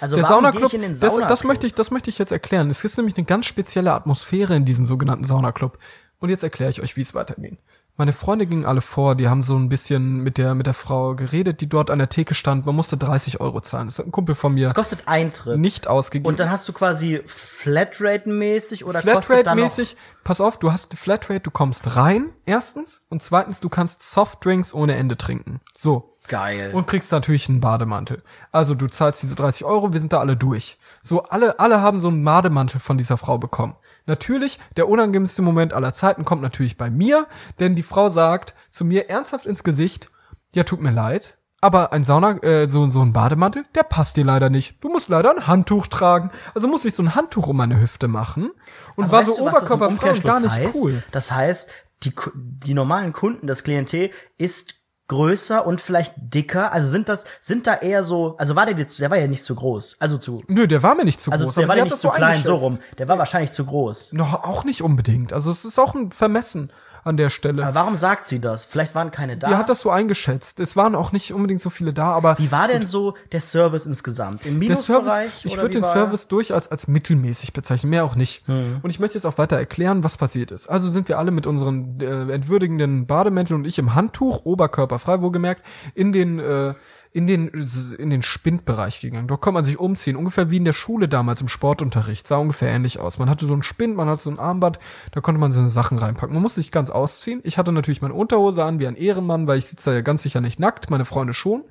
Also 0.00 0.16
Der 0.16 0.24
Saunaclub, 0.24 0.70
den 0.70 0.98
das, 0.98 1.16
das 1.16 1.44
möchte 1.44 1.66
ich, 1.66 1.74
das 1.74 1.90
möchte 1.90 2.10
ich 2.10 2.18
jetzt 2.18 2.32
erklären. 2.32 2.70
Es 2.70 2.84
ist 2.84 2.96
nämlich 2.96 3.16
eine 3.16 3.26
ganz 3.26 3.46
spezielle 3.46 3.92
Atmosphäre 3.92 4.56
in 4.56 4.64
diesem 4.64 4.86
sogenannten 4.86 5.24
Saunaclub. 5.24 5.78
Und 6.18 6.28
jetzt 6.30 6.42
erkläre 6.42 6.70
ich 6.70 6.82
euch, 6.82 6.96
wie 6.96 7.02
es 7.02 7.14
weitergeht. 7.14 7.58
Meine 7.98 8.12
Freunde 8.12 8.46
gingen 8.46 8.66
alle 8.66 8.82
vor, 8.82 9.14
die 9.14 9.26
haben 9.28 9.42
so 9.42 9.56
ein 9.56 9.70
bisschen 9.70 10.18
mit 10.22 10.36
der, 10.36 10.54
mit 10.54 10.66
der 10.66 10.74
Frau 10.74 11.14
geredet, 11.14 11.62
die 11.62 11.68
dort 11.68 11.90
an 11.90 11.98
der 11.98 12.10
Theke 12.10 12.34
stand. 12.34 12.66
Man 12.66 12.76
musste 12.76 12.98
30 12.98 13.40
Euro 13.40 13.62
zahlen. 13.62 13.86
Das 13.86 13.98
hat 13.98 14.06
ein 14.06 14.12
Kumpel 14.12 14.34
von 14.34 14.52
mir 14.52 14.66
Es 14.66 14.74
kostet 14.74 15.08
Eintritt. 15.08 15.58
nicht 15.58 15.88
ausgegeben. 15.88 16.28
Und 16.28 16.38
dann 16.38 16.50
hast 16.50 16.68
du 16.68 16.74
quasi 16.74 17.22
Flatrate-mäßig 17.24 18.84
oder 18.84 19.00
Flatrate-mäßig, 19.00 19.96
pass 20.24 20.42
auf, 20.42 20.58
du 20.58 20.72
hast 20.72 20.94
Flatrate, 20.94 21.40
du 21.40 21.50
kommst 21.50 21.96
rein, 21.96 22.30
erstens. 22.44 23.02
Und 23.08 23.22
zweitens, 23.22 23.60
du 23.60 23.70
kannst 23.70 24.02
Softdrinks 24.10 24.74
ohne 24.74 24.96
Ende 24.96 25.16
trinken. 25.16 25.60
So. 25.74 26.18
geil. 26.28 26.72
Und 26.74 26.86
kriegst 26.86 27.10
natürlich 27.12 27.48
einen 27.48 27.60
Bademantel. 27.60 28.22
Also 28.52 28.74
du 28.74 28.88
zahlst 28.88 29.22
diese 29.22 29.36
30 29.36 29.64
Euro, 29.64 29.94
wir 29.94 30.00
sind 30.00 30.12
da 30.12 30.20
alle 30.20 30.36
durch. 30.36 30.76
So, 31.02 31.22
alle, 31.22 31.58
alle 31.60 31.80
haben 31.80 31.98
so 31.98 32.08
einen 32.08 32.22
Bademantel 32.24 32.78
von 32.78 32.98
dieser 32.98 33.16
Frau 33.16 33.38
bekommen. 33.38 33.74
Natürlich, 34.06 34.58
der 34.76 34.88
unangenehmste 34.88 35.42
Moment 35.42 35.72
aller 35.72 35.92
Zeiten 35.92 36.24
kommt 36.24 36.42
natürlich 36.42 36.76
bei 36.76 36.90
mir, 36.90 37.26
denn 37.58 37.74
die 37.74 37.82
Frau 37.82 38.08
sagt 38.08 38.54
zu 38.70 38.84
mir 38.84 39.10
ernsthaft 39.10 39.46
ins 39.46 39.64
Gesicht, 39.64 40.10
ja, 40.54 40.64
tut 40.64 40.80
mir 40.80 40.92
leid, 40.92 41.38
aber 41.60 41.92
ein 41.92 42.04
Sauna, 42.04 42.42
äh, 42.42 42.68
so, 42.68 42.86
so 42.86 43.02
ein 43.02 43.12
Bademantel, 43.12 43.64
der 43.74 43.82
passt 43.82 44.16
dir 44.16 44.24
leider 44.24 44.50
nicht. 44.50 44.82
Du 44.84 44.88
musst 44.88 45.08
leider 45.08 45.30
ein 45.34 45.46
Handtuch 45.46 45.86
tragen. 45.88 46.30
Also 46.54 46.68
muss 46.68 46.84
ich 46.84 46.94
so 46.94 47.02
ein 47.02 47.14
Handtuch 47.14 47.48
um 47.48 47.56
meine 47.56 47.80
Hüfte 47.80 48.08
machen. 48.08 48.50
Und 48.94 49.04
Aber 49.04 49.12
war 49.14 49.24
so 49.24 49.36
du, 49.36 49.48
oberkörperfrei 49.48 50.12
und 50.12 50.22
gar 50.22 50.40
nicht 50.40 50.54
heißt? 50.54 50.76
cool. 50.76 51.02
Das 51.10 51.32
heißt, 51.32 51.70
die, 52.04 52.12
die 52.34 52.74
normalen 52.74 53.12
Kunden, 53.12 53.46
das 53.46 53.64
Klientel 53.64 54.10
ist 54.38 54.74
größer 55.08 55.66
und 55.66 55.80
vielleicht 55.80 56.14
dicker. 56.16 56.72
Also 56.72 56.88
sind 56.88 57.08
das, 57.08 57.24
sind 57.40 57.66
da 57.66 57.74
eher 57.74 58.04
so, 58.04 58.36
also 58.38 58.56
war 58.56 58.66
der 58.66 58.76
jetzt, 58.76 58.98
der 58.98 59.10
war 59.10 59.18
ja 59.18 59.26
nicht 59.26 59.44
zu 59.44 59.54
groß. 59.54 59.96
Also 60.00 60.18
zu, 60.18 60.42
Nö, 60.48 60.66
der 60.66 60.82
war 60.82 60.94
mir 60.94 61.04
nicht 61.04 61.20
zu 61.20 61.30
also 61.30 61.44
groß. 61.44 61.54
der 61.54 61.68
war 61.68 61.76
ja 61.76 61.84
nicht 61.84 61.98
zu 61.98 62.10
klein, 62.10 62.42
so 62.42 62.56
rum. 62.56 62.78
Der 62.98 63.08
war 63.08 63.18
wahrscheinlich 63.18 63.52
zu 63.52 63.64
groß. 63.64 64.12
Noch 64.12 64.44
auch 64.44 64.64
nicht 64.64 64.82
unbedingt. 64.82 65.32
Also 65.32 65.50
es 65.50 65.64
ist 65.64 65.78
auch 65.78 65.94
ein 65.94 66.10
Vermessen 66.10 66.70
an 67.06 67.16
der 67.16 67.30
Stelle. 67.30 67.64
Aber 67.64 67.74
warum 67.74 67.96
sagt 67.96 68.26
sie 68.26 68.40
das? 68.40 68.64
Vielleicht 68.64 68.94
waren 68.94 69.10
keine 69.10 69.36
da. 69.36 69.48
Die 69.48 69.54
hat 69.54 69.68
das 69.68 69.80
so 69.80 69.90
eingeschätzt. 69.90 70.60
Es 70.60 70.76
waren 70.76 70.94
auch 70.94 71.12
nicht 71.12 71.32
unbedingt 71.32 71.60
so 71.60 71.70
viele 71.70 71.92
da, 71.92 72.12
aber 72.12 72.38
wie 72.38 72.50
war 72.50 72.68
denn 72.68 72.86
so 72.86 73.14
der 73.32 73.40
Service 73.40 73.86
insgesamt? 73.86 74.44
Im 74.44 74.60
der 74.60 74.76
Service, 74.76 75.04
Minusbereich? 75.06 75.44
ich 75.44 75.56
würde 75.56 75.70
den 75.70 75.84
er? 75.84 75.92
Service 75.92 76.28
durchaus 76.28 76.68
als 76.68 76.88
mittelmäßig 76.88 77.52
bezeichnen, 77.52 77.90
mehr 77.90 78.04
auch 78.04 78.16
nicht. 78.16 78.46
Hm. 78.48 78.80
Und 78.82 78.90
ich 78.90 78.98
möchte 78.98 79.16
jetzt 79.16 79.24
auch 79.24 79.38
weiter 79.38 79.56
erklären, 79.56 80.02
was 80.02 80.16
passiert 80.16 80.50
ist. 80.50 80.68
Also 80.68 80.88
sind 80.88 81.08
wir 81.08 81.18
alle 81.18 81.30
mit 81.30 81.46
unseren 81.46 82.00
äh, 82.00 82.32
entwürdigenden 82.32 83.06
Bademänteln 83.06 83.60
und 83.60 83.66
ich 83.66 83.78
im 83.78 83.94
Handtuch, 83.94 84.44
oberkörperfrei 84.44 85.20
wohlgemerkt, 85.20 85.62
in 85.94 86.12
den 86.12 86.38
äh, 86.40 86.74
in 87.16 87.26
den 87.26 87.48
in 87.48 88.10
den 88.10 88.22
Spindbereich 88.22 89.00
gegangen. 89.00 89.26
Dort 89.26 89.40
konnte 89.40 89.54
man 89.54 89.64
sich 89.64 89.80
umziehen, 89.80 90.16
ungefähr 90.16 90.50
wie 90.50 90.58
in 90.58 90.66
der 90.66 90.74
Schule 90.74 91.08
damals 91.08 91.40
im 91.40 91.48
Sportunterricht. 91.48 92.26
Sah 92.26 92.36
ungefähr 92.36 92.68
ähnlich 92.68 93.00
aus. 93.00 93.18
Man 93.18 93.30
hatte 93.30 93.46
so 93.46 93.54
einen 93.54 93.62
Spind, 93.62 93.96
man 93.96 94.06
hatte 94.06 94.24
so 94.24 94.30
ein 94.30 94.38
Armband, 94.38 94.78
da 95.12 95.22
konnte 95.22 95.40
man 95.40 95.50
seine 95.50 95.70
Sachen 95.70 95.96
reinpacken. 95.96 96.34
Man 96.34 96.42
musste 96.42 96.60
sich 96.60 96.70
ganz 96.70 96.90
ausziehen. 96.90 97.40
Ich 97.42 97.56
hatte 97.56 97.72
natürlich 97.72 98.02
meine 98.02 98.12
Unterhose 98.12 98.64
an 98.64 98.80
wie 98.80 98.86
ein 98.86 98.96
Ehrenmann, 98.96 99.46
weil 99.46 99.56
ich 99.56 99.64
sitze 99.64 99.88
da 99.88 99.96
ja 99.96 100.02
ganz 100.02 100.24
sicher 100.24 100.42
nicht 100.42 100.60
nackt, 100.60 100.90
meine 100.90 101.06
Freunde 101.06 101.32
schon. 101.32 101.64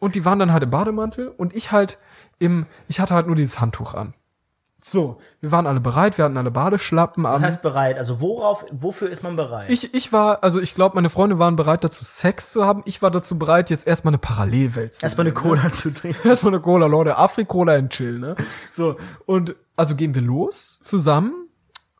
Und 0.00 0.16
die 0.16 0.26
waren 0.26 0.38
dann 0.38 0.52
halt 0.52 0.62
im 0.62 0.68
Bademantel 0.68 1.28
und 1.28 1.56
ich 1.56 1.72
halt 1.72 1.96
im, 2.38 2.66
ich 2.88 3.00
hatte 3.00 3.14
halt 3.14 3.26
nur 3.26 3.36
dieses 3.36 3.60
Handtuch 3.60 3.94
an. 3.94 4.12
So, 4.90 5.18
wir 5.42 5.52
waren 5.52 5.66
alle 5.66 5.80
bereit, 5.80 6.16
wir 6.16 6.24
hatten 6.24 6.38
alle 6.38 6.50
Badeschlappen 6.50 7.26
an. 7.26 7.34
Was 7.34 7.42
heißt 7.42 7.62
bereit? 7.62 7.98
Also 7.98 8.20
worauf, 8.20 8.64
wofür 8.70 9.10
ist 9.10 9.22
man 9.22 9.36
bereit? 9.36 9.70
ich, 9.70 9.92
ich 9.92 10.12
war, 10.12 10.42
also 10.42 10.60
ich 10.60 10.74
glaube, 10.74 10.94
meine 10.94 11.10
Freunde 11.10 11.38
waren 11.38 11.56
bereit 11.56 11.84
dazu, 11.84 12.04
Sex 12.04 12.52
zu 12.52 12.64
haben. 12.64 12.82
Ich 12.86 13.02
war 13.02 13.10
dazu 13.10 13.38
bereit, 13.38 13.68
jetzt 13.68 13.86
erstmal 13.86 14.12
eine 14.12 14.18
Parallelwelt 14.18 14.94
zu 14.94 15.02
Erstmal 15.02 15.26
eine 15.26 15.36
sehen, 15.36 15.42
Cola 15.42 15.70
zu 15.72 15.92
trinken. 15.92 16.18
ne? 16.24 16.30
Erstmal 16.30 16.54
eine 16.54 16.62
Cola, 16.62 16.86
Leute. 16.86 17.18
Afri-Cola 17.18 17.74
and 17.74 17.90
chill, 17.90 18.18
ne? 18.18 18.34
So, 18.70 18.96
und 19.26 19.56
also 19.76 19.94
gehen 19.94 20.14
wir 20.14 20.22
los 20.22 20.80
zusammen 20.82 21.47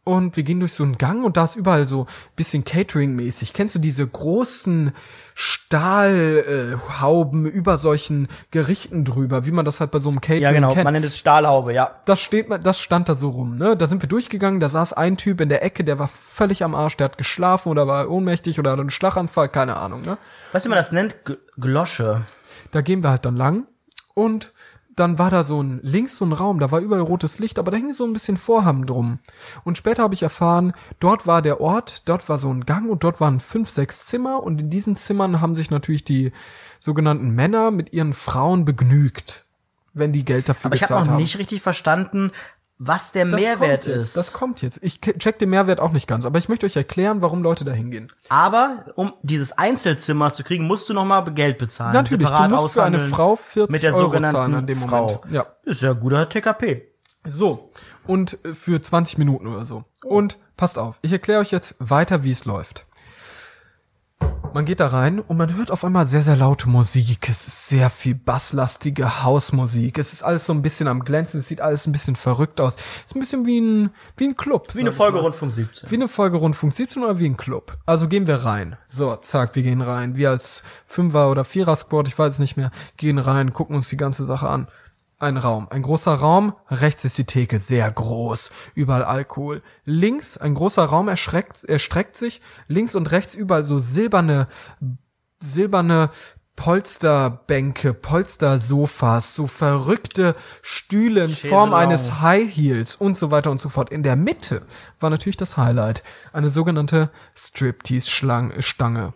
und 0.09 0.37
wir 0.37 0.43
gehen 0.43 0.59
durch 0.59 0.73
so 0.73 0.85
einen 0.85 0.97
Gang 0.97 1.23
und 1.25 1.37
da 1.37 1.45
ist 1.45 1.57
überall 1.57 1.85
so 1.87 2.07
bisschen 2.35 2.65
Catering-mäßig. 2.65 3.53
Kennst 3.53 3.75
du 3.75 3.79
diese 3.79 4.07
großen 4.07 4.93
Stahlhauben 5.35 7.45
über 7.47 7.77
solchen 7.77 8.29
Gerichten 8.51 9.05
drüber, 9.05 9.45
wie 9.45 9.51
man 9.51 9.67
das 9.67 9.81
halt 9.81 9.91
bei 9.91 9.99
so 9.99 10.09
einem 10.09 10.23
Catering 10.23 10.43
Ja, 10.43 10.53
genau. 10.53 10.73
kennt? 10.73 10.85
Man 10.85 10.95
nennt 10.95 11.05
es 11.05 11.19
Stahlhaube, 11.19 11.75
ja. 11.75 11.91
das 12.07 12.21
steht, 12.21 12.47
das 12.65 12.81
stand 12.81 13.09
da 13.09 13.15
so 13.15 13.31
rum, 13.31 13.57
ne? 13.57 13.77
Da 13.77 13.87
sind 13.87 14.03
wir 14.03 14.09
durchgegangen, 14.09 14.61
da 14.61 14.69
saß 14.69 14.95
ein 14.95 15.17
Typ 15.19 15.41
in 15.43 15.51
der 15.51 15.63
Ecke, 15.63 15.85
der 15.85 15.99
war 15.99 16.09
völlig 16.09 16.65
am 16.65 16.75
Arsch, 16.75 16.97
der 16.97 17.05
hat 17.07 17.19
geschlafen 17.19 17.69
oder 17.69 17.87
war 17.87 18.11
ohnmächtig 18.11 18.59
oder 18.59 18.73
hat 18.73 18.81
einen 18.81 18.91
Schlaganfall, 18.91 19.51
keine 19.51 19.77
Ahnung, 19.77 20.01
ne? 20.03 20.17
Weißt 20.53 20.65
du, 20.65 20.69
wie 20.69 20.71
man 20.71 20.79
das 20.79 20.93
nennt? 20.93 21.25
G 21.27 21.35
Glosche. 21.59 22.23
Da 22.71 22.81
gehen 22.81 23.03
wir 23.03 23.11
halt 23.11 23.27
dann 23.27 23.37
lang 23.37 23.67
und 24.15 24.53
dann 24.99 25.19
war 25.19 25.31
da 25.31 25.45
so 25.45 25.63
ein, 25.63 25.81
links 25.83 26.17
so 26.17 26.25
ein 26.25 26.33
Raum, 26.33 26.59
da 26.59 26.71
war 26.71 26.81
überall 26.81 27.03
rotes 27.03 27.39
Licht, 27.39 27.59
aber 27.59 27.71
da 27.71 27.77
hing 27.77 27.93
so 27.93 28.05
ein 28.05 28.13
bisschen 28.13 28.37
Vorhang 28.37 28.85
drum. 28.85 29.19
Und 29.65 29.79
später 29.79 30.03
habe 30.03 30.15
ich 30.15 30.23
erfahren, 30.23 30.73
dort 31.01 31.27
war 31.27 31.43
der 31.43 31.61
Ort, 31.61 32.09
dort 32.09 32.29
war 32.29 32.39
so 32.39 32.51
ein 32.53 32.67
Gang 32.67 32.91
und 32.91 33.05
dort 33.05 33.21
waren 33.21 33.41
fünf, 33.41 33.69
sechs 33.69 34.07
Zimmer 34.07 34.43
und 34.43 34.61
in 34.61 34.71
diesen 34.71 34.97
Zimmern 34.97 35.41
haben 35.41 35.55
sich 35.55 35.71
natürlich 35.71 36.05
die 36.05 36.33
sogenannten 36.79 37.31
Männer 37.31 37.71
mit 37.71 37.93
ihren 37.93 38.13
Frauen 38.15 38.65
begnügt, 38.65 39.45
wenn 39.95 40.13
die 40.13 40.25
Geld 40.25 40.49
dafür 40.49 40.67
Aber 40.67 40.77
ich 40.77 40.83
habe 40.83 40.89
gezahlt 40.89 41.07
noch 41.07 41.13
haben. 41.15 41.23
nicht 41.23 41.39
richtig 41.39 41.63
verstanden, 41.63 42.33
was 42.79 43.13
der 43.13 43.25
Das 43.27 43.41
Mehrwert 43.41 43.87
jetzt, 43.87 43.97
ist. 43.97 44.17
Das 44.17 44.33
kommt 44.33 44.63
jetzt. 44.63 44.79
Ich 44.83 45.01
check 45.01 45.39
den 45.39 45.51
Mehrwert 45.51 45.81
auch 45.81 45.91
nicht 45.91 46.07
ganz, 46.07 46.25
aber 46.25 46.39
ich 46.39 46.49
möchte 46.49 46.65
euch 46.65 46.77
erklären, 46.77 47.23
warum 47.23 47.43
Leute 47.43 47.65
da 47.65 47.73
hingehen. 47.73 48.13
Aber 48.29 48.85
um 48.95 49.13
dieses 49.23 49.59
Einzelzimmer 49.59 50.33
zu 50.33 50.45
kriegen, 50.45 50.67
musst 50.67 50.89
du 50.89 50.95
noch 50.95 51.05
mal 51.05 51.23
Geld 51.23 51.59
bezahlen. 51.59 51.93
Natürlich, 51.93 52.29
du 52.29 52.49
musst 52.49 52.75
für 52.75 52.85
eine 52.85 53.01
Frau 53.01 53.37
40 53.37 53.73
mit 53.73 53.83
der 53.83 53.93
Euro 53.95 54.05
sogenannten 54.05 54.37
zahlen 54.37 54.55
an 54.55 54.67
dem 54.67 54.79
Frau. 54.79 55.07
Moment. 55.07 55.33
Ja. 55.33 55.47
Ist 55.65 55.83
ja 55.83 55.93
guter 55.93 56.29
TKP. 56.29 56.89
So. 57.27 57.71
Und 58.07 58.45
äh, 58.45 58.55
für 58.55 58.81
20 58.81 59.19
Minuten 59.19 59.49
oder 59.49 59.65
so. 59.65 59.85
Und 60.05 60.39
passt 60.57 60.79
auf, 60.79 60.99
ich 61.03 61.13
erkläre 61.13 61.41
euch 61.41 61.51
jetzt 61.51 61.75
weiter, 61.79 62.25
wie 62.25 62.31
es 62.31 62.45
läuft. 62.45 62.87
Man 64.55 64.65
geht 64.65 64.81
da 64.81 64.87
rein 64.89 65.21
und 65.21 65.37
man 65.37 65.55
hört 65.57 65.71
auf 65.71 65.85
einmal 65.85 66.07
sehr, 66.07 66.23
sehr 66.23 66.37
laute 66.37 66.69
Musik. 66.69 67.29
Es 67.29 67.47
ist 67.47 67.69
sehr 67.69 67.91
viel 67.91 68.15
basslastige 68.15 69.23
Hausmusik. 69.23 69.99
Es 69.99 70.13
ist 70.13 70.23
alles 70.23 70.47
so 70.47 70.53
ein 70.53 70.63
bisschen 70.63 70.89
am 70.89 71.05
Glänzen. 71.05 71.41
Es 71.41 71.49
sieht 71.49 71.61
alles 71.61 71.87
ein 71.87 71.93
bisschen 71.93 72.17
verrückt 72.17 72.61
aus. 72.61 72.77
Es 72.77 73.11
ist 73.11 73.17
ein 73.17 73.21
bisschen 73.21 73.47
wie 73.47 73.61
ein, 73.61 73.91
wie 74.17 74.29
ein 74.29 74.37
Club. 74.37 74.75
Wie 74.75 74.81
eine 74.81 74.93
Folge 74.93 75.19
Rundfunk 75.19 75.53
17. 75.53 75.91
Wie 75.91 75.95
eine 75.95 76.09
Folge 76.09 76.39
Rundfunk 76.39 76.73
17 76.73 77.03
oder 77.03 77.19
wie 77.19 77.27
ein 77.27 77.37
Club. 77.37 77.77
Also 77.87 78.09
gehen 78.09 78.27
wir 78.27 78.37
rein. 78.37 78.77
So, 78.87 79.15
zack, 79.17 79.55
wir 79.55 79.63
gehen 79.63 79.83
rein. 79.83 80.17
Wir 80.17 80.31
als 80.31 80.63
Fünfer- 80.87 81.31
oder 81.31 81.45
Vierer-Squad, 81.45 82.09
ich 82.09 82.19
weiß 82.19 82.35
es 82.35 82.39
nicht 82.39 82.57
mehr, 82.57 82.71
gehen 82.97 83.19
rein, 83.19 83.53
gucken 83.53 83.77
uns 83.77 83.89
die 83.89 83.97
ganze 83.97 84.25
Sache 84.25 84.49
an. 84.49 84.67
Ein 85.21 85.37
Raum, 85.37 85.67
ein 85.71 85.83
großer 85.83 86.15
Raum, 86.15 86.55
rechts 86.69 87.05
ist 87.05 87.19
die 87.19 87.25
Theke, 87.25 87.59
sehr 87.59 87.91
groß, 87.91 88.53
überall 88.75 89.03
Alkohol. 89.03 89.63
Links, 89.85 90.39
ein 90.39 90.55
großer 90.55 90.85
Raum 90.85 91.09
erschreckt, 91.09 91.65
erstreckt 91.65 92.17
sich, 92.17 92.41
links 92.69 92.95
und 92.95 93.11
rechts 93.11 93.35
überall 93.35 93.65
so 93.65 93.81
silberne, 93.81 94.47
silberne 95.41 96.11
Polsterbänke, 96.55 97.95
Polstersofas, 97.95 99.35
so 99.35 99.49
verrückte 99.49 100.37
Stühle 100.63 101.25
in 101.25 101.35
Form 101.35 101.75
eines 101.75 102.21
High 102.21 102.49
Heels 102.49 102.95
und 102.95 103.17
so 103.17 103.33
weiter 103.33 103.51
und 103.51 103.61
so 103.61 103.69
fort. 103.69 103.93
In 103.93 104.05
der 104.05 104.15
Mitte 104.15 104.63
war 105.01 105.11
natürlich 105.11 105.37
das 105.37 105.57
Highlight, 105.57 106.05
eine 106.33 106.49
sogenannte 106.49 107.11
Striptease-Stange. 107.35 109.15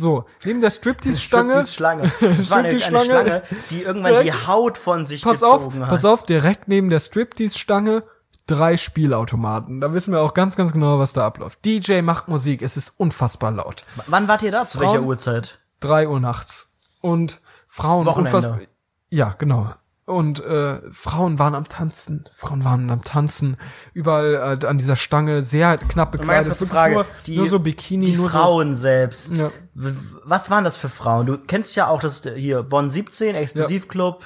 So, 0.00 0.26
neben 0.44 0.60
der 0.60 0.70
Striptease-Stange 0.70 1.60
Die 1.60 1.68
Schlange. 1.68 2.02
Das 2.20 2.50
war 2.50 2.58
eine, 2.58 2.78
Striptease-Schlange. 2.78 3.04
Schlange, 3.04 3.42
die 3.70 3.82
irgendwann 3.82 4.16
die 4.18 4.22
Direkt- 4.22 4.46
Haut 4.46 4.78
von 4.78 5.04
sich 5.04 5.22
pass 5.22 5.42
auf, 5.42 5.64
gezogen 5.64 5.82
hat. 5.82 5.88
pass 5.90 6.04
auf, 6.04 6.24
direkt 6.24 6.68
neben 6.68 6.88
der 6.88 7.00
Striptease-Stange 7.00 8.04
drei 8.46 8.76
Spielautomaten. 8.76 9.80
Da 9.80 9.92
wissen 9.92 10.12
wir 10.12 10.20
auch 10.20 10.34
ganz, 10.34 10.54
ganz 10.54 10.72
genau, 10.72 11.00
was 11.00 11.14
da 11.14 11.26
abläuft. 11.26 11.64
DJ 11.64 12.02
macht 12.02 12.28
Musik, 12.28 12.62
es 12.62 12.76
ist 12.76 12.90
unfassbar 13.00 13.50
laut. 13.50 13.84
Wann 14.06 14.28
wart 14.28 14.42
ihr 14.42 14.52
da? 14.52 14.66
Zu 14.68 14.78
Frauen- 14.78 14.92
welcher 14.92 15.02
Uhrzeit? 15.06 15.58
Drei 15.80 16.08
Uhr 16.08 16.20
nachts. 16.20 16.76
Und 17.00 17.40
Frauen 17.66 18.06
Wochenende. 18.06 18.68
Ja, 19.10 19.34
genau. 19.36 19.72
Und 20.08 20.42
äh, 20.42 20.80
Frauen 20.90 21.38
waren 21.38 21.54
am 21.54 21.68
Tanzen. 21.68 22.26
Frauen 22.34 22.64
waren 22.64 22.88
am 22.88 23.04
Tanzen. 23.04 23.58
Überall 23.92 24.58
äh, 24.62 24.66
an 24.66 24.78
dieser 24.78 24.96
Stange, 24.96 25.42
sehr 25.42 25.76
knapp 25.76 26.12
bekleidet. 26.12 26.50
Wirklich 26.50 26.70
Frage. 26.70 26.94
Nur, 26.94 27.06
die, 27.26 27.36
nur 27.36 27.46
so 27.46 27.60
Bikini, 27.60 28.06
die 28.06 28.16
Frauen 28.16 28.74
selbst. 28.74 29.36
Ja. 29.36 29.50
Was 29.74 30.50
waren 30.50 30.64
das 30.64 30.78
für 30.78 30.88
Frauen? 30.88 31.26
Du 31.26 31.36
kennst 31.36 31.76
ja 31.76 31.88
auch 31.88 32.00
das 32.00 32.22
hier 32.22 32.62
Bonn 32.62 32.88
17, 32.88 33.34
Exklusivclub, 33.34 34.24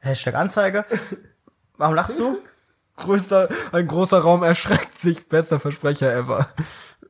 Hashtag 0.00 0.34
Anzeige. 0.34 0.84
Warum 1.78 1.94
lachst 1.94 2.18
du? 2.18 2.34
so 2.34 2.38
größter, 3.02 3.48
ein 3.72 3.86
großer 3.86 4.18
Raum 4.18 4.42
erschreckt 4.42 4.98
sich. 4.98 5.26
Bester 5.28 5.58
Versprecher 5.58 6.14
ever. 6.14 6.50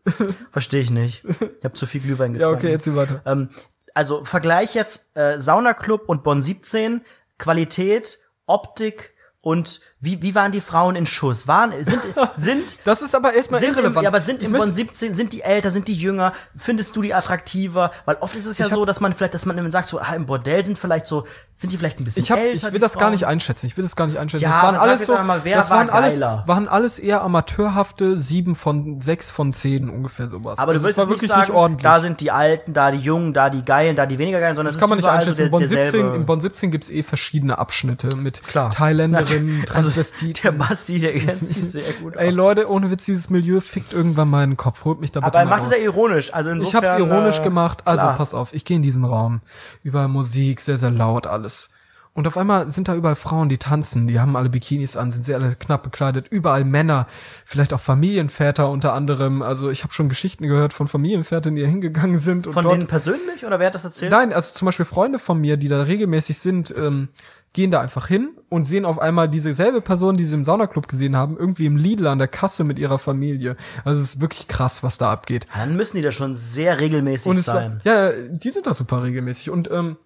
Verstehe 0.53 0.81
ich 0.81 0.93
nicht. 0.93 1.25
Ich 1.25 1.65
habe 1.65 1.75
zu 1.75 1.87
viel 1.87 2.03
Glühwein 2.03 2.35
Ja, 2.35 2.39
getrunken. 2.51 2.59
okay, 2.59 2.71
jetzt 2.71 2.97
weiter. 2.97 3.21
Ähm, 3.27 3.49
also 3.95 4.25
Vergleich 4.25 4.75
jetzt 4.75 5.17
äh, 5.17 5.41
Saunaclub 5.41 6.09
und 6.09 6.23
Bonn 6.23 6.41
17, 6.41 7.01
Qualität, 7.39 8.19
Optik 8.47 9.15
und 9.41 9.81
wie, 9.99 10.21
wie 10.21 10.35
waren 10.35 10.53
die 10.53 10.61
Frauen 10.61 10.95
in 10.95 11.07
Schuss? 11.07 11.49
Waren, 11.49 11.73
sind, 11.85 12.01
sind, 12.37 12.63
Das 12.85 13.01
ist 13.01 13.15
aber 13.15 13.33
erstmal 13.33 13.61
sind 13.61 13.71
im, 13.71 13.77
irrelevant. 13.77 14.05
ja, 14.05 14.11
aber 14.11 14.21
sind 14.21 14.43
im 14.43 14.53
möchte- 14.53 14.67
Bonn 14.67 14.75
17, 14.75 15.15
sind 15.15 15.33
die 15.33 15.41
älter, 15.41 15.71
sind 15.71 15.89
die 15.89 15.95
jünger? 15.95 16.33
Findest 16.55 16.95
du 16.97 17.03
die 17.03 17.15
attraktiver? 17.15 17.91
Weil 18.05 18.17
oft 18.21 18.35
ist 18.37 18.45
es 18.47 18.59
ja 18.59 18.69
so, 18.69 18.85
dass 18.85 19.01
man 19.01 19.15
vielleicht, 19.15 19.33
dass 19.35 19.47
man 19.47 19.57
immer 19.57 19.71
sagt, 19.71 19.89
so, 19.89 19.99
ah, 19.99 20.15
im 20.15 20.27
Bordell 20.27 20.63
sind 20.65 20.79
vielleicht 20.79 21.07
so, 21.07 21.27
sind 21.55 21.73
die 21.73 21.79
vielleicht 21.79 21.99
ein 21.99 22.05
bisschen 22.05 22.23
Ich, 22.25 22.31
hab, 22.31 22.39
älter? 22.39 22.67
ich 22.69 22.73
will 22.75 22.79
das 22.81 22.93
gar 22.95 23.05
Frauen? 23.05 23.13
nicht 23.13 23.27
einschätzen. 23.27 23.67
Ich 23.67 23.77
will 23.79 23.85
das 23.85 23.97
gar 23.97 24.07
nicht 24.07 24.19
einschätzen. 24.19 24.43
Ja, 24.45 24.51
das 24.51 24.63
waren 24.63 24.77
alles 24.77 25.07
so, 25.07 25.13
mal, 25.25 25.41
das 25.43 25.71
war 25.71 25.79
waren 25.79 25.91
alles, 25.91 26.21
waren 26.21 26.69
alles 26.69 26.99
eher 26.99 27.23
amateurhafte 27.23 28.21
sieben 28.21 28.55
von 28.55 29.01
sechs 29.01 29.31
von 29.31 29.53
zehn 29.55 29.89
ungefähr 29.89 30.29
sowas. 30.29 30.59
Aber 30.59 30.75
du 30.75 30.79
Also 30.79 30.89
es 30.91 30.97
willst 30.97 30.99
jetzt 30.99 31.09
nicht 31.09 31.09
wirklich 31.09 31.29
sagen, 31.31 31.41
nicht 31.41 31.51
ordentlich. 31.53 31.83
da 31.85 32.01
sind 32.01 32.21
die 32.21 32.31
Alten, 32.31 32.73
da 32.75 32.91
die 32.91 32.99
Jungen, 32.99 33.33
da 33.33 33.49
die 33.49 33.65
Geilen, 33.65 33.97
da 33.97 34.05
die 34.05 34.19
weniger 34.19 34.41
Geilen, 34.41 34.57
sondern 34.57 34.75
das 34.75 34.81
kann 34.81 34.91
man 34.91 34.99
nicht 34.99 35.09
einschätzen. 35.09 35.31
In 35.33 35.45
der- 35.47 35.51
Bonn 35.51 35.67
17, 35.67 35.79
derselbe- 35.79 36.17
in 36.17 36.27
Bonn 36.27 36.41
17 36.43 36.71
gibt's 36.71 36.91
eh 36.91 37.03
verschiedene 37.03 37.59
Abschnitte 37.59 38.15
mit 38.17 38.43
Klar. 38.47 38.71
Thailänderinnen, 38.71 39.65
Also, 39.87 40.01
Transvestiten. 40.01 40.43
der 40.43 40.53
Basti, 40.53 40.99
der 40.99 41.13
kennt 41.15 41.47
sich 41.47 41.63
sehr 41.71 41.93
gut 41.95 42.17
Ey 42.17 42.29
aus. 42.29 42.35
Leute, 42.35 42.71
ohne 42.71 42.91
Witz, 42.91 43.05
dieses 43.05 43.31
Milieu 43.31 43.61
fickt 43.61 43.93
irgendwann 43.93 44.29
meinen 44.29 44.57
Kopf. 44.57 44.85
Holt 44.85 45.01
mich 45.01 45.13
da 45.13 45.21
bitte 45.21 45.39
Aber 45.39 45.39
er 45.41 45.47
macht 45.47 45.65
es 45.65 45.71
ja 45.71 45.77
ironisch. 45.77 46.33
Also 46.33 46.51
Ich 46.51 46.57
insofern, 46.57 46.85
hab's 46.85 46.99
ironisch 46.99 47.39
äh, 47.39 47.45
gemacht. 47.45 47.83
Also 47.85 48.03
klar. 48.03 48.17
pass 48.17 48.35
auf, 48.35 48.55
ich 48.55 48.65
gehe 48.65 48.77
in 48.77 48.83
diesen 48.83 49.05
Raum. 49.05 49.41
Überall 49.83 50.09
Musik, 50.09 50.61
sehr, 50.61 50.79
sehr 50.79 50.91
laut 50.91 51.27
alles. 51.27 51.71
Und 52.17 52.27
auf 52.27 52.39
einmal 52.39 52.71
sind 52.71 52.89
da 52.89 52.95
überall 52.95 53.15
Frauen, 53.15 53.51
die 53.51 53.59
tanzen, 53.59 54.07
die 54.07 54.19
haben 54.19 54.37
alle 54.37 54.49
Bikinis 54.49 54.97
an, 54.97 55.13
sind 55.13 55.23
sehr 55.23 55.37
alle 55.37 55.55
knapp 55.55 55.83
bekleidet, 55.83 56.29
überall 56.31 56.65
Männer, 56.65 57.07
vielleicht 57.45 57.75
auch 57.75 57.81
Familienväter 57.81 58.71
unter 58.71 58.95
anderem. 58.95 59.43
Also 59.43 59.69
ich 59.69 59.83
habe 59.83 59.93
schon 59.93 60.09
Geschichten 60.09 60.47
gehört 60.47 60.73
von 60.73 60.89
Familienvätern, 60.89 61.55
die 61.55 61.61
da 61.61 61.69
hingegangen 61.69 62.17
sind 62.17 62.47
und 62.47 62.55
Von 62.55 62.67
denen 62.67 62.87
persönlich 62.87 63.45
oder 63.45 63.59
wer 63.59 63.67
hat 63.67 63.75
das 63.75 63.85
erzählt? 63.85 64.13
Nein, 64.13 64.33
also 64.33 64.55
zum 64.55 64.65
Beispiel 64.65 64.87
Freunde 64.87 65.19
von 65.19 65.39
mir, 65.39 65.59
die 65.59 65.69
da 65.69 65.83
regelmäßig 65.83 66.39
sind, 66.39 66.75
ähm, 66.75 67.09
gehen 67.57 67.71
da 67.71 67.81
einfach 67.81 68.07
hin 68.07 68.37
und 68.51 68.67
sehen 68.67 68.85
auf 68.85 68.99
einmal 69.01 69.31
diese 69.31 69.55
selbe 69.55 69.81
Person, 69.81 70.19
die 70.19 70.27
sie 70.27 70.35
im 70.35 70.45
Saunaclub 70.45 70.89
gesehen 70.89 71.17
haben, 71.17 71.39
irgendwie 71.39 71.65
im 71.65 71.77
Lidl 71.79 72.07
an 72.07 72.19
der 72.19 72.29
Kasse 72.29 72.65
mit 72.65 72.79
ihrer 72.79 72.99
Familie. 72.99 73.57
Also 73.83 74.03
es 74.03 74.15
ist 74.15 74.21
wirklich 74.21 74.47
krass, 74.47 74.83
was 74.83 74.99
da 74.99 75.11
abgeht. 75.11 75.47
Dann 75.55 75.75
müssen 75.75 75.97
die 75.97 76.03
da 76.03 76.13
schon 76.13 76.37
sehr 76.37 76.79
regelmäßig 76.79 77.31
Und 77.31 77.39
es 77.39 77.49
war, 77.49 77.55
sein. 77.55 77.81
ja, 77.85 78.13
die 78.13 78.51
sind 78.51 78.67
da 78.67 78.75
super 78.75 79.03
regelmäßig. 79.03 79.49
Und 79.49 79.71
ähm, 79.71 79.97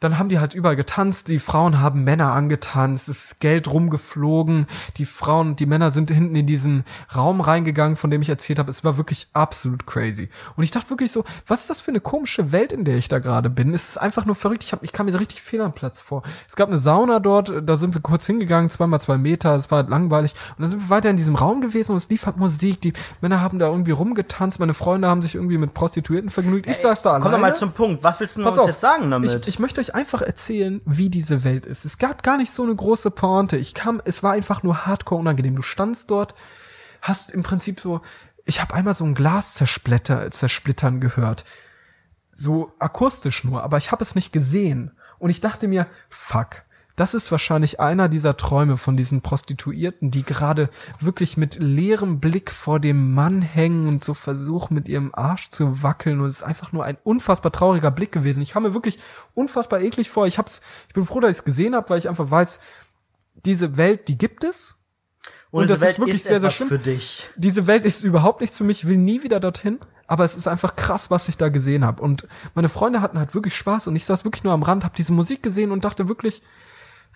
dann 0.00 0.18
haben 0.18 0.28
die 0.28 0.38
halt 0.38 0.54
überall 0.54 0.76
getanzt, 0.76 1.28
die 1.28 1.38
Frauen 1.38 1.80
haben 1.80 2.04
Männer 2.04 2.32
angetanzt, 2.32 3.08
es 3.08 3.24
ist 3.24 3.40
Geld 3.40 3.70
rumgeflogen, 3.70 4.66
die 4.98 5.06
Frauen 5.06 5.48
und 5.48 5.60
die 5.60 5.66
Männer 5.66 5.90
sind 5.90 6.10
hinten 6.10 6.36
in 6.36 6.46
diesen 6.46 6.84
Raum 7.14 7.40
reingegangen, 7.40 7.96
von 7.96 8.10
dem 8.10 8.20
ich 8.20 8.28
erzählt 8.28 8.58
habe. 8.58 8.70
Es 8.70 8.84
war 8.84 8.98
wirklich 8.98 9.28
absolut 9.32 9.86
crazy. 9.86 10.28
Und 10.56 10.64
ich 10.64 10.70
dachte 10.70 10.90
wirklich 10.90 11.12
so, 11.12 11.24
was 11.46 11.62
ist 11.62 11.70
das 11.70 11.80
für 11.80 11.90
eine 11.90 12.00
komische 12.00 12.52
Welt, 12.52 12.72
in 12.72 12.84
der 12.84 12.96
ich 12.96 13.08
da 13.08 13.20
gerade 13.20 13.48
bin? 13.48 13.72
Es 13.72 13.88
ist 13.88 13.98
einfach 13.98 14.26
nur 14.26 14.34
verrückt. 14.34 14.64
Ich, 14.64 14.72
hab, 14.72 14.82
ich 14.82 14.92
kam 14.92 15.06
mir 15.06 15.12
so 15.12 15.18
richtig 15.18 15.40
fehl 15.40 15.62
am 15.62 15.72
Platz 15.72 16.02
vor. 16.02 16.22
Es 16.46 16.56
gab 16.56 16.68
eine 16.68 16.78
Sauna 16.78 17.18
dort, 17.18 17.52
da 17.64 17.76
sind 17.76 17.94
wir 17.94 18.02
kurz 18.02 18.26
hingegangen, 18.26 18.68
zweimal 18.68 19.00
zwei 19.00 19.16
Meter, 19.16 19.56
es 19.56 19.70
war 19.70 19.78
halt 19.78 19.88
langweilig. 19.88 20.34
Und 20.56 20.62
dann 20.62 20.68
sind 20.68 20.82
wir 20.82 20.90
weiter 20.90 21.08
in 21.08 21.16
diesem 21.16 21.36
Raum 21.36 21.62
gewesen 21.62 21.92
und 21.92 21.98
es 21.98 22.08
lief 22.10 22.26
halt 22.26 22.36
Musik. 22.36 22.82
Die 22.82 22.92
Männer 23.22 23.40
haben 23.40 23.58
da 23.58 23.68
irgendwie 23.68 23.92
rumgetanzt, 23.92 24.60
meine 24.60 24.74
Freunde 24.74 25.08
haben 25.08 25.22
sich 25.22 25.36
irgendwie 25.36 25.56
mit 25.56 25.72
Prostituierten 25.72 26.28
vergnügt. 26.28 26.66
Ich 26.66 26.76
saß 26.76 27.00
da 27.02 27.12
alleine. 27.12 27.30
Komm 27.30 27.40
mal 27.40 27.54
zum 27.54 27.72
Punkt. 27.72 28.04
Was 28.04 28.20
willst 28.20 28.36
du 28.36 28.46
uns 28.46 28.58
auf, 28.58 28.68
jetzt 28.68 28.80
sagen 28.80 29.10
damit? 29.10 29.32
Ich, 29.32 29.48
ich 29.48 29.58
möchte 29.58 29.85
euch 29.86 29.94
einfach 29.94 30.22
erzählen, 30.22 30.80
wie 30.84 31.10
diese 31.10 31.44
Welt 31.44 31.66
ist. 31.66 31.84
Es 31.84 31.98
gab 31.98 32.22
gar 32.22 32.36
nicht 32.36 32.50
so 32.50 32.62
eine 32.62 32.74
große 32.74 33.10
Pointe. 33.10 33.56
Ich 33.56 33.74
kam, 33.74 34.00
es 34.04 34.22
war 34.22 34.32
einfach 34.32 34.62
nur 34.62 34.86
hardcore 34.86 35.20
unangenehm. 35.20 35.56
Du 35.56 35.62
standst 35.62 36.10
dort, 36.10 36.34
hast 37.02 37.30
im 37.32 37.42
Prinzip 37.42 37.80
so, 37.80 38.00
ich 38.44 38.60
habe 38.60 38.74
einmal 38.74 38.94
so 38.94 39.04
ein 39.04 39.14
Glas 39.14 39.54
zersplitter, 39.54 40.30
zersplittern 40.30 41.00
gehört. 41.00 41.44
So 42.32 42.72
akustisch 42.78 43.44
nur, 43.44 43.62
aber 43.62 43.78
ich 43.78 43.92
habe 43.92 44.02
es 44.02 44.14
nicht 44.14 44.32
gesehen. 44.32 44.92
Und 45.18 45.30
ich 45.30 45.40
dachte 45.40 45.68
mir, 45.68 45.86
fuck. 46.08 46.62
Das 46.96 47.12
ist 47.12 47.30
wahrscheinlich 47.30 47.78
einer 47.78 48.08
dieser 48.08 48.38
Träume 48.38 48.78
von 48.78 48.96
diesen 48.96 49.20
Prostituierten, 49.20 50.10
die 50.10 50.22
gerade 50.22 50.70
wirklich 50.98 51.36
mit 51.36 51.58
leerem 51.58 52.20
Blick 52.20 52.50
vor 52.50 52.80
dem 52.80 53.12
Mann 53.12 53.42
hängen 53.42 53.86
und 53.86 54.02
so 54.02 54.14
versuchen, 54.14 54.74
mit 54.74 54.88
ihrem 54.88 55.14
Arsch 55.14 55.50
zu 55.50 55.82
wackeln. 55.82 56.20
Und 56.20 56.28
es 56.28 56.36
ist 56.36 56.42
einfach 56.42 56.72
nur 56.72 56.84
ein 56.84 56.96
unfassbar 57.04 57.52
trauriger 57.52 57.90
Blick 57.90 58.12
gewesen. 58.12 58.42
Ich 58.42 58.52
kam 58.52 58.62
mir 58.62 58.72
wirklich 58.72 58.98
unfassbar 59.34 59.82
eklig 59.82 60.08
vor. 60.08 60.26
Ich 60.26 60.38
hab's, 60.38 60.62
ich 60.88 60.94
bin 60.94 61.04
froh, 61.04 61.20
dass 61.20 61.32
ich 61.32 61.38
es 61.38 61.44
gesehen 61.44 61.74
habe, 61.74 61.90
weil 61.90 61.98
ich 61.98 62.08
einfach 62.08 62.30
weiß, 62.30 62.60
diese 63.44 63.76
Welt, 63.76 64.08
die 64.08 64.16
gibt 64.16 64.42
es. 64.42 64.76
und 65.50 65.62
und 65.62 65.70
das 65.70 65.82
Welt 65.82 65.90
ist 65.90 65.98
wirklich 65.98 66.16
ist 66.16 66.24
sehr, 66.24 66.40
sehr 66.40 66.50
schlimm. 66.50 66.68
für 66.68 66.78
dich. 66.78 67.28
Diese 67.36 67.66
Welt 67.66 67.84
ist 67.84 68.04
überhaupt 68.04 68.40
nichts 68.40 68.56
für 68.56 68.64
mich, 68.64 68.84
ich 68.84 68.88
will 68.88 68.96
nie 68.96 69.22
wieder 69.22 69.38
dorthin. 69.38 69.78
Aber 70.06 70.24
es 70.24 70.34
ist 70.36 70.46
einfach 70.46 70.76
krass, 70.76 71.10
was 71.10 71.28
ich 71.28 71.36
da 71.36 71.48
gesehen 71.48 71.84
habe. 71.84 72.00
Und 72.00 72.26
meine 72.54 72.68
Freunde 72.68 73.02
hatten 73.02 73.18
halt 73.18 73.34
wirklich 73.34 73.54
Spaß 73.54 73.88
und 73.88 73.96
ich 73.96 74.04
saß 74.04 74.24
wirklich 74.24 74.44
nur 74.44 74.52
am 74.52 74.62
Rand, 74.62 74.84
habe 74.84 74.94
diese 74.96 75.12
Musik 75.12 75.42
gesehen 75.42 75.72
und 75.72 75.84
dachte 75.84 76.08
wirklich, 76.08 76.42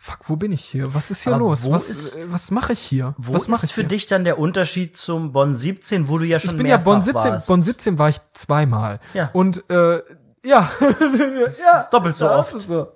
fuck, 0.02 0.20
wo 0.28 0.36
bin 0.36 0.50
ich 0.50 0.64
hier? 0.64 0.94
Was 0.94 1.10
ist 1.10 1.24
hier 1.24 1.34
Aber 1.34 1.40
los? 1.44 1.70
Was, 1.70 1.90
ist- 1.90 2.18
was 2.32 2.50
mache 2.50 2.72
ich 2.72 2.80
hier? 2.80 3.14
Wo 3.18 3.34
was 3.34 3.46
ist 3.48 3.64
ich 3.64 3.74
für 3.74 3.82
hier? 3.82 3.88
dich 3.88 4.06
dann 4.06 4.24
der 4.24 4.38
Unterschied 4.38 4.96
zum 4.96 5.32
Bonn 5.32 5.54
17, 5.54 6.08
wo 6.08 6.16
du 6.16 6.24
ja 6.24 6.40
schon 6.40 6.52
Ich 6.52 6.56
bin 6.56 6.66
ja 6.66 6.78
Bonn 6.78 7.02
17, 7.02 7.32
warst? 7.32 7.48
Bonn 7.48 7.62
17 7.62 7.98
war 7.98 8.08
ich 8.08 8.16
zweimal. 8.32 8.98
Ja. 9.12 9.28
Und 9.34 9.68
äh, 9.70 10.02
ja, 10.42 10.70
Das 10.80 11.58
ist 11.58 11.90
doppelt 11.90 12.16
so 12.16 12.24
Ja, 12.24 12.38
oft. 12.38 12.54
ist 12.54 12.66
so. 12.68 12.88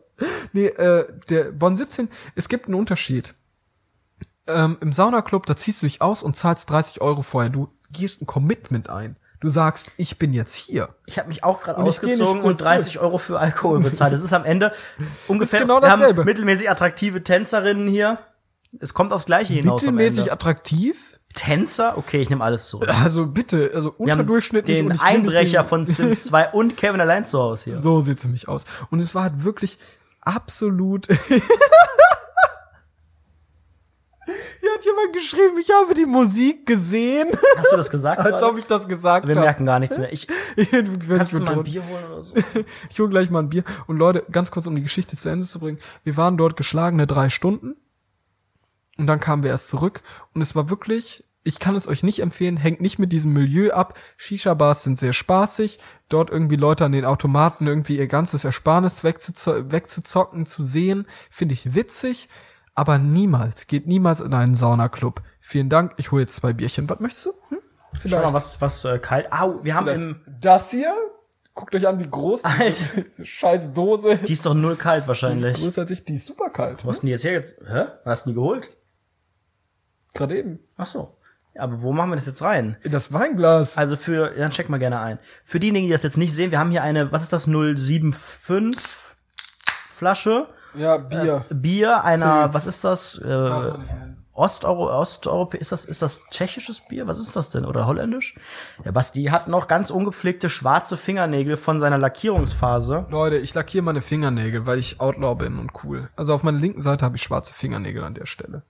Nee, 0.53 0.67
äh, 0.69 1.07
der 1.29 1.45
Bonn 1.53 1.77
17, 1.77 2.09
es 2.37 2.49
gibt 2.49 2.67
einen 2.67 2.75
Unterschied. 2.77 3.35
Ähm, 4.47 4.79
Im 4.81 4.93
Saunaclub, 4.93 5.45
da 5.47 5.57
ziehst 5.57 5.83
du 5.83 5.87
dich 5.87 6.01
aus 6.01 6.23
und 6.23 6.37
zahlst 6.37 6.71
30 6.71 7.01
Euro 7.03 7.23
vorher. 7.23 7.51
Du 7.51 7.69
gehst 7.91 8.23
ein 8.23 8.27
Commitment 8.27 8.89
ein. 8.91 9.17
Du 9.45 9.51
sagst, 9.51 9.91
ich 9.99 10.19
bin 10.19 10.33
jetzt 10.33 10.55
hier. 10.55 10.89
Ich 11.05 11.19
habe 11.19 11.29
mich 11.29 11.45
auch 11.45 11.61
gerade 11.61 11.79
ausgezogen 11.79 12.41
und 12.41 12.63
30 12.63 12.99
Euro 13.01 13.19
für 13.19 13.39
Alkohol 13.39 13.81
bezahlt. 13.81 14.11
Das 14.15 14.23
ist 14.23 14.33
am 14.33 14.47
Ende 14.47 14.73
ungefähr 15.29 15.61
genau 15.61 15.83
wir 15.83 15.91
haben 15.91 16.01
dasselbe. 16.01 16.25
mittelmäßig 16.25 16.71
attraktive 16.71 17.23
Tänzerinnen 17.23 17.87
hier. 17.87 18.17
Es 18.81 18.95
kommt 18.95 19.13
aufs 19.13 19.27
Gleiche 19.27 19.53
hinaus 19.53 19.83
Mittelmäßig 19.83 20.33
attraktiv. 20.33 21.13
Tänzer? 21.35 21.99
Okay, 21.99 22.23
ich 22.23 22.31
nehme 22.31 22.43
alles 22.43 22.69
zurück. 22.69 22.89
Also 23.05 23.27
bitte, 23.27 23.71
also 23.75 23.93
unterdurchschnittlich. 23.99 24.79
den 24.79 24.87
und 24.87 24.95
ich 24.95 25.03
Einbrecher 25.03 25.61
den- 25.61 25.69
von 25.69 25.85
Sims 25.85 26.25
2 26.25 26.49
und 26.53 26.79
Kevin 26.79 27.03
allein 27.03 27.27
zu 27.27 27.39
Hause 27.39 27.65
hier. 27.65 27.75
So 27.75 28.01
sieht's 28.01 28.25
nämlich 28.25 28.49
aus. 28.49 28.65
Und 28.91 29.01
es 29.01 29.15
war 29.15 29.25
halt 29.25 29.45
wirklich 29.45 29.79
absolut. 30.23 31.07
Hier 34.61 34.71
hat 34.73 34.85
jemand 34.85 35.13
geschrieben, 35.13 35.59
ich 35.61 35.71
habe 35.71 35.95
die 35.95 36.07
Musik 36.07 36.67
gesehen. 36.67 37.29
Hast 37.57 37.73
du 37.73 37.77
das 37.77 37.91
gesagt? 37.91 38.21
Als 38.21 38.43
ob 38.43 38.59
ich 38.59 38.65
das 38.67 38.89
gesagt 38.89 39.27
Wir 39.27 39.35
habe. 39.35 39.45
merken 39.45 39.67
gar 39.67 39.79
nichts 39.79 39.99
mehr. 39.99 40.13
Ich, 40.13 40.27
Wenn 40.57 41.19
kannst 41.19 41.33
ich 41.33 41.39
du 41.39 41.45
mal 41.45 41.59
ein 41.59 41.65
Bier 41.65 41.83
holen 41.87 42.05
oder 42.13 42.23
so? 42.23 42.35
Ich 42.91 42.99
hole 43.01 43.11
gleich 43.11 43.31
mal 43.31 43.41
ein 43.41 43.49
Bier. 43.51 43.65
Und 43.87 43.99
Leute, 43.99 44.25
ganz 44.31 44.51
kurz, 44.51 44.67
um 44.67 44.75
die 44.75 44.83
Geschichte 44.83 45.17
zu 45.17 45.29
Ende 45.29 45.45
zu 45.45 45.61
bringen. 45.61 45.79
Wir 46.05 46.17
waren 46.17 46.37
dort 46.37 46.57
geschlagene 46.57 47.07
drei 47.07 47.29
Stunden. 47.29 47.77
Und 48.97 49.07
dann 49.07 49.21
kamen 49.21 49.43
wir 49.43 49.51
erst 49.51 49.69
zurück. 49.69 50.03
Und 50.35 50.41
es 50.41 50.55
war 50.55 50.71
wirklich, 50.71 51.25
ich 51.43 51.59
kann 51.59 51.75
es 51.75 51.89
euch 51.89 52.03
nicht 52.03 52.21
empfehlen, 52.21 52.57
hängt 52.57 52.81
nicht 52.81 52.99
mit 52.99 53.13
diesem 53.13 53.33
Milieu 53.33 53.73
ab. 53.73 53.99
Shisha-Bars 54.17 54.85
sind 54.85 54.99
sehr 54.99 55.13
spaßig. 55.13 55.79
Dort 56.09 56.31
irgendwie 56.31 56.57
Leute 56.57 56.85
an 56.85 56.93
den 56.93 57.05
Automaten 57.05 57.67
irgendwie 57.67 57.99
ihr 57.99 58.07
ganzes 58.07 58.45
Ersparnis 58.45 59.05
wegzuzo 59.05 59.71
wegzuzocken, 59.71 60.47
zu 60.47 60.63
sehen, 60.65 61.07
finde 61.31 61.55
ich 61.55 61.75
witzig. 61.75 62.29
Aber 62.75 62.99
niemals, 62.99 63.67
geht 63.67 63.87
niemals 63.87 64.21
in 64.21 64.35
einen 64.35 64.55
Saunaclub. 64.55 65.23
Vielen 65.41 65.69
Dank, 65.69 65.95
ich 65.97 66.11
hole 66.11 66.23
jetzt 66.23 66.37
zwei 66.37 66.53
Bierchen. 66.53 66.89
Was 66.91 67.01
möchtest 67.01 67.27
du? 67.27 67.33
Hm? 67.51 67.59
Schau 68.07 68.23
mal, 68.23 68.33
was, 68.33 68.61
was 68.61 68.85
äh, 68.85 68.99
kalt. 68.99 69.33
Au, 69.33 69.63
wir 69.63 69.75
haben 69.77 69.89
im. 69.89 70.21
das 70.41 70.71
hier? 70.71 70.93
Guckt 71.55 71.73
euch 71.77 71.87
an, 71.87 72.01
wie 72.01 72.09
groß 72.09 72.45
Alter. 72.45 73.03
diese 73.09 73.25
scheiß 73.25 73.73
Dose 73.73 74.15
ist. 74.15 74.29
Die 74.29 74.33
ist 74.33 74.45
doch 74.45 74.55
null 74.55 74.75
kalt 74.75 75.07
wahrscheinlich. 75.07 75.57
größer 75.57 75.83
als 75.83 75.93
ich, 75.93 76.05
die 76.05 76.17
ist 76.17 76.27
super 76.27 76.51
kalt. 76.51 76.85
Wo 76.85 76.91
hast 76.91 77.03
du 77.03 77.07
die 77.07 77.13
jetzt 77.13 77.23
her? 77.23 77.33
Jetzt, 77.33 77.57
hä? 77.65 77.85
Hast 78.05 78.27
du 78.27 78.31
die 78.31 78.35
geholt? 78.35 78.77
Gerade 80.13 80.37
eben. 80.37 80.59
Ach 80.77 80.87
so. 80.87 81.17
Ja, 81.55 81.63
aber 81.63 81.83
wo 81.83 81.93
machen 81.93 82.11
wir 82.11 82.17
das 82.17 82.27
jetzt 82.27 82.43
rein? 82.43 82.77
In 82.83 82.91
das 82.91 83.13
Weinglas. 83.13 83.79
Also 83.79 83.97
für, 83.97 84.31
dann 84.31 84.51
check 84.51 84.69
mal 84.69 84.79
gerne 84.79 84.99
ein. 84.99 85.21
Für 85.45 85.61
diejenigen, 85.61 85.87
die 85.87 85.93
das 85.93 86.03
jetzt 86.03 86.17
nicht 86.17 86.35
sehen, 86.35 86.51
wir 86.51 86.59
haben 86.59 86.73
hier 86.73 86.83
eine, 86.83 87.13
was 87.13 87.23
ist 87.23 87.33
das, 87.33 87.45
075 87.45 89.15
Flasche 89.91 90.49
Ja, 90.75 90.97
Bier. 90.97 91.45
Bier 91.51 92.05
einer, 92.05 92.43
Pilz. 92.43 92.55
was 92.55 92.67
ist 92.67 92.85
das? 92.85 93.19
Äh. 93.19 93.73
Osteuro, 94.35 94.91
Osteuropa, 94.91 95.57
ist 95.59 95.71
das, 95.71 95.85
ist 95.85 96.03
das 96.03 96.25
tschechisches 96.29 96.81
Bier? 96.81 97.07
Was 97.07 97.21
ist 97.21 97.37
das 97.37 97.51
denn? 97.51 97.65
Oder 97.65 97.87
holländisch? 97.87 98.35
Der 98.85 98.91
Basti 98.91 99.27
hat 99.27 99.47
noch 99.47 99.69
ganz 99.69 99.91
ungepflegte 99.91 100.49
schwarze 100.49 100.97
Fingernägel 100.97 101.57
von 101.57 101.79
seiner 101.79 101.99
Lackierungsphase. 101.99 103.07
Leute, 103.11 103.37
ich 103.37 103.55
lackiere 103.55 103.85
meine 103.85 104.03
Fingernägel, 104.03 104.67
weil 104.67 104.81
ich 104.81 105.01
Outlaw 105.01 105.37
bin 105.37 105.61
und 105.61 105.71
cool. 105.85 106.09
Also 106.17 106.35
auf 106.35 106.43
meiner 106.43 106.59
linken 106.59 106.83
Seite 106.83 107.05
habe 107.05 107.17
ich 107.17 107.23
schwarze 107.23 107.55
Fingernägel 107.55 108.03
an 108.03 108.15
der 108.15 108.27
Stelle. 108.27 108.63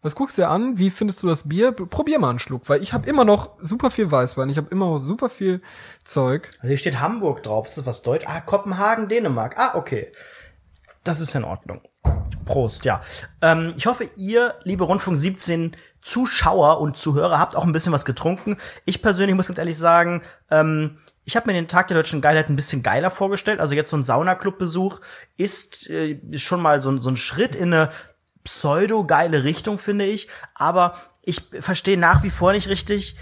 Was 0.00 0.14
guckst 0.14 0.36
du 0.36 0.42
dir 0.42 0.48
an? 0.48 0.78
Wie 0.78 0.90
findest 0.90 1.22
du 1.22 1.28
das 1.28 1.48
Bier? 1.48 1.72
Probier 1.72 2.18
mal 2.18 2.30
einen 2.30 2.38
Schluck, 2.38 2.68
weil 2.68 2.82
ich 2.82 2.92
habe 2.92 3.08
immer 3.08 3.24
noch 3.24 3.52
super 3.60 3.90
viel 3.90 4.10
Weißwein. 4.10 4.50
Ich 4.50 4.58
habe 4.58 4.68
immer 4.70 4.86
noch 4.86 4.98
super 4.98 5.30
viel 5.30 5.62
Zeug. 6.04 6.50
Also 6.56 6.68
hier 6.68 6.76
steht 6.76 7.00
Hamburg 7.00 7.42
drauf. 7.42 7.66
Ist 7.66 7.78
das 7.78 7.86
was 7.86 8.02
Deutsch? 8.02 8.26
Ah, 8.26 8.40
Kopenhagen, 8.40 9.08
Dänemark. 9.08 9.54
Ah, 9.58 9.76
okay. 9.76 10.12
Das 11.04 11.20
ist 11.20 11.34
in 11.34 11.44
Ordnung. 11.44 11.80
Prost, 12.46 12.84
ja. 12.84 13.02
Ähm, 13.42 13.74
ich 13.76 13.86
hoffe, 13.86 14.04
ihr, 14.16 14.54
liebe 14.64 14.84
Rundfunk 14.84 15.16
17 15.16 15.76
Zuschauer 16.02 16.80
und 16.80 16.96
Zuhörer, 16.96 17.38
habt 17.38 17.56
auch 17.56 17.64
ein 17.64 17.72
bisschen 17.72 17.92
was 17.92 18.04
getrunken. 18.04 18.58
Ich 18.84 19.00
persönlich 19.00 19.34
muss 19.34 19.46
ganz 19.46 19.58
ehrlich 19.58 19.78
sagen, 19.78 20.22
ähm, 20.50 20.98
ich 21.24 21.36
habe 21.36 21.46
mir 21.46 21.54
den 21.54 21.68
Tag 21.68 21.88
der 21.88 21.96
deutschen 21.96 22.20
Geilheit 22.20 22.50
ein 22.50 22.56
bisschen 22.56 22.82
geiler 22.82 23.08
vorgestellt. 23.10 23.60
Also 23.60 23.74
jetzt 23.74 23.88
so 23.88 23.96
ein 23.96 24.04
Saunaclub-Besuch 24.04 25.00
ist 25.38 25.88
äh, 25.88 26.18
schon 26.36 26.60
mal 26.60 26.82
so, 26.82 26.90
ein- 26.90 27.00
so 27.00 27.08
ein 27.10 27.16
Schritt 27.16 27.54
in 27.54 27.72
eine 27.72 27.90
pseudo-geile 28.44 29.44
Richtung, 29.44 29.78
finde 29.78 30.04
ich. 30.04 30.28
Aber 30.54 30.94
ich 31.22 31.40
verstehe 31.60 31.96
nach 31.98 32.22
wie 32.22 32.30
vor 32.30 32.52
nicht 32.52 32.68
richtig, 32.68 33.16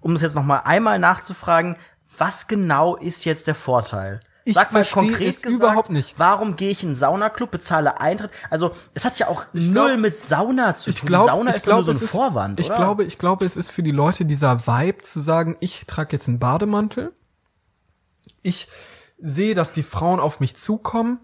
um 0.00 0.12
das 0.14 0.22
jetzt 0.22 0.34
noch 0.34 0.42
mal 0.42 0.58
einmal 0.60 0.98
nachzufragen, 0.98 1.76
was 2.18 2.48
genau 2.48 2.96
ist 2.96 3.24
jetzt 3.24 3.46
der 3.46 3.54
Vorteil? 3.54 4.20
Ich 4.48 4.54
Sag 4.54 4.70
mal 4.70 4.84
konkret 4.84 5.28
es 5.34 5.42
gesagt, 5.42 5.60
überhaupt 5.60 5.90
nicht. 5.90 6.20
warum 6.20 6.54
gehe 6.54 6.70
ich 6.70 6.84
in 6.84 6.90
einen 6.90 6.94
Saunaclub, 6.94 7.50
bezahle 7.50 8.00
Eintritt? 8.00 8.30
Also, 8.48 8.70
es 8.94 9.04
hat 9.04 9.18
ja 9.18 9.26
auch 9.26 9.44
Ich 9.52 9.66
null 9.66 9.88
glaub- 9.88 9.98
mit 10.00 10.20
Sauna 10.20 10.74
zu 10.76 10.90
Ich 10.90 11.00
tun. 11.00 11.08
glaube, 11.08 11.26
Sauna 11.32 11.50
ich 11.50 11.56
ist 11.56 11.66
doch 11.66 11.74
nur 11.74 11.84
so 11.84 11.90
ein 11.90 11.96
ist, 11.96 12.10
Vorwand, 12.10 12.60
ich 12.60 12.66
oder? 12.66 12.76
glaube, 12.76 13.02
ich 13.04 13.18
glaube, 13.18 13.44
es 13.44 13.56
ist 13.56 13.70
für 13.72 13.82
die 13.82 13.90
Leute 13.90 14.24
dieser 14.24 14.66
Vibe 14.68 15.02
zu 15.02 15.18
sagen, 15.18 15.56
ich 15.58 15.84
trage 15.86 16.12
jetzt 16.12 16.28
einen 16.28 16.38
Bademantel. 16.38 17.12
Ich 18.42 18.68
sehe, 19.18 19.54
dass 19.54 19.72
die 19.72 19.82
Frauen 19.82 20.20
auf 20.20 20.38
mich 20.38 20.54
zukommen 20.56 21.18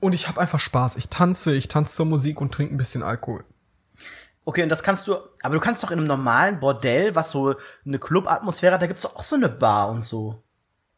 und 0.00 0.14
ich 0.14 0.26
habe 0.28 0.40
einfach 0.40 0.60
Spaß. 0.60 0.96
Ich 0.96 1.08
tanze, 1.10 1.54
ich 1.54 1.68
tanze 1.68 1.94
zur 1.94 2.06
Musik 2.06 2.40
und 2.40 2.52
trinke 2.54 2.74
ein 2.74 2.78
bisschen 2.78 3.02
Alkohol. 3.02 3.44
Okay, 4.46 4.62
und 4.62 4.68
das 4.70 4.82
kannst 4.82 5.08
du, 5.08 5.16
aber 5.42 5.54
du 5.54 5.60
kannst 5.60 5.82
doch 5.82 5.90
in 5.90 5.98
einem 5.98 6.06
normalen 6.06 6.58
Bordell, 6.60 7.14
was 7.14 7.30
so 7.32 7.54
eine 7.84 7.98
Clubatmosphäre 7.98 8.74
hat, 8.74 8.80
da 8.82 8.86
gibt's 8.86 9.02
doch 9.02 9.16
auch 9.16 9.24
so 9.24 9.34
eine 9.36 9.48
Bar 9.50 9.90
und 9.90 10.04
so. 10.04 10.42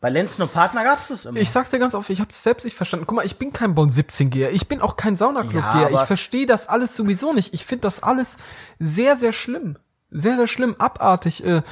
Bei 0.00 0.10
Lenzen 0.10 0.42
und 0.42 0.52
Partner 0.52 0.84
gab's 0.84 1.08
das 1.08 1.24
immer. 1.24 1.40
Ich 1.40 1.50
sag's 1.50 1.70
dir 1.70 1.78
ganz 1.80 1.94
offen, 1.94 2.12
ich 2.12 2.20
habe 2.20 2.28
das 2.28 2.42
selbst 2.42 2.64
nicht 2.64 2.76
verstanden. 2.76 3.04
Guck 3.06 3.16
mal, 3.16 3.26
ich 3.26 3.36
bin 3.36 3.52
kein 3.52 3.74
Bon 3.74 3.90
17 3.90 4.30
Geher, 4.30 4.52
ich 4.52 4.68
bin 4.68 4.80
auch 4.80 4.94
kein 4.96 5.14
Ja, 5.14 5.18
Saunaclub-Geher. 5.18 5.86
aber- 5.88 5.90
ich 5.90 6.06
verstehe 6.06 6.46
das 6.46 6.68
alles 6.68 6.94
sowieso 6.96 7.32
nicht. 7.32 7.52
Ich 7.52 7.64
finde 7.64 7.82
das 7.82 8.02
alles 8.02 8.36
sehr, 8.78 9.16
sehr 9.16 9.32
schlimm. 9.32 9.76
Sehr, 10.10 10.36
sehr 10.36 10.46
schlimm, 10.46 10.76
abartig. 10.78 11.44
Äh, 11.44 11.62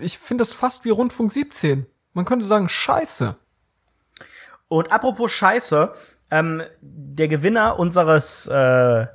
Ich 0.00 0.18
finde 0.18 0.42
das 0.42 0.52
fast 0.54 0.84
wie 0.84 0.90
Rundfunk 0.90 1.30
17. 1.32 1.86
Man 2.14 2.24
könnte 2.24 2.46
sagen, 2.46 2.68
scheiße. 2.68 3.36
Und 4.68 4.90
apropos 4.90 5.30
Scheiße, 5.30 5.92
ähm, 6.30 6.62
der 6.80 7.28
Gewinner 7.28 7.78
unseres 7.78 8.48
äh, 8.48 9.06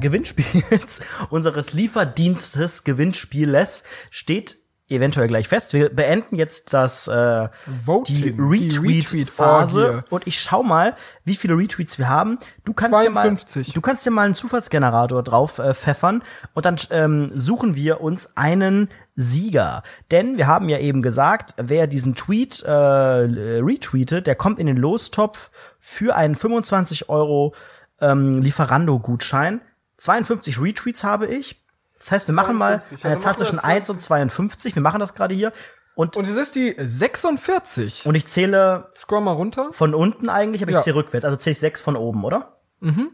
Gewinnspiels, 0.00 1.00
unseres 1.30 1.72
Lieferdienstes 1.72 2.84
Gewinnspieles 2.84 3.82
steht 4.10 4.56
eventuell 4.90 5.28
gleich 5.28 5.48
fest. 5.48 5.72
Wir 5.72 5.88
beenden 5.88 6.36
jetzt 6.36 6.74
das 6.74 7.08
äh, 7.08 7.48
Voting, 7.84 8.16
die 8.16 8.28
Retweet-Phase 8.38 9.80
Retweet-Orgie. 9.80 10.06
und 10.10 10.26
ich 10.26 10.40
schau 10.40 10.62
mal, 10.62 10.96
wie 11.24 11.34
viele 11.34 11.56
Retweets 11.56 11.98
wir 11.98 12.08
haben. 12.08 12.38
Du 12.64 12.72
kannst 12.72 13.00
52. 13.02 13.66
dir 13.66 13.70
mal, 13.70 13.74
du 13.74 13.80
kannst 13.80 14.06
dir 14.06 14.10
mal 14.10 14.24
einen 14.24 14.34
Zufallsgenerator 14.34 15.22
drauf 15.22 15.58
äh, 15.58 15.74
pfeffern 15.74 16.22
und 16.54 16.64
dann 16.64 16.76
ähm, 16.90 17.30
suchen 17.34 17.74
wir 17.74 18.00
uns 18.00 18.36
einen 18.36 18.88
Sieger. 19.16 19.82
Denn 20.10 20.38
wir 20.38 20.46
haben 20.46 20.68
ja 20.68 20.78
eben 20.78 21.02
gesagt, 21.02 21.54
wer 21.56 21.86
diesen 21.86 22.14
Tweet 22.14 22.62
äh, 22.62 22.70
retweetet, 22.70 24.26
der 24.26 24.34
kommt 24.34 24.58
in 24.58 24.66
den 24.66 24.76
Lostopf 24.76 25.50
für 25.78 26.16
einen 26.16 26.34
25 26.34 27.08
Euro 27.08 27.54
ähm, 28.00 28.40
Lieferando-Gutschein. 28.40 29.60
52 29.98 30.60
Retweets 30.60 31.04
habe 31.04 31.26
ich. 31.26 31.59
Das 32.00 32.10
heißt, 32.12 32.26
wir 32.28 32.34
machen 32.34 32.56
mal 32.56 32.80
52, 32.82 33.04
eine 33.04 33.18
Zahl 33.18 33.36
zwischen 33.36 33.58
1 33.60 33.88
und 33.90 34.00
52. 34.00 34.74
Wir 34.74 34.82
machen 34.82 34.98
das 35.00 35.14
gerade 35.14 35.34
hier. 35.34 35.52
Und, 35.94 36.16
Und 36.16 36.26
es 36.26 36.34
ist 36.36 36.56
die 36.56 36.74
46. 36.78 38.06
und 38.06 38.14
ich 38.14 38.26
zähle 38.26 38.88
Scroll 38.96 39.20
mal 39.20 39.32
runter. 39.32 39.68
von 39.72 39.94
unten 39.94 40.28
eigentlich, 40.28 40.62
aber 40.62 40.70
ich 40.70 40.76
Ja. 40.76 40.80
zähle 40.80 40.96
rückwärts. 40.96 41.24
Also 41.24 41.36
zähle 41.36 41.52
ich 41.52 41.58
sechs 41.58 41.80
von 41.80 41.94
oben, 41.96 42.24
oder? 42.24 42.56
Mhm. 42.80 43.10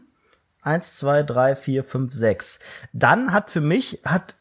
Eins, 0.61 0.95
zwei, 0.95 1.23
drei, 1.23 1.55
vier, 1.55 1.83
fünf, 1.83 2.13
sechs. 2.13 2.59
Dann 2.93 3.31
hat 3.33 3.51
für 3.51 3.61
mich, 3.61 4.01
hat 4.05 4.35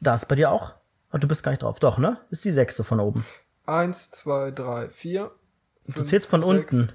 das 0.00 0.26
bei 0.26 0.34
dir 0.34 0.50
auch? 0.50 0.74
Ah, 1.10 1.18
Du 1.18 1.28
bist 1.28 1.42
gar 1.44 1.52
nicht 1.52 1.62
drauf. 1.62 1.78
Doch, 1.80 1.98
ne? 1.98 2.18
Ist 2.30 2.44
die 2.44 2.50
sechste 2.52 2.82
von 2.84 2.98
oben. 3.00 3.24
Eins, 3.66 4.10
zwei, 4.10 4.50
drei, 4.50 4.88
vier. 4.90 5.30
Du 5.86 6.02
zählst 6.02 6.28
von 6.28 6.42
unten. 6.42 6.92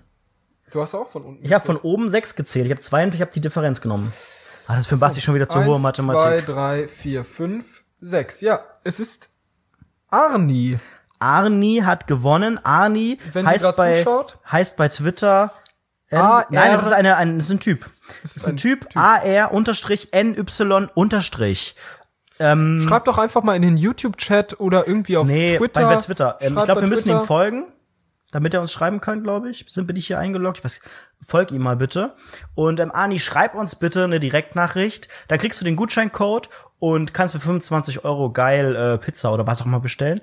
Du 0.72 0.82
hast 0.82 0.94
auch 0.96 1.08
von 1.08 1.24
unten. 1.24 1.44
Ich 1.46 1.54
habe 1.54 1.66
von 1.66 1.78
oben 1.78 2.10
sechs 2.10 2.36
gezählt. 2.36 2.66
Ich 2.66 2.72
habe 2.72 2.82
zwei 2.82 3.04
und 3.04 3.14
ich 3.16 3.22
habe 3.22 3.32
die 3.32 3.42
Differenz 3.42 3.80
genommen. 3.82 4.12
Ah, 4.68 4.74
das 4.74 4.82
ist 4.82 4.88
für 4.88 4.96
den 4.96 5.00
Basti 5.02 5.22
schon 5.22 5.36
wieder 5.36 5.50
zu 5.50 5.64
hohe 5.64 5.76
Eins, 5.76 5.84
Mathematik. 5.84 6.46
Zwei, 6.46 6.54
drei, 6.54 6.88
vier, 6.88 7.24
fünf, 7.24 7.84
sechs. 8.00 8.42
Ja, 8.42 8.60
es 8.84 9.00
ist 9.00 9.30
Arni. 10.10 10.78
Arni 11.20 11.82
hat 11.86 12.08
gewonnen. 12.08 12.60
Arni 12.64 13.20
Wenn 13.34 13.46
heißt 13.48 13.76
bei, 13.76 14.00
zuschaut? 14.04 14.40
heißt 14.52 14.78
bei 14.78 14.88
Twitter. 14.90 15.52
Es 16.10 16.20
ist, 16.20 16.52
nein, 16.52 16.74
es 16.74 16.82
ist, 16.82 16.92
eine, 16.92 17.16
ein, 17.16 17.38
es 17.38 17.46
ist 17.46 17.52
ein 17.52 17.60
Typ. 17.62 17.90
Es 18.24 18.36
ist 18.36 18.46
ein, 18.46 18.54
ein 18.56 18.58
Typ. 18.58 18.90
Typ. 18.90 18.98
AR 18.98 19.54
unterstrich 19.54 20.10
NY 20.14 20.44
unterstrich. 20.94 21.76
Schreib 22.38 23.06
doch 23.06 23.20
einfach 23.20 23.44
mal 23.44 23.56
in 23.56 23.62
den 23.62 23.78
YouTube-Chat 23.78 24.60
oder 24.60 24.88
irgendwie 24.88 25.16
auf 25.16 25.28
Nee, 25.28 25.58
Twitter. 25.58 25.82
bei, 25.88 25.96
bei 25.96 26.02
Twitter. 26.02 26.38
Ähm, 26.42 26.58
ich 26.58 26.64
glaube, 26.66 26.82
wir 26.82 26.88
müssen 26.88 27.04
Twitter. 27.10 27.22
ihm 27.22 27.26
folgen, 27.28 27.66
damit 28.32 28.54
er 28.54 28.62
uns 28.62 28.72
schreiben 28.72 29.02
kann, 29.02 29.24
glaube 29.24 29.50
ich. 29.50 29.66
Sind 29.68 29.88
wir 29.88 29.94
nicht 29.94 30.08
hier 30.08 30.20
eingeloggt? 30.20 30.60
Ich 30.60 30.64
weiß, 30.64 30.80
folg 31.26 31.52
ihm 31.52 31.62
mal 31.62 31.76
bitte. 31.76 32.14
Und 32.56 32.80
ähm, 32.80 32.92
Ani, 32.92 33.20
schreib 33.20 33.54
uns 33.54 33.76
bitte 33.76 34.06
eine 34.06 34.20
Direktnachricht. 34.20 35.08
Dann 35.28 35.40
kriegst 35.40 35.62
du 35.62 35.66
den 35.66 35.76
Gutscheincode 35.76 36.50
und 36.80 37.14
kannst 37.14 37.36
für 37.36 37.42
25 37.42 38.06
Euro 38.06 38.32
geil 38.32 38.76
äh, 38.76 38.98
Pizza 38.98 39.34
oder 39.34 39.46
was 39.46 39.62
auch 39.62 39.66
immer 39.68 39.80
bestellen. 39.80 40.22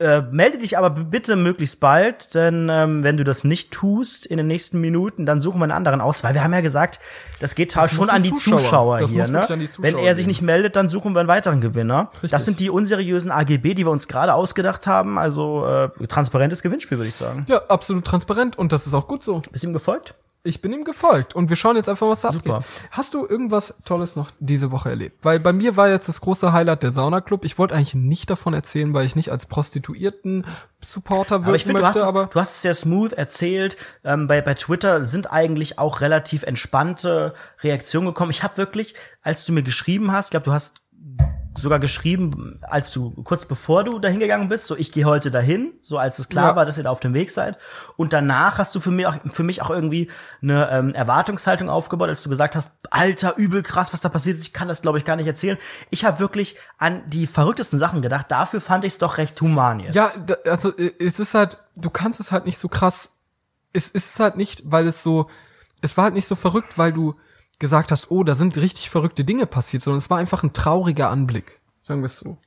Äh, 0.00 0.22
melde 0.22 0.58
dich 0.58 0.76
aber 0.76 0.90
bitte 0.90 1.36
möglichst 1.36 1.78
bald, 1.78 2.34
denn 2.34 2.68
ähm, 2.68 3.04
wenn 3.04 3.16
du 3.16 3.22
das 3.22 3.44
nicht 3.44 3.70
tust 3.70 4.26
in 4.26 4.38
den 4.38 4.48
nächsten 4.48 4.80
Minuten, 4.80 5.24
dann 5.24 5.40
suchen 5.40 5.60
wir 5.60 5.64
einen 5.64 5.72
anderen 5.72 6.00
aus, 6.00 6.24
weil 6.24 6.34
wir 6.34 6.42
haben 6.42 6.52
ja 6.52 6.62
gesagt, 6.62 6.98
das 7.38 7.54
geht 7.54 7.76
Das 7.76 7.92
schon 7.92 8.10
an 8.10 8.20
die 8.24 8.34
Zuschauer. 8.34 8.58
Zuschauer, 8.58 8.98
Das 8.98 9.10
hier. 9.10 9.28
Ne? 9.28 9.46
die 9.50 9.52
Wenn 9.60 9.68
Zuschauer 9.68 10.00
er 10.00 10.16
sich 10.16 10.26
nicht 10.26 10.42
meldet, 10.42 10.74
dann 10.74 10.88
suchen 10.88 11.14
wir 11.14 11.20
einen 11.20 11.28
weiteren 11.28 11.60
Gewinner. 11.60 12.10
Richtig. 12.14 12.32
Das 12.32 12.44
sind 12.44 12.58
die 12.58 12.70
unseriösen 12.70 13.30
AGB, 13.30 13.74
die 13.74 13.86
wir 13.86 13.92
uns 13.92 14.08
gerade 14.08 14.34
ausgedacht 14.34 14.88
haben. 14.88 15.16
Also 15.16 15.64
äh, 15.64 16.06
transparentes 16.08 16.60
Gewinnspiel, 16.62 16.98
würde 16.98 17.08
ich 17.08 17.14
sagen. 17.14 17.46
Ja, 17.48 17.58
absolut 17.68 18.04
transparent 18.04 18.58
und 18.58 18.72
das 18.72 18.88
ist 18.88 18.94
auch 18.94 19.06
gut 19.06 19.22
so. 19.22 19.42
Bist 19.52 19.62
du 19.62 19.68
ihm 19.68 19.74
gefolgt? 19.74 20.16
Ich 20.46 20.60
bin 20.60 20.74
ihm 20.74 20.84
gefolgt 20.84 21.34
und 21.34 21.48
wir 21.48 21.56
schauen 21.56 21.76
jetzt 21.76 21.88
einfach, 21.88 22.06
was 22.06 22.20
da 22.20 22.30
Super. 22.30 22.56
abgeht. 22.56 22.70
Hast 22.90 23.14
du 23.14 23.26
irgendwas 23.26 23.76
Tolles 23.86 24.14
noch 24.14 24.30
diese 24.40 24.70
Woche 24.70 24.90
erlebt? 24.90 25.24
Weil 25.24 25.40
bei 25.40 25.54
mir 25.54 25.78
war 25.78 25.88
jetzt 25.88 26.06
das 26.06 26.20
große 26.20 26.52
Highlight 26.52 26.82
der 26.82 26.92
Saunaclub. 26.92 27.46
Ich 27.46 27.56
wollte 27.56 27.74
eigentlich 27.74 27.94
nicht 27.94 28.28
davon 28.28 28.52
erzählen, 28.52 28.92
weil 28.92 29.06
ich 29.06 29.16
nicht 29.16 29.30
als 29.32 29.46
Prostituierten-Supporter 29.46 31.36
wirken 31.36 31.46
Aber 31.46 31.56
ich 31.56 31.64
finde, 31.64 31.80
du, 31.80 31.86
möchte, 31.86 32.00
hast 32.00 32.04
es- 32.08 32.14
aber 32.14 32.26
du 32.26 32.38
hast 32.38 32.56
es 32.56 32.62
sehr 32.62 32.74
smooth 32.74 33.14
erzählt. 33.14 33.78
Ähm, 34.04 34.26
bei, 34.26 34.42
bei 34.42 34.52
Twitter 34.52 35.02
sind 35.04 35.32
eigentlich 35.32 35.78
auch 35.78 36.02
relativ 36.02 36.42
entspannte 36.42 37.32
Reaktionen 37.62 38.06
gekommen. 38.08 38.30
Ich 38.30 38.42
habe 38.42 38.58
wirklich, 38.58 38.94
als 39.22 39.46
du 39.46 39.52
mir 39.54 39.62
geschrieben 39.62 40.12
hast, 40.12 40.26
ich 40.26 40.30
glaube, 40.32 40.44
du 40.44 40.52
hast 40.52 40.82
sogar 41.58 41.78
geschrieben, 41.78 42.58
als 42.62 42.90
du 42.92 43.10
kurz 43.22 43.44
bevor 43.46 43.84
du 43.84 43.98
dahin 43.98 44.18
gegangen 44.20 44.48
bist, 44.48 44.66
so 44.66 44.76
ich 44.76 44.90
gehe 44.92 45.04
heute 45.04 45.30
dahin, 45.30 45.72
so 45.82 45.98
als 45.98 46.18
es 46.18 46.28
klar 46.28 46.50
Ja. 46.50 46.56
war, 46.56 46.64
dass 46.64 46.76
ihr 46.78 46.84
da 46.84 46.90
auf 46.90 47.00
dem 47.00 47.14
Weg 47.14 47.30
seid. 47.30 47.56
Und 47.96 48.12
danach 48.12 48.58
hast 48.58 48.74
du 48.74 48.80
für 48.80 48.90
mich 48.90 49.06
auch, 49.06 49.14
für 49.30 49.42
mich 49.44 49.62
auch 49.62 49.70
irgendwie 49.70 50.10
eine 50.42 50.68
ähm, 50.70 50.94
Erwartungshaltung 50.94 51.68
aufgebaut, 51.68 52.08
als 52.08 52.22
du 52.22 52.28
gesagt 52.30 52.56
hast, 52.56 52.78
Alter, 52.90 53.36
übel 53.36 53.62
krass, 53.62 53.92
was 53.92 54.00
da 54.00 54.08
passiert 54.08 54.36
ist. 54.38 54.44
Ich 54.44 54.52
kann 54.52 54.68
das, 54.68 54.82
glaube 54.82 54.98
ich, 54.98 55.04
gar 55.04 55.16
nicht 55.16 55.26
erzählen. 55.26 55.56
Ich 55.90 56.04
habe 56.04 56.18
wirklich 56.18 56.56
an 56.78 57.02
die 57.08 57.26
verrücktesten 57.26 57.78
Sachen 57.78 58.02
gedacht. 58.02 58.26
Dafür 58.30 58.60
fand 58.60 58.84
ich 58.84 58.94
es 58.94 58.98
doch 58.98 59.18
recht 59.18 59.40
human 59.40 59.80
jetzt. 59.80 59.94
Ja, 59.94 60.10
also 60.46 60.76
äh, 60.76 60.92
es 60.98 61.20
ist 61.20 61.34
halt, 61.34 61.58
du 61.76 61.90
kannst 61.90 62.20
es 62.20 62.32
halt 62.32 62.46
nicht 62.46 62.58
so 62.58 62.68
krass, 62.68 63.16
es 63.72 63.90
ist 63.90 64.18
halt 64.20 64.36
nicht, 64.36 64.62
weil 64.70 64.86
es 64.88 65.02
so, 65.02 65.28
es 65.82 65.96
war 65.96 66.04
halt 66.04 66.14
nicht 66.14 66.26
so 66.28 66.34
verrückt, 66.34 66.78
weil 66.78 66.92
du 66.92 67.14
gesagt 67.58 67.92
hast, 67.92 68.10
oh, 68.10 68.24
da 68.24 68.34
sind 68.34 68.56
richtig 68.56 68.90
verrückte 68.90 69.24
Dinge 69.24 69.46
passiert, 69.46 69.82
sondern 69.82 69.98
es 69.98 70.10
war 70.10 70.18
einfach 70.18 70.42
ein 70.42 70.52
trauriger 70.52 71.10
Anblick, 71.10 71.60
sagen 71.82 72.00
wir 72.00 72.06
es 72.06 72.18
so. 72.18 72.38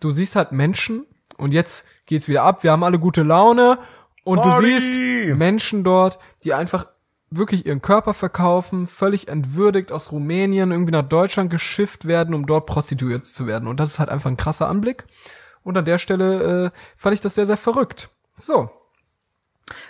Du 0.00 0.10
siehst 0.10 0.36
halt 0.36 0.52
Menschen 0.52 1.06
und 1.36 1.52
jetzt 1.52 1.86
geht's 2.06 2.28
wieder 2.28 2.42
ab, 2.42 2.62
wir 2.62 2.72
haben 2.72 2.84
alle 2.84 2.98
gute 2.98 3.22
Laune 3.22 3.78
und 4.24 4.42
Party! 4.42 4.60
du 4.60 4.66
siehst 4.66 5.38
Menschen 5.38 5.84
dort, 5.84 6.18
die 6.44 6.54
einfach 6.54 6.86
wirklich 7.30 7.66
ihren 7.66 7.82
Körper 7.82 8.14
verkaufen, 8.14 8.86
völlig 8.86 9.28
entwürdigt 9.28 9.92
aus 9.92 10.12
Rumänien 10.12 10.70
irgendwie 10.70 10.92
nach 10.92 11.02
Deutschland 11.02 11.50
geschifft 11.50 12.06
werden, 12.06 12.34
um 12.34 12.46
dort 12.46 12.66
prostituiert 12.66 13.26
zu 13.26 13.46
werden. 13.46 13.68
Und 13.68 13.80
das 13.80 13.90
ist 13.90 13.98
halt 13.98 14.10
einfach 14.10 14.30
ein 14.30 14.36
krasser 14.36 14.68
Anblick. 14.68 15.06
Und 15.62 15.76
an 15.76 15.84
der 15.84 15.98
Stelle 15.98 16.66
äh, 16.66 16.70
fand 16.96 17.14
ich 17.14 17.20
das 17.20 17.34
sehr, 17.34 17.46
sehr 17.46 17.56
verrückt. 17.56 18.10
So. 18.36 18.70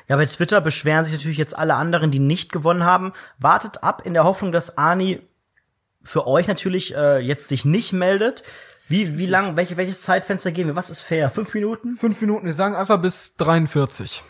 Ja, 0.09 0.17
bei 0.17 0.27
Twitter 0.27 0.61
beschweren 0.61 1.05
sich 1.05 1.15
natürlich 1.15 1.39
jetzt 1.39 1.57
alle 1.57 1.75
anderen, 1.75 2.11
die 2.11 2.19
nicht 2.19 2.53
gewonnen 2.53 2.85
haben. 2.85 3.13
Wartet 3.39 3.83
ab 3.83 4.03
in 4.05 4.15
der 4.15 4.25
Hoffnung, 4.25 4.53
dass 4.53 4.79
Ani 4.79 5.21
für 6.03 6.27
euch 6.27 6.47
natürlich 6.47 6.95
äh, 6.95 7.19
jetzt 7.19 7.49
sich 7.49 7.65
nicht 7.65 7.93
meldet. 7.93 8.43
Wie, 8.89 9.19
wie 9.19 9.27
lang, 9.27 9.57
welche, 9.57 9.77
welches 9.77 10.03
Zeitfenster 10.03 10.53
geben 10.53 10.71
wir? 10.71 10.77
Was 10.77 10.91
ist 10.91 11.03
fair? 11.03 11.29
Fünf 11.29 11.53
Minuten? 11.55 11.97
Fünf 11.97 12.21
Minuten, 12.21 12.47
wir 12.47 12.53
sagen 12.53 12.77
einfach 12.77 13.01
bis 13.03 13.37
43. 13.37 14.23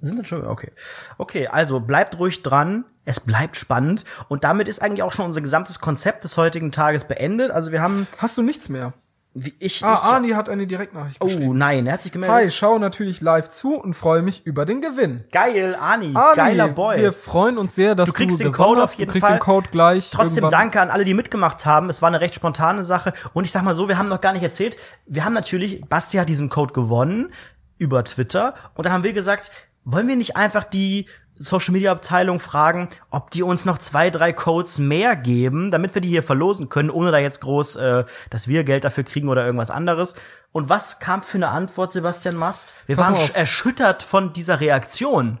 Sind 0.00 0.18
das 0.18 0.28
schon? 0.28 0.46
Okay. 0.46 0.70
Okay, 1.16 1.46
also 1.46 1.80
bleibt 1.80 2.18
ruhig 2.18 2.42
dran. 2.42 2.84
Es 3.04 3.20
bleibt 3.20 3.56
spannend. 3.56 4.04
Und 4.28 4.44
damit 4.44 4.68
ist 4.68 4.82
eigentlich 4.82 5.02
auch 5.02 5.12
schon 5.12 5.26
unser 5.26 5.40
gesamtes 5.40 5.80
Konzept 5.80 6.24
des 6.24 6.36
heutigen 6.36 6.72
Tages 6.72 7.08
beendet. 7.08 7.50
Also 7.50 7.72
wir 7.72 7.80
haben, 7.80 8.06
Hast 8.18 8.36
du 8.36 8.42
nichts 8.42 8.68
mehr? 8.68 8.92
Wie 9.34 9.54
ich, 9.58 9.82
Ah, 9.82 9.94
ich 9.94 10.04
Arni 10.12 10.30
hat 10.30 10.48
eine 10.50 10.66
Direktnachricht 10.66 11.16
oh 11.20 11.26
geschrieben. 11.26 11.56
nein, 11.56 11.86
er 11.86 11.94
hat 11.94 12.02
sich 12.02 12.12
gemeldet. 12.12 12.36
Hi, 12.36 12.50
schau 12.50 12.78
natürlich 12.78 13.20
live 13.22 13.48
zu 13.48 13.74
und 13.76 13.94
freue 13.94 14.20
mich 14.20 14.44
über 14.46 14.66
den 14.66 14.80
Gewinn. 14.82 15.24
Geil, 15.32 15.74
Ani, 15.80 16.12
Arni, 16.14 16.36
geiler 16.36 16.68
Boy. 16.68 16.98
wir 17.00 17.12
freuen 17.14 17.56
uns 17.56 17.74
sehr, 17.74 17.94
dass 17.94 18.08
Du 18.10 18.12
kriegst 18.14 18.40
den 18.40 18.52
gewonnen 18.52 18.68
Code 18.68 18.82
hast. 18.82 18.92
auf 18.92 18.98
jeden 18.98 19.08
du 19.08 19.12
kriegst 19.12 19.26
Fall. 19.26 19.38
den 19.38 19.42
Code 19.42 19.68
gleich. 19.70 20.10
Trotzdem 20.10 20.44
irgendwann. 20.44 20.60
danke 20.60 20.80
an 20.82 20.90
alle, 20.90 21.04
die 21.06 21.14
mitgemacht 21.14 21.64
haben. 21.64 21.88
Es 21.88 22.02
war 22.02 22.08
eine 22.08 22.20
recht 22.20 22.34
spontane 22.34 22.82
Sache. 22.84 23.12
Und 23.32 23.44
ich 23.44 23.52
sag 23.52 23.62
mal 23.62 23.74
so, 23.74 23.88
wir 23.88 23.96
haben 23.96 24.08
noch 24.08 24.20
gar 24.20 24.34
nicht 24.34 24.42
erzählt. 24.42 24.76
Wir 25.06 25.24
haben 25.24 25.32
natürlich, 25.32 25.82
Basti 25.88 26.18
hat 26.18 26.28
diesen 26.28 26.50
Code 26.50 26.74
gewonnen 26.74 27.32
über 27.78 28.04
Twitter. 28.04 28.54
Und 28.74 28.84
dann 28.84 28.92
haben 28.92 29.02
wir 29.04 29.14
gesagt, 29.14 29.50
wollen 29.84 30.08
wir 30.08 30.16
nicht 30.16 30.36
einfach 30.36 30.64
die 30.64 31.06
Social 31.42 31.72
Media 31.72 31.90
Abteilung 31.90 32.40
fragen, 32.40 32.88
ob 33.10 33.30
die 33.30 33.42
uns 33.42 33.64
noch 33.64 33.78
zwei, 33.78 34.10
drei 34.10 34.32
Codes 34.32 34.78
mehr 34.78 35.16
geben, 35.16 35.70
damit 35.70 35.94
wir 35.94 36.00
die 36.00 36.08
hier 36.08 36.22
verlosen 36.22 36.68
können, 36.68 36.90
ohne 36.90 37.10
da 37.10 37.18
jetzt 37.18 37.40
groß, 37.40 37.76
äh, 37.76 38.04
dass 38.30 38.48
wir 38.48 38.64
Geld 38.64 38.84
dafür 38.84 39.04
kriegen 39.04 39.28
oder 39.28 39.44
irgendwas 39.44 39.70
anderes. 39.70 40.14
Und 40.52 40.68
was 40.68 41.00
kam 41.00 41.22
für 41.22 41.38
eine 41.38 41.48
Antwort, 41.48 41.92
Sebastian 41.92 42.36
Mast? 42.36 42.74
Wir 42.86 42.96
Pass 42.96 43.06
waren 43.06 43.14
auf. 43.14 43.36
erschüttert 43.36 44.02
von 44.02 44.32
dieser 44.32 44.60
Reaktion. 44.60 45.38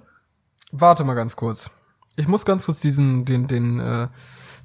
Warte 0.72 1.04
mal 1.04 1.14
ganz 1.14 1.36
kurz. 1.36 1.70
Ich 2.16 2.26
muss 2.26 2.44
ganz 2.44 2.64
kurz 2.66 2.80
diesen, 2.80 3.24
den, 3.24 3.46
den, 3.46 3.78
äh, 3.78 4.08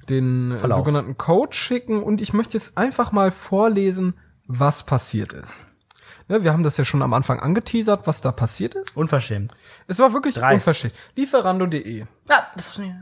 den 0.08 0.52
äh, 0.52 0.56
Verlauf. 0.56 0.78
sogenannten 0.78 1.16
Code 1.16 1.54
schicken 1.54 2.02
und 2.02 2.20
ich 2.20 2.32
möchte 2.32 2.58
jetzt 2.58 2.76
einfach 2.76 3.12
mal 3.12 3.30
vorlesen, 3.30 4.14
was 4.46 4.84
passiert 4.84 5.32
ist. 5.32 5.67
Ne, 6.28 6.44
wir 6.44 6.52
haben 6.52 6.62
das 6.62 6.76
ja 6.76 6.84
schon 6.84 7.02
am 7.02 7.14
Anfang 7.14 7.40
angeteasert, 7.40 8.06
was 8.06 8.20
da 8.20 8.32
passiert 8.32 8.74
ist. 8.74 8.96
Unverschämt. 8.96 9.52
Es 9.86 9.98
war 9.98 10.12
wirklich 10.12 10.34
Dreist. 10.34 10.66
unverschämt. 10.66 10.94
Lieferando.de. 11.16 12.00
Ja, 12.28 12.46
das 12.54 12.68
ist 12.68 12.78
nicht. 12.78 12.94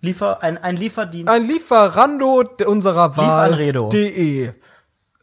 Liefer, 0.00 0.42
ein, 0.42 0.58
ein 0.58 0.76
Lieferdienst. 0.76 1.32
Ein 1.32 1.46
Lieferando 1.46 2.44
unserer 2.66 3.16
Wahl. 3.16 3.50
Lieferanredo. 3.50 3.88
De. 3.88 4.52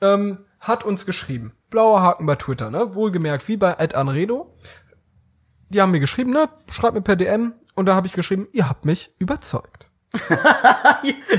Ähm, 0.02 0.46
hat 0.60 0.84
uns 0.84 1.06
geschrieben. 1.06 1.54
Blauer 1.70 2.02
Haken 2.02 2.26
bei 2.26 2.36
Twitter, 2.36 2.70
ne? 2.70 2.96
Wohlgemerkt, 2.96 3.48
wie 3.48 3.58
bei 3.58 3.74
Ed 3.78 3.96
Anredo. 3.96 4.56
Die 5.70 5.82
haben 5.82 5.92
mir 5.92 6.00
geschrieben, 6.00 6.32
ne? 6.32 6.50
Schreibt 6.70 6.96
mir 6.96 7.02
per 7.02 7.16
DM. 7.16 7.54
Und 7.74 7.86
da 7.86 7.96
habe 7.96 8.06
ich 8.08 8.14
geschrieben, 8.14 8.48
ihr 8.52 8.68
habt 8.68 8.86
mich 8.86 9.16
überzeugt. 9.18 9.90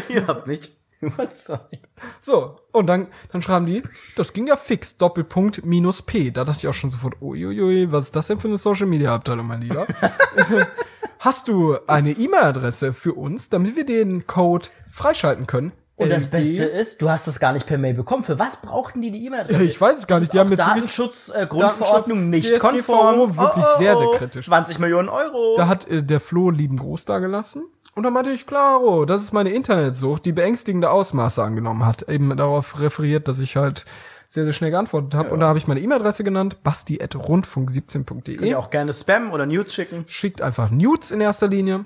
Ihr 0.09 0.27
habt 0.27 0.47
mich 0.47 0.82
überzeugt. 1.03 1.89
So, 2.21 2.57
und 2.73 2.87
dann, 2.87 3.09
dann 3.31 3.43
schreiben 3.43 3.67
die, 3.67 3.83
das 4.17 4.33
ging 4.33 4.47
ja 4.47 4.57
fix, 4.57 4.97
Doppelpunkt 4.97 5.65
minus 5.65 6.03
P. 6.03 6.31
Da 6.31 6.45
dachte 6.45 6.61
ich 6.61 6.69
auch 6.69 6.75
schon 6.75 6.91
sofort, 6.91 7.21
uiuiui, 7.21 7.93
was 7.93 8.07
ist 8.07 8.17
das 8.17 8.29
denn 8.29 8.39
für 8.39 8.49
eine 8.49 8.59
Social 8.59 8.87
Media 8.87 9.15
Abteilung, 9.15 9.47
mein 9.47 9.63
Lieber? 9.63 9.87
Hast 11.19 11.47
du 11.47 11.77
eine 11.87 12.11
E-Mail-Adresse 12.11 12.93
für 12.93 13.15
uns, 13.15 13.49
damit 13.49 13.77
wir 13.77 13.87
den 13.87 14.27
Code 14.27 14.69
freischalten 14.91 15.47
können? 15.47 15.71
Und 15.95 16.11
das? 16.11 16.31
Beste 16.31 16.65
ist, 16.65 17.01
du 17.01 17.11
hast 17.11 17.29
das 17.29 17.39
gar 17.39 17.53
nicht 17.53 17.67
per 17.67 17.79
Mail 17.79 17.95
bekommen. 17.95 18.25
Für 18.25 18.39
was 18.39 18.57
brauchten 18.57 19.03
die 19.03 19.11
die 19.13 19.27
E-Mail-Adresse? 19.27 19.65
Ich 19.65 19.81
weiß 19.81 19.99
es 19.99 20.07
gar 20.09 20.19
nicht. 20.19 20.33
Die 20.33 20.39
haben 20.41 20.51
jetzt 20.51 20.61
Datenschutz, 20.61 21.31
äh, 21.33 21.47
Grundverordnung 21.47 22.29
nicht 22.29 22.49
DSGVO, 22.49 22.69
konform. 22.69 23.37
wirklich 23.37 23.65
sehr, 23.79 23.97
sehr 23.97 24.09
kritisch. 24.17 24.47
20 24.47 24.81
Millionen 24.81 25.09
Euro. 25.09 25.55
Da 25.57 25.69
hat 25.69 25.89
äh, 25.89 26.03
der 26.03 26.19
Flo 26.19 26.51
lieben 26.51 26.77
Gruß 26.77 27.05
da 27.05 27.21
gelassen. 27.21 27.67
Und 27.95 28.05
dann 28.05 28.13
meinte 28.15 28.31
ich, 28.31 28.47
klaro, 28.47 29.05
das 29.05 29.23
ist 29.23 29.33
meine 29.33 29.51
Internetsucht, 29.51 30.25
die 30.25 30.33
beängstigende 30.33 30.91
Ausmaße 30.91 31.43
angenommen 31.43 31.85
hat. 31.85 32.09
Eben 32.09 32.35
darauf 32.37 32.81
referiert, 32.81 33.29
dass 33.29 33.39
ich 33.39 33.57
halt 33.57 33.85
sehr, 34.27 34.45
sehr 34.45 34.55
schnell 34.55 34.71
geantwortet 34.71 35.15
habe. 35.15 35.31
Und 35.31 35.41
da 35.41 35.49
habe 35.49 35.59
ich 35.59 35.67
meine 35.67 35.81
E-Mail-Adresse 35.81 36.25
genannt, 36.25 36.63
basti.rundfunk17.de. 36.63 38.37
Könnt 38.37 38.49
ihr 38.49 38.59
auch 38.59 38.71
gerne 38.71 38.95
Spam 38.95 39.31
oder 39.33 39.45
News 39.45 39.75
schicken. 39.75 40.05
Schickt 40.07 40.41
einfach 40.41 40.71
Nudes 40.71 41.11
in 41.11 41.21
erster 41.21 41.49
Linie. 41.49 41.85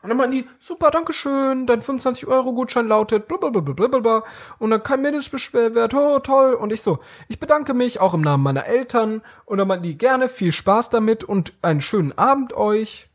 Und 0.00 0.10
dann 0.10 0.16
meinten 0.16 0.36
die, 0.36 0.44
super, 0.58 0.90
dankeschön, 0.90 1.66
dein 1.66 1.82
25-Euro-Gutschein 1.82 2.86
lautet 2.86 3.28
blablabla. 3.28 4.22
Und 4.58 4.70
dann 4.70 4.82
kein 4.82 5.02
Mindestbeschwerwert, 5.02 5.92
oh, 5.92 6.20
toll. 6.20 6.54
Und 6.54 6.72
ich 6.72 6.80
so, 6.80 7.00
ich 7.28 7.38
bedanke 7.38 7.74
mich 7.74 8.00
auch 8.00 8.14
im 8.14 8.22
Namen 8.22 8.44
meiner 8.44 8.64
Eltern. 8.64 9.20
Und 9.44 9.58
dann 9.58 9.68
meinten 9.68 9.82
die, 9.82 9.98
gerne, 9.98 10.30
viel 10.30 10.52
Spaß 10.52 10.88
damit 10.88 11.24
und 11.24 11.52
einen 11.60 11.82
schönen 11.82 12.16
Abend 12.16 12.54
euch. 12.54 13.07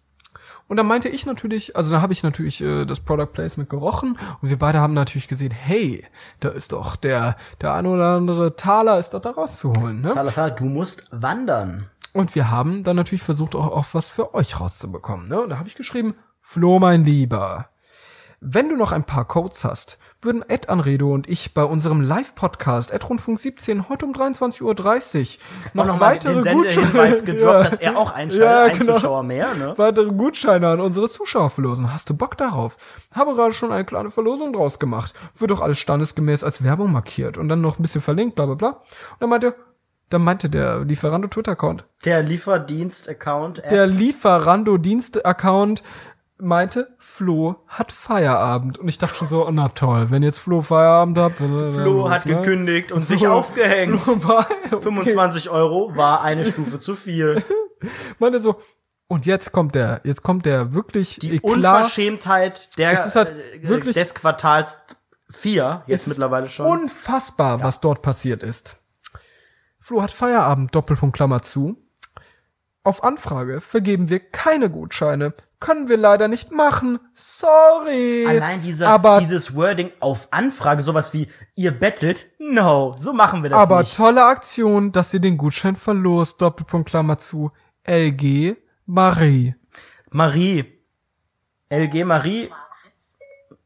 Und 0.68 0.77
dann 0.77 0.88
meinte 0.88 1.10
ich 1.10 1.26
natürlich, 1.26 1.76
also 1.76 1.91
da 1.94 2.02
habe 2.02 2.14
ich 2.14 2.23
natürlich 2.23 2.61
äh, 2.61 2.85
das 2.85 2.99
Product 3.02 3.27
Placement 3.34 3.69
gerochen 3.69 4.18
und 4.41 4.49
wir 4.49 4.57
beide 4.57 4.80
haben 4.80 4.94
natürlich 4.94 5.27
gesehen, 5.27 5.52
hey, 5.52 6.06
da 6.40 6.49
ist 6.49 6.72
doch 6.72 6.95
der 6.95 7.35
der 7.61 7.73
ein 7.73 7.85
oder 7.85 8.15
andere 8.15 8.56
Taler 8.56 8.98
ist 8.98 9.14
doch 9.14 9.22
da 9.22 9.31
rauszuholen, 9.31 10.02
ne? 10.02 10.14
Salazar, 10.14 10.52
du 10.52 10.65
musst 10.65 11.07
wandern. 11.11 11.90
Und 12.14 12.35
wir 12.35 12.52
haben 12.52 12.84
dann 12.84 12.95
natürlich 12.95 13.23
versucht, 13.23 13.56
auch, 13.56 13.76
auch 13.76 13.85
was 13.94 14.07
für 14.07 14.35
euch 14.35 14.60
rauszubekommen. 14.60 15.27
Ne? 15.27 15.41
Und 15.41 15.49
da 15.49 15.57
habe 15.57 15.68
ich 15.68 15.76
geschrieben, 15.76 16.14
Flo, 16.41 16.77
mein 16.77 17.03
Lieber, 17.03 17.69
wenn 18.40 18.69
du 18.69 18.76
noch 18.76 18.91
ein 18.91 19.03
paar 19.03 19.26
Codes 19.26 19.65
hast, 19.65 19.98
würden 20.25 20.43
Ed 20.47 20.69
Anredo 20.69 21.13
und 21.13 21.29
ich 21.29 21.53
bei 21.53 21.63
unserem 21.63 22.01
Live-Podcast 22.01 22.91
Ed 22.91 23.07
Rundfunk 23.09 23.39
17 23.39 23.89
heute 23.89 24.05
um 24.05 24.13
23.30 24.13 24.61
Uhr 24.61 24.75
noch, 25.73 25.85
noch 25.85 25.99
weitere 25.99 26.33
den 26.33 26.41
Sendehinweis 26.41 27.25
gedroppt, 27.25 27.65
dass 27.71 27.79
er 27.79 27.97
auch 27.97 28.13
einschaltet. 28.13 28.45
Ja, 28.45 28.63
Ein 28.65 28.79
genau. 28.79 28.93
Zuschauer 28.93 29.23
mehr, 29.23 29.53
ne? 29.55 29.73
weitere 29.77 30.07
Gutscheine 30.11 30.67
an 30.69 30.81
unsere 30.81 31.09
Zuschauer 31.09 31.49
verlosen. 31.49 31.93
Hast 31.93 32.09
du 32.09 32.15
Bock 32.15 32.37
darauf? 32.37 32.77
Habe 33.11 33.35
gerade 33.35 33.53
schon 33.53 33.71
eine 33.71 33.85
kleine 33.85 34.11
Verlosung 34.11 34.53
draus 34.53 34.79
gemacht. 34.79 35.13
Wird 35.37 35.51
doch 35.51 35.61
alles 35.61 35.79
standesgemäß 35.79 36.43
als 36.43 36.63
Werbung 36.63 36.91
markiert 36.91 37.37
und 37.37 37.49
dann 37.49 37.61
noch 37.61 37.79
ein 37.79 37.81
bisschen 37.81 38.01
verlinkt, 38.01 38.35
bla 38.35 38.45
bla 38.45 38.55
bla. 38.55 38.69
Und 38.69 39.21
dann 39.21 39.29
meinte, 39.29 39.55
dann 40.09 40.23
meinte 40.23 40.49
der 40.49 40.79
Lieferando 40.85 41.27
Twitter-Account, 41.27 41.85
Der 42.05 42.21
Lieferdienst-Account. 42.21 43.63
der 43.71 43.87
Lieferando-Dienst-Account 43.87 45.81
meinte, 46.38 46.95
Flo 46.97 47.64
hat 47.68 47.91
Feierabend. 47.91 48.77
Und 48.77 48.88
ich 48.88 48.97
dachte 48.97 49.15
schon 49.15 49.27
so, 49.27 49.49
na 49.51 49.69
toll, 49.69 50.10
wenn 50.10 50.23
jetzt 50.23 50.39
Flo 50.39 50.61
Feierabend 50.61 51.18
hat. 51.18 51.34
Flo 51.38 51.72
Flo 51.72 52.10
hat 52.10 52.23
gekündigt 52.23 52.91
und 52.91 53.05
sich 53.07 53.27
aufgehängt. 53.27 53.99
Flo 54.01 54.23
war, 54.27 54.47
okay. 54.72 54.81
25 54.81 55.49
Euro 55.49 55.95
war 55.95 56.22
eine 56.22 56.45
Stufe 56.45 56.80
zu 56.80 56.95
viel. 56.95 57.41
Meinte 58.19 58.39
so, 58.39 58.55
und 59.07 59.26
jetzt 59.26 59.51
kommt 59.51 59.76
der, 59.76 60.01
jetzt 60.03 60.23
kommt 60.23 60.45
der 60.45 60.73
wirklich 60.73 61.19
Die 61.19 61.35
Eklat. 61.35 61.53
Unverschämtheit 61.53 62.77
der, 62.77 62.91
Es 62.93 63.05
ist 63.05 63.15
halt 63.15 63.30
äh, 63.31 63.68
wirklich- 63.68 63.95
des 63.95 64.15
Quartals 64.15 64.85
4, 65.31 65.84
jetzt 65.88 66.07
mittlerweile 66.07 66.47
schon. 66.47 66.65
Unfassbar, 66.68 67.61
was 67.64 67.80
dort 67.81 68.01
passiert 68.01 68.43
ist. 68.43 68.81
Flo 69.80 70.01
hat 70.01 70.11
Feierabend, 70.11 70.73
Doppelpunkt 70.73 71.15
Klammer 71.15 71.41
zu. 71.41 71.76
Auf 72.85 73.03
Anfrage 73.05 73.61
vergeben 73.61 74.10
wir 74.10 74.19
keine 74.19 74.69
Gutscheine. 74.69 75.34
Können 75.61 75.88
wir 75.88 75.95
leider 75.95 76.27
nicht 76.27 76.51
machen. 76.51 76.99
Sorry. 77.14 78.26
Allein 78.27 78.61
dieser, 78.61 78.89
aber, 78.89 79.19
dieses 79.19 79.55
Wording 79.55 79.93
auf 80.01 80.27
Anfrage, 80.31 80.81
sowas 80.84 81.14
wie, 81.14 81.30
ihr 81.55 81.72
bettelt, 81.72 82.26
no, 82.39 82.93
so 82.97 83.14
machen 83.14 83.41
wir 83.41 83.49
das 83.49 83.60
aber 83.60 83.80
nicht. 83.80 83.95
tolle 83.95 84.26
Aktion, 84.26 84.91
dass 84.91 85.14
ihr 85.14 85.22
den 85.22 85.38
Gutschein 85.38 85.77
verlost. 85.77 86.41
Doppelpunkt 86.41 86.89
Klammer 86.89 87.18
zu. 87.18 87.51
LG 87.88 88.57
Marie. 88.85 89.55
Marie. 90.10 90.65
LG 91.69 92.03
Marie. 92.03 92.49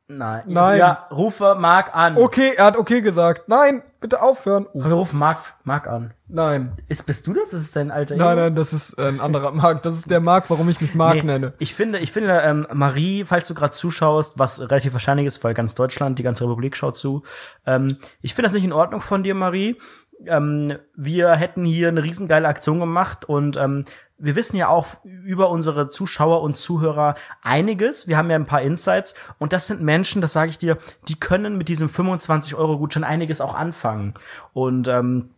Nein. 0.09 0.43
Nein. 0.47 0.79
Ja, 0.79 1.07
rufe 1.11 1.55
Marc 1.59 1.93
an. 1.93 2.15
Okay, 2.15 2.53
er 2.55 2.65
hat 2.65 2.77
okay 2.77 3.01
gesagt. 3.01 3.49
Nein, 3.49 3.83
bitte 3.99 4.21
aufhören. 4.21 4.65
Komm, 4.71 4.85
wir 4.85 4.93
rufen 4.93 5.19
Marc, 5.19 5.37
Marc 5.65 5.87
an. 5.87 6.13
nein. 6.29 6.77
Ist, 6.87 7.05
bist 7.05 7.27
du 7.27 7.33
das? 7.33 7.51
Ist 7.51 7.61
es 7.61 7.71
dein 7.73 7.91
alter 7.91 8.15
Nein, 8.15 8.37
nein, 8.37 8.55
das 8.55 8.71
ist 8.71 8.97
ein 8.97 9.19
anderer 9.19 9.51
Mark. 9.51 9.83
Das 9.83 9.93
ist 9.95 10.09
der 10.09 10.21
Mark, 10.21 10.49
warum 10.49 10.69
ich 10.69 10.79
mich 10.79 10.95
Mark 10.95 11.15
Nee, 11.15 11.23
nenne. 11.23 11.53
Ich 11.59 11.73
finde, 11.73 11.99
ich 11.99 12.13
finde, 12.13 12.31
ähm, 12.41 12.65
Marie, 12.71 13.25
falls 13.25 13.49
du 13.49 13.53
gerade 13.53 13.73
zuschaust, 13.73 14.39
was 14.39 14.61
relativ 14.61 14.93
wahrscheinlich 14.93 15.27
ist, 15.27 15.43
weil 15.43 15.53
ganz 15.53 15.75
Deutschland, 15.75 16.17
die 16.19 16.23
ganze 16.23 16.45
Republik 16.45 16.77
schaut 16.77 16.95
zu. 16.97 17.23
Ähm, 17.65 17.97
ich 18.21 18.33
finde 18.33 18.47
das 18.47 18.53
nicht 18.53 18.63
in 18.65 18.71
Ordnung 18.73 19.01
von 19.01 19.23
dir, 19.23 19.35
Marie. 19.35 19.77
Ähm, 20.25 20.77
wir 20.95 21.35
hätten 21.35 21.63
hier 21.63 21.89
eine 21.89 22.03
riesengeile 22.03 22.47
Aktion 22.47 22.79
gemacht 22.79 23.25
und 23.25 23.57
ähm, 23.57 23.83
wir 24.17 24.35
wissen 24.35 24.57
ja 24.57 24.67
auch 24.67 24.87
über 25.03 25.49
unsere 25.49 25.89
Zuschauer 25.89 26.41
und 26.41 26.57
Zuhörer 26.57 27.15
einiges. 27.43 28.07
Wir 28.07 28.17
haben 28.17 28.29
ja 28.29 28.35
ein 28.35 28.47
paar 28.47 28.61
Insights 28.61 29.13
und 29.37 29.53
das 29.53 29.67
sind 29.67 29.81
Menschen, 29.81 30.21
das 30.21 30.33
sage 30.33 30.49
ich 30.49 30.57
dir, 30.57 30.77
die 31.07 31.19
können 31.19 31.57
mit 31.57 31.69
diesem 31.69 31.89
25 31.89 32.55
Euro 32.55 32.79
Gutschein 32.79 33.03
einiges 33.03 33.41
auch 33.41 33.53
anfangen. 33.53 34.15
Und 34.53 34.87
ähm, 34.87 35.29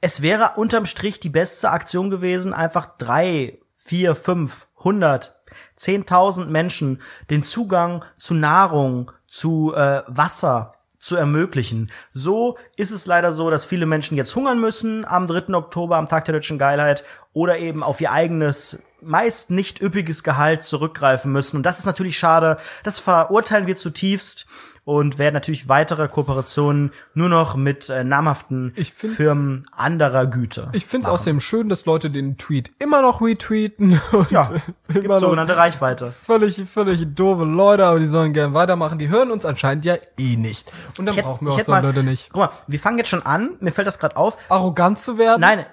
es 0.00 0.22
wäre 0.22 0.52
unterm 0.56 0.86
Strich 0.86 1.20
die 1.20 1.28
beste 1.28 1.70
Aktion 1.70 2.10
gewesen, 2.10 2.54
einfach 2.54 2.96
drei, 2.98 3.58
vier, 3.74 4.14
fünf, 4.14 4.66
hundert, 4.78 5.40
zehntausend 5.76 6.50
Menschen 6.50 7.02
den 7.30 7.42
Zugang 7.42 8.04
zu 8.16 8.34
Nahrung, 8.34 9.10
zu 9.26 9.74
äh, 9.74 10.02
Wasser 10.06 10.74
zu 11.02 11.16
ermöglichen. 11.16 11.90
So 12.14 12.56
ist 12.76 12.92
es 12.92 13.06
leider 13.06 13.32
so, 13.32 13.50
dass 13.50 13.64
viele 13.64 13.86
Menschen 13.86 14.16
jetzt 14.16 14.34
hungern 14.36 14.60
müssen 14.60 15.04
am 15.04 15.26
3. 15.26 15.52
Oktober, 15.54 15.96
am 15.96 16.06
Tag 16.06 16.24
der 16.26 16.34
deutschen 16.34 16.58
Geilheit, 16.58 17.04
oder 17.32 17.58
eben 17.58 17.82
auf 17.82 18.00
ihr 18.00 18.12
eigenes, 18.12 18.84
meist 19.00 19.50
nicht 19.50 19.82
üppiges 19.82 20.22
Gehalt 20.22 20.62
zurückgreifen 20.64 21.32
müssen. 21.32 21.56
Und 21.56 21.64
das 21.64 21.80
ist 21.80 21.86
natürlich 21.86 22.16
schade. 22.16 22.56
Das 22.84 23.00
verurteilen 23.00 23.66
wir 23.66 23.74
zutiefst 23.74 24.46
und 24.84 25.18
werden 25.18 25.34
natürlich 25.34 25.68
weitere 25.68 26.08
Kooperationen 26.08 26.90
nur 27.14 27.28
noch 27.28 27.54
mit 27.56 27.88
äh, 27.88 28.02
namhaften 28.04 28.72
Firmen 28.76 29.66
anderer 29.70 30.26
Güter. 30.26 30.70
Ich 30.72 30.86
finde 30.86 31.06
es 31.06 31.12
außerdem 31.12 31.38
schön, 31.40 31.68
dass 31.68 31.84
Leute 31.86 32.10
den 32.10 32.36
Tweet 32.36 32.72
immer 32.80 33.00
noch 33.02 33.20
retweeten. 33.20 34.00
Und 34.12 34.30
ja, 34.30 34.42
immer 34.88 35.00
gibt 35.00 35.20
sogenannte 35.20 35.56
Reichweite. 35.56 36.10
völlig, 36.10 36.64
völlig 36.68 37.14
doofe 37.14 37.44
Leute, 37.44 37.84
aber 37.86 38.00
die 38.00 38.06
sollen 38.06 38.32
gern 38.32 38.54
weitermachen. 38.54 38.98
Die 38.98 39.08
hören 39.08 39.30
uns 39.30 39.44
anscheinend 39.46 39.84
ja 39.84 39.96
eh 40.18 40.36
nicht. 40.36 40.70
Und 40.98 41.06
dann 41.06 41.14
hätt- 41.14 41.24
brauchen 41.24 41.46
wir 41.46 41.52
auch 41.52 41.60
so 41.60 41.70
mal- 41.70 41.82
Leute 41.82 42.02
nicht. 42.02 42.30
Guck 42.32 42.40
mal, 42.42 42.50
wir 42.66 42.80
fangen 42.80 42.98
jetzt 42.98 43.08
schon 43.10 43.24
an, 43.24 43.50
mir 43.60 43.70
fällt 43.72 43.86
das 43.86 43.98
gerade 44.00 44.16
auf. 44.16 44.36
Arrogant 44.48 44.98
zu 44.98 45.16
werden? 45.18 45.40
Nein, 45.40 45.64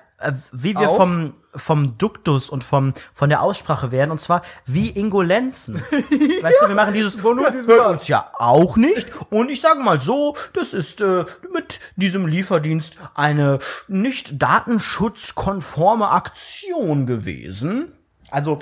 wie 0.51 0.77
wir 0.77 0.89
Auch? 0.89 0.97
vom 0.97 1.33
vom 1.55 1.97
Duktus 1.97 2.49
und 2.49 2.63
vom 2.63 2.93
von 3.13 3.29
der 3.29 3.41
Aussprache 3.41 3.91
werden 3.91 4.11
und 4.11 4.21
zwar 4.21 4.43
wie 4.65 4.89
Ingolenzen. 4.89 5.75
weißt 6.41 6.61
du, 6.61 6.67
wir 6.67 6.75
machen 6.75 6.93
dieses 6.93 7.23
Wo 7.23 7.33
nur 7.33 7.45
"Ja, 7.45 7.51
diesen 7.51 7.67
hört 7.67 7.83
Satz." 7.83 7.93
uns 7.93 8.07
ja 8.07 8.31
auch 8.37 8.77
nicht 8.77 9.09
und 9.31 9.49
ich 9.49 9.61
sage 9.61 9.79
mal 9.79 9.99
so, 9.99 10.35
das 10.53 10.73
ist 10.73 11.01
äh, 11.01 11.25
mit 11.53 11.79
diesem 11.95 12.27
Lieferdienst 12.27 12.97
eine 13.15 13.59
nicht 13.87 14.41
datenschutzkonforme 14.41 16.09
Aktion 16.09 17.05
gewesen. 17.07 17.93
Also 18.29 18.59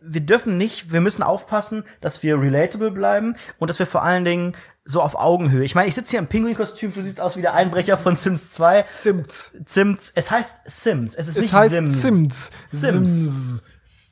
wir 0.00 0.20
dürfen 0.20 0.56
nicht, 0.56 0.92
wir 0.92 1.00
müssen 1.00 1.22
aufpassen, 1.24 1.84
dass 2.00 2.22
wir 2.22 2.40
relatable 2.40 2.92
bleiben 2.92 3.34
und 3.58 3.68
dass 3.68 3.80
wir 3.80 3.86
vor 3.86 4.04
allen 4.04 4.24
Dingen 4.24 4.52
so 4.90 5.00
auf 5.00 5.14
Augenhöhe. 5.14 5.64
Ich 5.64 5.74
meine, 5.74 5.88
ich 5.88 5.94
sitze 5.94 6.10
hier 6.10 6.18
im 6.18 6.26
Pinguin-Kostüm, 6.26 6.92
du 6.92 7.02
siehst 7.02 7.20
aus 7.20 7.36
wie 7.36 7.42
der 7.42 7.54
Einbrecher 7.54 7.96
von 7.96 8.16
Sims 8.16 8.52
2. 8.54 8.84
Zimt. 8.98 9.32
Sims, 9.66 10.12
es 10.14 10.30
heißt 10.30 10.62
Sims, 10.66 11.14
es 11.14 11.28
ist 11.28 11.36
Es 11.36 11.42
nicht 11.44 11.52
heißt 11.52 11.74
Sims. 11.74 12.02
Sims. 12.02 12.50
Sims. 12.66 13.10
Sims. 13.20 13.62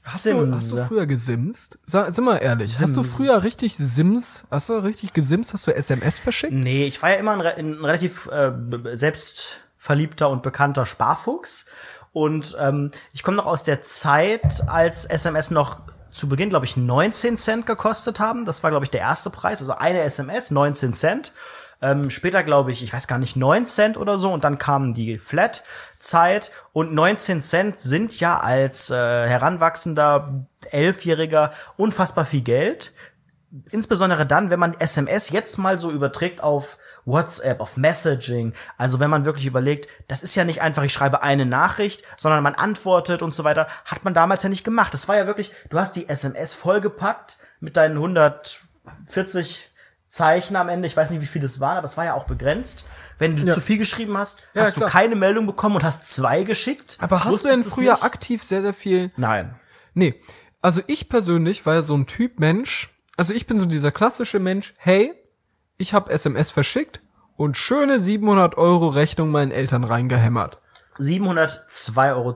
Hast 0.04 0.24
du, 0.24 0.30
Sims. 0.30 0.56
hast 0.56 0.72
du 0.72 0.84
früher 0.86 1.06
gesimst? 1.06 1.78
Sag, 1.84 2.12
sind 2.12 2.24
wir 2.24 2.40
ehrlich, 2.40 2.80
hast 2.80 2.96
du 2.96 3.02
früher 3.02 3.42
richtig 3.42 3.76
Sims, 3.76 4.44
hast 4.50 4.68
du 4.68 4.74
richtig 4.74 5.12
gesimst? 5.12 5.52
Hast 5.52 5.66
du 5.66 5.74
SMS 5.74 6.18
verschickt? 6.18 6.52
Nee, 6.52 6.86
ich 6.86 7.02
war 7.02 7.10
ja 7.10 7.16
immer 7.16 7.32
ein, 7.32 7.40
ein 7.40 7.84
relativ 7.84 8.26
äh, 8.28 8.52
selbstverliebter 8.94 10.30
und 10.30 10.42
bekannter 10.42 10.86
Sparfuchs. 10.86 11.66
Und 12.12 12.56
ähm, 12.58 12.90
ich 13.12 13.22
komme 13.22 13.36
noch 13.36 13.46
aus 13.46 13.64
der 13.64 13.82
Zeit, 13.82 14.66
als 14.68 15.04
SMS 15.04 15.50
noch 15.50 15.80
zu 16.18 16.28
Beginn, 16.28 16.50
glaube 16.50 16.66
ich, 16.66 16.76
19 16.76 17.36
Cent 17.36 17.66
gekostet 17.66 18.20
haben. 18.20 18.44
Das 18.44 18.62
war, 18.62 18.70
glaube 18.70 18.84
ich, 18.84 18.90
der 18.90 19.00
erste 19.00 19.30
Preis. 19.30 19.60
Also 19.60 19.74
eine 19.74 20.02
SMS, 20.02 20.50
19 20.50 20.92
Cent. 20.92 21.32
Ähm, 21.80 22.10
später, 22.10 22.42
glaube 22.42 22.72
ich, 22.72 22.82
ich 22.82 22.92
weiß 22.92 23.06
gar 23.06 23.18
nicht, 23.18 23.36
9 23.36 23.66
Cent 23.66 23.96
oder 23.96 24.18
so. 24.18 24.32
Und 24.32 24.44
dann 24.44 24.58
kam 24.58 24.94
die 24.94 25.16
Flat-Zeit. 25.16 26.50
Und 26.72 26.92
19 26.92 27.40
Cent 27.40 27.78
sind 27.78 28.18
ja 28.20 28.38
als 28.38 28.90
äh, 28.90 28.94
heranwachsender 28.94 30.46
Elfjähriger 30.70 31.52
unfassbar 31.76 32.24
viel 32.24 32.42
Geld 32.42 32.92
insbesondere 33.70 34.26
dann, 34.26 34.50
wenn 34.50 34.60
man 34.60 34.78
SMS 34.78 35.30
jetzt 35.30 35.58
mal 35.58 35.78
so 35.78 35.90
überträgt 35.90 36.42
auf 36.42 36.78
WhatsApp, 37.08 37.60
auf 37.60 37.76
Messaging, 37.76 38.52
also 38.76 39.00
wenn 39.00 39.10
man 39.10 39.24
wirklich 39.24 39.46
überlegt, 39.46 39.88
das 40.08 40.22
ist 40.22 40.34
ja 40.34 40.44
nicht 40.44 40.60
einfach, 40.62 40.82
ich 40.84 40.92
schreibe 40.92 41.22
eine 41.22 41.46
Nachricht, 41.46 42.02
sondern 42.16 42.42
man 42.42 42.54
antwortet 42.54 43.22
und 43.22 43.34
so 43.34 43.44
weiter, 43.44 43.66
hat 43.84 44.04
man 44.04 44.14
damals 44.14 44.42
ja 44.42 44.48
nicht 44.48 44.64
gemacht. 44.64 44.92
Das 44.94 45.08
war 45.08 45.16
ja 45.16 45.26
wirklich, 45.26 45.52
du 45.70 45.78
hast 45.78 45.96
die 45.96 46.08
SMS 46.08 46.54
vollgepackt 46.54 47.38
mit 47.60 47.76
deinen 47.76 47.96
140 49.06 49.70
Zeichen 50.08 50.56
am 50.56 50.68
Ende, 50.70 50.86
ich 50.86 50.96
weiß 50.96 51.10
nicht, 51.10 51.20
wie 51.20 51.26
viel 51.26 51.42
das 51.42 51.60
waren, 51.60 51.76
aber 51.76 51.84
es 51.84 51.96
war 51.98 52.04
ja 52.06 52.14
auch 52.14 52.24
begrenzt. 52.24 52.86
Wenn 53.18 53.36
du 53.36 53.44
Ja. 53.44 53.52
zu 53.54 53.60
viel 53.60 53.76
geschrieben 53.78 54.16
hast, 54.16 54.44
Ja, 54.54 54.62
hast 54.62 54.74
klar. 54.76 54.86
du 54.88 54.92
keine 54.92 55.16
Meldung 55.16 55.46
bekommen 55.46 55.76
und 55.76 55.84
hast 55.84 56.10
zwei 56.10 56.44
geschickt. 56.44 56.96
Aber 57.00 57.24
hast 57.24 57.44
du 57.44 57.48
denn 57.48 57.62
früher 57.62 57.92
nicht? 57.92 58.04
aktiv 58.04 58.42
sehr, 58.42 58.62
sehr 58.62 58.72
viel 58.74 59.10
Nein. 59.16 59.54
Nee, 59.94 60.14
also 60.62 60.80
ich 60.86 61.08
persönlich 61.08 61.66
war 61.66 61.74
ja 61.74 61.82
so 61.82 61.94
ein 61.94 62.06
Typ 62.06 62.38
Mensch, 62.40 62.88
also 63.18 63.34
ich 63.34 63.46
bin 63.46 63.58
so 63.58 63.66
dieser 63.66 63.90
klassische 63.92 64.38
Mensch, 64.38 64.74
hey, 64.78 65.12
ich 65.78 65.94
habe 65.94 66.10
SMS 66.10 66.50
verschickt 66.50 67.00
und 67.36 67.56
schöne 67.56 68.00
700 68.00 68.58
Euro 68.58 68.88
Rechnung 68.88 69.30
meinen 69.30 69.52
Eltern 69.52 69.84
reingehämmert. 69.84 70.58
702,10 70.98 72.14
Euro 72.16 72.34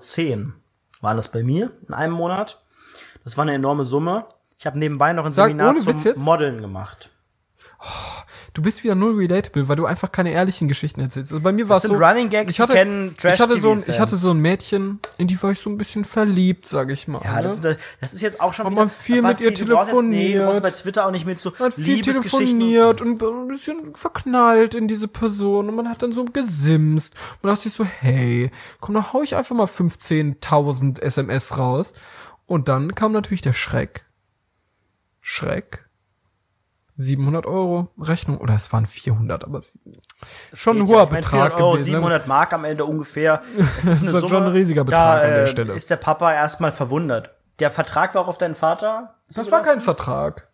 waren 1.00 1.16
das 1.16 1.32
bei 1.32 1.42
mir 1.42 1.72
in 1.86 1.94
einem 1.94 2.14
Monat. 2.14 2.62
Das 3.24 3.36
war 3.36 3.42
eine 3.42 3.54
enorme 3.54 3.84
Summe. 3.84 4.26
Ich 4.58 4.66
habe 4.66 4.78
nebenbei 4.78 5.12
noch 5.12 5.26
ein 5.26 5.32
Sag, 5.32 5.48
Seminar 5.48 5.76
zum? 5.76 6.22
Modeln 6.22 6.60
gemacht. 6.60 7.10
Du 8.54 8.60
bist 8.60 8.84
wieder 8.84 8.94
null 8.94 9.16
relatable, 9.16 9.66
weil 9.68 9.76
du 9.76 9.86
einfach 9.86 10.12
keine 10.12 10.30
ehrlichen 10.30 10.68
Geschichten 10.68 11.00
erzählst. 11.00 11.32
Also 11.32 11.42
bei 11.42 11.52
mir 11.52 11.70
war 11.70 11.78
es 11.78 11.84
so, 11.84 11.94
Running 11.94 12.28
Gags, 12.28 12.52
ich 12.52 12.60
hatte, 12.60 12.74
ich 12.74 13.40
hatte 13.40 13.58
so 13.58 13.72
ein, 13.72 13.82
ich 13.86 13.98
hatte 13.98 14.16
so 14.16 14.30
ein 14.32 14.38
Mädchen, 14.40 15.00
in 15.16 15.26
die 15.26 15.42
war 15.42 15.52
ich 15.52 15.58
so 15.58 15.70
ein 15.70 15.78
bisschen 15.78 16.04
verliebt, 16.04 16.66
sag 16.66 16.90
ich 16.90 17.08
mal. 17.08 17.22
Ja, 17.24 17.36
ne? 17.36 17.44
das, 17.44 17.54
ist, 17.60 17.78
das 18.00 18.12
ist 18.12 18.20
jetzt 18.20 18.40
auch 18.42 18.52
schon 18.52 18.66
Hat 18.66 18.74
man 18.74 18.90
viel 18.90 19.22
mit 19.22 19.40
ihr 19.40 19.52
brauchst 19.66 19.92
jetzt- 19.92 20.02
Nee, 20.04 20.32
telefoniert. 20.32 20.62
bei 20.62 20.70
Twitter 20.70 21.06
auch 21.06 21.10
nicht 21.12 21.24
mit 21.24 21.40
so 21.40 21.50
Man 21.58 21.70
hat 21.70 21.74
viel 21.74 22.02
telefoniert 22.02 23.00
und 23.00 23.22
ein 23.22 23.48
bisschen 23.48 23.94
verknallt 23.96 24.74
in 24.74 24.86
diese 24.86 25.08
Person 25.08 25.70
und 25.70 25.74
man 25.74 25.88
hat 25.88 26.02
dann 26.02 26.12
so 26.12 26.26
gesimst. 26.26 27.14
Man 27.40 27.54
dachte 27.54 27.62
sich 27.64 27.72
so, 27.72 27.84
hey, 27.84 28.50
komm, 28.80 28.96
dann 28.96 29.14
hau 29.14 29.22
ich 29.22 29.34
einfach 29.34 29.56
mal 29.56 29.66
15.000 29.66 31.00
SMS 31.00 31.56
raus. 31.56 31.94
Und 32.44 32.68
dann 32.68 32.94
kam 32.94 33.12
natürlich 33.12 33.40
der 33.40 33.54
Schreck. 33.54 34.04
Schreck. 35.22 35.86
700 36.96 37.46
Euro 37.46 37.88
Rechnung. 38.00 38.38
Oder 38.38 38.54
es 38.54 38.72
waren 38.72 38.86
400, 38.86 39.44
aber 39.44 39.60
schon 40.52 40.78
ein 40.78 40.86
ja. 40.86 40.94
hoher 40.94 41.06
mein, 41.06 41.16
Betrag 41.16 41.52
400 41.52 41.60
Euro, 41.60 41.72
gewesen. 41.72 41.90
ne? 41.90 41.96
700 41.96 42.26
Mark 42.26 42.52
am 42.52 42.64
Ende 42.64 42.84
ungefähr. 42.84 43.42
Das 43.84 43.84
Das 43.84 44.02
ist 44.02 44.28
schon 44.28 44.42
ein 44.44 44.52
riesiger 44.52 44.84
Betrag 44.84 45.20
da, 45.20 45.26
an 45.26 45.30
der 45.30 45.42
äh, 45.42 45.46
Stelle. 45.46 45.72
Ist 45.74 45.90
der 45.90 45.96
Papa 45.96 46.32
erstmal 46.32 46.72
verwundert. 46.72 47.30
Der 47.58 47.70
Vertrag 47.70 48.14
war 48.14 48.22
auch 48.22 48.28
auf 48.28 48.38
deinen 48.38 48.54
Vater? 48.54 49.14
Das 49.34 49.50
war 49.50 49.62
kein 49.62 49.80
Vertrag. 49.80 50.48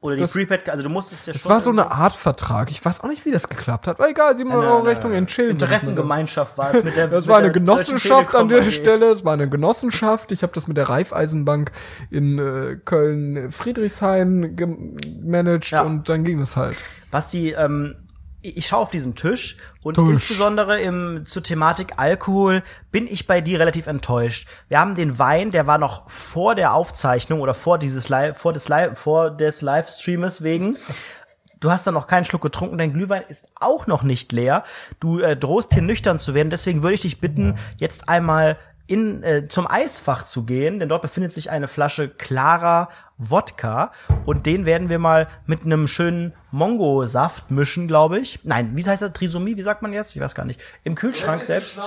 Oder 0.00 0.16
die 0.16 0.20
das- 0.22 0.32
Prepaid, 0.32 0.68
also 0.68 0.82
du 0.82 0.88
musstest 0.90 1.26
ja 1.26 1.32
Es 1.34 1.40
schon. 1.42 1.50
war 1.50 1.60
so 1.60 1.70
eine 1.70 1.90
Art 1.90 2.12
Vertrag. 2.14 2.70
Ich 2.70 2.84
weiß 2.84 3.00
auch 3.02 3.08
nicht, 3.08 3.24
wie 3.24 3.30
das 3.30 3.48
geklappt 3.48 3.86
hat. 3.86 3.98
Aber 3.98 4.08
egal, 4.08 4.36
700 4.36 4.62
Eine- 4.62 4.70
Euro 4.70 4.80
eine 4.80 4.88
Rechnung 4.90 5.12
in. 5.14 5.26
Interessengemeinschaft 5.26 6.58
war 6.58 6.74
es 6.74 6.84
mit 6.84 6.96
der. 6.96 7.08
Das 7.16 7.26
war 7.28 7.38
eine 7.38 7.50
Genossenschaft 7.52 8.34
an 8.34 8.48
der. 8.48 8.62
Stelle. 8.70 9.06
Es 9.06 9.24
war 9.24 9.32
eine 9.32 9.48
Genossenschaft. 9.48 10.32
Ich 10.32 10.42
habe 10.42 10.52
das 10.52 10.68
mit 10.68 10.76
der 10.76 10.88
Raiffeisenbank 10.88 11.72
in 12.10 12.38
äh, 12.38 12.76
Köln 12.84 13.50
Friedrichshain 13.50 14.54
gemanagt 14.56 15.70
Ja. 15.70 15.82
und 15.82 16.08
dann 16.08 16.24
ging 16.24 16.40
es 16.40 16.56
halt. 16.56 16.76
Was 17.10 17.30
die, 17.30 17.52
ähm, 17.52 17.96
ich 18.48 18.66
schaue 18.66 18.80
auf 18.80 18.90
diesen 18.90 19.14
Tisch 19.14 19.56
und 19.82 19.94
Tisch. 19.94 20.04
insbesondere 20.04 20.80
im, 20.80 21.24
zur 21.26 21.42
Thematik 21.42 21.94
Alkohol 21.96 22.62
bin 22.90 23.06
ich 23.06 23.26
bei 23.26 23.40
dir 23.40 23.58
relativ 23.58 23.86
enttäuscht. 23.86 24.48
Wir 24.68 24.80
haben 24.80 24.94
den 24.94 25.18
Wein, 25.18 25.50
der 25.50 25.66
war 25.66 25.78
noch 25.78 26.08
vor 26.08 26.54
der 26.54 26.74
Aufzeichnung 26.74 27.40
oder 27.40 27.54
vor 27.54 27.78
dieses 27.78 28.08
Live, 28.08 28.38
vor 28.38 28.52
des 28.52 28.68
Live, 28.68 28.98
vor 28.98 29.30
des 29.30 29.62
Livestreames 29.62 30.42
wegen. 30.42 30.76
Du 31.60 31.70
hast 31.70 31.86
da 31.86 31.90
noch 31.90 32.06
keinen 32.06 32.24
Schluck 32.24 32.42
getrunken, 32.42 32.78
dein 32.78 32.92
Glühwein 32.92 33.24
ist 33.28 33.52
auch 33.56 33.86
noch 33.86 34.02
nicht 34.02 34.32
leer. 34.32 34.64
Du 35.00 35.20
äh, 35.20 35.36
drohst 35.36 35.72
hier 35.72 35.82
nüchtern 35.82 36.18
zu 36.18 36.34
werden, 36.34 36.50
deswegen 36.50 36.82
würde 36.82 36.94
ich 36.94 37.00
dich 37.00 37.20
bitten, 37.20 37.58
jetzt 37.78 38.08
einmal 38.08 38.58
in, 38.86 39.22
äh, 39.22 39.48
zum 39.48 39.66
Eisfach 39.68 40.24
zu 40.24 40.44
gehen, 40.44 40.78
denn 40.78 40.88
dort 40.88 41.02
befindet 41.02 41.32
sich 41.32 41.50
eine 41.50 41.66
Flasche 41.68 42.08
klarer 42.08 42.88
Wodka 43.18 43.92
und 44.24 44.46
den 44.46 44.66
werden 44.66 44.90
wir 44.90 44.98
mal 44.98 45.28
mit 45.46 45.62
einem 45.64 45.86
schönen 45.88 46.34
Mongo-Saft 46.50 47.50
mischen, 47.50 47.88
glaube 47.88 48.18
ich. 48.18 48.40
Nein, 48.44 48.72
wie 48.74 48.84
heißt 48.84 49.02
das? 49.02 49.12
Trisomie? 49.12 49.56
Wie 49.56 49.62
sagt 49.62 49.82
man 49.82 49.92
jetzt? 49.92 50.14
Ich 50.16 50.22
weiß 50.22 50.34
gar 50.34 50.44
nicht. 50.44 50.62
Im 50.84 50.94
Kühlschrank 50.94 51.42
selbst 51.42 51.80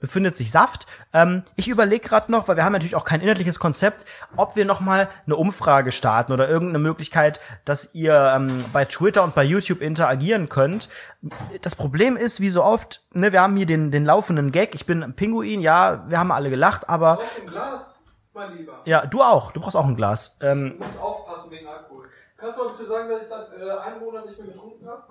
befindet 0.00 0.36
sich 0.36 0.50
Saft. 0.50 0.86
Ähm, 1.12 1.42
ich 1.56 1.68
überlege 1.68 2.06
gerade 2.06 2.30
noch, 2.32 2.48
weil 2.48 2.56
wir 2.56 2.64
haben 2.64 2.72
natürlich 2.72 2.96
auch 2.96 3.04
kein 3.04 3.20
inhaltliches 3.20 3.58
Konzept, 3.58 4.04
ob 4.36 4.56
wir 4.56 4.64
noch 4.64 4.80
mal 4.80 5.08
eine 5.26 5.36
Umfrage 5.36 5.92
starten 5.92 6.32
oder 6.32 6.48
irgendeine 6.48 6.80
Möglichkeit, 6.80 7.40
dass 7.64 7.94
ihr 7.94 8.32
ähm, 8.34 8.64
bei 8.72 8.84
Twitter 8.84 9.22
und 9.22 9.34
bei 9.34 9.44
YouTube 9.44 9.80
interagieren 9.80 10.48
könnt. 10.48 10.88
Das 11.62 11.76
Problem 11.76 12.16
ist, 12.16 12.40
wie 12.40 12.50
so 12.50 12.64
oft, 12.64 13.02
ne, 13.12 13.32
wir 13.32 13.40
haben 13.40 13.56
hier 13.56 13.66
den, 13.66 13.90
den 13.90 14.04
laufenden 14.04 14.52
Gag. 14.52 14.74
Ich 14.74 14.86
bin 14.86 15.02
ein 15.02 15.14
Pinguin, 15.14 15.60
ja, 15.60 16.04
wir 16.08 16.18
haben 16.18 16.32
alle 16.32 16.50
gelacht, 16.50 16.88
aber 16.88 17.18
Auf 17.18 17.36
dem 17.36 17.46
Glas, 17.46 17.97
mein 18.38 18.56
Lieber. 18.56 18.80
ja, 18.84 19.04
du 19.06 19.22
auch. 19.22 19.52
Du 19.52 19.60
brauchst 19.60 19.76
auch 19.76 19.86
ein 19.86 19.96
Glas. 19.96 20.38
Ähm, 20.40 20.76
Du 20.78 20.84
musst 20.84 21.02
aufpassen 21.02 21.50
wegen 21.50 21.66
Alkohol. 21.68 22.08
Kannst 22.36 22.56
du 22.58 22.64
mal 22.64 22.70
bitte 22.70 22.86
sagen, 22.86 23.08
dass 23.10 23.22
ich 23.22 23.28
seit 23.28 23.48
äh, 23.60 23.70
einem 23.86 24.00
Monat 24.00 24.26
nicht 24.26 24.38
mehr 24.38 24.48
getrunken 24.48 24.86
habe? 24.88 25.02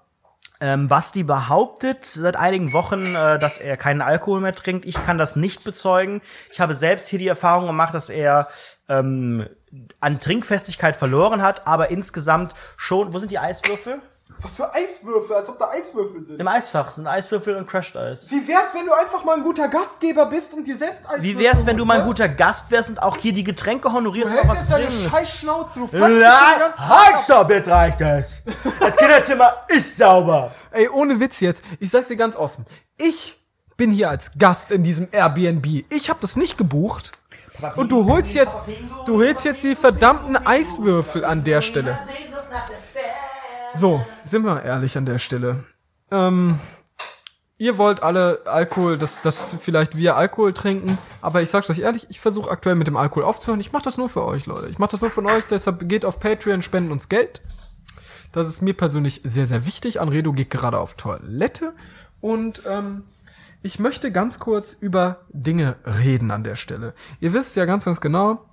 Ähm, 0.60 0.88
Basti 0.88 1.22
behauptet 1.22 2.04
seit 2.06 2.36
einigen 2.36 2.74
Wochen, 2.74 3.16
äh, 3.16 3.38
dass 3.38 3.60
er 3.60 3.78
keinen 3.78 4.02
Alkohol 4.02 4.40
mehr 4.42 4.56
trinkt. 4.56 4.86
Ich 4.86 5.04
kann 5.04 5.20
das 5.20 5.36
nicht 5.36 5.64
bezeugen. 5.64 6.22
Ich 6.52 6.60
habe 6.60 6.74
selbst 6.74 7.08
hier 7.10 7.20
die 7.20 7.28
Erfahrung 7.28 7.68
gemacht, 7.68 7.94
dass 7.94 8.10
er 8.10 8.48
ähm, 8.90 9.48
an 10.00 10.20
Trinkfestigkeit 10.20 10.96
verloren 10.96 11.44
hat, 11.44 11.68
aber 11.68 11.92
insgesamt 11.92 12.54
schon. 12.76 13.14
Wo 13.14 13.20
sind 13.20 13.32
die 13.32 13.38
Eiswürfel? 13.40 14.00
Was 14.42 14.56
für 14.56 14.72
Eiswürfel, 14.74 15.36
als 15.36 15.50
ob 15.50 15.58
da 15.58 15.70
Eiswürfel 15.70 16.22
sind. 16.22 16.40
Im 16.40 16.48
Eisfach 16.48 16.92
sind 16.92 17.08
Eiswürfel 17.08 17.56
und 17.56 17.68
Crushed 17.68 17.98
Eis. 17.98 18.30
Wie 18.30 18.48
wär's, 18.48 18.74
wenn 18.76 18.86
du 18.86 18.94
einfach 18.94 19.24
mal 19.24 19.36
ein 19.38 19.44
guter 19.44 19.68
Gastgeber 19.68 20.28
bist 20.28 20.54
und 20.54 20.66
dir 20.66 20.78
selbst 20.78 21.06
Eiswürfel 21.06 21.24
Wie 21.24 21.40
wär's, 21.40 21.66
wenn 21.66 21.76
du 21.78 21.86
mal 21.86 22.02
ein 22.02 22.06
guter 22.06 22.30
Gast 22.30 22.70
wärst 22.70 22.90
und 22.92 23.02
auch 23.02 23.18
hier 23.18 23.34
die 23.34 23.44
Getränke 23.44 23.92
honorierst 23.92 24.32
und 24.34 24.38
Du 24.38 24.44
auch 24.44 24.50
was 24.50 24.68
trinkst? 24.68 25.10
scheiß 25.10 25.40
Schnauze, 25.40 25.80
du 25.80 25.92
halt 25.92 27.16
ab. 27.16 27.24
stopp, 27.24 27.50
jetzt 27.50 27.68
reicht 27.70 28.00
es. 28.02 28.44
Das 28.80 28.96
Kinderzimmer 28.96 29.56
ist 29.70 29.98
sauber. 29.98 30.52
Ey, 30.72 30.88
ohne 30.90 31.20
Witz 31.20 31.40
jetzt. 31.40 31.64
Ich 31.80 31.90
sag's 31.90 32.08
dir 32.08 32.18
ganz 32.18 32.36
offen. 32.36 32.66
Ich 32.98 33.44
bin 33.76 33.90
hier 33.92 34.10
als 34.10 34.32
Gast 34.38 34.72
in 34.72 34.84
diesem 34.84 35.08
Airbnb. 35.12 35.66
Ich 35.90 36.10
habe 36.10 36.20
das 36.22 36.36
nicht 36.36 36.58
gebucht. 36.58 37.12
Und 37.76 37.92
du 37.92 38.06
holst 38.06 38.36
jetzt, 38.36 38.56
du 39.08 39.20
holst 39.20 39.46
jetzt 39.46 39.64
die 39.64 39.76
verdammten 39.76 40.38
Eiswürfel 40.38 41.26
an 41.26 41.44
der 41.44 41.62
Stelle. 41.62 41.98
So, 43.80 44.04
sind 44.24 44.44
wir 44.44 44.64
ehrlich 44.64 44.98
an 44.98 45.06
der 45.06 45.20
Stelle. 45.20 45.64
Ähm, 46.10 46.60
ihr 47.60 47.78
wollt 47.78 48.02
alle 48.02 48.42
Alkohol, 48.46 48.98
dass, 48.98 49.22
dass 49.22 49.56
vielleicht 49.60 49.96
wir 49.96 50.16
Alkohol 50.16 50.52
trinken, 50.52 50.98
aber 51.22 51.44
ich 51.44 51.52
sag's 51.52 51.70
euch 51.70 51.78
ehrlich, 51.78 52.08
ich 52.10 52.20
versuche 52.20 52.50
aktuell 52.50 52.74
mit 52.74 52.88
dem 52.88 52.98
Alkohol 52.98 53.24
aufzuhören. 53.24 53.60
Ich 53.60 53.72
mach 53.72 53.84
das 53.84 54.00
nur 54.00 54.10
für 54.10 54.26
euch, 54.26 54.48
Leute. 54.48 54.68
Ich 54.70 54.80
mach 54.80 54.88
das 54.88 55.02
nur 55.02 55.12
von 55.12 55.28
euch, 55.28 55.46
deshalb 55.46 55.88
geht 55.88 56.06
auf 56.06 56.20
Patreon, 56.20 56.64
spenden 56.64 56.92
uns 56.92 57.08
Geld. 57.08 57.44
Das 58.32 58.48
ist 58.48 58.64
mir 58.64 58.74
persönlich 58.74 59.22
sehr, 59.24 59.46
sehr 59.46 59.68
wichtig. 59.68 60.02
Anredo 60.02 60.34
geht 60.34 60.50
gerade 60.50 60.80
auf 60.80 60.96
Toilette 60.96 61.76
und 62.20 62.64
ähm, 62.68 63.04
ich 63.62 63.78
möchte 63.78 64.12
ganz 64.12 64.40
kurz 64.40 64.74
über 64.74 65.28
Dinge 65.30 65.76
reden 65.86 66.32
an 66.32 66.44
der 66.44 66.56
Stelle. 66.56 66.96
Ihr 67.20 67.32
wisst 67.32 67.56
ja 67.56 67.66
ganz, 67.66 67.86
ganz 67.86 68.02
genau, 68.02 68.44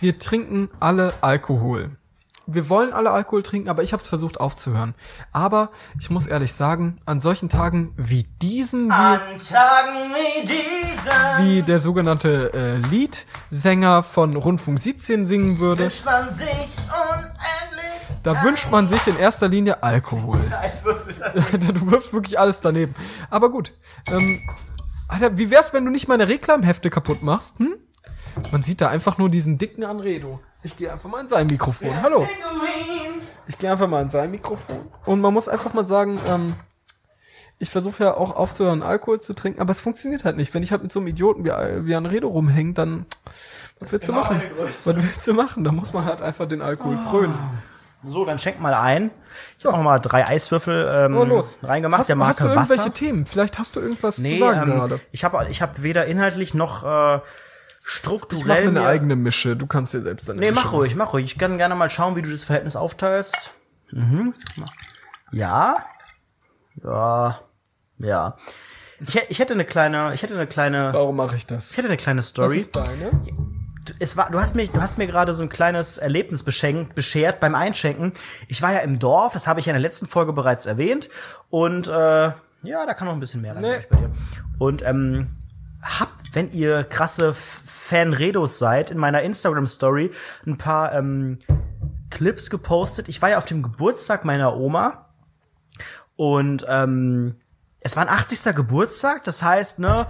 wir 0.00 0.18
trinken 0.18 0.70
alle 0.80 1.12
Alkohol. 1.20 1.98
Wir 2.46 2.68
wollen 2.68 2.92
alle 2.92 3.10
Alkohol 3.10 3.42
trinken, 3.42 3.68
aber 3.68 3.82
ich 3.82 3.92
habe 3.92 4.02
es 4.02 4.08
versucht 4.08 4.40
aufzuhören. 4.40 4.94
Aber 5.32 5.70
ich 5.98 6.10
muss 6.10 6.26
ehrlich 6.26 6.52
sagen, 6.52 6.98
an 7.06 7.20
solchen 7.20 7.48
Tagen 7.48 7.92
wie 7.96 8.24
diesen, 8.42 8.88
wie, 8.88 8.92
An 8.92 9.20
Tagen 9.38 10.12
wie 10.14 10.44
dieser 10.44 11.44
wie 11.44 11.62
der 11.62 11.80
sogenannte 11.80 12.52
äh, 12.52 12.76
Liedsänger 12.88 14.02
von 14.02 14.36
Rundfunk 14.36 14.78
17 14.78 15.26
singen 15.26 15.60
würde, 15.60 15.84
wünscht 15.84 16.04
man 16.04 16.30
sich 16.30 16.48
unendlich 16.48 17.74
da 18.24 18.42
wünscht 18.42 18.70
man 18.70 18.88
sich 18.88 19.06
in 19.06 19.18
erster 19.18 19.48
Linie 19.48 19.82
Alkohol. 19.82 20.40
Du 21.52 21.90
wirfst 21.90 22.12
wirklich 22.12 22.38
alles 22.38 22.62
daneben. 22.62 22.94
Aber 23.28 23.50
gut. 23.50 23.72
Ähm, 24.10 24.40
Alter, 25.08 25.36
wie 25.36 25.50
wär's, 25.50 25.74
wenn 25.74 25.84
du 25.84 25.90
nicht 25.90 26.08
meine 26.08 26.26
Reklamhefte 26.26 26.88
kaputt 26.88 27.22
machst? 27.22 27.58
Hm? 27.58 27.76
Man 28.50 28.62
sieht 28.62 28.80
da 28.80 28.88
einfach 28.88 29.18
nur 29.18 29.28
diesen 29.28 29.58
dicken 29.58 29.84
Anredo. 29.84 30.40
Ich 30.64 30.76
gehe 30.76 30.90
einfach 30.90 31.08
mal 31.10 31.20
in 31.20 31.28
sein 31.28 31.46
Mikrofon. 31.46 32.02
Hallo. 32.02 32.26
Ich 33.46 33.58
gehe 33.58 33.70
einfach 33.70 33.86
mal 33.86 34.00
in 34.02 34.08
sein 34.08 34.30
Mikrofon. 34.30 34.88
Und 35.04 35.20
man 35.20 35.32
muss 35.32 35.46
einfach 35.46 35.74
mal 35.74 35.84
sagen, 35.84 36.18
ähm, 36.26 36.54
ich 37.58 37.68
versuche 37.70 38.04
ja 38.04 38.14
auch 38.16 38.34
aufzuhören, 38.34 38.82
Alkohol 38.82 39.20
zu 39.20 39.34
trinken, 39.34 39.60
aber 39.60 39.70
es 39.72 39.80
funktioniert 39.82 40.24
halt 40.24 40.36
nicht. 40.38 40.54
Wenn 40.54 40.62
ich 40.62 40.72
halt 40.72 40.82
mit 40.82 40.90
so 40.90 41.00
einem 41.00 41.08
Idioten 41.08 41.44
wie, 41.44 41.50
wie 41.86 41.94
Anredo 41.94 42.28
rumhänge, 42.28 42.72
dann 42.72 43.04
was 43.78 43.92
willst 43.92 44.08
du 44.08 44.12
genau 44.12 44.22
machen? 44.24 44.38
meine 44.38 44.50
Größe. 44.50 44.96
Was 44.96 45.04
willst 45.04 45.28
du 45.28 45.34
machen? 45.34 45.64
Da 45.64 45.72
muss 45.72 45.92
man 45.92 46.06
halt 46.06 46.22
einfach 46.22 46.48
den 46.48 46.62
Alkohol 46.62 46.96
frönen. 46.96 47.34
So, 48.02 48.24
dann 48.24 48.38
schenk 48.38 48.60
mal 48.60 48.74
ein. 48.74 49.10
Ich 49.56 49.64
habe 49.66 49.76
noch 49.76 49.84
mal 49.84 49.98
drei 49.98 50.26
Eiswürfel 50.26 50.90
ähm, 51.06 51.16
Oh, 51.16 51.24
los. 51.24 51.58
reingemacht, 51.62 52.00
hast, 52.00 52.08
der 52.10 52.18
hast 52.18 52.40
du 52.40 52.44
Marke 52.44 52.54
irgendwelche 52.54 52.80
Wasser. 52.82 52.92
Themen? 52.94 53.24
Vielleicht 53.26 53.58
hast 53.58 53.76
du 53.76 53.80
irgendwas 53.80 54.18
Nee, 54.18 54.34
zu 54.38 54.44
sagen 54.44 54.70
ähm, 54.72 54.78
gerade. 54.78 55.00
ich 55.12 55.24
habe 55.24 55.46
ich 55.50 55.62
hab 55.62 55.82
weder 55.82 56.04
inhaltlich 56.06 56.52
noch 56.54 56.84
äh, 56.84 57.20
Ich 57.86 57.88
mach 57.88 57.92
strukturell 57.96 58.70
mir 58.70 58.80
eine 58.80 58.88
eigene 58.88 59.14
Mische. 59.14 59.56
Du 59.56 59.66
kannst 59.66 59.92
dir 59.92 60.00
selbst 60.00 60.26
deine 60.28 60.40
Nee, 60.40 60.50
Mische 60.50 60.64
mach 60.64 60.72
ruhig, 60.72 60.94
mach 60.96 61.12
ruhig. 61.12 61.26
Ich 61.26 61.38
kann 61.38 61.58
gerne 61.58 61.74
mal 61.74 61.90
schauen, 61.90 62.16
wie 62.16 62.22
du 62.22 62.30
das 62.30 62.44
Verhältnis 62.44 62.76
aufteilst. 62.76 63.50
Mhm. 63.92 64.32
Ja. 65.32 65.76
Ja. 66.82 67.40
Ja. 67.98 68.36
Ich, 69.00 69.16
ich 69.28 69.38
hätte 69.38 69.52
eine 69.54 69.64
kleine, 69.64 70.12
ich 70.14 70.22
hätte 70.22 70.34
eine 70.34 70.46
kleine, 70.46 70.92
Warum 70.92 71.16
mache 71.16 71.36
ich 71.36 71.46
das? 71.46 71.72
ich 71.72 71.76
hätte 71.76 71.88
eine 71.88 71.96
kleine 71.96 72.20
Was 72.20 72.28
Story. 72.28 72.56
ist 72.58 72.74
deine? 72.74 73.10
Du- 73.84 73.92
es 73.98 74.16
war, 74.16 74.30
du 74.30 74.40
hast 74.40 74.54
mir, 74.56 74.66
du 74.66 74.80
hast 74.80 74.96
mir 74.96 75.06
gerade 75.06 75.34
so 75.34 75.42
ein 75.42 75.50
kleines 75.50 75.98
Erlebnis 75.98 76.42
beschenkt, 76.42 76.94
beschert 76.94 77.38
beim 77.38 77.54
Einschenken. 77.54 78.12
Ich 78.48 78.62
war 78.62 78.72
ja 78.72 78.78
im 78.78 78.98
Dorf, 78.98 79.34
das 79.34 79.46
habe 79.46 79.60
ich 79.60 79.66
ja 79.66 79.72
in 79.72 79.74
der 79.74 79.82
letzten 79.82 80.06
Folge 80.06 80.32
bereits 80.32 80.64
erwähnt. 80.64 81.10
Und 81.50 81.86
äh, 81.88 81.92
ja, 82.62 82.86
da 82.86 82.94
kann 82.94 83.06
noch 83.08 83.14
ein 83.14 83.20
bisschen 83.20 83.42
mehr 83.42 83.54
rein, 83.54 83.60
Nee. 83.62 83.84
bei 83.90 83.96
dir. 83.98 84.10
Und 84.58 84.82
ähm, 84.86 85.28
habt, 85.82 86.13
wenn 86.34 86.52
ihr 86.52 86.84
krasse 86.84 87.34
Fanredos 87.34 88.58
seid, 88.58 88.90
in 88.90 88.98
meiner 88.98 89.22
Instagram-Story 89.22 90.10
ein 90.46 90.58
paar 90.58 90.94
ähm, 90.94 91.38
Clips 92.10 92.50
gepostet. 92.50 93.08
Ich 93.08 93.20
war 93.22 93.30
ja 93.30 93.38
auf 93.38 93.46
dem 93.46 93.62
Geburtstag 93.62 94.24
meiner 94.24 94.56
Oma 94.56 95.10
und 96.16 96.64
ähm, 96.68 97.36
es 97.80 97.96
war 97.96 98.04
ein 98.04 98.08
80. 98.08 98.54
Geburtstag, 98.54 99.24
das 99.24 99.42
heißt, 99.42 99.78
ne, 99.78 100.06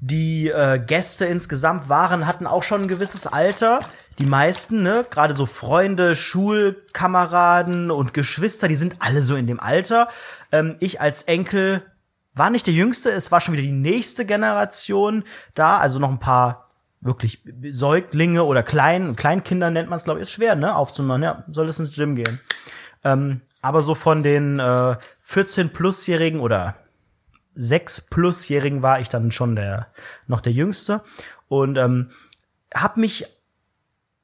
die 0.00 0.48
äh, 0.48 0.78
Gäste 0.78 1.26
insgesamt 1.26 1.88
waren, 1.88 2.26
hatten 2.26 2.46
auch 2.46 2.62
schon 2.62 2.82
ein 2.82 2.88
gewisses 2.88 3.26
Alter. 3.26 3.80
Die 4.18 4.26
meisten, 4.26 4.82
ne, 4.82 5.06
gerade 5.08 5.34
so 5.34 5.46
Freunde, 5.46 6.14
Schulkameraden 6.14 7.90
und 7.90 8.14
Geschwister, 8.14 8.68
die 8.68 8.76
sind 8.76 8.96
alle 9.00 9.22
so 9.22 9.34
in 9.34 9.46
dem 9.46 9.60
Alter. 9.60 10.08
Ähm, 10.52 10.76
ich 10.80 11.00
als 11.00 11.22
Enkel 11.22 11.82
war 12.34 12.50
nicht 12.50 12.66
der 12.66 12.74
Jüngste, 12.74 13.10
es 13.10 13.32
war 13.32 13.40
schon 13.40 13.54
wieder 13.54 13.62
die 13.62 13.72
nächste 13.72 14.26
Generation 14.26 15.24
da, 15.54 15.78
also 15.78 15.98
noch 15.98 16.10
ein 16.10 16.18
paar 16.18 16.70
wirklich 17.00 17.42
Säuglinge 17.70 18.44
oder 18.44 18.62
Klein, 18.62 19.14
Kleinkinder 19.14 19.70
nennt 19.70 19.90
man 19.90 19.98
es, 19.98 20.04
glaube 20.04 20.20
ich, 20.20 20.24
ist 20.24 20.32
schwer, 20.32 20.56
ne, 20.56 20.74
aufzumachen. 20.74 21.22
Ja, 21.22 21.44
soll 21.48 21.68
es 21.68 21.78
ins 21.78 21.94
Gym 21.94 22.16
gehen. 22.16 22.40
Ähm, 23.04 23.42
aber 23.60 23.82
so 23.82 23.94
von 23.94 24.22
den 24.22 24.58
äh, 24.58 24.96
14-Plus-Jährigen 25.22 26.40
oder 26.40 26.76
6-Plus-Jährigen 27.56 28.82
war 28.82 29.00
ich 29.00 29.08
dann 29.08 29.30
schon 29.30 29.54
der 29.54 29.88
noch 30.26 30.40
der 30.40 30.52
Jüngste 30.52 31.02
und 31.48 31.78
ähm, 31.78 32.10
hab 32.74 32.96
mich, 32.96 33.26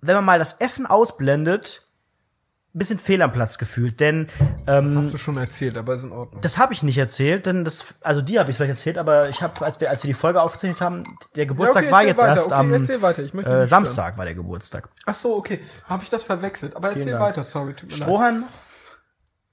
wenn 0.00 0.16
man 0.16 0.24
mal 0.24 0.38
das 0.38 0.54
Essen 0.54 0.86
ausblendet, 0.86 1.86
bisschen 2.72 2.98
fehl 2.98 3.20
am 3.22 3.32
Platz 3.32 3.58
gefühlt, 3.58 3.98
denn 3.98 4.28
ähm, 4.66 4.96
Hast 4.96 5.12
du 5.12 5.18
schon 5.18 5.36
erzählt, 5.36 5.76
aber 5.76 5.94
ist 5.94 6.04
in 6.04 6.12
Ordnung. 6.12 6.40
das 6.40 6.58
habe 6.58 6.72
ich 6.72 6.82
nicht 6.82 6.98
erzählt, 6.98 7.46
denn 7.46 7.64
das, 7.64 7.94
also 8.00 8.22
die 8.22 8.38
habe 8.38 8.50
ich 8.50 8.56
vielleicht 8.56 8.70
erzählt, 8.70 8.96
aber 8.96 9.28
ich 9.28 9.42
habe, 9.42 9.64
als 9.64 9.80
wir, 9.80 9.90
als 9.90 10.04
wir 10.04 10.08
die 10.08 10.14
Folge 10.14 10.40
aufgezeichnet 10.40 10.80
haben, 10.80 11.02
der 11.34 11.46
Geburtstag 11.46 11.84
okay, 11.84 11.92
war 11.92 12.04
jetzt 12.04 12.20
weiter, 12.20 12.28
erst 12.28 12.52
okay, 12.52 12.54
am 12.54 13.44
äh, 13.44 13.66
Samstag 13.66 14.18
war 14.18 14.24
der 14.24 14.34
Geburtstag. 14.34 14.88
Ach 15.06 15.14
so, 15.14 15.36
okay. 15.36 15.60
Habe 15.88 16.04
ich 16.04 16.10
das 16.10 16.22
verwechselt? 16.22 16.76
Aber 16.76 16.90
erzähl 16.90 17.18
weiter, 17.18 17.42
sorry, 17.42 17.74
tut 17.74 17.90
mir 17.90 17.96
leid. 17.96 18.02
Strohhalm, 18.02 18.44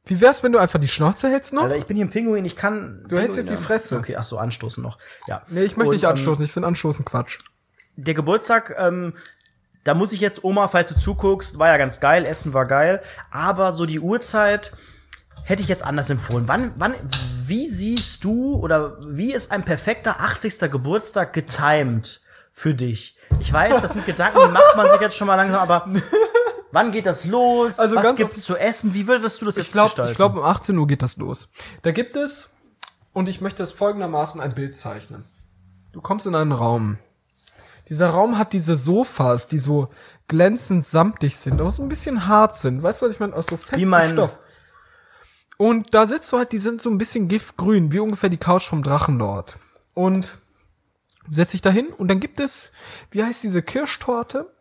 Wie 0.05 0.21
wär's, 0.21 0.43
wenn 0.43 0.51
du 0.51 0.59
einfach 0.59 0.79
die 0.79 0.87
Schnauze 0.87 1.29
hältst 1.29 1.53
noch? 1.53 1.63
Alter, 1.63 1.77
ich 1.77 1.85
bin 1.85 1.97
hier 1.97 2.05
ein 2.05 2.11
Pinguin, 2.11 2.45
ich 2.45 2.55
kann. 2.55 3.03
Du 3.07 3.17
hältst 3.17 3.37
jetzt 3.37 3.49
die 3.49 3.57
Fresse. 3.57 3.97
Okay, 3.97 4.15
ach 4.15 4.23
so, 4.23 4.37
anstoßen 4.37 4.83
noch. 4.83 4.99
Ja. 5.27 5.41
nee, 5.47 5.63
ich 5.63 5.75
möchte 5.75 5.89
Und, 5.89 5.95
nicht 5.95 6.05
anstoßen. 6.05 6.45
Ich 6.45 6.51
finde 6.51 6.67
Anstoßen 6.67 7.03
Quatsch. 7.03 7.39
Ähm, 7.39 7.57
der 7.97 8.13
Geburtstag, 8.13 8.75
ähm, 8.77 9.13
da 9.87 9.93
muss 9.93 10.11
ich 10.11 10.19
jetzt, 10.19 10.43
Oma, 10.43 10.67
falls 10.67 10.91
du 10.91 10.99
zuguckst, 10.99 11.59
war 11.59 11.67
ja 11.69 11.77
ganz 11.77 11.99
geil, 11.99 12.25
Essen 12.25 12.53
war 12.53 12.65
geil, 12.65 13.01
aber 13.31 13.71
so 13.71 13.85
die 13.85 13.99
Uhrzeit 13.99 14.73
hätte 15.43 15.63
ich 15.63 15.69
jetzt 15.69 15.83
anders 15.85 16.09
empfohlen. 16.09 16.47
Wann, 16.47 16.73
wann, 16.75 16.93
wie 17.45 17.67
siehst 17.67 18.25
du 18.25 18.55
oder 18.55 18.97
wie 19.07 19.33
ist 19.33 19.51
ein 19.51 19.63
perfekter 19.63 20.19
80. 20.19 20.69
Geburtstag 20.69 21.31
getimed 21.31 22.19
für 22.51 22.73
dich? 22.73 23.17
Ich 23.39 23.51
weiß, 23.53 23.81
das 23.81 23.93
sind 23.93 24.05
Gedanken, 24.05 24.39
die 24.45 24.51
macht 24.51 24.75
man 24.75 24.91
sich 24.91 24.99
jetzt 24.99 25.15
schon 25.15 25.27
mal 25.27 25.35
langsam, 25.35 25.61
aber 25.61 25.85
wann 26.71 26.91
geht 26.91 27.05
das 27.05 27.25
los? 27.25 27.79
Also 27.79 27.95
Was 27.95 28.15
gibt's 28.15 28.41
zu 28.41 28.57
essen? 28.57 28.93
Wie 28.93 29.07
würdest 29.07 29.41
du 29.41 29.45
das 29.45 29.55
jetzt 29.55 29.67
Ich 29.67 29.71
glaube, 29.71 29.87
gestalten? 29.89 30.11
ich 30.11 30.17
glaube, 30.17 30.39
um 30.41 30.45
18 30.45 30.77
Uhr 30.77 30.87
geht 30.87 31.01
das 31.01 31.15
los. 31.15 31.49
Da 31.83 31.91
gibt 31.91 32.17
es, 32.17 32.49
und 33.13 33.29
ich 33.29 33.39
möchte 33.39 33.63
es 33.63 33.71
folgendermaßen 33.71 34.41
ein 34.41 34.53
Bild 34.53 34.75
zeichnen. 34.75 35.23
Du 35.93 36.01
kommst 36.01 36.27
in 36.27 36.35
einen 36.35 36.51
Raum. 36.51 36.99
Dieser 37.89 38.09
Raum 38.09 38.37
hat 38.37 38.53
diese 38.53 38.75
Sofas, 38.75 39.47
die 39.47 39.59
so 39.59 39.89
glänzend 40.27 40.85
samtig 40.85 41.37
sind, 41.37 41.61
aber 41.61 41.71
so 41.71 41.81
ein 41.83 41.89
bisschen 41.89 42.27
hart 42.27 42.55
sind. 42.55 42.83
Weißt 42.83 43.01
du, 43.01 43.05
was 43.05 43.13
ich 43.13 43.19
meine? 43.19 43.33
Aus 43.33 43.45
so 43.49 43.57
festem 43.57 43.79
Wie 43.81 43.85
mein- 43.85 44.11
Stoff. 44.13 44.39
Und 45.57 45.93
da 45.93 46.05
sitzt 46.05 46.31
du 46.31 46.37
halt, 46.37 46.51
die 46.51 46.57
sind 46.59 46.81
so 46.81 46.89
ein 46.89 46.97
bisschen 46.99 47.27
giftgrün, 47.27 47.91
wie 47.91 47.99
ungefähr 47.99 48.29
die 48.29 48.37
Couch 48.37 48.67
vom 48.67 48.83
Drachenlord. 48.83 49.57
Und 49.95 50.37
setz 51.29 51.51
dich 51.51 51.61
da 51.61 51.69
hin 51.71 51.87
und 51.97 52.09
dann 52.09 52.19
gibt 52.19 52.39
es, 52.39 52.71
wie 53.11 53.23
heißt 53.23 53.43
diese 53.43 53.61
Kirschtorte? 53.63 54.51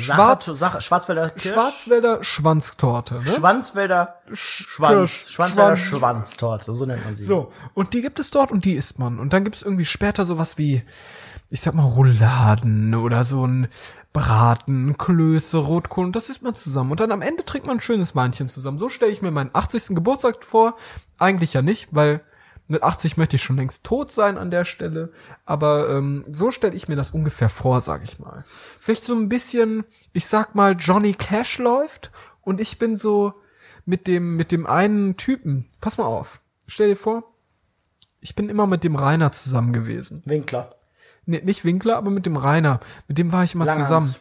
Schwarz, 0.00 0.44
Sache, 0.44 0.80
Schwarzwälder 0.80 1.30
Kirsch, 1.30 1.52
Schwarzwälder 1.54 2.22
Schwanztorte, 2.22 3.14
ne? 3.16 3.24
Schwanzwälder 3.26 4.20
Schwanz, 4.32 4.92
Kirsch, 4.94 5.26
Schwanzwälder 5.34 5.76
Schwanz. 5.76 5.98
Schwanztorte, 5.98 6.72
so 6.74 6.86
nennt 6.86 7.04
man 7.04 7.16
sie. 7.16 7.24
So, 7.24 7.52
und 7.74 7.94
die 7.94 8.00
gibt 8.02 8.20
es 8.20 8.30
dort 8.30 8.52
und 8.52 8.64
die 8.64 8.74
isst 8.74 9.00
man. 9.00 9.18
Und 9.18 9.32
dann 9.32 9.42
gibt 9.42 9.56
es 9.56 9.62
irgendwie 9.64 9.84
später 9.84 10.24
sowas 10.24 10.56
wie, 10.56 10.84
ich 11.50 11.60
sag 11.60 11.74
mal, 11.74 11.84
Rouladen 11.84 12.94
oder 12.94 13.24
so 13.24 13.46
ein 13.46 13.68
Braten, 14.12 14.98
Klöße, 14.98 15.58
Rotkohl 15.58 16.12
das 16.12 16.28
isst 16.28 16.42
man 16.42 16.54
zusammen. 16.54 16.90
Und 16.90 17.00
dann 17.00 17.12
am 17.12 17.22
Ende 17.22 17.44
trinkt 17.44 17.66
man 17.66 17.78
ein 17.78 17.80
schönes 17.80 18.14
Weinchen 18.14 18.48
zusammen. 18.48 18.78
So 18.78 18.88
stelle 18.88 19.12
ich 19.12 19.22
mir 19.22 19.30
meinen 19.30 19.50
80. 19.52 19.94
Geburtstag 19.94 20.44
vor. 20.44 20.76
Eigentlich 21.18 21.54
ja 21.54 21.62
nicht, 21.62 21.94
weil 21.94 22.20
mit 22.66 22.82
80 22.82 23.16
möchte 23.16 23.36
ich 23.36 23.42
schon 23.42 23.56
längst 23.56 23.84
tot 23.84 24.12
sein 24.12 24.36
an 24.36 24.50
der 24.50 24.66
Stelle. 24.66 25.10
Aber 25.46 25.88
ähm, 25.88 26.24
so 26.30 26.50
stelle 26.50 26.74
ich 26.74 26.88
mir 26.88 26.96
das 26.96 27.12
ungefähr 27.12 27.48
vor, 27.48 27.80
sag 27.80 28.04
ich 28.04 28.18
mal. 28.18 28.44
Vielleicht 28.78 29.06
so 29.06 29.14
ein 29.14 29.30
bisschen, 29.30 29.84
ich 30.12 30.26
sag 30.26 30.54
mal, 30.54 30.76
Johnny 30.78 31.14
Cash 31.14 31.58
läuft 31.58 32.10
und 32.42 32.60
ich 32.60 32.78
bin 32.78 32.94
so 32.94 33.32
mit 33.86 34.06
dem, 34.06 34.36
mit 34.36 34.52
dem 34.52 34.66
einen 34.66 35.16
Typen. 35.16 35.66
Pass 35.80 35.96
mal 35.96 36.04
auf. 36.04 36.40
Stell 36.66 36.88
dir 36.88 36.96
vor, 36.96 37.24
ich 38.20 38.34
bin 38.34 38.50
immer 38.50 38.66
mit 38.66 38.84
dem 38.84 38.96
Rainer 38.96 39.30
zusammen 39.30 39.72
gewesen. 39.72 40.22
Winkler. 40.26 40.77
Nee, 41.28 41.42
nicht 41.44 41.66
Winkler, 41.66 41.98
aber 41.98 42.10
mit 42.10 42.24
dem 42.24 42.38
Rainer. 42.38 42.80
Mit 43.06 43.18
dem 43.18 43.32
war 43.32 43.44
ich 43.44 43.54
immer 43.54 43.66
Langhans. 43.66 43.86
zusammen. 43.86 44.14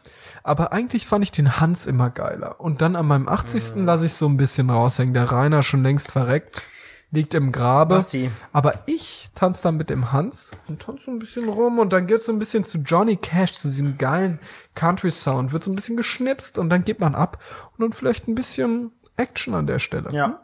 Aber 0.43 0.73
eigentlich 0.73 1.07
fand 1.07 1.23
ich 1.23 1.31
den 1.31 1.61
Hans 1.61 1.85
immer 1.87 2.09
geiler. 2.09 2.59
Und 2.59 2.81
dann 2.81 2.97
an 2.97 3.07
meinem 3.07 3.29
80. 3.29 3.75
lasse 3.85 4.07
ich 4.07 4.13
so 4.13 4.27
ein 4.27 4.35
bisschen 4.35 4.69
raushängen. 4.69 5.13
Der 5.13 5.31
Rainer 5.31 5.63
schon 5.63 5.83
längst 5.83 6.11
verreckt, 6.11 6.67
liegt 7.11 7.33
im 7.33 7.53
Grabe. 7.53 7.95
Basti. 7.95 8.29
Aber 8.51 8.73
ich 8.87 9.29
tanze 9.35 9.63
dann 9.63 9.77
mit 9.77 9.89
dem 9.89 10.11
Hans 10.11 10.51
und 10.67 10.81
tanze 10.81 11.05
so 11.05 11.11
ein 11.11 11.19
bisschen 11.19 11.47
rum 11.47 11.79
und 11.79 11.93
dann 11.93 12.07
geht's 12.07 12.25
so 12.25 12.33
ein 12.33 12.39
bisschen 12.39 12.65
zu 12.65 12.79
Johnny 12.79 13.15
Cash, 13.15 13.53
zu 13.53 13.69
diesem 13.69 13.97
geilen 13.97 14.39
Country-Sound, 14.75 15.53
wird 15.53 15.63
so 15.63 15.71
ein 15.71 15.75
bisschen 15.75 15.95
geschnipst 15.95 16.57
und 16.57 16.69
dann 16.69 16.83
geht 16.83 16.99
man 16.99 17.15
ab 17.15 17.41
und 17.77 17.83
dann 17.83 17.93
vielleicht 17.93 18.27
ein 18.27 18.35
bisschen 18.35 18.91
Action 19.15 19.53
an 19.53 19.65
der 19.65 19.79
Stelle. 19.79 20.09
Ja. 20.11 20.41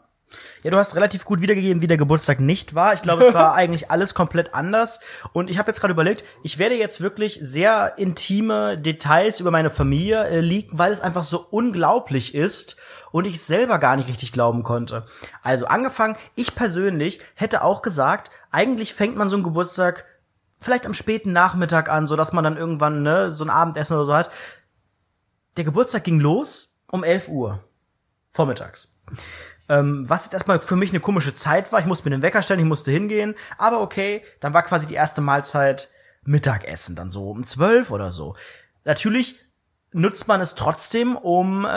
Ja, 0.62 0.70
du 0.70 0.78
hast 0.78 0.96
relativ 0.96 1.24
gut 1.24 1.40
wiedergegeben, 1.40 1.82
wie 1.82 1.86
der 1.86 1.96
Geburtstag 1.96 2.40
nicht 2.40 2.74
war. 2.74 2.94
Ich 2.94 3.02
glaube, 3.02 3.24
es 3.24 3.34
war 3.34 3.54
eigentlich 3.54 3.90
alles 3.90 4.14
komplett 4.14 4.54
anders. 4.54 5.00
Und 5.32 5.50
ich 5.50 5.58
habe 5.58 5.68
jetzt 5.70 5.80
gerade 5.80 5.92
überlegt, 5.92 6.24
ich 6.42 6.58
werde 6.58 6.74
jetzt 6.74 7.00
wirklich 7.00 7.38
sehr 7.42 7.94
intime 7.96 8.78
Details 8.78 9.40
über 9.40 9.50
meine 9.50 9.70
Familie 9.70 10.24
äh, 10.24 10.40
leaken, 10.40 10.78
weil 10.78 10.92
es 10.92 11.00
einfach 11.00 11.24
so 11.24 11.46
unglaublich 11.50 12.34
ist 12.34 12.76
und 13.12 13.26
ich 13.26 13.40
selber 13.42 13.78
gar 13.78 13.96
nicht 13.96 14.08
richtig 14.08 14.32
glauben 14.32 14.62
konnte. 14.62 15.04
Also 15.42 15.66
angefangen, 15.66 16.16
ich 16.34 16.54
persönlich 16.54 17.20
hätte 17.34 17.62
auch 17.62 17.82
gesagt, 17.82 18.30
eigentlich 18.50 18.94
fängt 18.94 19.16
man 19.16 19.28
so 19.28 19.36
einen 19.36 19.44
Geburtstag 19.44 20.04
vielleicht 20.58 20.86
am 20.86 20.94
späten 20.94 21.32
Nachmittag 21.32 21.88
an, 21.88 22.06
so 22.06 22.16
dass 22.16 22.32
man 22.32 22.42
dann 22.42 22.56
irgendwann 22.56 23.02
ne, 23.02 23.32
so 23.32 23.44
ein 23.44 23.50
Abendessen 23.50 23.96
oder 23.96 24.06
so 24.06 24.14
hat. 24.14 24.30
Der 25.56 25.64
Geburtstag 25.64 26.04
ging 26.04 26.18
los 26.18 26.74
um 26.90 27.04
11 27.04 27.28
Uhr 27.28 27.62
vormittags. 28.30 28.92
Ähm, 29.68 30.08
was 30.08 30.24
jetzt 30.24 30.34
erstmal 30.34 30.60
für 30.60 30.76
mich 30.76 30.90
eine 30.90 31.00
komische 31.00 31.34
Zeit 31.34 31.72
war. 31.72 31.80
Ich 31.80 31.86
musste 31.86 32.08
mir 32.08 32.16
den 32.16 32.22
Wecker 32.22 32.42
stellen, 32.42 32.60
ich 32.60 32.66
musste 32.66 32.90
hingehen. 32.90 33.34
Aber 33.58 33.80
okay, 33.80 34.22
dann 34.40 34.54
war 34.54 34.62
quasi 34.62 34.86
die 34.86 34.94
erste 34.94 35.20
Mahlzeit 35.20 35.88
Mittagessen, 36.24 36.96
dann 36.96 37.10
so 37.10 37.30
um 37.30 37.44
zwölf 37.44 37.90
oder 37.90 38.12
so. 38.12 38.36
Natürlich 38.84 39.43
nutzt 39.94 40.26
man 40.26 40.40
es 40.40 40.56
trotzdem, 40.56 41.16
um 41.16 41.64
äh, 41.64 41.68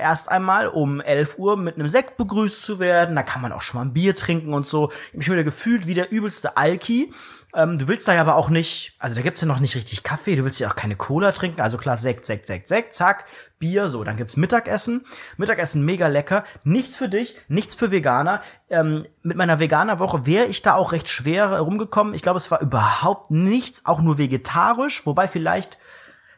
erst 0.00 0.30
einmal 0.30 0.66
um 0.66 1.00
11 1.02 1.38
Uhr 1.38 1.58
mit 1.58 1.74
einem 1.74 1.88
Sekt 1.88 2.16
begrüßt 2.16 2.62
zu 2.62 2.78
werden. 2.78 3.14
Da 3.14 3.22
kann 3.22 3.42
man 3.42 3.52
auch 3.52 3.60
schon 3.60 3.78
mal 3.78 3.84
ein 3.84 3.92
Bier 3.92 4.16
trinken 4.16 4.54
und 4.54 4.66
so. 4.66 4.90
Ich 4.90 5.08
hab 5.08 5.18
mich 5.18 5.30
wieder 5.30 5.44
gefühlt 5.44 5.86
wie 5.86 5.92
der 5.92 6.10
übelste 6.10 6.56
Alki. 6.56 7.12
Ähm, 7.54 7.78
du 7.78 7.86
willst 7.86 8.08
da 8.08 8.14
ja 8.14 8.22
aber 8.22 8.36
auch 8.36 8.48
nicht, 8.48 8.94
also 8.98 9.14
da 9.14 9.20
gibt's 9.20 9.42
ja 9.42 9.46
noch 9.46 9.60
nicht 9.60 9.76
richtig 9.76 10.02
Kaffee, 10.02 10.36
du 10.36 10.44
willst 10.44 10.58
ja 10.58 10.68
auch 10.68 10.74
keine 10.74 10.96
Cola 10.96 11.32
trinken, 11.32 11.60
also 11.60 11.78
klar 11.78 11.96
Sekt, 11.96 12.26
Sekt, 12.26 12.46
Sekt, 12.46 12.66
Sekt, 12.66 12.94
zack, 12.94 13.26
Bier, 13.58 13.88
so, 13.88 14.04
dann 14.04 14.16
gibt's 14.16 14.36
Mittagessen. 14.36 15.04
Mittagessen 15.36 15.84
mega 15.84 16.06
lecker, 16.06 16.44
nichts 16.64 16.96
für 16.96 17.08
dich, 17.08 17.36
nichts 17.48 17.74
für 17.74 17.90
Veganer. 17.90 18.42
Ähm, 18.70 19.06
mit 19.22 19.36
meiner 19.36 19.58
Veganerwoche 19.58 20.24
wäre 20.24 20.46
ich 20.46 20.62
da 20.62 20.74
auch 20.74 20.92
recht 20.92 21.08
schwer 21.08 21.58
rumgekommen. 21.58 22.14
Ich 22.14 22.22
glaube, 22.22 22.38
es 22.38 22.50
war 22.50 22.62
überhaupt 22.62 23.30
nichts, 23.30 23.84
auch 23.84 24.00
nur 24.00 24.16
vegetarisch, 24.16 25.04
wobei 25.04 25.28
vielleicht 25.28 25.78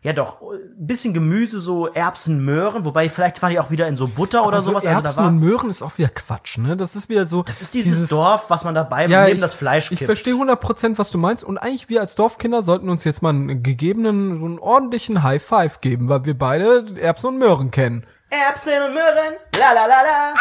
ja 0.03 0.13
doch, 0.13 0.41
ein 0.43 0.87
bisschen 0.87 1.13
Gemüse, 1.13 1.59
so 1.61 1.89
Erbsen, 1.89 2.45
Möhren, 2.45 2.85
wobei 2.85 3.09
vielleicht 3.09 3.43
waren 3.43 3.51
die 3.51 3.59
auch 3.59 3.71
wieder 3.71 3.89
in 3.89 3.97
so 3.97 4.07
Butter 4.09 4.47
oder 4.47 4.57
Also 4.57 4.71
sowas. 4.71 4.85
Erbsen 4.85 5.07
also 5.07 5.17
da 5.17 5.23
war, 5.23 5.29
und 5.29 5.39
Möhren 5.39 5.71
ist 5.71 5.83
auch 5.83 5.97
wieder 5.99 6.09
Quatsch, 6.09 6.59
ne? 6.59 6.77
Das 6.77 6.95
ist 6.97 7.09
wieder 7.09 7.27
so. 7.27 7.43
das 7.43 7.61
ist 7.61 7.75
dieses, 7.75 8.09
Dorf, 8.09 8.49
was 8.49 8.65
man 8.65 8.75
dabei 8.75 9.07
ja, 9.07 9.25
neben 9.25 9.37
ich, 9.37 9.41
das 9.41 9.55
Fleisch 9.55 9.91
Ich 9.91 9.99
kippt. 9.99 10.07
verstehe 10.07 10.35
100%, 10.35 10.99
was 10.99 11.11
du 11.11 11.19
meinst. 11.19 11.45
Und 11.45 11.59
eigentlich 11.59 11.89
wir 11.89 12.01
als 12.01 12.15
Dorfkinder 12.15 12.63
sollten 12.63 12.89
uns 12.89 13.05
jetzt 13.05 13.23
mal 13.23 13.31
einen 13.31 13.63
gegebenen, 13.63 14.39
so 14.39 14.45
einen 14.45 14.59
ordentlichen 14.59 15.23
High 15.23 15.43
Five 15.43 15.81
geben, 15.81 16.09
weil 16.09 16.25
wir 16.25 16.39
beide 16.39 16.85
Erbsen 17.01 17.29
und 17.29 17.39
Möhren 17.39 17.71
kennen. 17.71 18.05
Erbsen 18.31 18.75
und 18.87 18.95
Möhren, 18.95 19.35
la 19.59 19.73
la 19.73 19.87
la 19.87 20.03
la. 20.03 20.35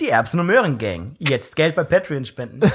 Die 0.00 0.08
Erbsen 0.08 0.40
und 0.40 0.46
Möhren 0.46 0.78
Gang. 0.78 1.14
Jetzt 1.18 1.56
Geld 1.56 1.74
bei 1.74 1.84
Patreon 1.84 2.24
spenden. 2.24 2.60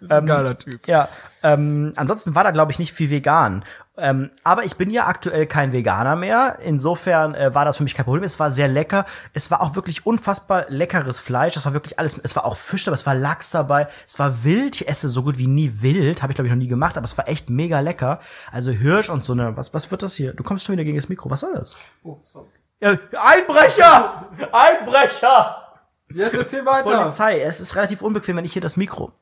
Das 0.00 0.10
ist 0.10 0.12
ein 0.12 0.26
geiler 0.26 0.58
Typ. 0.58 0.86
ja, 0.88 1.08
ähm, 1.42 1.92
ansonsten 1.96 2.34
war 2.34 2.42
da 2.44 2.50
glaube 2.50 2.72
ich 2.72 2.78
nicht 2.78 2.92
viel 2.92 3.10
vegan. 3.10 3.64
Ähm, 3.96 4.30
aber 4.42 4.64
ich 4.64 4.76
bin 4.76 4.90
ja 4.90 5.06
aktuell 5.06 5.46
kein 5.46 5.72
Veganer 5.72 6.16
mehr. 6.16 6.58
Insofern 6.62 7.34
äh, 7.34 7.54
war 7.54 7.64
das 7.64 7.76
für 7.76 7.84
mich 7.84 7.94
kein 7.94 8.04
Problem. 8.04 8.24
Es 8.24 8.40
war 8.40 8.50
sehr 8.50 8.66
lecker. 8.66 9.04
Es 9.34 9.50
war 9.50 9.62
auch 9.62 9.76
wirklich 9.76 10.04
unfassbar 10.04 10.66
leckeres 10.68 11.20
Fleisch. 11.20 11.56
Es 11.56 11.64
war 11.64 11.74
wirklich 11.74 11.98
alles. 11.98 12.18
Es 12.18 12.34
war 12.34 12.44
auch 12.44 12.56
Fisch 12.56 12.84
dabei. 12.84 12.94
Es 12.96 13.06
war 13.06 13.14
Lachs 13.14 13.50
dabei. 13.52 13.86
Es 14.06 14.18
war 14.18 14.42
wild. 14.42 14.80
Ich 14.80 14.88
esse 14.88 15.08
so 15.08 15.22
gut 15.22 15.38
wie 15.38 15.46
nie 15.46 15.80
wild. 15.80 16.22
Habe 16.22 16.32
ich 16.32 16.34
glaube 16.34 16.48
ich 16.48 16.52
noch 16.52 16.58
nie 16.58 16.68
gemacht. 16.68 16.98
Aber 16.98 17.04
es 17.04 17.16
war 17.16 17.28
echt 17.28 17.48
mega 17.50 17.80
lecker. 17.80 18.18
Also 18.50 18.72
Hirsch 18.72 19.10
und 19.10 19.24
so 19.24 19.32
eine. 19.32 19.56
Was 19.56 19.72
was 19.72 19.90
wird 19.90 20.02
das 20.02 20.14
hier? 20.14 20.34
Du 20.34 20.42
kommst 20.42 20.64
schon 20.64 20.72
wieder 20.72 20.84
gegen 20.84 20.96
das 20.96 21.08
Mikro. 21.08 21.30
Was 21.30 21.40
soll 21.40 21.54
das? 21.54 21.76
Oh, 22.02 22.18
sorry. 22.20 22.48
Ja, 22.80 22.90
Einbrecher! 22.90 24.28
Einbrecher! 24.52 25.63
Jetzt 26.14 26.34
erzähl 26.34 26.64
weiter. 26.66 26.98
Polizei. 26.98 27.40
Es 27.40 27.60
ist 27.60 27.76
relativ 27.76 28.02
unbequem, 28.02 28.36
wenn 28.36 28.44
ich 28.44 28.52
hier 28.52 28.62
das 28.62 28.76
Mikro 28.76 29.12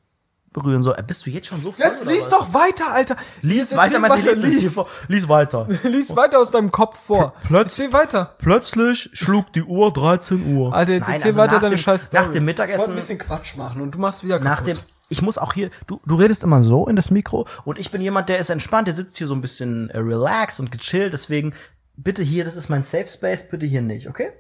berühren 0.52 0.82
soll. 0.82 0.94
Äh, 0.98 1.02
Bist 1.02 1.24
du 1.24 1.31
jetzt 1.31 1.47
schon 1.47 1.62
so 1.62 1.73
voll? 1.73 1.86
Jetzt 1.86 2.05
lies 2.05 2.28
doch 2.28 2.52
weiter, 2.52 2.93
Alter. 2.93 3.16
Lies 3.40 3.74
weiter, 3.74 3.98
du, 4.01 4.14
lies, 4.16 4.43
lies, 4.43 4.62
lies. 4.62 4.74
vor. 4.74 4.86
lies 5.09 5.27
weiter. 5.28 5.66
Lies 5.85 6.14
weiter 6.14 6.39
aus 6.40 6.51
deinem 6.51 6.70
Kopf 6.70 6.98
vor. 6.98 7.32
Erzähl 7.51 7.90
weiter. 7.94 8.35
Plötzlich 8.39 9.09
schlug 9.14 9.51
die 9.55 9.62
Uhr 9.62 9.90
13 9.93 10.55
Uhr. 10.55 10.74
Alter, 10.74 10.93
jetzt 10.93 11.05
Nein, 11.05 11.14
erzähl 11.14 11.28
also 11.31 11.39
weiter 11.40 11.55
nach 11.55 11.60
deine 11.62 11.74
dem- 11.77 11.78
scheiß 11.81 12.12
nach 12.12 12.23
Story. 12.24 12.35
dem 12.35 12.44
Mittagessen- 12.44 12.85
Ich 12.85 12.90
ein 12.90 12.97
bisschen 12.97 13.19
Quatsch 13.19 13.56
machen 13.56 13.81
und 13.81 13.94
du 13.94 13.98
machst 13.98 14.24
wieder 14.24 14.39
Nach 14.40 14.59
kaputt. 14.59 14.77
dem, 14.77 14.78
ich 15.09 15.23
muss 15.23 15.39
auch 15.39 15.55
hier, 15.55 15.70
du, 15.86 16.01
du 16.05 16.14
redest 16.16 16.44
immer 16.44 16.62
so 16.62 16.86
in 16.86 16.97
das 16.97 17.10
Mikro 17.10 17.47
und 17.64 17.78
ich 17.78 17.90
bin 17.90 18.02
jemand, 18.02 18.28
der 18.28 18.39
ist 18.39 18.51
entspannt, 18.51 18.86
der 18.89 18.94
sitzt 18.94 19.16
hier 19.16 19.27
so 19.27 19.35
ein 19.35 19.40
bisschen 19.40 19.89
äh, 19.89 19.98
relaxed 19.98 20.60
und 20.60 20.70
gechillt, 20.70 21.14
deswegen 21.14 21.55
bitte 21.97 22.23
hier, 22.23 22.44
das 22.44 22.56
ist 22.56 22.69
mein 22.69 22.82
Safe 22.82 23.09
Space, 23.09 23.48
bitte 23.48 23.64
hier 23.64 23.81
nicht, 23.82 24.06
okay? 24.06 24.32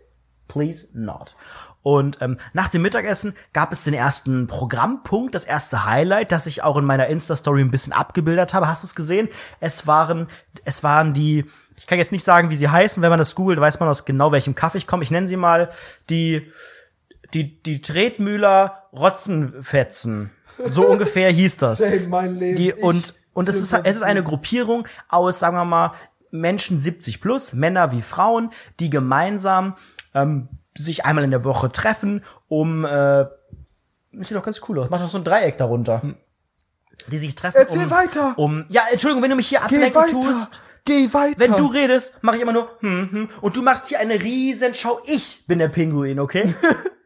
Please 0.46 0.88
not. 0.92 1.34
Und 1.82 2.22
ähm, 2.22 2.38
nach 2.52 2.68
dem 2.68 2.82
Mittagessen 2.82 3.34
gab 3.52 3.72
es 3.72 3.84
den 3.84 3.94
ersten 3.94 4.46
Programmpunkt, 4.46 5.34
das 5.34 5.44
erste 5.44 5.84
Highlight, 5.84 6.30
das 6.30 6.46
ich 6.46 6.62
auch 6.62 6.76
in 6.76 6.84
meiner 6.84 7.08
Insta-Story 7.08 7.60
ein 7.60 7.70
bisschen 7.70 7.92
abgebildet 7.92 8.54
habe. 8.54 8.68
Hast 8.68 8.84
du 8.84 8.86
es 8.86 8.94
gesehen? 8.94 9.28
Es 9.58 9.86
waren, 9.86 10.28
es 10.64 10.84
waren 10.84 11.12
die, 11.12 11.44
ich 11.76 11.86
kann 11.86 11.98
jetzt 11.98 12.12
nicht 12.12 12.24
sagen, 12.24 12.50
wie 12.50 12.56
sie 12.56 12.68
heißen, 12.68 13.02
wenn 13.02 13.10
man 13.10 13.18
das 13.18 13.34
googelt, 13.34 13.60
weiß 13.60 13.80
man 13.80 13.88
aus 13.88 14.04
genau 14.04 14.30
welchem 14.30 14.54
Kaffee 14.54 14.78
ich 14.78 14.86
komme. 14.86 15.02
Ich 15.02 15.10
nenne 15.10 15.26
sie 15.26 15.36
mal 15.36 15.70
die 16.08 16.48
die, 17.34 17.62
die 17.62 17.80
Tretmühler 17.80 18.88
Rotzenfetzen. 18.92 20.30
So 20.68 20.86
ungefähr 20.88 21.30
hieß 21.30 21.58
das. 21.58 21.78
Save 21.78 22.08
mein 22.08 22.36
Leben. 22.36 22.56
Die, 22.56 22.72
und, 22.72 23.14
und 23.32 23.48
es 23.48 23.60
ist, 23.60 23.72
es 23.72 23.96
ist 23.96 24.02
eine 24.02 24.22
Gruppierung 24.22 24.86
aus, 25.08 25.38
sagen 25.38 25.56
wir 25.56 25.64
mal, 25.64 25.92
Menschen 26.30 26.80
70 26.80 27.20
plus, 27.20 27.52
Männer 27.52 27.92
wie 27.92 28.02
Frauen, 28.02 28.50
die 28.80 28.90
gemeinsam 28.90 29.74
ähm, 30.14 30.48
sich 30.76 31.04
einmal 31.04 31.24
in 31.24 31.30
der 31.30 31.44
Woche 31.44 31.70
treffen, 31.70 32.24
um 32.48 32.84
äh, 32.84 33.26
sieht 34.20 34.36
doch 34.36 34.42
ganz 34.42 34.60
cool 34.68 34.80
aus. 34.80 34.90
Mach 34.90 35.00
doch 35.00 35.08
so 35.08 35.18
ein 35.18 35.24
Dreieck 35.24 35.56
darunter. 35.58 36.02
Die 37.08 37.18
sich 37.18 37.34
treffen, 37.34 37.56
Erzähl 37.56 37.84
um, 37.84 37.90
weiter. 37.90 38.34
um. 38.36 38.64
Ja, 38.68 38.82
Entschuldigung, 38.90 39.22
wenn 39.22 39.30
du 39.30 39.36
mich 39.36 39.48
hier 39.48 39.62
ablenken 39.62 40.22
tust. 40.22 40.60
Geh 40.84 41.12
weiter. 41.12 41.38
Wenn 41.38 41.52
du 41.52 41.66
redest, 41.66 42.22
mache 42.22 42.36
ich 42.36 42.42
immer 42.42 42.52
nur 42.52 42.68
hm, 42.80 43.08
hm, 43.10 43.28
und 43.40 43.56
du 43.56 43.62
machst 43.62 43.88
hier 43.88 44.00
eine 44.00 44.20
Riesenschau. 44.20 45.00
Ich 45.06 45.46
bin 45.46 45.58
der 45.58 45.68
Pinguin, 45.68 46.18
okay? 46.20 46.52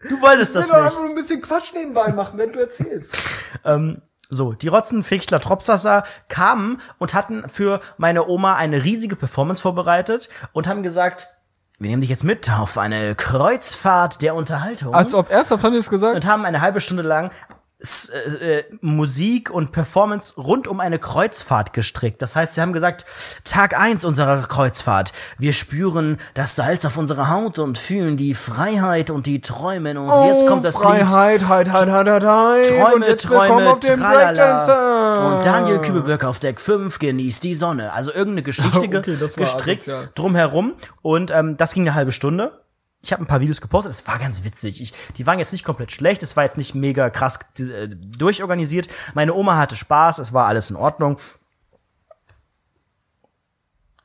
Du 0.08 0.20
wolltest 0.20 0.54
das 0.54 0.66
Ich 0.66 0.72
will 0.72 0.78
nicht. 0.78 0.86
einfach 0.86 1.00
nur 1.00 1.08
ein 1.08 1.14
bisschen 1.16 1.42
Quatsch 1.42 1.72
nebenbei 1.72 2.12
machen, 2.12 2.38
wenn 2.38 2.52
du 2.52 2.60
erzählst. 2.60 3.16
So, 4.28 4.52
die 4.54 4.68
Rotzenfichtler 4.68 5.40
Tropsasser 5.40 6.04
kamen 6.28 6.80
und 6.98 7.14
hatten 7.14 7.48
für 7.48 7.80
meine 7.96 8.26
Oma 8.26 8.56
eine 8.56 8.82
riesige 8.82 9.14
Performance 9.14 9.62
vorbereitet 9.62 10.28
und 10.52 10.66
haben 10.66 10.82
gesagt, 10.82 11.28
wir 11.78 11.90
nehmen 11.90 12.00
dich 12.00 12.10
jetzt 12.10 12.24
mit 12.24 12.50
auf 12.50 12.78
eine 12.78 13.14
Kreuzfahrt 13.14 14.22
der 14.22 14.34
Unterhaltung. 14.34 14.94
Als 14.94 15.12
ob 15.12 15.30
ernsthaft 15.30 15.62
haben 15.62 15.72
die 15.72 15.78
es 15.78 15.90
gesagt? 15.90 16.14
und 16.14 16.26
haben 16.26 16.46
eine 16.46 16.62
halbe 16.62 16.80
Stunde 16.80 17.02
lang 17.02 17.30
S 17.78 18.08
äh, 18.08 18.62
Musik 18.80 19.50
und 19.50 19.70
Performance 19.70 20.34
rund 20.40 20.66
um 20.66 20.80
eine 20.80 20.98
Kreuzfahrt 20.98 21.74
gestrickt. 21.74 22.22
Das 22.22 22.34
heißt, 22.34 22.54
sie 22.54 22.62
haben 22.62 22.72
gesagt, 22.72 23.04
Tag 23.44 23.78
eins 23.78 24.04
unserer 24.06 24.40
Kreuzfahrt. 24.42 25.12
Wir 25.36 25.52
spüren 25.52 26.16
das 26.32 26.56
Salz 26.56 26.86
auf 26.86 26.96
unserer 26.96 27.28
Haut 27.28 27.58
und 27.58 27.76
fühlen 27.76 28.16
die 28.16 28.32
Freiheit 28.34 29.10
und 29.10 29.26
die 29.26 29.42
Träume 29.42 29.90
in 29.90 29.98
uns. 29.98 30.10
Oh, 30.10 30.32
jetzt 30.32 30.46
kommt 30.46 30.64
das 30.64 30.76
Freiheit, 30.82 31.00
Lied. 31.08 31.16
Heit, 31.16 31.48
Heit, 31.48 31.68
Heit, 31.70 31.88
Heit, 32.08 32.22
Heit. 32.24 32.94
Und 32.94 33.02
Träume, 33.02 33.16
Träume, 33.16 33.70
auf 33.72 33.80
tralala. 33.80 35.34
Und 35.36 35.44
Daniel 35.44 35.78
Kübelberg 35.80 36.24
auf 36.24 36.38
Deck 36.38 36.58
5 36.60 36.98
genießt 36.98 37.44
die 37.44 37.54
Sonne. 37.54 37.92
Also 37.92 38.10
irgendeine 38.10 38.42
Geschichte 38.42 38.88
ge- 38.88 39.00
Okay, 39.00 39.16
gestrickt 39.36 39.82
asozial. 39.82 40.08
drumherum. 40.14 40.72
Und 41.02 41.30
ähm, 41.30 41.56
das 41.58 41.74
ging 41.74 41.82
eine 41.86 41.94
halbe 41.94 42.12
Stunde. 42.12 42.58
Ich 43.06 43.12
habe 43.12 43.22
ein 43.22 43.28
paar 43.28 43.40
Videos 43.40 43.60
gepostet, 43.60 43.92
es 43.92 44.04
war 44.08 44.18
ganz 44.18 44.42
witzig. 44.42 44.82
Ich, 44.82 44.92
die 45.12 45.28
waren 45.28 45.38
jetzt 45.38 45.52
nicht 45.52 45.62
komplett 45.62 45.92
schlecht, 45.92 46.24
es 46.24 46.36
war 46.36 46.42
jetzt 46.42 46.56
nicht 46.56 46.74
mega 46.74 47.08
krass 47.08 47.38
äh, 47.60 47.86
durchorganisiert. 47.88 48.88
Meine 49.14 49.32
Oma 49.32 49.56
hatte 49.56 49.76
Spaß, 49.76 50.18
es 50.18 50.32
war 50.32 50.46
alles 50.46 50.70
in 50.70 50.76
Ordnung. 50.76 51.16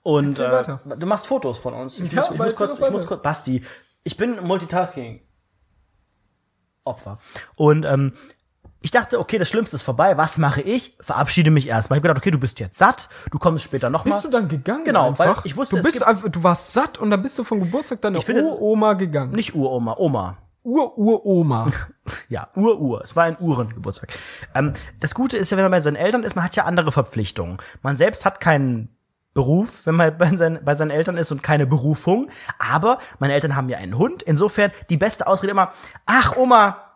Und 0.03 0.37
äh, 0.37 0.77
du 0.99 1.07
machst 1.07 1.25
Fotos 1.25 1.57
von 1.57 1.73
uns. 1.73 1.99
Ich, 1.99 2.11
Ja, 2.11 2.21
muss, 2.21 2.31
ich, 2.31 2.37
muss 2.37 2.55
kurz, 2.55 2.73
ich 2.79 2.91
muss 2.91 3.07
kurz, 3.07 3.23
Basti, 3.23 3.65
ich 4.03 4.17
bin 4.17 4.39
Multitasking. 4.43 5.21
Opfer. 6.83 7.17
Und 7.55 7.87
ähm, 7.87 8.13
ich 8.81 8.91
dachte, 8.91 9.19
okay, 9.19 9.37
das 9.37 9.47
Schlimmste 9.47 9.75
ist 9.75 9.83
vorbei. 9.83 10.17
Was 10.17 10.37
mache 10.39 10.61
ich? 10.61 10.97
Verabschiede 10.99 11.51
mich 11.51 11.67
erstmal. 11.67 11.97
Ich 11.97 11.99
habe 11.99 12.09
gedacht, 12.09 12.23
okay, 12.23 12.31
du 12.31 12.39
bist 12.39 12.59
jetzt 12.59 12.79
satt, 12.79 13.09
du 13.29 13.37
kommst 13.37 13.63
später 13.63 13.89
nochmal. 13.89 14.13
Bist 14.15 14.25
du 14.25 14.29
dann 14.29 14.47
gegangen? 14.47 14.83
Genau, 14.83 15.09
einfach? 15.09 15.27
weil 15.27 15.35
ich 15.43 15.55
wusste, 15.55 15.77
du 15.77 15.83
bist 15.83 16.03
einfach, 16.03 16.29
du 16.29 16.43
warst 16.43 16.73
satt 16.73 16.97
und 16.97 17.11
dann 17.11 17.21
bist 17.21 17.37
du 17.37 17.43
vom 17.43 17.59
Geburtstag 17.59 18.01
deiner 18.01 18.19
Uroma 18.19 18.93
gegangen. 18.93 19.31
Nicht 19.31 19.53
Uroma, 19.53 19.95
Oma. 19.97 20.37
Ur-Ur-Oma. 20.63 21.67
Ja, 22.27 22.49
Ur-Ur. 22.55 23.01
Es 23.03 23.15
war 23.15 23.25
ein 23.25 23.37
Urengeburtstag. 23.39 24.09
Ähm, 24.55 24.73
das 24.99 25.13
Gute 25.15 25.37
ist 25.37 25.49
ja, 25.51 25.57
wenn 25.57 25.65
man 25.65 25.71
bei 25.71 25.81
seinen 25.81 25.95
Eltern 25.95 26.23
ist, 26.23 26.35
man 26.35 26.43
hat 26.43 26.55
ja 26.55 26.65
andere 26.65 26.91
Verpflichtungen. 26.91 27.57
Man 27.83 27.95
selbst 27.95 28.25
hat 28.25 28.39
keinen 28.39 28.89
Beruf, 29.33 29.85
wenn 29.85 29.95
man 29.95 30.17
bei 30.17 30.35
seinen, 30.35 30.63
bei 30.63 30.75
seinen 30.75 30.91
Eltern 30.91 31.17
ist 31.17 31.31
und 31.31 31.43
keine 31.43 31.67
Berufung. 31.67 32.29
Aber 32.57 32.97
meine 33.19 33.33
Eltern 33.33 33.55
haben 33.55 33.69
ja 33.69 33.77
einen 33.77 33.97
Hund. 33.97 34.23
Insofern 34.23 34.71
die 34.89 34.97
beste 34.97 35.27
Ausrede 35.27 35.51
immer, 35.51 35.71
ach 36.05 36.35
Oma, 36.35 36.90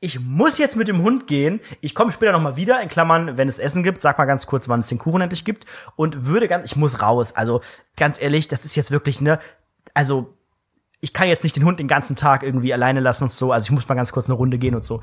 ich 0.00 0.20
muss 0.20 0.58
jetzt 0.58 0.76
mit 0.76 0.88
dem 0.88 1.02
Hund 1.02 1.26
gehen. 1.26 1.60
Ich 1.80 1.94
komme 1.94 2.12
später 2.12 2.32
noch 2.32 2.40
mal 2.40 2.56
wieder. 2.56 2.80
In 2.80 2.88
Klammern, 2.88 3.36
wenn 3.36 3.48
es 3.48 3.58
Essen 3.58 3.82
gibt, 3.82 4.00
sag 4.00 4.18
mal 4.18 4.26
ganz 4.26 4.46
kurz, 4.46 4.68
wann 4.68 4.80
es 4.80 4.86
den 4.86 4.98
Kuchen 4.98 5.20
endlich 5.20 5.44
gibt. 5.44 5.66
Und 5.96 6.26
würde 6.26 6.46
ganz, 6.46 6.64
ich 6.66 6.76
muss 6.76 7.02
raus. 7.02 7.34
Also 7.34 7.60
ganz 7.96 8.20
ehrlich, 8.20 8.46
das 8.48 8.64
ist 8.64 8.76
jetzt 8.76 8.90
wirklich 8.90 9.20
ne, 9.20 9.40
also 9.94 10.34
ich 11.00 11.12
kann 11.12 11.28
jetzt 11.28 11.44
nicht 11.44 11.56
den 11.56 11.64
Hund 11.64 11.80
den 11.80 11.88
ganzen 11.88 12.16
Tag 12.16 12.42
irgendwie 12.42 12.72
alleine 12.72 13.00
lassen 13.00 13.24
und 13.24 13.32
so. 13.32 13.52
Also 13.52 13.66
ich 13.66 13.70
muss 13.72 13.88
mal 13.88 13.94
ganz 13.94 14.12
kurz 14.12 14.26
eine 14.26 14.34
Runde 14.34 14.58
gehen 14.58 14.74
und 14.74 14.84
so. 14.84 15.00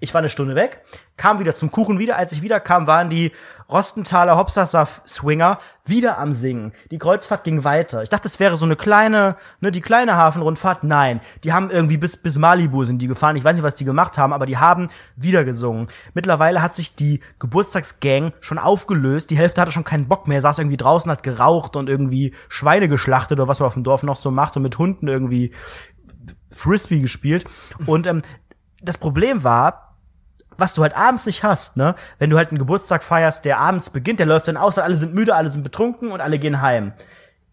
Ich 0.00 0.14
war 0.14 0.20
eine 0.20 0.28
Stunde 0.28 0.54
weg, 0.54 0.82
kam 1.16 1.40
wieder 1.40 1.54
zum 1.54 1.72
Kuchen 1.72 1.98
wieder. 1.98 2.16
Als 2.16 2.32
ich 2.32 2.42
wieder 2.42 2.60
kam, 2.60 2.86
waren 2.86 3.08
die 3.08 3.32
Rostenthaler 3.68 4.36
Hopsasaf-Swinger 4.36 5.58
wieder 5.84 6.18
am 6.18 6.32
Singen. 6.32 6.72
Die 6.92 6.98
Kreuzfahrt 6.98 7.42
ging 7.42 7.64
weiter. 7.64 8.04
Ich 8.04 8.08
dachte, 8.08 8.28
es 8.28 8.38
wäre 8.38 8.56
so 8.56 8.64
eine 8.64 8.76
kleine, 8.76 9.36
ne, 9.60 9.72
die 9.72 9.80
kleine 9.80 10.14
Hafenrundfahrt. 10.14 10.84
Nein, 10.84 11.20
die 11.42 11.52
haben 11.52 11.70
irgendwie 11.70 11.96
bis, 11.96 12.16
bis 12.16 12.38
Malibu 12.38 12.84
sind 12.84 13.02
die 13.02 13.08
gefahren. 13.08 13.34
Ich 13.34 13.42
weiß 13.42 13.56
nicht, 13.56 13.64
was 13.64 13.74
die 13.74 13.84
gemacht 13.84 14.18
haben, 14.18 14.32
aber 14.32 14.46
die 14.46 14.58
haben 14.58 14.88
wieder 15.16 15.44
gesungen. 15.44 15.88
Mittlerweile 16.14 16.62
hat 16.62 16.76
sich 16.76 16.94
die 16.94 17.20
Geburtstagsgang 17.40 18.32
schon 18.40 18.58
aufgelöst. 18.58 19.30
Die 19.30 19.36
Hälfte 19.36 19.60
hatte 19.60 19.72
schon 19.72 19.84
keinen 19.84 20.06
Bock 20.06 20.28
mehr, 20.28 20.40
saß 20.40 20.58
irgendwie 20.58 20.76
draußen, 20.76 21.10
hat 21.10 21.24
geraucht 21.24 21.74
und 21.74 21.88
irgendwie 21.88 22.34
Schweine 22.48 22.88
geschlachtet 22.88 23.40
oder 23.40 23.48
was 23.48 23.58
man 23.58 23.66
auf 23.66 23.74
dem 23.74 23.84
Dorf 23.84 24.04
noch 24.04 24.16
so 24.16 24.30
macht 24.30 24.56
und 24.56 24.62
mit 24.62 24.78
Hunden 24.78 25.08
irgendwie 25.08 25.52
Frisbee 26.50 27.00
gespielt. 27.00 27.44
Und 27.86 28.06
ähm, 28.06 28.22
das 28.80 28.98
Problem 28.98 29.44
war, 29.44 29.87
was 30.58 30.74
du 30.74 30.82
halt 30.82 30.94
abends 30.94 31.24
nicht 31.24 31.44
hast, 31.44 31.76
ne? 31.76 31.94
Wenn 32.18 32.28
du 32.28 32.36
halt 32.36 32.50
einen 32.50 32.58
Geburtstag 32.58 33.02
feierst, 33.02 33.44
der 33.46 33.60
abends 33.60 33.88
beginnt, 33.90 34.18
der 34.18 34.26
läuft 34.26 34.48
dann 34.48 34.58
aus, 34.58 34.76
weil 34.76 34.84
alle 34.84 34.96
sind 34.96 35.14
müde, 35.14 35.34
alle 35.34 35.48
sind 35.48 35.62
betrunken 35.62 36.10
und 36.10 36.20
alle 36.20 36.38
gehen 36.38 36.60
heim. 36.60 36.92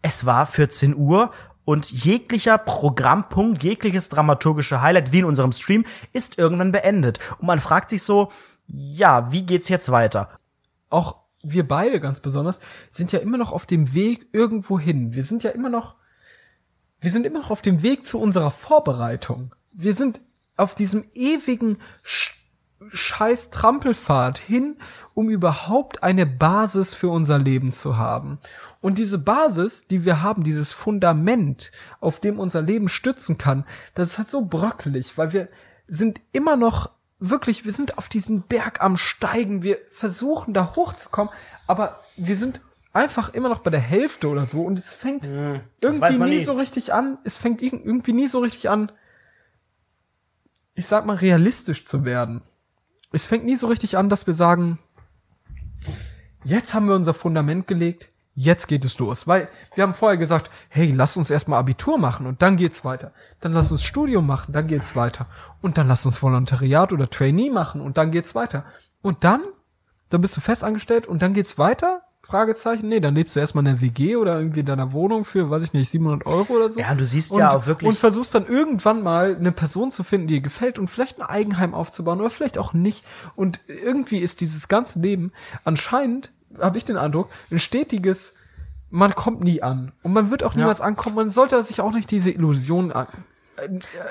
Es 0.02 0.26
war 0.26 0.44
14 0.44 0.94
Uhr 0.94 1.30
und 1.64 1.90
jeglicher 1.90 2.58
Programmpunkt, 2.58 3.64
jegliches 3.64 4.08
dramaturgische 4.08 4.82
Highlight, 4.82 5.12
wie 5.12 5.20
in 5.20 5.24
unserem 5.24 5.52
Stream, 5.52 5.84
ist 6.12 6.38
irgendwann 6.38 6.72
beendet. 6.72 7.18
Und 7.38 7.46
man 7.46 7.60
fragt 7.60 7.90
sich 7.90 8.02
so, 8.02 8.30
ja, 8.66 9.32
wie 9.32 9.44
geht's 9.44 9.68
jetzt 9.68 9.90
weiter? 9.90 10.28
Auch 10.90 11.16
wir 11.42 11.66
beide 11.66 12.00
ganz 12.00 12.20
besonders 12.20 12.60
sind 12.90 13.12
ja 13.12 13.20
immer 13.20 13.38
noch 13.38 13.52
auf 13.52 13.66
dem 13.66 13.94
Weg 13.94 14.28
irgendwo 14.32 14.78
hin. 14.78 15.14
Wir 15.14 15.22
sind 15.22 15.44
ja 15.44 15.50
immer 15.50 15.68
noch, 15.68 15.94
wir 17.00 17.10
sind 17.10 17.24
immer 17.24 17.38
noch 17.38 17.50
auf 17.50 17.62
dem 17.62 17.82
Weg 17.82 18.04
zu 18.04 18.20
unserer 18.20 18.50
Vorbereitung. 18.50 19.54
Wir 19.72 19.94
sind 19.94 20.20
auf 20.56 20.74
diesem 20.74 21.04
ewigen 21.14 21.78
Sch 22.02 22.35
scheiß 22.90 23.50
Trampelfahrt 23.50 24.38
hin, 24.38 24.76
um 25.14 25.30
überhaupt 25.30 26.02
eine 26.02 26.26
Basis 26.26 26.94
für 26.94 27.08
unser 27.08 27.38
Leben 27.38 27.72
zu 27.72 27.96
haben. 27.96 28.38
Und 28.80 28.98
diese 28.98 29.18
Basis, 29.18 29.88
die 29.88 30.04
wir 30.04 30.22
haben, 30.22 30.42
dieses 30.44 30.72
Fundament, 30.72 31.72
auf 32.00 32.20
dem 32.20 32.38
unser 32.38 32.62
Leben 32.62 32.88
stützen 32.88 33.38
kann, 33.38 33.64
das 33.94 34.10
ist 34.10 34.18
halt 34.18 34.28
so 34.28 34.44
bröckelig, 34.44 35.16
weil 35.16 35.32
wir 35.32 35.48
sind 35.88 36.20
immer 36.32 36.56
noch 36.56 36.90
wirklich, 37.18 37.64
wir 37.64 37.72
sind 37.72 37.96
auf 37.96 38.08
diesen 38.10 38.42
Berg 38.42 38.82
am 38.82 38.96
Steigen, 38.98 39.62
wir 39.62 39.78
versuchen 39.88 40.52
da 40.52 40.74
hochzukommen, 40.76 41.32
aber 41.66 41.98
wir 42.16 42.36
sind 42.36 42.60
einfach 42.92 43.32
immer 43.32 43.48
noch 43.48 43.60
bei 43.60 43.70
der 43.70 43.80
Hälfte 43.80 44.28
oder 44.28 44.44
so 44.46 44.62
und 44.64 44.78
es 44.78 44.92
fängt 44.92 45.24
weiß 45.24 45.62
irgendwie 45.80 46.18
man 46.18 46.28
nie 46.28 46.36
nie. 46.38 46.44
so 46.44 46.52
richtig 46.52 46.92
an, 46.92 47.18
es 47.24 47.36
fängt 47.38 47.62
irg- 47.62 47.82
irgendwie 47.84 48.12
nie 48.12 48.28
so 48.28 48.40
richtig 48.40 48.68
an, 48.68 48.92
ich 50.74 50.86
sag 50.86 51.06
mal, 51.06 51.16
realistisch 51.16 51.86
zu 51.86 52.04
werden. 52.04 52.42
Es 53.12 53.26
fängt 53.26 53.44
nie 53.44 53.56
so 53.56 53.66
richtig 53.66 53.96
an, 53.96 54.08
dass 54.08 54.26
wir 54.26 54.34
sagen, 54.34 54.78
jetzt 56.44 56.74
haben 56.74 56.88
wir 56.88 56.94
unser 56.94 57.14
Fundament 57.14 57.66
gelegt, 57.66 58.10
jetzt 58.34 58.68
geht 58.68 58.84
es 58.84 58.98
los. 58.98 59.26
Weil 59.26 59.48
wir 59.74 59.82
haben 59.82 59.94
vorher 59.94 60.18
gesagt, 60.18 60.50
hey, 60.68 60.92
lass 60.94 61.16
uns 61.16 61.30
erstmal 61.30 61.58
Abitur 61.58 61.98
machen 61.98 62.26
und 62.26 62.42
dann 62.42 62.56
geht's 62.56 62.84
weiter. 62.84 63.12
Dann 63.40 63.52
lass 63.52 63.72
uns 63.72 63.82
Studium 63.82 64.26
machen, 64.26 64.52
dann 64.52 64.68
geht's 64.68 64.94
weiter. 64.94 65.26
Und 65.60 65.78
dann 65.78 65.88
lass 65.88 66.06
uns 66.06 66.22
Volontariat 66.22 66.92
oder 66.92 67.10
Trainee 67.10 67.50
machen 67.50 67.80
und 67.80 67.96
dann 67.96 68.12
geht's 68.12 68.34
weiter. 68.34 68.64
Und 69.02 69.24
dann, 69.24 69.42
dann 70.10 70.20
bist 70.20 70.36
du 70.36 70.40
festangestellt 70.40 71.06
und 71.06 71.22
dann 71.22 71.34
geht's 71.34 71.58
weiter? 71.58 72.02
Fragezeichen. 72.26 72.88
Nee, 72.88 73.00
dann 73.00 73.14
lebst 73.14 73.36
du 73.36 73.40
erstmal 73.40 73.64
in 73.66 73.72
der 73.74 73.80
WG 73.80 74.16
oder 74.16 74.38
irgendwie 74.38 74.60
in 74.60 74.66
deiner 74.66 74.92
Wohnung 74.92 75.24
für, 75.24 75.48
weiß 75.48 75.62
ich 75.62 75.72
nicht, 75.72 75.88
700 75.90 76.26
Euro 76.26 76.54
oder 76.54 76.70
so. 76.70 76.78
Ja, 76.80 76.90
und 76.90 77.00
du 77.00 77.04
siehst 77.06 77.30
und, 77.32 77.38
ja 77.38 77.50
auch 77.50 77.66
wirklich- 77.66 77.88
Und 77.88 77.96
versuchst 77.98 78.34
dann 78.34 78.46
irgendwann 78.46 79.02
mal 79.02 79.36
eine 79.36 79.52
Person 79.52 79.90
zu 79.92 80.02
finden, 80.04 80.26
die 80.26 80.34
dir 80.34 80.40
gefällt 80.40 80.78
und 80.78 80.88
vielleicht 80.88 81.20
ein 81.20 81.26
Eigenheim 81.26 81.72
aufzubauen 81.74 82.20
oder 82.20 82.30
vielleicht 82.30 82.58
auch 82.58 82.72
nicht. 82.74 83.04
Und 83.36 83.60
irgendwie 83.68 84.18
ist 84.18 84.40
dieses 84.40 84.68
ganze 84.68 84.98
Leben 84.98 85.32
anscheinend, 85.64 86.32
habe 86.60 86.78
ich 86.78 86.84
den 86.84 86.96
Eindruck, 86.96 87.28
ein 87.50 87.58
stetiges, 87.58 88.34
man 88.90 89.14
kommt 89.14 89.42
nie 89.42 89.62
an. 89.62 89.92
Und 90.02 90.12
man 90.12 90.30
wird 90.30 90.42
auch 90.42 90.54
niemals 90.54 90.80
ankommen. 90.80 91.16
Man 91.16 91.28
sollte 91.28 91.62
sich 91.62 91.80
auch 91.80 91.92
nicht 91.92 92.10
diese 92.10 92.30
Illusion 92.30 92.92
an, 92.92 93.06
äh, 93.56 93.68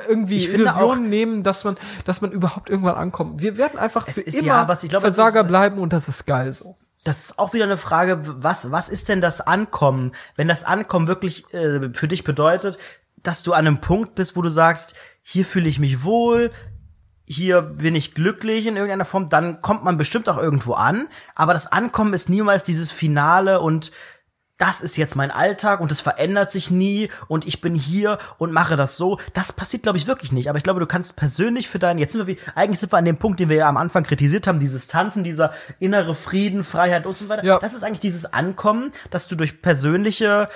irgendwie 0.08 0.38
Ich 0.38 0.54
Illusionen 0.54 1.10
nehmen, 1.10 1.44
dass 1.44 1.64
man, 1.64 1.78
dass 2.06 2.22
man 2.22 2.32
überhaupt 2.32 2.70
irgendwann 2.70 2.96
ankommt. 2.96 3.42
Wir 3.42 3.58
werden 3.58 3.80
einfach 3.80 4.08
für 4.08 4.22
immer 4.22 4.44
ja, 4.44 4.68
was 4.68 4.84
ich 4.84 4.90
glaube, 4.90 5.08
es 5.08 5.16
Versager 5.16 5.42
ist- 5.42 5.48
bleiben 5.48 5.80
und 5.80 5.92
das 5.94 6.08
ist 6.10 6.26
geil 6.26 6.52
so. 6.52 6.76
Das 7.06 7.20
ist 7.20 7.40
auch 7.40 7.54
wieder 7.54 7.66
eine 7.66 7.78
Frage, 7.78 8.20
was, 8.22 8.72
was 8.72 8.90
ist 8.90 9.10
denn 9.10 9.22
das 9.22 9.40
Ankommen? 9.40 10.12
Wenn 10.36 10.48
das 10.48 10.64
Ankommen 10.64 11.08
wirklich 11.08 11.52
äh, 11.54 11.94
für 11.94 12.08
dich 12.08 12.24
bedeutet, 12.24 12.78
dass 13.22 13.44
du 13.44 13.54
an 13.54 13.68
einem 13.68 13.80
Punkt 13.80 14.16
bist, 14.16 14.36
wo 14.36 14.42
du 14.42 14.50
sagst, 14.50 14.96
hier 15.22 15.46
fühle 15.46 15.70
ich 15.70 15.80
mich 15.80 16.04
wohl, 16.04 16.52
hier 17.28 17.62
bin 17.62 17.96
ich 17.96 18.16
glücklich 18.16 18.66
in 18.66 18.76
irgendeiner 18.76 19.06
Form, 19.06 19.28
dann 19.28 19.62
kommt 19.62 19.84
man 19.84 19.98
bestimmt 19.98 20.28
auch 20.30 20.38
irgendwo 20.38 20.74
an. 20.74 21.08
Aber 21.36 21.54
das 21.54 21.72
Ankommen 21.72 22.14
ist 22.14 22.30
niemals 22.30 22.64
dieses 22.64 22.92
Finale 22.92 23.62
und 23.62 23.92
das 24.58 24.80
ist 24.80 24.96
jetzt 24.96 25.16
mein 25.16 25.32
Alltag 25.32 25.82
und 25.82 25.92
es 25.92 26.00
verändert 26.00 26.52
sich 26.52 26.72
nie 26.72 27.10
und 27.28 27.46
ich 27.46 27.60
bin 27.60 27.76
hier 27.76 28.20
und 28.38 28.54
mache 28.54 28.78
das 28.78 28.96
so. 28.96 29.20
Das 29.34 29.52
passiert, 29.52 29.84
glaube 29.84 29.98
ich, 29.98 30.08
wirklich 30.08 30.32
nicht. 30.32 30.50
Aber 30.50 30.58
ich 30.58 30.64
glaube, 30.64 30.80
du 30.80 30.86
kannst 30.86 31.18
persönlich 31.18 31.68
für 31.68 31.80
deinen, 31.80 32.00
jetzt 32.00 32.14
sind 32.14 32.26
wir 32.26 32.36
wie, 32.36 32.40
eigentlich 32.56 32.80
sind 32.80 32.94
wir 32.94 32.98
an 32.98 33.06
dem 33.06 33.18
Punkt, 33.18 33.40
den 33.40 33.50
wir 33.50 33.58
ja 33.58 33.68
am 33.68 33.76
Anfang 33.76 34.04
kritisiert 34.04 34.48
haben, 34.48 34.60
dieses 34.60 34.88
Tanzen, 34.88 35.24
dieser 35.26 35.52
innere 35.80 36.16
Frieden, 36.16 36.64
Freiheit 36.64 37.06
und 37.06 37.18
so 37.18 37.28
weiter. 37.28 37.44
Ja. 37.44 37.60
Das 37.60 37.74
ist 37.74 37.84
eigentlich 37.84 38.00
dieses 38.00 38.32
Ankommen, 38.32 38.92
dass 39.10 39.28
du 39.28 39.36
durch 39.36 39.62
persönliche, 39.62 40.48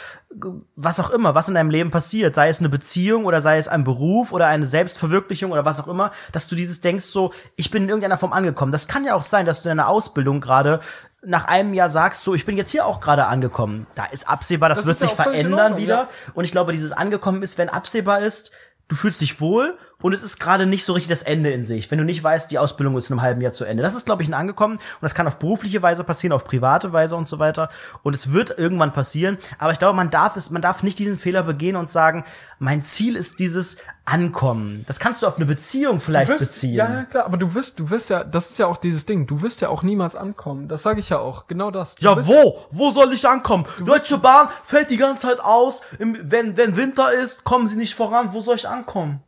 was 0.75 0.99
auch 1.01 1.09
immer, 1.09 1.35
was 1.35 1.49
in 1.49 1.55
deinem 1.55 1.69
Leben 1.69 1.91
passiert, 1.91 2.35
sei 2.35 2.47
es 2.47 2.59
eine 2.59 2.69
Beziehung 2.69 3.25
oder 3.25 3.41
sei 3.41 3.57
es 3.57 3.67
ein 3.67 3.83
Beruf 3.83 4.31
oder 4.31 4.47
eine 4.47 4.65
Selbstverwirklichung 4.65 5.51
oder 5.51 5.65
was 5.65 5.79
auch 5.79 5.89
immer, 5.89 6.11
dass 6.31 6.47
du 6.47 6.55
dieses 6.55 6.79
denkst 6.79 7.03
so, 7.05 7.33
ich 7.57 7.69
bin 7.69 7.83
in 7.83 7.89
irgendeiner 7.89 8.17
Form 8.17 8.31
angekommen. 8.31 8.71
Das 8.71 8.87
kann 8.87 9.03
ja 9.03 9.15
auch 9.15 9.23
sein, 9.23 9.45
dass 9.45 9.61
du 9.61 9.69
in 9.69 9.75
deiner 9.75 9.89
Ausbildung 9.89 10.39
gerade 10.39 10.79
nach 11.23 11.45
einem 11.45 11.73
Jahr 11.73 11.89
sagst, 11.89 12.23
so, 12.23 12.33
ich 12.33 12.45
bin 12.45 12.57
jetzt 12.57 12.71
hier 12.71 12.85
auch 12.85 13.01
gerade 13.01 13.25
angekommen. 13.25 13.87
Da 13.95 14.05
ist 14.05 14.29
absehbar, 14.29 14.69
das, 14.69 14.79
Das 14.79 14.87
wird 14.87 14.99
ja 15.01 15.07
sich 15.07 15.15
verändern 15.15 15.59
Ordnung, 15.59 15.79
wieder. 15.79 15.95
ja. 15.95 16.09
Und 16.33 16.45
ich 16.45 16.51
glaube, 16.51 16.71
dieses 16.71 16.91
angekommen 16.91 17.43
ist, 17.43 17.57
wenn 17.57 17.69
absehbar 17.69 18.19
ist, 18.21 18.51
du 18.87 18.95
fühlst 18.95 19.21
dich 19.21 19.41
wohl 19.41 19.77
und 20.01 20.13
es 20.13 20.23
ist 20.23 20.39
gerade 20.39 20.65
nicht 20.65 20.85
so 20.85 20.93
richtig 20.93 21.09
das 21.09 21.23
Ende 21.23 21.51
in 21.51 21.65
sich, 21.65 21.91
wenn 21.91 21.97
du 21.97 22.05
nicht 22.05 22.23
weißt, 22.23 22.49
die 22.51 22.57
Ausbildung 22.57 22.95
ist 22.95 23.09
in 23.09 23.15
einem 23.15 23.21
halben 23.21 23.41
Jahr 23.41 23.51
zu 23.51 23.65
Ende. 23.65 23.83
Das 23.83 23.93
ist, 23.95 24.05
glaube 24.05 24.23
ich, 24.23 24.29
ein 24.29 24.33
angekommen 24.33 24.75
und 24.75 25.01
das 25.01 25.13
kann 25.13 25.27
auf 25.27 25.39
berufliche 25.39 25.81
Weise 25.81 26.03
passieren, 26.05 26.31
auf 26.31 26.45
private 26.45 26.93
Weise 26.93 27.17
und 27.17 27.27
so 27.27 27.37
weiter. 27.39 27.69
Und 28.01 28.15
es 28.15 28.31
wird 28.31 28.57
irgendwann 28.57 28.93
passieren. 28.93 29.37
Aber 29.57 29.73
ich 29.73 29.79
glaube, 29.79 29.95
man 29.95 30.09
darf 30.09 30.37
es, 30.37 30.51
man 30.51 30.61
darf 30.61 30.83
nicht 30.83 30.99
diesen 30.99 31.17
Fehler 31.17 31.43
begehen 31.43 31.75
und 31.75 31.89
sagen, 31.89 32.23
mein 32.59 32.81
Ziel 32.83 33.15
ist 33.17 33.39
dieses 33.39 33.77
Ankommen. 34.05 34.85
Das 34.87 34.99
kannst 34.99 35.21
du 35.21 35.27
auf 35.27 35.35
eine 35.35 35.45
Beziehung 35.45 35.99
vielleicht 35.99 36.29
wirst, 36.29 36.39
beziehen. 36.39 36.75
Ja, 36.75 37.03
klar, 37.03 37.25
aber 37.25 37.37
du 37.37 37.53
wirst, 37.53 37.79
du 37.79 37.89
wirst 37.89 38.09
ja, 38.09 38.23
das 38.23 38.51
ist 38.51 38.57
ja 38.57 38.67
auch 38.67 38.77
dieses 38.77 39.05
Ding, 39.05 39.27
du 39.27 39.41
wirst 39.41 39.61
ja 39.61 39.69
auch 39.69 39.83
niemals 39.83 40.15
ankommen. 40.15 40.67
Das 40.67 40.81
sage 40.81 40.99
ich 40.99 41.09
ja 41.09 41.19
auch, 41.19 41.47
genau 41.47 41.71
das. 41.71 41.95
Du 41.95 42.05
Ja, 42.05 42.15
wirst, 42.15 42.29
wo? 42.29 42.65
Wo 42.71 42.91
soll 42.91 43.13
ich 43.13 43.27
ankommen? 43.27 43.65
Deutsche 43.85 44.17
Bahn 44.17 44.47
fällt 44.63 44.89
die 44.89 44.97
ganze 44.97 45.27
Zeit 45.27 45.39
aus. 45.41 45.81
Wenn, 45.99 46.55
wenn 46.57 46.77
Winter 46.77 47.11
ist, 47.13 47.43
kommen 47.43 47.67
sie 47.67 47.75
nicht 47.75 47.95
voran. 47.95 48.29
Wo 48.31 48.41
soll 48.41 48.55
ich 48.55 48.67
ankommen? 48.67 49.21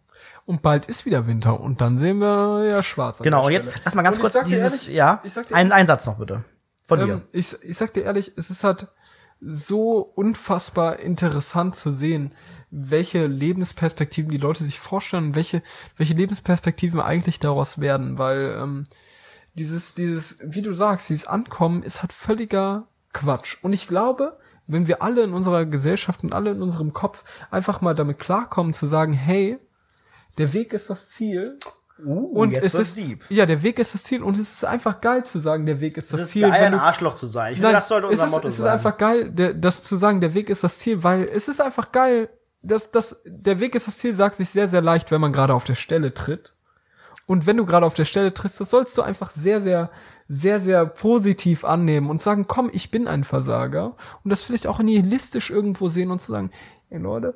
Und 0.46 0.62
bald 0.62 0.88
ist 0.88 1.06
wieder 1.06 1.28
Winter 1.28 1.60
und 1.60 1.82
dann 1.82 1.98
sehen 1.98 2.20
wir 2.20 2.66
ja 2.66 2.84
schwarz. 2.84 3.20
an 3.20 3.24
Genau, 3.24 3.46
und 3.46 3.52
jetzt 3.52 3.72
lass 3.86 3.96
mal 3.96 4.02
ganz 4.02 4.18
Und 4.18 4.22
kurz 4.22 4.34
dir 4.34 4.44
dieses, 4.44 4.88
ehrlich, 4.88 4.98
ja, 4.98 5.22
ich 5.24 5.34
sag 5.34 5.48
dir 5.48 5.56
ein, 5.56 5.72
ein 5.72 5.88
Satz 5.88 6.06
noch 6.06 6.18
bitte. 6.18 6.44
Von 6.86 7.00
dir. 7.00 7.14
Ähm, 7.14 7.22
ich, 7.32 7.56
ich 7.64 7.78
sag 7.78 7.94
dir 7.94 8.04
ehrlich, 8.04 8.34
es 8.36 8.50
ist 8.50 8.64
halt 8.64 8.88
so 9.40 10.00
unfassbar 10.00 11.00
interessant 11.00 11.76
zu 11.76 11.92
sehen, 11.92 12.34
welche 12.70 13.26
Lebensperspektiven 13.26 14.32
die 14.32 14.38
Leute 14.38 14.64
sich 14.64 14.80
vorstellen, 14.80 15.36
welche, 15.36 15.64
welche 15.98 16.14
Lebensperspektiven 16.14 17.00
eigentlich 17.00 17.40
daraus 17.40 17.80
werden, 17.80 18.18
weil 18.18 18.58
ähm, 18.62 18.88
dieses, 19.56 19.96
dieses, 19.96 20.40
wie 20.46 20.62
du 20.62 20.74
sagst, 20.74 21.10
dieses 21.10 21.28
Ankommen 21.28 21.84
ist 21.84 22.02
halt 22.02 22.14
völliger 22.14 22.88
Quatsch. 23.14 23.58
Und 23.62 23.74
ich 23.74 23.88
glaube, 23.88 24.38
wenn 24.68 24.88
wir 24.88 25.02
alle 25.02 25.24
in 25.24 25.34
unserer 25.34 25.66
Gesellschaft 25.66 26.24
und 26.24 26.34
alle 26.34 26.52
in 26.52 26.62
unserem 26.62 26.94
Kopf 26.94 27.24
einfach 27.50 27.82
mal 27.82 27.96
damit 27.96 28.20
klarkommen 28.20 28.74
zu 28.74 28.88
sagen, 28.88 29.14
hey, 29.14 29.60
der 30.38 30.54
Weg 30.54 30.74
ist 30.74 30.90
das 30.90 31.10
Ziel. 31.10 31.58
Uh, 32.04 32.40
und 32.40 32.52
jetzt 32.52 32.74
es 32.74 32.74
ist, 32.74 32.98
deep. 32.98 33.24
ja, 33.30 33.46
der 33.46 33.62
Weg 33.62 33.78
ist 33.78 33.94
das 33.94 34.04
Ziel 34.04 34.24
und 34.24 34.36
es 34.40 34.52
ist 34.52 34.66
einfach 34.66 35.02
geil 35.02 35.24
zu 35.24 35.38
sagen, 35.38 35.68
der 35.68 35.82
Weg 35.82 35.98
ist 35.98 36.12
das 36.12 36.20
Es 36.20 36.26
ist 36.28 36.32
Ziel. 36.32 36.50
geil, 36.50 36.54
ein 36.54 36.74
Arschloch 36.74 37.14
zu 37.14 37.28
sein. 37.28 37.52
Ich 37.52 37.58
finde, 37.60 37.68
Nein, 37.68 37.76
das 37.76 37.88
sollte 37.90 38.08
unser 38.08 38.24
es 38.24 38.30
ist, 38.30 38.36
Motto 38.36 38.48
es 38.48 38.54
ist 38.56 38.60
sein. 38.62 38.74
einfach 38.74 38.98
geil, 38.98 39.30
der, 39.30 39.54
das 39.54 39.84
zu 39.84 39.98
sagen, 39.98 40.20
der 40.20 40.34
Weg 40.34 40.50
ist 40.50 40.64
das 40.64 40.80
Ziel, 40.80 41.04
weil 41.04 41.30
es 41.32 41.48
ist 41.48 41.62
einfach 41.62 41.92
geil, 41.92 42.30
dass 42.64 42.90
das, 42.90 43.22
der 43.26 43.60
Weg 43.60 43.76
ist 43.76 43.88
das 43.88 44.00
Ziel, 44.00 44.16
sagt 44.16 44.36
sich 44.36 44.50
sehr, 44.50 44.68
sehr 44.68 44.82
leicht, 44.82 45.12
wenn 45.12 45.22
man 45.22 45.32
gerade 45.34 45.54
auf 45.54 45.64
der 45.64 45.76
Stelle 45.76 46.14
tritt. 46.14 46.56
Und 47.28 47.46
wenn 47.46 47.58
du 47.58 47.66
gerade 47.66 47.86
auf 47.86 47.94
der 47.94 48.06
Stelle 48.06 48.34
trittst, 48.34 48.60
das 48.60 48.72
sollst 48.72 48.98
du 48.98 49.04
einfach 49.04 49.30
sehr, 49.30 49.62
sehr, 49.62 49.92
sehr, 50.28 50.60
sehr 50.60 50.86
positiv 50.86 51.64
annehmen 51.66 52.10
und 52.10 52.22
sagen, 52.22 52.46
komm, 52.48 52.70
ich 52.74 52.92
bin 52.92 53.08
ein 53.08 53.24
Versager. 53.24 53.96
Und 54.24 54.32
das 54.32 54.42
vielleicht 54.42 54.68
auch 54.68 54.80
nihilistisch 54.80 55.50
irgendwo 55.50 55.88
sehen 55.88 56.12
und 56.12 56.20
zu 56.20 56.32
sagen, 56.32 56.52
ey 56.90 57.00
Leute, 57.00 57.36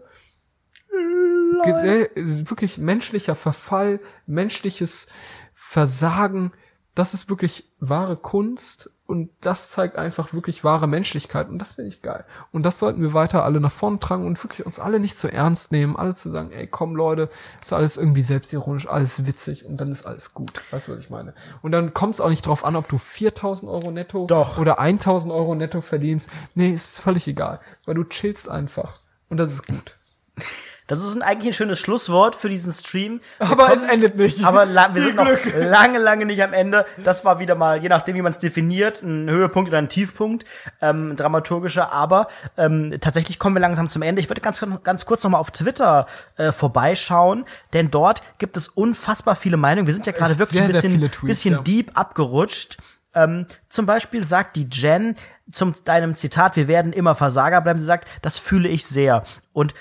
Gesell 1.64 2.10
wirklich 2.16 2.78
menschlicher 2.78 3.36
Verfall, 3.36 4.00
menschliches 4.28 5.08
Versagen, 5.54 6.52
das 6.96 7.14
ist 7.14 7.30
wirklich 7.30 7.70
wahre 7.80 8.16
Kunst 8.16 8.90
und 9.06 9.30
das 9.42 9.70
zeigt 9.70 9.98
einfach 9.98 10.34
wirklich 10.34 10.64
wahre 10.64 10.88
Menschlichkeit 10.88 11.50
und 11.50 11.60
das 11.60 11.74
finde 11.74 11.90
ich 11.90 12.02
geil. 12.02 12.26
Und 12.52 12.66
das 12.66 12.80
sollten 12.80 13.02
wir 13.02 13.14
weiter 13.14 13.44
alle 13.44 13.60
nach 13.60 13.72
vorn 13.72 14.00
tragen 14.00 14.26
und 14.26 14.42
wirklich 14.44 14.66
uns 14.66 14.80
alle 14.80 15.00
nicht 15.00 15.18
zu 15.18 15.32
ernst 15.32 15.72
nehmen, 15.72 15.96
alle 15.96 16.16
zu 16.16 16.32
sagen, 16.32 16.52
ey 16.52 16.66
komm 16.68 16.96
Leute, 16.96 17.30
ist 17.62 17.74
alles 17.74 17.98
irgendwie 17.98 18.24
selbstironisch, 18.24 18.88
alles 18.88 19.28
witzig 19.28 19.66
und 19.66 19.78
dann 19.80 19.92
ist 19.92 20.08
alles 20.08 20.34
gut. 20.34 20.54
Weißt 20.72 20.88
du, 20.88 20.94
was 20.94 21.02
ich 21.02 21.10
meine? 21.10 21.34
Und 21.62 21.74
dann 21.74 21.94
kommt 21.94 22.16
es 22.16 22.22
auch 22.22 22.30
nicht 22.30 22.48
drauf 22.48 22.64
an, 22.66 22.76
ob 22.76 22.88
du 22.88 22.98
4000 22.98 23.70
Euro 23.70 23.92
netto 23.92 24.26
Doch. 24.28 24.58
oder 24.58 24.80
1000 24.80 25.32
Euro 25.34 25.54
netto 25.54 25.82
verdienst. 25.82 26.30
Nee, 26.56 26.72
ist 26.72 27.02
völlig 27.02 27.28
egal, 27.28 27.60
weil 27.86 27.96
du 27.96 28.06
chillst 28.06 28.50
einfach 28.50 29.00
und 29.30 29.38
das 29.38 29.52
ist 29.52 29.68
gut. 29.68 29.98
Das 30.88 31.00
ist 31.00 31.16
ein, 31.16 31.24
eigentlich 31.24 31.50
ein 31.50 31.54
schönes 31.54 31.80
Schlusswort 31.80 32.36
für 32.36 32.48
diesen 32.48 32.72
Stream. 32.72 33.20
Wir 33.40 33.50
Aber 33.50 33.66
kommen- 33.68 33.78
es 33.84 33.84
endet 33.90 34.18
nicht. 34.18 34.44
Aber 34.46 34.68
wir 34.68 35.02
sind 35.02 35.16
noch 35.16 35.28
lange, 35.56 35.98
lange 35.98 36.26
nicht 36.26 36.44
am 36.44 36.54
Ende. 36.54 36.86
Das 37.04 37.26
war 37.26 37.40
wieder 37.40 37.56
mal, 37.56 37.82
je 37.82 37.90
nachdem, 37.90 38.16
wie 38.16 38.22
man 38.22 38.32
es 38.32 38.38
definiert, 38.40 39.02
ein 39.02 39.28
Höhepunkt 39.30 39.70
oder 39.70 39.80
ein 39.80 39.90
Tiefpunkt, 39.90 40.46
ähm, 40.82 41.16
dramaturgischer. 41.16 41.92
Aber 41.92 42.28
ähm, 42.58 42.96
tatsächlich 43.02 43.40
kommen 43.40 43.56
wir 43.56 43.62
langsam 43.62 43.90
zum 43.90 44.04
Ende. 44.04 44.22
Ich 44.22 44.30
würde 44.30 44.42
ganz, 44.42 44.64
ganz 44.84 45.06
kurz 45.06 45.24
noch 45.24 45.32
mal 45.32 45.40
auf 45.40 45.50
Twitter 45.52 46.06
äh, 46.38 46.52
vorbeischauen, 46.52 47.46
denn 47.74 47.90
dort 47.90 48.22
gibt 48.38 48.56
es 48.56 48.68
unfassbar 48.68 49.36
viele 49.36 49.58
Meinungen. 49.58 49.88
Wir 49.88 49.94
sind 49.94 50.06
ja 50.06 50.12
gerade 50.12 50.38
wirklich 50.38 50.60
sehr, 50.60 50.66
ein 50.66 50.72
bisschen, 50.72 51.00
Tweets, 51.12 51.22
bisschen 51.22 51.54
ja. 51.56 51.62
deep 51.62 51.92
abgerutscht. 51.96 52.78
Ähm, 53.16 53.48
zum 53.70 53.86
Beispiel 53.86 54.28
sagt 54.28 54.56
die 54.56 54.68
Jen 54.72 55.16
zum 55.52 55.74
deinem 55.84 56.16
Zitat, 56.16 56.56
wir 56.58 56.68
werden 56.68 56.92
immer 56.94 57.16
Versager 57.16 57.62
bleiben. 57.62 57.80
Sie 57.80 57.86
sagt, 57.86 58.08
das 58.22 58.38
fühle 58.38 58.68
ich 58.68 58.86
sehr. 58.86 59.24
Und 59.54 59.74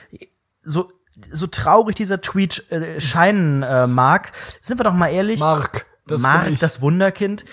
so 0.64 0.90
so 1.30 1.46
traurig 1.46 1.94
dieser 1.94 2.20
Tweet 2.20 2.70
äh, 2.72 3.00
scheinen 3.00 3.62
äh, 3.62 3.86
mag, 3.86 4.32
sind 4.60 4.80
wir 4.80 4.84
doch 4.84 4.92
mal 4.92 5.08
ehrlich. 5.08 5.38
Mark, 5.40 5.86
das 6.06 6.20
Mark, 6.20 6.58
das 6.58 6.80
Wunderkind. 6.80 7.44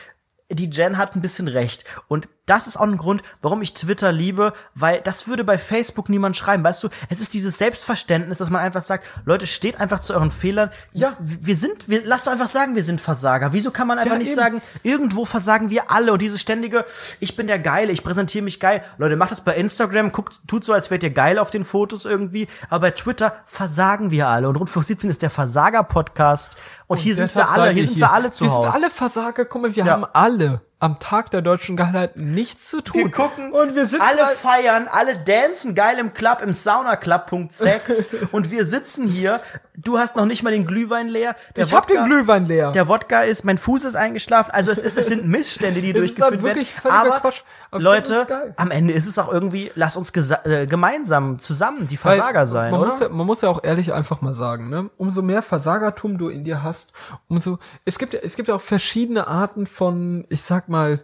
Die 0.50 0.70
Jen 0.70 0.98
hat 0.98 1.16
ein 1.16 1.22
bisschen 1.22 1.48
recht. 1.48 1.86
Und 2.08 2.28
das 2.52 2.68
ist 2.68 2.76
auch 2.78 2.82
ein 2.84 2.98
Grund, 2.98 3.24
warum 3.42 3.62
ich 3.62 3.74
Twitter 3.74 4.12
liebe, 4.12 4.52
weil 4.76 5.00
das 5.02 5.28
würde 5.30 5.44
bei 5.46 5.58
Facebook 5.58 6.10
niemand 6.10 6.36
schreiben. 6.36 6.64
Weißt 6.64 6.84
du, 6.84 6.90
es 7.10 7.22
ist 7.22 7.34
dieses 7.34 7.58
Selbstverständnis, 7.58 8.40
dass 8.40 8.50
man 8.50 8.62
einfach 8.62 8.82
sagt, 8.82 9.06
Leute, 9.26 9.48
steht 9.48 9.80
einfach 9.80 10.02
zu 10.02 10.14
euren 10.14 10.32
Fehlern. 10.32 10.70
Ja. 10.92 11.16
Wir 11.20 11.56
sind, 11.56 11.88
wir, 11.88 12.02
lasst 12.06 12.28
doch 12.28 12.34
einfach 12.34 12.50
sagen, 12.50 12.76
wir 12.76 12.84
sind 12.84 13.00
Versager. 13.00 13.54
Wieso 13.54 13.72
kann 13.72 13.88
man 13.88 13.98
einfach 14.00 14.12
Ja, 14.14 14.18
nicht 14.20 14.28
eben. 14.32 14.36
sagen, 14.36 14.62
irgendwo 14.84 15.24
versagen 15.26 15.70
wir 15.70 15.90
alle 15.92 16.12
und 16.12 16.22
dieses 16.22 16.42
ständige, 16.42 16.84
ich 17.22 17.36
bin 17.38 17.48
der 17.48 17.60
Geile, 17.60 17.92
ich 17.94 18.04
präsentiere 18.04 18.44
mich 18.44 18.60
geil. 18.60 18.84
Leute, 18.98 19.16
macht 19.16 19.32
das 19.32 19.42
bei 19.42 19.56
Instagram, 19.56 20.12
guckt, 20.12 20.40
tut 20.48 20.66
so, 20.66 20.74
als 20.74 20.92
wärt 20.92 21.04
ihr 21.04 21.12
geil 21.12 21.40
auf 21.40 21.52
den 21.52 21.64
Fotos 21.64 22.04
irgendwie. 22.06 22.48
Aber 22.70 22.82
bei 22.82 22.92
Twitter 22.92 23.34
versagen 23.46 24.12
wir 24.12 24.28
alle. 24.28 24.50
Und 24.50 24.58
Rundfunk 24.58 24.86
17 24.86 25.10
ist 25.10 25.22
der 25.22 25.30
Versager-Podcast. 25.30 26.58
Und, 26.88 27.00
hier 27.00 27.16
sind 27.16 27.34
wir 27.34 27.50
alle, 27.50 27.72
hier 27.72 27.86
sind 27.86 27.96
wir 27.98 28.12
alle 28.12 28.32
zu 28.32 28.44
Wir 28.44 28.52
Hause. 28.52 28.72
sind 28.72 28.76
alle 28.84 28.90
Versager. 28.92 29.46
Guck 29.46 29.62
mal, 29.62 29.76
wir 29.76 29.86
Ja. 29.86 29.94
haben 29.94 30.06
alle 30.14 30.62
am 30.82 30.98
Tag 30.98 31.30
der 31.30 31.44
deutschen 31.44 31.78
Geilheit 31.78 32.18
nichts 32.18 32.68
zu 32.68 32.82
tun. 32.82 33.02
Wir 33.04 33.12
gucken 33.12 33.54
und 33.54 33.76
wir 33.76 33.86
sitzen 33.86 34.02
alle 34.02 34.28
feiern, 34.30 34.88
alle 34.92 35.16
dancen 35.16 35.76
geil 35.76 36.00
im 36.00 36.12
Club, 36.12 36.42
im 36.42 36.54
Sauna 36.54 36.96
Club 36.96 37.28
Punkt 37.28 37.54
6 37.54 38.10
und 38.32 38.50
wir 38.50 38.66
sitzen 38.66 39.08
hier. 39.08 39.42
Du 39.78 40.00
hast 40.00 40.16
noch 40.16 40.26
nicht 40.26 40.42
mal 40.42 40.50
den 40.50 40.66
Glühwein 40.66 41.08
leer. 41.08 41.36
Der 41.56 41.66
Ich 41.66 41.74
hab 41.74 41.88
den 41.88 42.04
Glühwein 42.06 42.48
leer. 42.48 42.72
Der 42.72 42.88
Wodka 42.88 43.22
ist, 43.22 43.46
mein 43.46 43.60
Fuß 43.60 43.84
ist 43.84 43.96
eingeschlafen. 43.96 44.52
Also 44.52 44.72
es, 44.72 44.80
ist, 44.80 44.98
es 44.98 45.08
sind 45.08 45.28
Missstände, 45.28 45.82
die 45.82 45.92
Es 45.96 46.04
ist 46.04 46.20
durchgeführt 46.20 46.32
halt 46.32 46.44
wirklich 46.44 46.84
werden. 46.84 46.96
Aber 46.96 47.20
Quatsch. 47.20 47.42
Leute, 47.72 48.54
am 48.58 48.70
Ende 48.70 48.94
ist 48.94 49.08
es 49.08 49.18
auch 49.18 49.32
irgendwie, 49.32 49.72
lass 49.76 49.96
uns 49.96 50.12
äh, 50.14 50.68
gemeinsam 50.68 51.40
zusammen 51.40 51.88
die 51.88 51.98
Versager 51.98 52.40
Weil 52.40 52.48
sein, 52.48 52.72
man 52.72 52.82
oder? 52.82 52.90
Muss 52.90 53.00
ja, 53.00 53.10
man 53.10 53.26
muss 53.26 53.42
ja 53.42 53.50
auch 53.50 53.64
ehrlich 53.64 53.94
einfach 53.94 54.22
mal 54.22 54.34
sagen, 54.34 54.70
ne? 54.70 54.90
Umso 54.98 55.22
mehr 55.22 55.42
Versagertum 55.42 56.18
du 56.18 56.30
in 56.30 56.44
dir 56.44 56.64
hast, 56.64 56.92
umso 57.30 57.60
es 57.86 57.98
gibt 57.98 58.14
es 58.14 58.36
gibt 58.36 58.50
ja 58.50 58.56
auch 58.56 58.62
verschiedene 58.62 59.28
Arten 59.28 59.68
von, 59.68 60.26
ich 60.30 60.42
sag 60.42 60.68
mal 60.68 61.04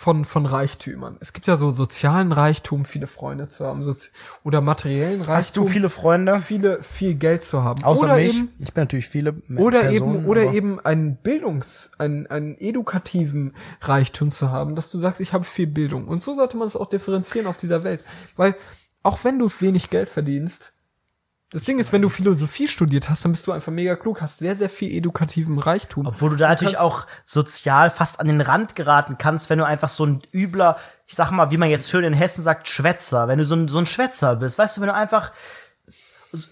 von 0.00 0.24
von 0.24 0.46
Reichtümern. 0.46 1.16
Es 1.18 1.32
gibt 1.32 1.48
ja 1.48 1.56
so 1.56 1.72
sozialen 1.72 2.30
Reichtum, 2.30 2.84
viele 2.84 3.08
Freunde 3.08 3.48
zu 3.48 3.66
haben, 3.66 3.82
sozi 3.82 4.10
oder 4.44 4.60
materiellen 4.60 5.22
Reichtum. 5.22 5.34
Hast 5.34 5.56
du 5.56 5.66
viele 5.66 5.88
Freunde? 5.88 6.38
viele 6.38 6.80
viel 6.84 7.16
Geld 7.16 7.42
zu 7.42 7.64
haben. 7.64 7.82
Außer 7.82 8.04
oder 8.04 8.14
mich. 8.14 8.36
Eben, 8.36 8.52
ich 8.60 8.72
bin 8.72 8.82
natürlich 8.82 9.08
viele 9.08 9.42
oder 9.56 9.80
Personen, 9.80 10.14
eben 10.14 10.26
oder 10.26 10.52
eben 10.52 10.78
einen 10.78 11.16
Bildungs 11.16 11.90
einen, 11.98 12.28
einen 12.28 12.56
edukativen 12.60 13.56
Reichtum 13.80 14.30
zu 14.30 14.52
haben, 14.52 14.76
dass 14.76 14.92
du 14.92 14.98
sagst, 14.98 15.20
ich 15.20 15.32
habe 15.32 15.42
viel 15.42 15.66
Bildung 15.66 16.06
und 16.06 16.22
so 16.22 16.32
sollte 16.32 16.56
man 16.56 16.68
es 16.68 16.76
auch 16.76 16.88
differenzieren 16.88 17.48
auf 17.48 17.56
dieser 17.56 17.82
Welt, 17.82 18.04
weil 18.36 18.54
auch 19.02 19.24
wenn 19.24 19.40
du 19.40 19.50
wenig 19.58 19.90
Geld 19.90 20.08
verdienst, 20.08 20.74
das 21.50 21.64
Ding 21.64 21.78
ist, 21.78 21.92
wenn 21.92 22.02
du 22.02 22.08
Philosophie 22.10 22.68
studiert 22.68 23.08
hast, 23.08 23.24
dann 23.24 23.32
bist 23.32 23.46
du 23.46 23.52
einfach 23.52 23.72
mega 23.72 23.96
klug, 23.96 24.20
hast 24.20 24.38
sehr 24.38 24.54
sehr 24.54 24.68
viel 24.68 24.92
edukativen 24.94 25.58
Reichtum. 25.58 26.06
Obwohl 26.06 26.30
du 26.30 26.36
da 26.36 26.48
natürlich 26.48 26.78
auch 26.78 27.06
sozial 27.24 27.90
fast 27.90 28.20
an 28.20 28.28
den 28.28 28.40
Rand 28.42 28.76
geraten 28.76 29.16
kannst, 29.18 29.48
wenn 29.48 29.58
du 29.58 29.64
einfach 29.66 29.88
so 29.88 30.04
ein 30.04 30.20
übler, 30.32 30.76
ich 31.06 31.14
sag 31.14 31.30
mal, 31.30 31.50
wie 31.50 31.56
man 31.56 31.70
jetzt 31.70 31.88
schön 31.88 32.04
in 32.04 32.12
Hessen 32.12 32.42
sagt, 32.42 32.68
Schwätzer, 32.68 33.28
wenn 33.28 33.38
du 33.38 33.44
so 33.46 33.54
ein, 33.54 33.68
so 33.68 33.78
ein 33.78 33.86
Schwätzer 33.86 34.36
bist, 34.36 34.58
weißt 34.58 34.76
du, 34.76 34.80
wenn 34.82 34.88
du 34.88 34.94
einfach, 34.94 35.32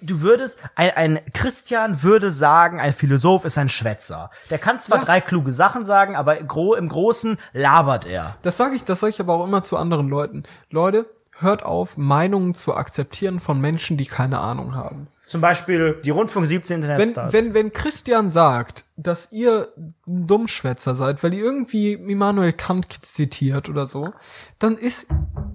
du 0.01 0.23
würdest, 0.23 0.61
ein, 0.77 0.91
ein 0.97 1.21
Christian 1.35 2.03
würde 2.03 2.31
sagen, 2.31 2.81
ein 2.81 2.95
Philosoph 2.95 3.45
ist 3.45 3.59
ein 3.59 3.69
Schwätzer. 3.69 4.31
Der 4.49 4.59
kann 4.59 4.81
zwar 4.81 4.99
Ja. 4.99 5.05
drei 5.05 5.21
kluge 5.21 5.53
Sachen 5.53 5.85
sagen, 5.85 6.17
aber 6.17 6.39
im 6.39 6.49
Großen 6.89 7.37
labert 7.53 8.07
er. 8.07 8.37
Das 8.41 8.57
sage 8.57 8.75
ich, 8.75 8.85
das 8.85 9.01
sage 9.01 9.11
ich 9.11 9.21
aber 9.21 9.35
auch 9.35 9.45
immer 9.45 9.63
zu 9.63 9.77
anderen 9.77 10.09
Leuten. 10.09 10.45
Leute, 10.71 11.05
hört 11.39 11.63
auf, 11.65 11.97
Meinungen 11.97 12.55
zu 12.55 12.75
akzeptieren 12.75 13.41
von 13.41 13.61
Menschen, 13.61 13.97
die 13.97 14.07
keine 14.07 14.39
Ahnung 14.39 14.75
haben. 14.75 15.09
Zum 15.27 15.41
Beispiel 15.41 16.01
die 16.05 16.11
Rundfunk 16.11 16.47
17 16.47 16.77
Wenn, 16.77 16.83
Internetstars. 16.83 17.33
wenn, 17.33 17.53
wenn 17.53 17.73
Christian 17.73 18.31
sagt, 18.31 18.85
dass 18.97 19.33
ihr 19.33 19.69
ein 19.77 20.27
Dummschwätzer 20.27 20.95
seid, 20.95 21.23
weil 21.25 21.35
ihr 21.35 21.43
irgendwie 21.43 21.95
Immanuel 21.95 22.53
Kant 22.53 22.87
zitiert 23.05 23.69
oder 23.69 23.87
so, 23.87 24.13
dann 24.61 24.77
ist 24.77 25.09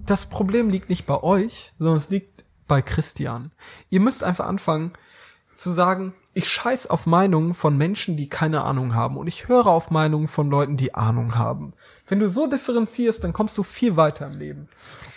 das 0.04 0.26
Problem 0.26 0.68
liegt 0.68 0.90
nicht 0.90 1.06
bei 1.06 1.22
euch, 1.22 1.72
sondern 1.78 1.96
es 1.96 2.10
liegt 2.10 2.44
bei 2.68 2.82
Christian. 2.82 3.50
Ihr 3.88 4.00
müsst 4.00 4.24
einfach 4.24 4.46
anfangen 4.46 4.92
zu 5.54 5.70
sagen, 5.70 6.12
ich 6.34 6.48
scheiß 6.48 6.88
auf 6.88 7.06
Meinungen 7.06 7.54
von 7.54 7.76
Menschen, 7.76 8.16
die 8.16 8.28
keine 8.28 8.64
Ahnung 8.64 8.94
haben 8.94 9.16
und 9.16 9.26
ich 9.26 9.48
höre 9.48 9.66
auf 9.66 9.90
Meinungen 9.90 10.28
von 10.28 10.50
Leuten, 10.50 10.76
die 10.76 10.94
Ahnung 10.94 11.36
haben. 11.36 11.72
Wenn 12.08 12.18
du 12.18 12.28
so 12.28 12.46
differenzierst, 12.46 13.22
dann 13.24 13.32
kommst 13.32 13.56
du 13.56 13.62
viel 13.62 13.96
weiter 13.96 14.26
im 14.26 14.38
Leben. 14.38 14.68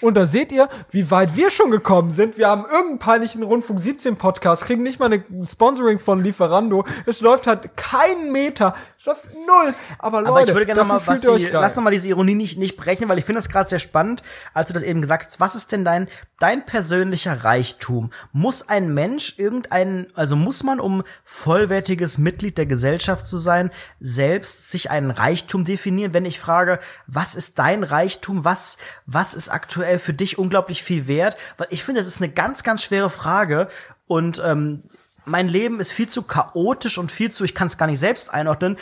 Und 0.02 0.16
da 0.16 0.26
seht 0.26 0.52
ihr, 0.52 0.70
wie 0.92 1.10
weit 1.10 1.36
wir 1.36 1.50
schon 1.50 1.72
gekommen 1.72 2.12
sind. 2.12 2.38
Wir 2.38 2.48
haben 2.48 2.64
irgendeinen 2.64 3.00
peinlichen 3.00 3.44
Rundfunk 3.44 3.80
17 3.80 4.18
Podcast, 4.18 4.66
kriegen 4.66 4.84
nicht 4.84 5.00
mal 5.00 5.12
eine 5.12 5.24
Sponsoring 5.44 6.00
von 6.00 6.22
Lieferando. 6.22 6.86
Es 7.06 7.22
läuft 7.22 7.48
halt 7.48 7.76
keinen 7.76 8.32
Meter. 8.32 8.76
Läuft 9.06 9.28
null. 9.34 9.74
Aber 10.00 10.22
Leute, 10.22 10.30
Aber 10.32 10.42
ich 10.42 10.48
würde 10.48 10.66
gerne 10.66 10.82
noch 10.82 10.88
mal, 10.88 11.00
Basti, 11.00 11.28
euch 11.28 11.44
geil. 11.44 11.62
lass 11.62 11.76
noch 11.76 11.84
mal 11.84 11.92
diese 11.92 12.08
Ironie 12.10 12.34
nicht, 12.34 12.58
nicht 12.58 12.76
brechen, 12.76 13.08
weil 13.08 13.20
ich 13.20 13.26
finde 13.26 13.40
das 13.40 13.50
gerade 13.50 13.70
sehr 13.70 13.80
spannend, 13.80 14.24
als 14.54 14.68
du 14.68 14.74
das 14.74 14.82
eben 14.82 15.02
gesagt 15.02 15.28
hast. 15.28 15.40
Was 15.40 15.54
ist 15.54 15.72
denn 15.72 15.86
dein, 15.86 16.08
dein 16.40 16.66
persönlicher 16.66 17.44
Reichtum? 17.44 18.12
Muss 18.32 18.68
ein 18.68 18.94
Mensch 18.94 19.36
irgendeinen, 19.38 20.08
also 20.16 20.36
muss 20.36 20.64
man, 20.64 20.80
um 20.80 21.04
vollwertiges 21.24 22.18
Mitglied 22.18 22.58
der 22.58 22.66
Gesellschaft 22.66 23.28
zu 23.28 23.38
sein, 23.38 23.70
selbst 24.00 24.72
sich 24.72 24.90
einen 24.90 25.12
Reichtum 25.12 25.64
definieren? 25.64 26.14
Wenn 26.14 26.26
ich 26.26 26.40
frage, 26.40 26.80
was 27.06 27.36
ist 27.36 27.60
dein 27.60 27.84
Reichtum? 27.84 28.44
Was, 28.44 28.78
was 29.06 29.36
ist 29.36 29.50
aktuell 29.50 30.00
für 30.00 30.14
dich 30.14 30.40
unglaublich 30.40 30.82
viel 30.82 31.08
wert? 31.08 31.38
Weil 31.58 31.68
ich 31.70 31.84
finde, 31.84 32.02
das 32.02 32.08
ist 32.08 32.22
eine 32.22 32.32
ganz, 32.32 32.64
ganz 32.64 32.82
schwere 32.82 33.12
Frage 33.12 33.68
und, 34.08 34.42
ähm, 34.44 34.84
mein 35.26 35.48
Leben 35.48 35.80
ist 35.80 35.92
viel 35.92 36.08
zu 36.10 36.24
chaotisch 36.24 36.98
und 36.98 37.12
viel 37.12 37.32
zu, 37.32 37.44
ich 37.44 37.56
kann 37.56 37.68
es 37.68 37.78
gar 37.78 37.88
nicht 37.88 38.00
selbst 38.00 38.34
einordnen, 38.34 38.78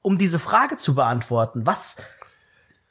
um 0.00 0.18
diese 0.18 0.38
Frage 0.38 0.76
zu 0.76 0.94
beantworten. 0.94 1.66
Was, 1.66 1.98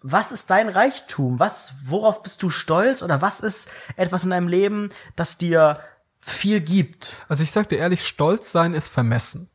was 0.01 0.31
ist 0.31 0.49
dein 0.49 0.69
Reichtum? 0.69 1.39
Was, 1.39 1.75
worauf 1.85 2.23
bist 2.23 2.41
du 2.43 2.49
stolz? 2.49 3.03
Oder 3.03 3.21
was 3.21 3.39
ist 3.39 3.69
etwas 3.95 4.23
in 4.23 4.31
deinem 4.31 4.47
Leben, 4.47 4.89
das 5.15 5.37
dir 5.37 5.79
viel 6.19 6.61
gibt? 6.61 7.17
Also 7.27 7.43
ich 7.43 7.51
sag 7.51 7.69
dir 7.69 7.77
ehrlich, 7.77 8.05
stolz 8.05 8.51
sein 8.51 8.73
ist 8.73 8.89
vermessen. 8.89 9.49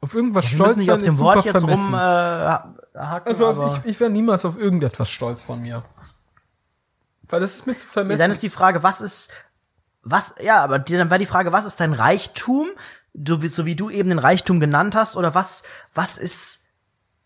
Auf 0.00 0.14
irgendwas 0.14 0.44
Wir 0.46 0.56
stolz 0.56 0.76
nicht 0.76 0.86
sein 0.86 0.96
auf 0.96 1.02
dem 1.02 1.14
ist 1.14 1.20
Wort 1.20 1.36
super 1.38 1.50
jetzt 1.50 1.60
vermessen. 1.60 1.94
rum 1.94 1.94
äh, 1.94 2.98
haken, 2.98 3.28
also 3.28 3.66
ich, 3.84 3.90
ich 3.90 4.00
wäre 4.00 4.10
niemals 4.10 4.44
auf 4.44 4.58
irgendetwas 4.58 5.08
stolz 5.08 5.42
von 5.42 5.60
mir. 5.62 5.84
Weil 7.28 7.40
das 7.40 7.54
ist 7.54 7.66
mir 7.66 7.76
zu 7.76 7.86
vermessen. 7.86 8.18
dann 8.18 8.30
ist 8.30 8.42
die 8.42 8.50
Frage, 8.50 8.82
was 8.82 9.00
ist, 9.00 9.30
was, 10.02 10.34
ja, 10.42 10.62
aber 10.62 10.78
dann 10.78 11.10
war 11.10 11.18
die 11.18 11.26
Frage, 11.26 11.52
was 11.52 11.64
ist 11.64 11.80
dein 11.80 11.92
Reichtum? 11.92 12.68
Du, 13.14 13.42
wie- 13.42 13.48
so 13.48 13.66
wie 13.66 13.76
du 13.76 13.90
eben 13.90 14.08
den 14.08 14.18
Reichtum 14.18 14.58
genannt 14.60 14.94
hast, 14.94 15.16
oder 15.16 15.34
was, 15.34 15.62
was 15.94 16.18
ist, 16.18 16.66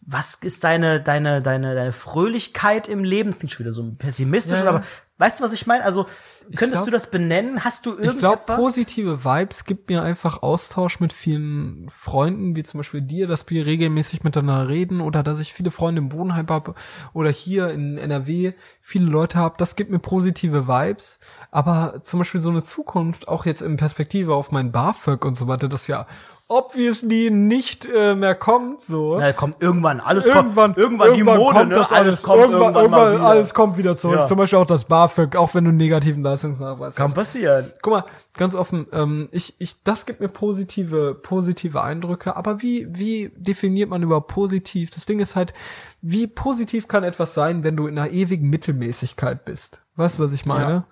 was 0.01 0.35
ist 0.37 0.63
deine, 0.65 1.01
deine, 1.01 1.43
deine, 1.43 1.75
deine 1.75 1.93
Fröhlichkeit 1.93 2.89
im 2.89 3.03
Leben? 3.05 3.31
Das 3.31 3.39
klingt 3.39 3.53
schon 3.53 3.65
wieder 3.65 3.73
so 3.73 3.93
pessimistisch, 3.99 4.59
Ja, 4.59 4.65
ja. 4.65 4.71
aber 4.71 4.83
weißt 5.19 5.41
du, 5.41 5.45
was 5.45 5.53
ich 5.53 5.67
meine? 5.67 5.85
Also, 5.85 6.07
könntest 6.55 6.73
glaub- 6.73 6.85
du 6.85 6.91
das 6.91 7.11
benennen? 7.11 7.65
Hast 7.65 7.87
du 7.87 7.91
irgendetwas? 7.91 8.15
Ich 8.15 8.21
glaube, 8.21 8.43
positive 8.47 9.25
Vibes 9.25 9.65
gibt 9.65 9.89
mir 9.89 10.03
einfach 10.03 10.43
Austausch 10.43 11.01
mit 11.01 11.13
vielen 11.13 11.89
Freunden, 11.91 12.57
wie 12.57 12.63
zum 12.63 12.79
Beispiel 12.79 13.03
dir, 13.03 13.27
dass 13.27 13.49
wir 13.49 13.67
regelmäßig 13.67 14.25
miteinander 14.25 14.69
reden 14.69 15.01
oder 15.01 15.23
dass 15.23 15.41
ich 15.41 15.53
viele 15.53 15.71
Freunde 15.71 16.01
im 16.01 16.13
Wohnheim 16.13 16.47
habe 16.49 16.75
oder 17.13 17.31
hier 17.31 17.71
in 17.71 17.99
NRW 17.99 18.53
viele 18.81 19.07
Leute 19.07 19.39
habe. 19.39 19.57
Das 19.59 19.77
gibt 19.77 19.91
mir 19.91 19.99
positive 19.99 20.69
Vibes. 20.69 21.21
Aber 21.51 22.01
zum 22.03 22.21
Beispiel 22.21 22.41
so 22.41 22.51
eine 22.51 22.63
Zukunft, 22.63 23.29
auch 23.29 23.47
jetzt 23.47 23.63
in 23.63 23.77
Perspektive 23.77 24.35
auf 24.35 24.51
mein 24.51 24.73
BAföG 24.73 25.25
und 25.25 25.35
so 25.35 25.49
weiter, 25.49 25.69
das 25.69 25.87
ja 25.87 26.07
obviously 26.49 27.31
nicht 27.31 27.89
äh, 27.93 28.15
mehr 28.15 28.35
kommt, 28.35 28.81
so. 28.81 29.19
Na, 29.19 29.33
kommt 29.33 29.61
irgendwann, 29.61 30.01
alles 30.01 30.27
Irgendwann, 30.27 30.75
kommt, 30.75 30.79
irgendwann, 30.79 31.15
die 31.15 31.23
Mode, 31.25 31.39
kommt 31.39 31.69
ne? 31.71 31.75
das 31.75 31.93
alles 31.93 32.07
alles, 32.07 32.23
kommt 32.23 32.41
irgendwann, 32.41 32.75
irgendwann, 32.75 33.07
irgendwann 33.13 33.27
alles 33.27 33.55
kommt 33.55 33.79
wieder 33.79 33.97
zurück. 33.97 34.19
Ja. 34.19 34.27
Zum 34.27 34.39
Beispiel 34.39 34.59
auch 34.59 34.67
das 34.67 34.85
BAföG, 34.85 35.37
auch 35.37 35.55
wenn 35.55 35.65
du 35.65 35.71
einen 35.71 35.79
negativen 35.79 36.23
Leistungsnachweis 36.43 36.95
Kann 36.95 37.13
passieren. 37.13 37.71
Guck 37.83 37.93
mal, 37.93 38.05
ganz 38.37 38.55
offen, 38.55 38.87
ähm, 38.93 39.29
ich, 39.33 39.55
ich, 39.59 39.83
das 39.83 40.07
gibt 40.07 40.21
mir 40.21 40.29
positive, 40.29 41.15
positive 41.15 41.83
Eindrücke, 41.83 42.37
aber 42.37 42.63
wie, 42.63 42.87
wie 42.91 43.31
definiert 43.37 43.91
man 43.91 44.03
überhaupt 44.03 44.29
positiv? 44.29 44.91
Das 44.91 45.07
Ding 45.07 45.19
ist 45.19 45.37
halt, 45.37 45.55
wie 46.03 46.27
positiv 46.27 46.89
kann 46.89 47.05
etwas 47.05 47.35
sein, 47.35 47.65
wenn 47.65 47.77
du 47.77 47.87
in 47.87 47.99
einer 47.99 48.11
ewigen 48.11 48.49
Mittelmäßigkeit 48.49 49.45
bist? 49.45 49.83
Weißt 49.97 50.19
du, 50.19 50.25
was 50.25 50.33
ich 50.33 50.47
meine? 50.47 50.85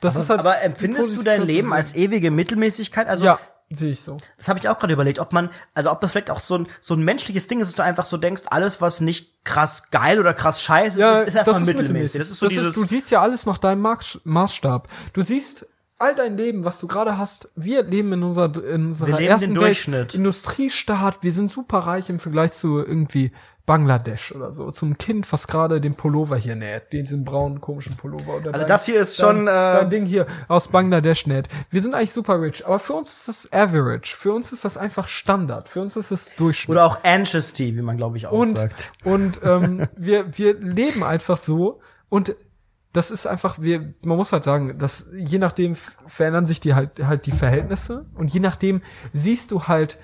Das 0.00 0.16
ist 0.16 0.30
halt, 0.30 0.40
aber 0.40 0.60
empfindest 0.62 1.16
du 1.16 1.22
dein 1.22 1.42
Leben 1.42 1.72
als 1.72 1.94
ewige 1.94 2.30
Mittelmäßigkeit? 2.30 3.06
Also, 3.06 3.24
ja, 3.24 3.38
sehe 3.70 3.90
ich 3.90 4.00
so. 4.00 4.18
das 4.38 4.48
habe 4.48 4.58
ich 4.58 4.68
auch 4.68 4.78
gerade 4.78 4.92
überlegt, 4.92 5.18
ob 5.18 5.32
man, 5.32 5.50
also 5.74 5.90
ob 5.90 6.00
das 6.00 6.12
vielleicht 6.12 6.30
auch 6.30 6.38
so 6.40 6.58
ein, 6.58 6.68
so 6.80 6.94
ein 6.94 7.02
menschliches 7.02 7.48
Ding 7.48 7.60
ist, 7.60 7.68
dass 7.68 7.74
du 7.76 7.82
einfach 7.82 8.04
so 8.04 8.16
denkst, 8.16 8.42
alles, 8.46 8.80
was 8.80 9.00
nicht 9.00 9.44
krass 9.44 9.90
geil 9.90 10.20
oder 10.20 10.34
krass 10.34 10.62
scheiße 10.62 10.98
ist, 11.00 11.20
ist, 11.22 11.28
ist 11.28 11.34
erstmal 11.34 11.60
mittelmäßig. 11.60 12.20
Das 12.20 12.30
ist 12.30 12.38
so 12.38 12.48
dieses, 12.48 12.74
du 12.74 12.86
siehst 12.86 13.10
ja 13.10 13.22
alles 13.22 13.46
nach 13.46 13.58
deinem 13.58 13.84
Maß- 13.84 14.20
Maßstab. 14.24 14.88
Du 15.12 15.22
siehst 15.22 15.66
all 15.98 16.14
dein 16.14 16.36
Leben, 16.36 16.64
was 16.64 16.78
du 16.78 16.86
gerade 16.86 17.18
hast. 17.18 17.50
Wir 17.56 17.82
leben 17.82 18.12
in 18.12 18.22
unserer, 18.22 18.54
in 18.64 18.86
unserer 18.86 19.18
Wir 19.18 19.30
ersten 19.30 19.58
Welt. 19.58 20.14
Industriestaat. 20.14 21.22
Wir 21.22 21.32
sind 21.32 21.50
super 21.50 21.78
reich 21.80 22.10
im 22.10 22.20
Vergleich 22.20 22.52
zu 22.52 22.78
irgendwie 22.78 23.32
Bangladesch 23.66 24.32
oder 24.32 24.52
so. 24.52 24.70
Zum 24.70 24.96
Kind, 24.96 25.30
was 25.32 25.48
gerade 25.48 25.80
den 25.80 25.94
Pullover 25.96 26.36
hier 26.36 26.54
näht. 26.56 26.92
Diesen 26.92 27.24
braunen, 27.24 27.60
komischen 27.60 27.96
Pullover. 27.96 28.36
Oder 28.36 28.54
Also 28.54 28.64
das 28.66 28.86
hier 28.86 29.00
ist 29.00 29.16
schon, 29.16 29.46
dein, 29.46 29.76
äh, 29.76 29.80
dein 29.80 29.90
Ding 29.90 30.06
hier 30.06 30.26
aus 30.48 30.68
Bangladesch 30.68 31.26
näht. 31.26 31.48
Wir 31.70 31.82
sind 31.82 31.94
eigentlich 31.94 32.12
super 32.12 32.40
rich. 32.40 32.64
Aber 32.64 32.78
für 32.78 32.92
uns 32.94 33.12
ist 33.12 33.28
das 33.28 33.52
Average. 33.52 34.16
Für 34.16 34.32
uns 34.32 34.52
ist 34.52 34.64
das 34.64 34.76
einfach 34.76 35.08
Standard. 35.08 35.68
Für 35.68 35.80
uns 35.82 35.96
ist 35.96 36.12
es 36.12 36.30
Durchschnitt. 36.36 36.70
oder 36.76 36.84
auch 36.86 37.02
Anxious 37.02 37.52
Tea, 37.52 37.76
wie 37.76 37.82
man 37.82 37.96
glaube 37.96 38.16
ich 38.16 38.28
auch 38.28 38.32
Und, 38.32 38.56
sagt. 38.56 38.92
und 39.04 39.40
ähm, 39.42 39.88
wir, 39.96 40.38
wir 40.38 40.54
leben 40.60 41.02
einfach 41.02 41.36
so 41.36 41.80
und 42.08 42.34
das 42.92 43.10
ist 43.10 43.26
einfach, 43.26 43.60
wir, 43.60 43.92
man 44.04 44.16
muss 44.16 44.32
halt 44.32 44.44
sagen, 44.44 44.78
dass 44.78 45.10
je 45.14 45.38
nachdem 45.38 45.74
verändern 46.06 46.46
sich 46.46 46.60
die 46.60 46.74
halt 46.74 47.00
halt 47.06 47.26
die 47.26 47.32
Verhältnisse 47.32 48.06
und 48.14 48.32
je 48.32 48.40
nachdem 48.40 48.80
siehst 49.12 49.50
du 49.50 49.64
halt 49.64 49.98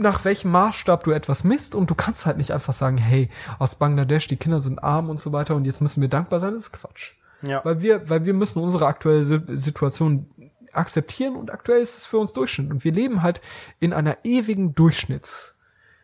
nach 0.00 0.24
welchem 0.24 0.50
Maßstab 0.50 1.04
du 1.04 1.10
etwas 1.12 1.44
misst 1.44 1.74
und 1.74 1.90
du 1.90 1.94
kannst 1.94 2.26
halt 2.26 2.38
nicht 2.38 2.52
einfach 2.52 2.72
sagen, 2.72 2.98
hey, 2.98 3.28
aus 3.58 3.74
Bangladesch, 3.74 4.26
die 4.26 4.36
Kinder 4.36 4.58
sind 4.58 4.82
arm 4.82 5.10
und 5.10 5.20
so 5.20 5.32
weiter 5.32 5.54
und 5.54 5.64
jetzt 5.66 5.80
müssen 5.80 6.00
wir 6.00 6.08
dankbar 6.08 6.40
sein, 6.40 6.54
das 6.54 6.62
ist 6.64 6.72
Quatsch. 6.72 7.12
Ja. 7.42 7.64
Weil 7.64 7.82
wir, 7.82 8.08
weil 8.08 8.24
wir 8.24 8.34
müssen 8.34 8.62
unsere 8.62 8.86
aktuelle 8.86 9.24
Si- 9.24 9.40
Situation 9.48 10.26
akzeptieren 10.72 11.36
und 11.36 11.50
aktuell 11.50 11.80
ist 11.80 11.96
es 11.98 12.06
für 12.06 12.18
uns 12.18 12.32
Durchschnitt 12.32 12.70
und 12.70 12.84
wir 12.84 12.92
leben 12.92 13.22
halt 13.22 13.40
in 13.78 13.92
einer 13.92 14.18
ewigen 14.24 14.74
Durchschnitts, 14.74 15.56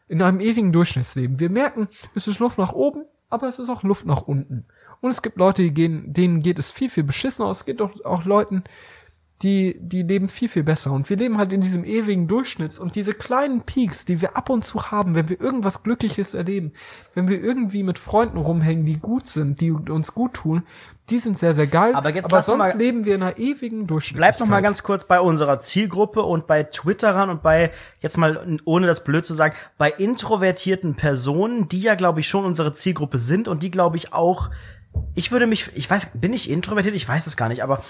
in 0.09 0.23
einem 0.23 0.40
ewigen 0.40 0.73
Durchschnittsleben. 0.73 1.40
Wir 1.40 1.51
merken, 1.51 1.89
es 2.14 2.28
ist 2.28 2.39
Luft 2.39 2.59
nach 2.59 2.73
oben, 2.73 3.05
aber 3.31 3.48
es 3.48 3.59
ist 3.59 3.68
auch 3.68 3.82
Luft 3.82 4.06
nach 4.06 4.23
unten. 4.23 4.66
Und 5.01 5.10
es 5.10 5.20
gibt 5.20 5.36
Leute, 5.36 5.62
die 5.62 5.74
gehen, 5.74 6.12
denen 6.12 6.43
geht 6.43 6.59
es 6.59 6.70
viel, 6.70 6.89
viel 6.89 7.05
beschissener. 7.05 7.51
Es 7.51 7.66
gibt 7.66 7.82
auch, 7.82 7.93
auch 8.05 8.24
Leuten, 8.24 8.64
die, 9.43 9.77
die 9.79 10.03
leben 10.03 10.29
viel, 10.29 10.49
viel 10.49 10.63
besser. 10.63 10.93
Und 10.93 11.11
wir 11.11 11.17
leben 11.19 11.37
halt 11.37 11.53
in 11.53 11.61
diesem 11.61 11.85
ewigen 11.85 12.27
Durchschnitts 12.27 12.79
und 12.79 12.97
diese 12.97 13.13
kleinen 13.13 13.63
Peaks, 13.63 14.07
die 14.07 14.23
wir 14.23 14.35
ab 14.35 14.49
und 14.49 14.65
zu 14.65 14.91
haben, 14.91 15.15
wenn 15.15 15.29
wir 15.29 15.39
irgendwas 15.41 15.83
Glückliches 15.83 16.33
erleben, 16.33 16.73
wenn 17.15 17.29
wir 17.29 17.39
irgendwie 17.43 17.83
mit 17.83 17.99
Freunden 17.99 18.39
rumhängen, 18.39 18.87
die 18.87 18.97
gut 18.99 19.29
sind, 19.29 19.61
die 19.61 19.71
uns 19.71 20.15
gut 20.15 20.33
tun, 20.35 20.63
die 21.11 21.19
sind 21.19 21.39
sehr, 21.39 21.53
sehr 21.53 21.67
geil. 21.67 21.95
Aber 21.95 22.15
jetzt 22.15 22.25
aber 22.25 22.43
sonst 22.43 22.59
mal- 22.59 22.77
leben 22.79 23.05
wir 23.05 23.15
in 23.15 23.23
einer 23.23 23.37
ewigen 23.39 23.87
Durchschnitt. 23.87 24.17
Bleib 24.17 24.41
noch 24.41 24.47
mal 24.47 24.63
ganz 24.63 24.83
kurz 24.83 25.05
bei 25.05 25.21
unserer 25.21 25.61
Zielgruppe 25.61 26.23
und 26.23 26.47
bei 26.47 26.63
Twitterern 26.65 27.29
und 27.29 27.43
bei, 27.43 27.71
jetzt 28.01 28.17
mal, 28.17 28.57
ohne 28.65 28.87
das 28.87 29.05
blöd 29.05 29.27
zu 29.27 29.35
sagen, 29.35 29.55
bei 29.77 29.91
introvertierten 29.91 30.95
Personen, 30.95 31.69
die 31.69 31.81
ja, 31.81 31.95
glaube 31.95 32.21
ich, 32.21 32.29
schon 32.29 32.47
unsere 32.47 32.73
Zielgruppe 32.73 33.19
sind 33.19 33.49
und 33.49 33.63
die, 33.63 33.71
glaube 33.71 33.99
ich, 33.99 34.15
auch, 34.15 34.51
ich 35.15 35.31
würde 35.31 35.47
mich, 35.47 35.71
ich 35.75 35.89
weiß, 35.91 36.13
bin 36.15 36.33
ich 36.33 36.51
introvertiert? 36.51 36.95
Ich 36.95 37.07
weiß 37.07 37.27
es 37.27 37.37
gar 37.37 37.51
nicht, 37.51 37.63
aber 37.63 37.85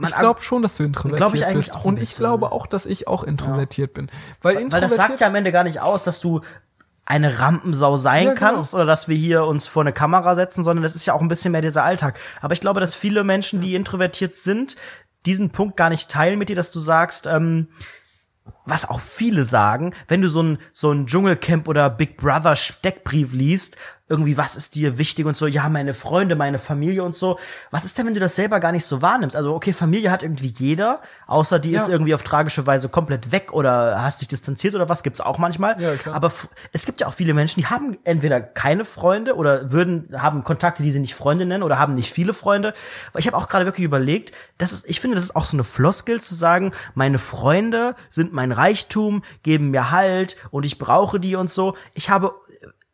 man, 0.00 0.10
Ich 0.10 0.16
glaube 0.16 0.40
schon, 0.40 0.62
dass 0.62 0.76
du 0.76 0.84
introvertiert 0.84 1.34
ich 1.34 1.46
eigentlich 1.46 1.72
bist. 1.72 1.84
Und 1.84 2.00
ich 2.00 2.16
glaube 2.16 2.52
auch, 2.52 2.66
dass 2.66 2.86
ich 2.86 3.08
auch 3.08 3.24
introvertiert 3.24 3.94
bin. 3.94 4.08
Weil, 4.42 4.54
weil 4.54 4.54
das 4.54 4.62
introvertiert 4.62 4.96
sagt 4.96 5.20
ja 5.20 5.26
am 5.26 5.34
Ende 5.34 5.52
gar 5.52 5.64
nicht 5.64 5.80
aus, 5.80 6.04
dass 6.04 6.20
du 6.20 6.40
eine 7.04 7.40
Rampensau 7.40 7.96
sein 7.96 8.24
Ja, 8.24 8.34
genau. 8.34 8.52
kannst 8.52 8.72
oder 8.72 8.84
dass 8.84 9.08
wir 9.08 9.16
hier 9.16 9.44
uns 9.44 9.66
vor 9.66 9.82
eine 9.82 9.92
Kamera 9.92 10.36
setzen, 10.36 10.62
sondern 10.62 10.84
das 10.84 10.94
ist 10.94 11.06
ja 11.06 11.14
auch 11.14 11.20
ein 11.20 11.28
bisschen 11.28 11.50
mehr 11.52 11.60
dieser 11.60 11.82
Alltag. 11.82 12.18
Aber 12.40 12.54
ich 12.54 12.60
glaube, 12.60 12.78
dass 12.80 12.94
viele 12.94 13.24
Menschen, 13.24 13.60
die 13.60 13.74
introvertiert 13.74 14.36
sind, 14.36 14.76
diesen 15.26 15.50
Punkt 15.50 15.76
gar 15.76 15.90
nicht 15.90 16.08
teilen 16.08 16.38
mit 16.38 16.48
dir, 16.48 16.56
dass 16.56 16.70
du 16.70 16.78
sagst, 16.78 17.26
ähm, 17.26 17.68
was 18.70 18.88
auch 18.88 19.00
viele 19.00 19.44
sagen, 19.44 19.92
wenn 20.08 20.22
du 20.22 20.28
so 20.28 20.42
ein, 20.42 20.58
so 20.72 20.90
ein 20.92 21.06
Dschungelcamp 21.06 21.68
oder 21.68 21.90
Big 21.90 22.16
Brother 22.16 22.56
Steckbrief 22.56 23.32
liest, 23.32 23.76
irgendwie, 24.08 24.36
was 24.36 24.56
ist 24.56 24.74
dir 24.74 24.98
wichtig 24.98 25.24
und 25.24 25.36
so, 25.36 25.46
ja, 25.46 25.68
meine 25.68 25.94
Freunde, 25.94 26.34
meine 26.34 26.58
Familie 26.58 27.04
und 27.04 27.14
so. 27.14 27.38
Was 27.70 27.84
ist 27.84 27.96
denn, 27.96 28.06
wenn 28.06 28.14
du 28.14 28.18
das 28.18 28.34
selber 28.34 28.58
gar 28.58 28.72
nicht 28.72 28.84
so 28.84 29.00
wahrnimmst? 29.02 29.36
Also, 29.36 29.54
okay, 29.54 29.72
Familie 29.72 30.10
hat 30.10 30.24
irgendwie 30.24 30.48
jeder, 30.48 31.00
außer 31.28 31.60
die 31.60 31.72
ist 31.72 31.86
Ja. 31.86 31.92
irgendwie 31.92 32.12
auf 32.12 32.24
tragische 32.24 32.66
Weise 32.66 32.88
komplett 32.88 33.30
weg 33.30 33.52
oder 33.52 34.02
hast 34.02 34.20
dich 34.20 34.26
distanziert 34.26 34.74
oder 34.74 34.88
was, 34.88 35.04
gibt's 35.04 35.20
auch 35.20 35.38
manchmal. 35.38 35.80
Ja. 35.80 35.92
Aber 36.12 36.32
es 36.72 36.86
gibt 36.86 37.00
ja 37.00 37.06
auch 37.06 37.14
viele 37.14 37.34
Menschen, 37.34 37.60
die 37.60 37.66
haben 37.68 37.98
entweder 38.02 38.40
keine 38.40 38.84
Freunde 38.84 39.36
oder 39.36 39.70
würden, 39.70 40.08
haben 40.16 40.42
Kontakte, 40.42 40.82
die 40.82 40.90
sie 40.90 40.98
nicht 40.98 41.14
Freunde 41.14 41.46
nennen 41.46 41.62
oder 41.62 41.78
haben 41.78 41.94
nicht 41.94 42.12
viele 42.12 42.34
Freunde. 42.34 42.74
Aber 43.10 43.20
ich 43.20 43.28
habe 43.28 43.36
auch 43.36 43.46
gerade 43.46 43.64
wirklich 43.64 43.84
überlegt, 43.84 44.32
das 44.58 44.72
ist, 44.72 44.90
ich 44.90 44.98
finde, 44.98 45.14
das 45.14 45.26
ist 45.26 45.36
auch 45.36 45.44
so 45.46 45.56
eine 45.56 45.62
Floskel 45.62 46.20
zu 46.20 46.34
sagen, 46.34 46.72
meine 46.94 47.18
Freunde 47.18 47.94
sind 48.08 48.32
mein 48.32 48.50
Reichtum, 48.60 49.22
geben 49.42 49.70
mir 49.70 49.90
Halt 49.90 50.36
und 50.50 50.64
ich 50.66 50.78
brauche 50.78 51.18
die 51.18 51.34
und 51.36 51.50
so. 51.50 51.74
Ich 51.94 52.10
habe 52.10 52.34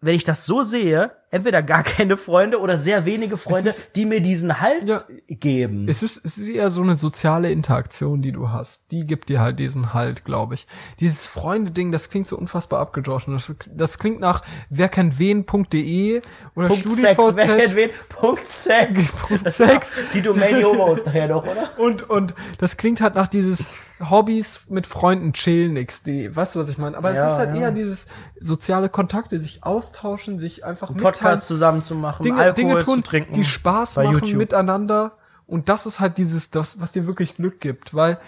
wenn 0.03 0.15
ich 0.15 0.25
das 0.25 0.45
so 0.45 0.63
sehe, 0.63 1.11
entweder 1.31 1.63
gar 1.63 1.83
keine 1.97 2.17
Freunde 2.19 2.61
oder 2.61 2.77
sehr 2.79 3.07
wenige 3.07 3.37
Freunde, 3.39 3.71
ist- 3.71 3.83
die 3.97 4.05
mir 4.05 4.21
diesen 4.21 4.61
Halt 4.61 4.87
Ja. 4.87 5.03
geben. 5.29 5.89
Es 5.89 6.03
ist, 6.03 6.23
es 6.25 6.37
ist 6.39 6.49
eher 6.49 6.71
so 6.71 6.83
eine 6.83 6.95
soziale 6.95 7.51
Interaktion, 7.51 8.21
die 8.23 8.31
du 8.31 8.51
hast. 8.51 8.93
Die 8.93 9.05
gibt 9.07 9.31
dir 9.31 9.41
halt 9.41 9.59
diesen 9.59 9.95
Halt, 9.95 10.25
glaube 10.25 10.55
ich. 10.55 10.67
Dieses 11.01 11.27
Freunde-Ding, 11.27 11.91
das 11.93 12.11
klingt 12.11 12.29
so 12.29 12.37
unfassbar 12.37 12.81
abgedroschen. 12.81 13.33
Das, 13.35 13.53
das 13.75 13.99
klingt 13.99 14.21
nach 14.21 14.43
wer 14.69 14.89
kennt 14.91 15.19
wen.de 15.19 16.21
oder 16.55 16.69
Punkt 16.69 16.85
Sex, 16.89 17.19
wer 17.19 17.35
kennt 17.35 17.71
StudiVZ. 17.71 17.75
wen? 17.75 17.91
Punkt 18.11 18.49
Sex. 18.49 19.13
Punkt 19.29 19.51
Sex. 19.51 19.97
Die 20.15 20.23
Domain 20.23 20.63
Homo 20.63 20.93
ist 20.93 21.07
nachher 21.07 21.29
doch, 21.29 21.43
oder? 21.45 21.71
Und, 21.79 22.09
und 22.09 22.35
das 22.59 22.77
klingt 22.77 23.01
halt 23.01 23.15
nach 23.15 23.29
dieses 23.29 23.71
Hobbys 24.01 24.63
mit 24.69 24.87
Freunden 24.87 25.33
chillen 25.33 25.75
XD. 25.85 26.35
Weißt 26.37 26.55
du, 26.55 26.59
was 26.59 26.69
ich 26.69 26.79
meine? 26.79 26.97
Aber 26.97 27.15
Ja, 27.15 27.25
es 27.25 27.33
ist 27.33 27.39
halt 27.39 27.55
ja. 27.55 27.63
eher 27.63 27.71
dieses 27.73 28.09
soziale 28.39 28.89
Kontakte, 28.89 29.41
sich 29.41 29.65
austauschen, 29.65 30.39
sich 30.39 30.65
einfach 30.65 30.91
Einen 30.91 30.99
mitteilen, 30.99 31.15
Podcast 31.15 31.47
zusammen 31.47 31.83
zu 31.83 31.95
machen, 31.95 32.23
Dinge, 32.23 32.39
Alkohol 32.39 32.55
Dinge 32.55 32.85
tun, 32.85 32.97
zu 32.97 33.11
trinken. 33.11 33.33
die 33.33 33.45
Spaß 33.45 33.97
machen 33.97 34.13
YouTube. 34.13 34.37
miteinander. 34.37 35.17
Und 35.47 35.69
das 35.69 35.87
ist 35.87 36.01
halt 36.01 36.19
dieses, 36.19 36.51
das, 36.51 36.81
was 36.81 36.93
dir 36.93 37.07
wirklich 37.07 37.37
Glück 37.37 37.61
gibt. 37.61 37.95
Weil 37.95 38.19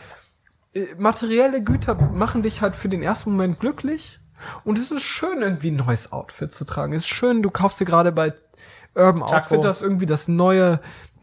äh, 0.72 0.86
materielle 0.96 1.62
Güter 1.62 1.94
machen 1.94 2.42
dich 2.42 2.62
halt 2.62 2.74
für 2.74 2.88
den 2.88 3.02
ersten 3.02 3.32
Moment 3.32 3.60
glücklich. 3.60 4.20
Und 4.64 4.78
es 4.78 4.90
ist 4.92 5.02
schön, 5.02 5.42
irgendwie 5.42 5.72
ein 5.72 5.76
neues 5.76 6.12
Outfit 6.12 6.52
zu 6.52 6.64
tragen. 6.64 6.92
Es 6.92 7.02
ist 7.02 7.08
schön, 7.08 7.42
du 7.42 7.50
kaufst 7.50 7.80
dir 7.80 7.86
gerade 7.86 8.12
bei 8.12 8.32
Urban. 8.94 9.22
Outfitters 9.22 9.82
irgendwie 9.82 10.06
das 10.06 10.28
neue 10.28 10.80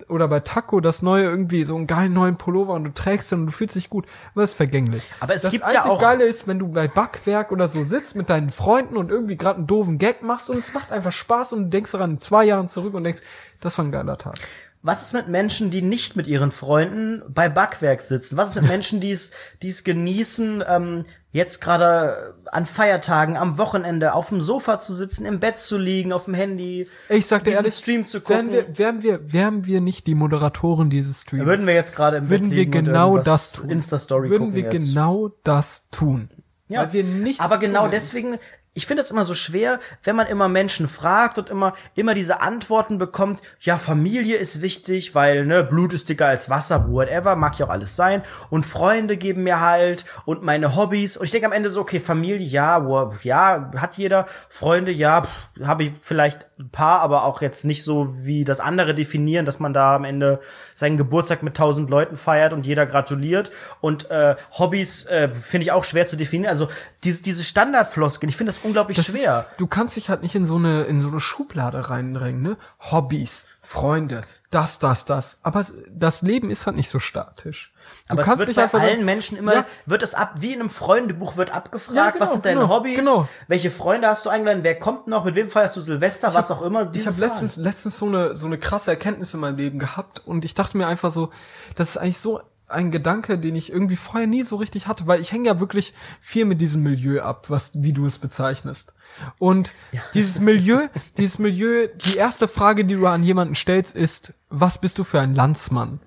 oder 0.07 0.27
bei 0.27 0.39
Taco 0.39 0.79
das 0.79 1.01
neue 1.01 1.23
irgendwie 1.25 1.63
so 1.65 1.75
einen 1.75 1.87
geilen 1.87 2.13
neuen 2.13 2.37
Pullover 2.37 2.73
und 2.73 2.83
du 2.83 2.93
trägst 2.93 3.31
ihn 3.31 3.39
und 3.39 3.45
du 3.47 3.51
fühlst 3.51 3.75
dich 3.75 3.89
gut. 3.89 4.05
Aber 4.33 4.43
es 4.43 4.51
ist 4.51 4.55
vergänglich. 4.57 5.03
Aber 5.19 5.33
es 5.33 5.41
das 5.43 5.51
gibt 5.51 5.71
ja 5.71 5.85
auch- 5.85 5.99
Geile 6.01 6.25
ist, 6.25 6.47
wenn 6.47 6.59
du 6.59 6.67
bei 6.67 6.87
Backwerk 6.87 7.51
oder 7.51 7.67
so 7.67 7.83
sitzt 7.83 8.15
mit 8.15 8.29
deinen 8.29 8.49
Freunden 8.51 8.97
und 8.97 9.09
irgendwie 9.09 9.35
gerade 9.37 9.57
einen 9.57 9.67
doofen 9.67 9.97
Gag 9.97 10.21
machst 10.23 10.49
und 10.49 10.57
es 10.57 10.73
macht 10.73 10.91
einfach 10.91 11.11
Spaß 11.11 11.53
und 11.53 11.63
du 11.65 11.69
denkst 11.69 11.91
daran 11.91 12.11
in 12.11 12.17
zwei 12.19 12.45
Jahren 12.45 12.67
zurück 12.67 12.93
und 12.93 13.03
denkst, 13.03 13.21
das 13.61 13.77
war 13.77 13.85
ein 13.85 13.91
geiler 13.91 14.17
Tag. 14.17 14.35
Was 14.81 15.01
ist 15.01 15.13
mit 15.13 15.27
Menschen, 15.29 15.71
die 15.71 15.81
nicht 15.81 16.15
mit 16.15 16.27
ihren 16.27 16.51
Freunden 16.51 17.23
bei 17.27 17.49
Backwerk 17.49 18.01
sitzen? 18.01 18.37
Was 18.37 18.49
ist 18.49 18.55
mit 18.61 18.67
Menschen, 18.69 18.99
die 18.99 19.09
es, 19.11 19.31
die 19.63 19.69
es 19.69 19.83
genießen, 19.83 20.63
ähm, 20.67 21.05
jetzt 21.35 21.59
gerade 21.59 22.33
an 22.45 22.65
Feiertagen, 22.65 23.35
am 23.35 23.57
Wochenende 23.57 24.13
auf 24.13 24.29
dem 24.29 24.39
Sofa 24.39 24.79
zu 24.79 24.93
sitzen, 24.93 25.25
im 25.25 25.39
Bett 25.41 25.59
zu 25.59 25.77
liegen, 25.77 26.13
auf 26.13 26.25
dem 26.25 26.33
Handy, 26.33 26.87
Ich 27.09 27.25
sag 27.27 27.43
dir 27.43 27.51
diesen 27.51 27.65
ehrlich, 27.65 27.75
Stream 27.77 28.05
zu 28.05 28.21
gucken? 28.21 28.51
wären 28.51 28.67
wir, 28.67 28.77
wären 28.77 29.03
wir, 29.03 29.33
wären 29.33 29.65
wir 29.65 29.81
nicht 29.81 30.07
die 30.07 30.15
Moderatoren 30.15 30.89
dieses 30.89 31.21
Streams, 31.21 31.45
würden 31.45 31.67
wir 31.67 31.73
jetzt 31.73 31.93
gerade 31.95 32.17
im 32.17 32.29
würden 32.29 32.49
Bett 32.49 32.51
wir 32.57 32.63
liegen 32.65 32.77
und 32.79 32.85
genau 32.85 33.17
das 33.17 33.51
tun. 33.51 33.69
Insta-Story 33.69 34.29
würden 34.29 34.39
gucken 34.47 34.55
wir 34.55 34.63
jetzt. 34.71 34.87
genau 34.87 35.31
das 35.43 35.89
tun. 35.91 36.29
Ja, 36.69 36.79
Weil 36.81 36.93
wir 36.93 37.03
nichts 37.03 37.41
aber 37.41 37.57
genau 37.57 37.81
tun. 37.83 37.91
deswegen, 37.91 38.37
ich 38.77 38.87
finde 38.87 39.01
es 39.01 39.09
immer 39.09 39.23
so 39.23 39.33
schwer, 39.33 39.79
wenn 40.03 40.17
man 40.17 40.27
immer 40.27 40.49
Menschen 40.49 40.89
fragt 40.89 41.37
und 41.37 41.49
immer, 41.49 41.73
immer 41.95 42.13
diese 42.13 42.41
Antworten 42.41 42.97
bekommt, 42.97 43.41
ja, 43.61 43.77
Familie 43.77 44.35
ist 44.35 44.61
wichtig, 44.61 45.15
weil, 45.15 45.45
ne, 45.45 45.63
Blut 45.63 45.93
ist 45.93 46.09
dicker 46.09 46.27
als 46.27 46.49
Wasser, 46.49 46.91
whatever, 46.91 47.37
mag 47.37 47.57
ja 47.57 47.67
auch 47.67 47.69
alles 47.69 47.95
sein. 47.95 48.21
Und 48.49 48.65
Freunde 48.65 49.15
geben 49.15 49.43
mir 49.43 49.61
halt 49.61 50.03
und 50.25 50.43
meine 50.43 50.75
Hobbys. 50.75 51.15
Und 51.15 51.23
ich 51.23 51.31
denke 51.31 51.47
am 51.47 51.53
Ende 51.53 51.69
so, 51.69 51.79
okay, 51.79 52.01
Familie, 52.01 52.45
ja, 52.45 52.85
wo, 52.85 53.13
ja, 53.23 53.71
hat 53.77 53.97
jeder. 53.97 54.25
Freunde, 54.49 54.91
ja, 54.91 55.23
habe 55.63 55.85
ich 55.85 55.91
vielleicht 55.93 56.45
ein 56.59 56.69
paar, 56.69 56.99
aber 56.99 57.23
auch 57.23 57.41
jetzt 57.41 57.63
nicht 57.63 57.81
so 57.81 58.13
wie 58.25 58.43
das 58.43 58.59
andere 58.59 58.93
definieren, 58.93 59.45
dass 59.45 59.61
man 59.61 59.73
da 59.73 59.95
am 59.95 60.03
Ende 60.03 60.41
seinen 60.73 60.97
Geburtstag 60.97 61.43
mit 61.43 61.55
tausend 61.55 61.89
Leuten 61.89 62.17
feiert 62.17 62.51
und 62.51 62.65
jeder 62.65 62.85
gratuliert. 62.85 63.53
Und 63.79 64.11
äh, 64.11 64.35
Hobbys 64.51 65.05
äh, 65.05 65.33
finde 65.33 65.63
ich 65.63 65.71
auch 65.71 65.85
schwer 65.85 66.05
zu 66.05 66.17
definieren. 66.17 66.49
Also 66.49 66.67
diese, 67.05 67.23
diese 67.23 67.43
Standardfloskeln, 67.43 68.29
ich 68.29 68.35
finde 68.35 68.49
das 68.49 68.64
unglaublich 68.65 68.97
Das 68.97 69.07
schwer. 69.07 69.47
Ist, 69.51 69.59
du 69.61 69.67
kannst 69.67 69.95
dich 69.95 70.09
halt 70.09 70.21
nicht 70.21 70.35
in 70.35 70.45
so 70.45 70.55
eine 70.57 70.83
in 70.83 70.99
so 70.99 71.07
eine 71.09 71.19
Schublade 71.19 71.89
reindrängen, 71.89 72.41
ne? 72.41 72.57
Hobbys, 72.79 73.45
Freunde, 73.61 74.21
das, 74.51 74.79
das, 74.79 75.05
das. 75.05 75.39
Aber 75.43 75.65
das 75.89 76.21
Leben 76.21 76.49
ist 76.49 76.65
halt 76.65 76.75
nicht 76.75 76.89
so 76.89 76.99
statisch. 76.99 77.73
Du 78.07 78.13
aber 78.13 78.21
es 78.21 78.27
kannst 78.27 78.39
wird 78.39 78.47
nicht 78.49 78.57
bei 78.57 78.79
allen 78.79 78.91
sagen, 78.93 79.05
Menschen 79.05 79.37
immer, 79.37 79.53
Ja. 79.53 79.65
wird 79.85 80.01
es 80.01 80.13
ab, 80.13 80.35
wie 80.37 80.53
in 80.53 80.61
einem 80.61 80.69
Freundebuch 80.69 81.35
wird 81.37 81.51
abgefragt, 81.51 81.95
Ja, 81.95 82.09
genau, 82.09 82.21
was 82.23 82.31
sind 82.33 82.45
deine 82.45 82.61
genau, 82.61 82.73
Hobbys, 82.73 82.95
genau. 82.97 83.27
welche 83.47 83.69
Freunde 83.71 84.07
hast 84.07 84.25
du 84.25 84.29
eingeladen, 84.29 84.63
wer 84.63 84.79
kommt 84.79 85.07
noch, 85.07 85.25
mit 85.25 85.35
wem 85.35 85.49
feierst 85.49 85.75
du 85.75 85.81
Silvester, 85.81 86.33
was 86.33 86.51
auch 86.51 86.61
immer. 86.61 86.89
Ich 86.95 87.05
habe 87.05 87.19
letztens 87.19 87.57
letztens 87.57 87.97
so 87.97 88.05
eine 88.07 88.33
so 88.35 88.47
eine 88.47 88.57
krasse 88.57 88.91
Erkenntnis 88.91 89.33
in 89.33 89.39
meinem 89.39 89.57
Leben 89.57 89.79
gehabt 89.79 90.21
und 90.25 90.45
ich 90.45 90.53
dachte 90.55 90.77
mir 90.77 90.87
einfach 90.87 91.11
so, 91.11 91.31
das 91.75 91.89
ist 91.89 91.97
eigentlich 91.97 92.19
so 92.19 92.41
ein 92.67 92.91
Gedanke, 92.91 93.37
den 93.37 93.55
ich 93.55 93.71
irgendwie 93.71 93.95
vorher 93.95 94.27
nie 94.27 94.43
so 94.43 94.55
richtig 94.55 94.87
hatte, 94.87 95.05
weil 95.07 95.21
ich 95.21 95.31
hänge 95.31 95.47
ja 95.47 95.59
wirklich 95.59 95.93
viel 96.19 96.45
mit 96.45 96.61
diesem 96.61 96.81
Milieu 96.81 97.21
ab, 97.21 97.49
was 97.49 97.71
wie 97.75 97.93
du 97.93 98.05
es 98.05 98.17
bezeichnest. 98.17 98.93
Und 99.39 99.73
dieses 100.13 100.39
Milieu, 100.39 100.87
dieses 101.17 101.37
Milieu, 101.39 101.87
die 101.95 102.17
erste 102.17 102.47
Frage, 102.47 102.85
die 102.85 102.95
du 102.95 103.05
an 103.07 103.23
jemanden 103.23 103.55
stellst, 103.55 103.95
ist, 103.95 104.33
was 104.49 104.79
bist 104.79 104.97
du 104.97 105.03
für 105.03 105.19
ein 105.19 105.35
Landsmann? 105.35 105.99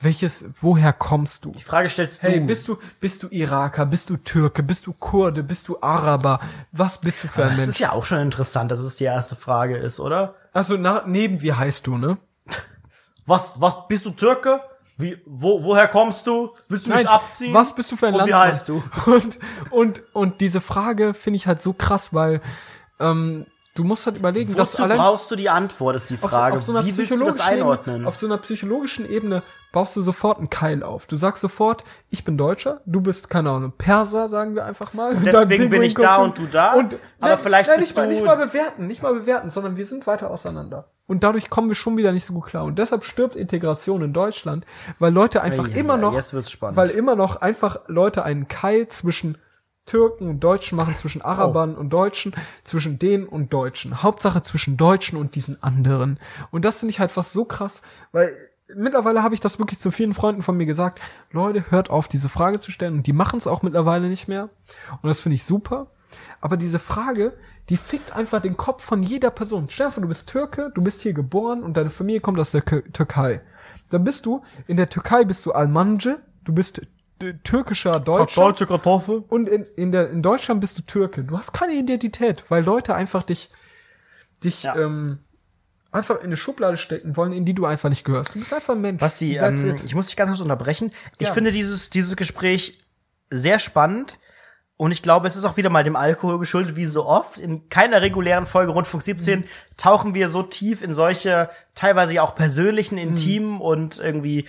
Welches, 0.00 0.44
woher 0.60 0.92
kommst 0.92 1.44
du? 1.44 1.52
Die 1.52 1.62
Frage 1.62 1.88
stellst 1.88 2.22
Hey, 2.22 2.40
du. 2.40 2.46
bist 2.46 2.68
du, 2.68 2.78
bist 3.00 3.22
du 3.22 3.28
Iraker, 3.30 3.86
bist 3.86 4.10
du 4.10 4.16
Türke, 4.18 4.62
bist 4.62 4.86
du 4.86 4.92
Kurde, 4.92 5.42
bist 5.42 5.68
du 5.68 5.78
Araber? 5.80 6.40
Was 6.72 7.00
bist 7.00 7.24
du 7.24 7.28
für 7.28 7.42
ein 7.44 7.50
das 7.50 7.56
Mensch? 7.58 7.68
ist 7.70 7.78
ja 7.78 7.92
auch 7.92 8.04
schon 8.04 8.18
interessant, 8.20 8.70
dass 8.70 8.80
es 8.80 8.96
die 8.96 9.04
erste 9.04 9.36
Frage 9.36 9.76
ist, 9.78 10.00
oder? 10.00 10.34
Also 10.52 10.76
na, 10.76 11.04
neben 11.06 11.40
wie 11.42 11.52
heißt 11.54 11.86
du, 11.86 11.96
ne? 11.96 12.18
Was, 13.26 13.60
was, 13.60 13.88
bist 13.88 14.04
du 14.04 14.10
Türke? 14.10 14.60
Wie, 14.96 15.18
wo, 15.26 15.62
woher 15.64 15.88
kommst 15.88 16.26
du? 16.26 16.50
Willst 16.68 16.86
du 16.86 16.90
mich 16.90 17.08
abziehen? 17.08 17.52
Was 17.52 17.74
bist 17.74 17.90
du 17.90 17.96
für 17.96 18.06
ein 18.08 18.14
Und 18.14 18.20
Landsmann? 18.20 18.42
Wie 18.42 18.52
heißt 18.52 18.68
du? 18.68 18.82
Und, 19.06 19.38
und, 19.70 20.02
und 20.12 20.40
diese 20.40 20.60
Frage 20.60 21.14
finde 21.14 21.36
ich 21.36 21.46
halt 21.46 21.60
so 21.60 21.72
krass, 21.72 22.14
weil 22.14 22.40
ähm, 23.00 23.46
du 23.74 23.82
musst 23.84 24.06
halt 24.06 24.16
überlegen, 24.16 24.54
dass 24.54 24.74
Wozu 24.74 24.84
allein 24.84 24.98
brauchst 24.98 25.30
du 25.30 25.36
die 25.36 25.48
Antwort, 25.50 25.96
ist 25.96 26.08
die 26.10 26.16
Frage. 26.16 26.54
auf, 26.54 26.60
auf 26.60 26.64
so 26.66 26.72
einer 26.72 26.86
Wie 26.86 26.96
willst 26.96 27.12
du 27.12 27.18
das 27.24 27.36
psychologischen 27.38 27.60
einordnen? 27.60 27.94
Ebene, 27.96 28.08
auf 28.08 28.16
so 28.16 28.26
einer 28.26 28.38
psychologischen 28.38 29.08
Ebene 29.10 29.42
baust 29.72 29.96
du 29.96 30.02
sofort 30.02 30.38
einen 30.38 30.48
Keil 30.50 30.84
auf. 30.84 31.06
Du 31.06 31.16
sagst 31.16 31.40
sofort, 31.40 31.82
ich 32.08 32.22
bin 32.22 32.38
Deutscher, 32.38 32.80
du 32.86 33.00
bist 33.00 33.28
keine 33.30 33.50
Ahnung 33.50 33.72
Perser, 33.76 34.28
sagen 34.28 34.54
wir 34.54 34.64
einfach 34.64 34.94
mal. 34.94 35.14
Und 35.16 35.26
deswegen 35.26 35.68
bin 35.70 35.82
ich 35.82 35.94
da 35.94 36.18
und 36.18 36.38
du 36.38 36.46
da, 36.46 36.74
aber 37.20 37.36
vielleicht 37.36 37.68
nein, 37.68 37.78
bist 37.80 37.90
nicht 37.90 37.96
mal, 37.96 38.06
du- 38.06 38.12
nicht 38.14 38.24
mal 38.24 38.36
bewerten, 38.36 38.86
nicht 38.86 39.02
mal 39.02 39.12
bewerten, 39.14 39.50
sondern 39.50 39.76
wir 39.76 39.86
sind 39.86 40.06
weiter 40.06 40.30
auseinander. 40.30 40.88
Und 41.06 41.22
dadurch 41.22 41.50
kommen 41.50 41.68
wir 41.68 41.74
schon 41.74 41.96
wieder 41.98 42.12
nicht 42.12 42.24
so 42.24 42.32
gut 42.32 42.46
klar. 42.46 42.64
Und 42.64 42.78
deshalb 42.78 43.04
stirbt 43.04 43.36
Integration 43.36 44.00
in 44.02 44.12
Deutschland, 44.14 44.64
weil 45.00 45.12
Leute 45.12 45.42
einfach 45.42 45.68
Ei, 45.68 45.72
ei, 45.74 45.78
immer 45.80 45.96
noch, 45.98 46.14
jetzt 46.14 46.32
wird's 46.32 46.50
spannend. 46.50 46.76
weil 46.76 46.88
immer 46.90 47.14
noch 47.16 47.42
einfach 47.42 47.76
Leute 47.88 48.24
einen 48.24 48.48
Keil 48.48 48.88
zwischen 48.88 49.36
Türken 49.86 50.28
und 50.28 50.40
Deutschen 50.40 50.76
machen, 50.76 50.96
zwischen 50.96 51.22
Arabern 51.22 51.74
und 51.76 51.90
Deutschen, 51.90 52.34
zwischen 52.62 52.98
denen 52.98 53.26
und 53.26 53.52
Deutschen. 53.52 54.02
Hauptsache 54.02 54.42
zwischen 54.42 54.76
Deutschen 54.76 55.18
und 55.18 55.34
diesen 55.34 55.62
anderen. 55.62 56.18
Und 56.50 56.64
das 56.64 56.80
finde 56.80 56.90
ich 56.90 57.00
halt 57.00 57.10
fast 57.10 57.32
so 57.32 57.44
krass, 57.44 57.82
weil 58.12 58.34
mittlerweile 58.74 59.22
habe 59.22 59.34
ich 59.34 59.40
das 59.40 59.58
wirklich 59.58 59.78
zu 59.78 59.90
vielen 59.90 60.14
Freunden 60.14 60.42
von 60.42 60.56
mir 60.56 60.66
gesagt, 60.66 61.00
Leute, 61.30 61.70
hört 61.70 61.90
auf, 61.90 62.08
diese 62.08 62.28
Frage 62.28 62.60
zu 62.60 62.70
stellen. 62.70 62.94
Und 62.94 63.06
die 63.06 63.12
machen 63.12 63.38
es 63.38 63.46
auch 63.46 63.62
mittlerweile 63.62 64.08
nicht 64.08 64.28
mehr. 64.28 64.48
Und 65.02 65.08
das 65.08 65.20
finde 65.20 65.34
ich 65.34 65.44
super. 65.44 65.88
Aber 66.40 66.56
diese 66.56 66.78
Frage, 66.78 67.32
die 67.68 67.76
fickt 67.76 68.12
einfach 68.12 68.40
den 68.40 68.56
Kopf 68.56 68.84
von 68.84 69.02
jeder 69.02 69.30
Person. 69.30 69.66
Stell 69.68 69.88
dir 69.88 69.92
vor, 69.92 70.02
du 70.02 70.08
bist 70.08 70.28
Türke, 70.28 70.70
du 70.74 70.82
bist 70.82 71.02
hier 71.02 71.12
geboren 71.12 71.62
und 71.62 71.76
deine 71.76 71.90
Familie 71.90 72.20
kommt 72.20 72.38
aus 72.38 72.52
der 72.52 72.64
Türkei. 72.64 73.40
Dann 73.90 74.04
bist 74.04 74.26
du, 74.26 74.42
in 74.66 74.76
der 74.76 74.88
Türkei 74.88 75.24
bist 75.24 75.44
du 75.46 75.52
Almanje, 75.52 76.20
du 76.44 76.52
bist 76.52 76.86
türkischer 77.32 77.98
Deutscher. 78.00 78.40
Deutsche 78.42 78.66
Kartoffel? 78.66 79.24
Und 79.28 79.48
in, 79.48 79.64
in, 79.76 79.92
der, 79.92 80.10
in 80.10 80.22
Deutschland 80.22 80.60
bist 80.60 80.78
du 80.78 80.82
Türke. 80.82 81.24
Du 81.24 81.36
hast 81.38 81.52
keine 81.52 81.72
Identität, 81.74 82.44
weil 82.50 82.62
Leute 82.64 82.94
einfach 82.94 83.22
dich, 83.24 83.50
dich 84.42 84.62
Ja. 84.64 84.76
ähm, 84.76 85.18
einfach 85.90 86.18
in 86.18 86.24
eine 86.26 86.36
Schublade 86.36 86.76
stecken 86.76 87.16
wollen, 87.16 87.32
in 87.32 87.44
die 87.44 87.54
du 87.54 87.66
einfach 87.66 87.88
nicht 87.88 88.04
gehörst. 88.04 88.34
Du 88.34 88.40
bist 88.40 88.52
einfach 88.52 88.74
ein 88.74 88.80
Mensch. 88.80 89.00
Basti, 89.00 89.36
ähm, 89.36 89.76
ich 89.84 89.94
muss 89.94 90.06
dich 90.08 90.16
ganz 90.16 90.30
kurz 90.30 90.40
unterbrechen. 90.40 90.92
Ich 91.18 91.28
Ja. 91.28 91.32
finde 91.32 91.52
dieses, 91.52 91.90
dieses 91.90 92.16
Gespräch 92.16 92.78
sehr 93.30 93.58
spannend. 93.58 94.18
Und 94.76 94.90
ich 94.90 95.02
glaube, 95.02 95.28
es 95.28 95.36
ist 95.36 95.44
auch 95.44 95.56
wieder 95.56 95.70
mal 95.70 95.84
dem 95.84 95.94
Alkohol 95.94 96.40
geschuldet, 96.40 96.74
wie 96.74 96.86
so 96.86 97.06
oft. 97.06 97.38
In 97.38 97.68
keiner 97.68 98.02
regulären 98.02 98.44
Folge 98.44 98.72
Rundfunk 98.72 99.04
17 99.04 99.40
Mhm. 99.40 99.44
tauchen 99.76 100.14
wir 100.14 100.28
so 100.28 100.42
tief 100.42 100.82
in 100.82 100.94
solche, 100.94 101.48
teilweise 101.76 102.14
ja 102.14 102.22
auch 102.22 102.34
persönlichen, 102.34 102.96
Mhm. 102.96 103.00
intimen 103.10 103.60
und 103.60 103.98
irgendwie, 104.00 104.48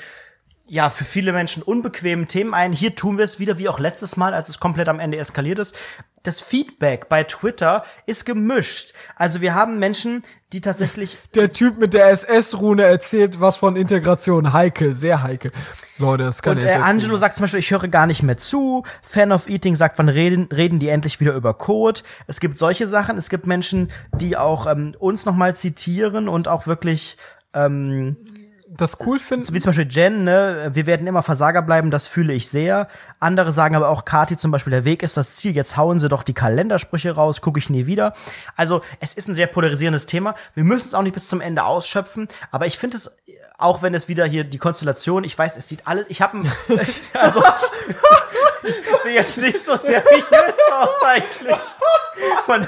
ja, 0.67 0.89
für 0.89 1.03
viele 1.03 1.31
Menschen 1.31 1.61
unbequemen 1.61 2.27
Themen 2.27 2.53
ein. 2.53 2.71
Hier 2.71 2.95
tun 2.95 3.17
wir 3.17 3.25
es 3.25 3.39
wieder, 3.39 3.59
wie 3.59 3.69
auch 3.69 3.79
letztes 3.79 4.17
Mal, 4.17 4.33
als 4.33 4.49
es 4.49 4.59
komplett 4.59 4.89
am 4.89 4.99
Ende 4.99 5.17
eskaliert 5.17 5.59
ist. 5.59 5.75
Das 6.23 6.41
Feedback 6.41 7.07
bei 7.07 7.23
Twitter 7.23 7.83
ist 8.07 8.25
gemischt. 8.25 8.93
Also 9.15 9.41
wir 9.41 9.53
haben 9.53 9.77
Menschen, 9.77 10.23
die 10.53 10.61
tatsächlich 10.61 11.17
Der 11.35 11.53
Typ 11.53 11.77
mit 11.77 11.93
der 11.93 12.07
SS-Rune 12.09 12.83
erzählt 12.83 13.39
was 13.39 13.57
von 13.57 13.75
Integration. 13.75 14.53
Heikel, 14.53 14.93
sehr 14.93 15.21
heikel. 15.21 15.51
Leute, 15.99 16.23
das 16.23 16.41
kann 16.41 16.57
Und 16.57 16.63
äh, 16.63 16.71
Angelo 16.73 17.15
sagt 17.17 17.35
zum 17.35 17.43
Beispiel, 17.43 17.59
ich 17.59 17.69
höre 17.69 17.87
gar 17.87 18.07
nicht 18.07 18.23
mehr 18.23 18.39
zu. 18.39 18.83
Fan 19.03 19.31
of 19.31 19.47
Eating 19.47 19.75
sagt, 19.75 19.99
wann 19.99 20.09
reden, 20.09 20.49
reden 20.51 20.79
die 20.79 20.89
endlich 20.89 21.19
wieder 21.19 21.35
über 21.35 21.53
Code. 21.53 22.01
Es 22.25 22.39
gibt 22.39 22.57
solche 22.57 22.87
Sachen. 22.87 23.19
Es 23.19 23.29
gibt 23.29 23.45
Menschen, 23.45 23.91
die 24.15 24.35
auch 24.35 24.65
ähm, 24.65 24.95
uns 24.97 25.25
nochmal 25.25 25.55
zitieren 25.55 26.27
und 26.27 26.47
auch 26.47 26.65
wirklich 26.65 27.17
ähm, 27.53 28.17
das 28.77 28.99
cool 29.05 29.19
finden. 29.19 29.53
Wie 29.53 29.61
zum 29.61 29.69
Beispiel 29.69 29.87
Jen, 29.89 30.23
ne, 30.23 30.71
wir 30.73 30.85
werden 30.85 31.07
immer 31.07 31.23
Versager 31.23 31.61
bleiben, 31.61 31.91
das 31.91 32.07
fühle 32.07 32.33
ich 32.33 32.49
sehr. 32.49 32.87
Andere 33.19 33.51
sagen 33.51 33.75
aber 33.75 33.89
auch, 33.89 34.05
Kati 34.05 34.37
zum 34.37 34.51
Beispiel, 34.51 34.71
der 34.71 34.85
Weg 34.85 35.03
ist 35.03 35.17
das 35.17 35.35
Ziel, 35.35 35.55
jetzt 35.55 35.77
hauen 35.77 35.99
sie 35.99 36.09
doch 36.09 36.23
die 36.23 36.33
Kalendersprüche 36.33 37.11
raus, 37.11 37.41
gucke 37.41 37.59
ich 37.59 37.69
nie 37.69 37.85
wieder. 37.85 38.13
Also 38.55 38.81
es 38.99 39.13
ist 39.13 39.27
ein 39.27 39.35
sehr 39.35 39.47
polarisierendes 39.47 40.05
Thema. 40.05 40.35
Wir 40.53 40.63
müssen 40.63 40.87
es 40.87 40.93
auch 40.93 41.03
nicht 41.03 41.13
bis 41.13 41.27
zum 41.27 41.41
Ende 41.41 41.63
ausschöpfen, 41.63 42.27
aber 42.51 42.65
ich 42.65 42.77
finde 42.77 42.97
es, 42.97 43.23
auch 43.57 43.81
wenn 43.81 43.93
es 43.93 44.07
wieder 44.07 44.25
hier 44.25 44.43
die 44.43 44.57
Konstellation, 44.57 45.23
ich 45.23 45.37
weiß, 45.37 45.55
es 45.55 45.67
sieht 45.67 45.87
alles, 45.87 46.05
ich 46.09 46.21
habe 46.21 46.41
also 47.13 47.41
ich 48.65 49.01
sehe 49.03 49.13
jetzt 49.13 49.37
nicht 49.37 49.59
so 49.59 49.75
seriös 49.75 50.71
aus 50.73 51.03
eigentlich. 51.03 51.57
Man, 52.47 52.67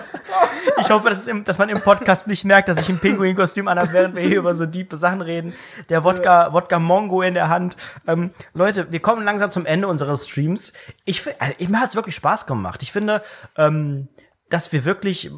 ich 0.80 0.90
hoffe, 0.90 1.10
dass, 1.10 1.28
im, 1.28 1.44
dass, 1.44 1.57
man 1.57 1.69
im 1.69 1.82
Podcast 1.82 2.28
nicht 2.28 2.45
merkt, 2.45 2.69
dass 2.69 2.80
ich 2.80 2.90
ein 2.90 2.99
Pinguin-Kostüm 2.99 3.68
anhabe, 3.68 3.94
während 3.94 4.15
wir 4.15 4.24
hier 4.24 4.40
über 4.40 4.53
so 4.53 4.65
diepe 4.65 4.98
Sachen 4.98 5.22
reden. 5.22 5.53
Der 5.90 6.03
Wodka, 6.03 6.53
Wodka 6.53 6.80
Mongo 6.80 7.22
in 7.22 7.34
der 7.34 7.49
Hand. 7.49 7.78
Ähm, 8.07 8.32
Leute, 8.53 8.91
wir 8.91 8.99
kommen 8.99 9.24
langsam 9.24 9.52
zum 9.52 9.65
Ende 9.65 9.88
unseres 9.88 10.28
Streams. 10.28 10.74
Ich, 11.06 11.24
also, 11.40 11.53
mir 11.68 11.80
hat's 11.80 11.95
wirklich 11.95 12.15
Spaß 12.15 12.45
gemacht. 12.45 12.84
Ich 12.84 12.91
finde, 12.91 13.24
ähm, 13.57 14.07
dass 14.49 14.72
wir 14.72 14.86
wirklich 14.86 15.32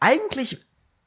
eigentlich 0.00 0.64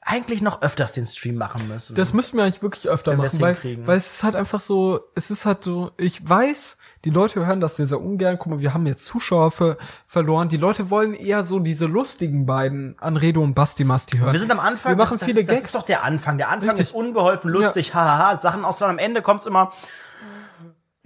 eigentlich 0.09 0.41
noch 0.41 0.61
öfters 0.61 0.93
den 0.93 1.05
Stream 1.05 1.35
machen 1.35 1.67
müssen. 1.67 1.93
Das 1.95 2.13
müssten 2.13 2.38
wir 2.38 2.45
eigentlich 2.45 2.61
wirklich 2.61 2.88
öfter 2.88 3.17
machen, 3.17 3.41
weil, 3.41 3.57
weil 3.85 3.97
es 3.97 4.13
ist 4.13 4.23
halt 4.23 4.35
einfach 4.35 4.61
so, 4.61 5.01
es 5.15 5.29
ist 5.29 5.45
halt 5.45 5.65
so, 5.65 5.91
ich 5.97 6.27
weiß, 6.27 6.77
die 7.03 7.09
Leute 7.09 7.45
hören 7.45 7.59
das 7.59 7.75
sehr, 7.75 7.88
sehr 7.88 7.99
ungern. 7.99 8.38
Guck 8.39 8.53
mal, 8.53 8.59
wir 8.59 8.73
haben 8.73 8.85
jetzt 8.88 9.03
Zuschauer 9.03 9.51
für, 9.51 9.77
verloren. 10.05 10.47
Die 10.47 10.55
Leute 10.55 10.89
wollen 10.89 11.13
eher 11.13 11.43
so 11.43 11.59
diese 11.59 11.88
lustigen 11.88 12.45
beiden 12.45 12.97
Anredo 12.99 13.41
und 13.41 13.53
Basti 13.53 13.84
Masti 13.84 14.17
hören. 14.17 14.31
Wir 14.31 14.39
sind 14.39 14.51
am 14.51 14.61
Anfang. 14.61 14.93
Wir 14.93 14.95
machen 14.95 15.17
das, 15.19 15.27
viele 15.27 15.41
das, 15.41 15.47
Gags. 15.47 15.59
Das 15.59 15.65
ist 15.65 15.75
doch 15.75 15.85
der 15.85 16.05
Anfang. 16.05 16.38
Der 16.38 16.47
Anfang 16.47 16.69
Richtig. 16.69 16.88
ist 16.88 16.95
unbeholfen, 16.95 17.51
lustig, 17.51 17.93
hahaha, 17.93 18.34
ja. 18.34 18.41
Sachen 18.41 18.63
aus. 18.63 18.81
Und 18.81 18.89
am 18.89 18.99
Ende 18.99 19.21
kommt's 19.21 19.45
immer, 19.45 19.73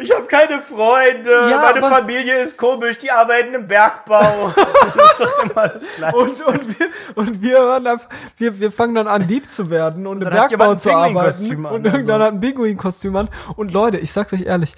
ich 0.02 0.12
habe 0.14 0.26
keine 0.26 0.60
Freunde, 0.60 1.30
ja, 1.30 1.62
meine 1.62 1.82
Familie 1.82 2.40
ist 2.42 2.58
komisch, 2.58 3.00
die 3.00 3.12
arbeiten 3.12 3.54
im 3.54 3.68
Bergbau. 3.68 4.54
das 4.86 4.96
ist 4.96 5.20
doch 5.20 5.44
immer 5.44 5.68
das 5.68 5.92
Gleiche. 5.94 6.18
Und, 6.18 6.42
und, 6.42 6.80
wir, 6.80 6.88
und 7.16 7.42
wir, 7.42 7.58
hören 7.60 7.88
auf, 7.88 8.08
wir, 8.38 8.60
wir 8.60 8.72
fangen 8.72 8.96
dann 8.96 9.08
an, 9.08 9.28
Dieb 9.28 9.50
zu 9.50 9.70
werden 9.70 10.08
und, 10.08 10.18
und 10.18 10.24
im 10.24 10.30
Bergbau 10.30 10.76
zu 10.76 10.92
arbeiten. 10.92 11.66
und 11.66 11.86
irgendwann 11.86 11.96
also. 11.96 12.26
hat 12.26 12.34
ein 12.34 12.40
Pinguin-Kostüm 12.40 13.16
an. 13.16 13.30
Und 13.56 13.74
Leute, 13.74 13.98
ich 13.98 14.12
sag's 14.12 14.34
euch 14.34 14.46
ehrlich, 14.46 14.76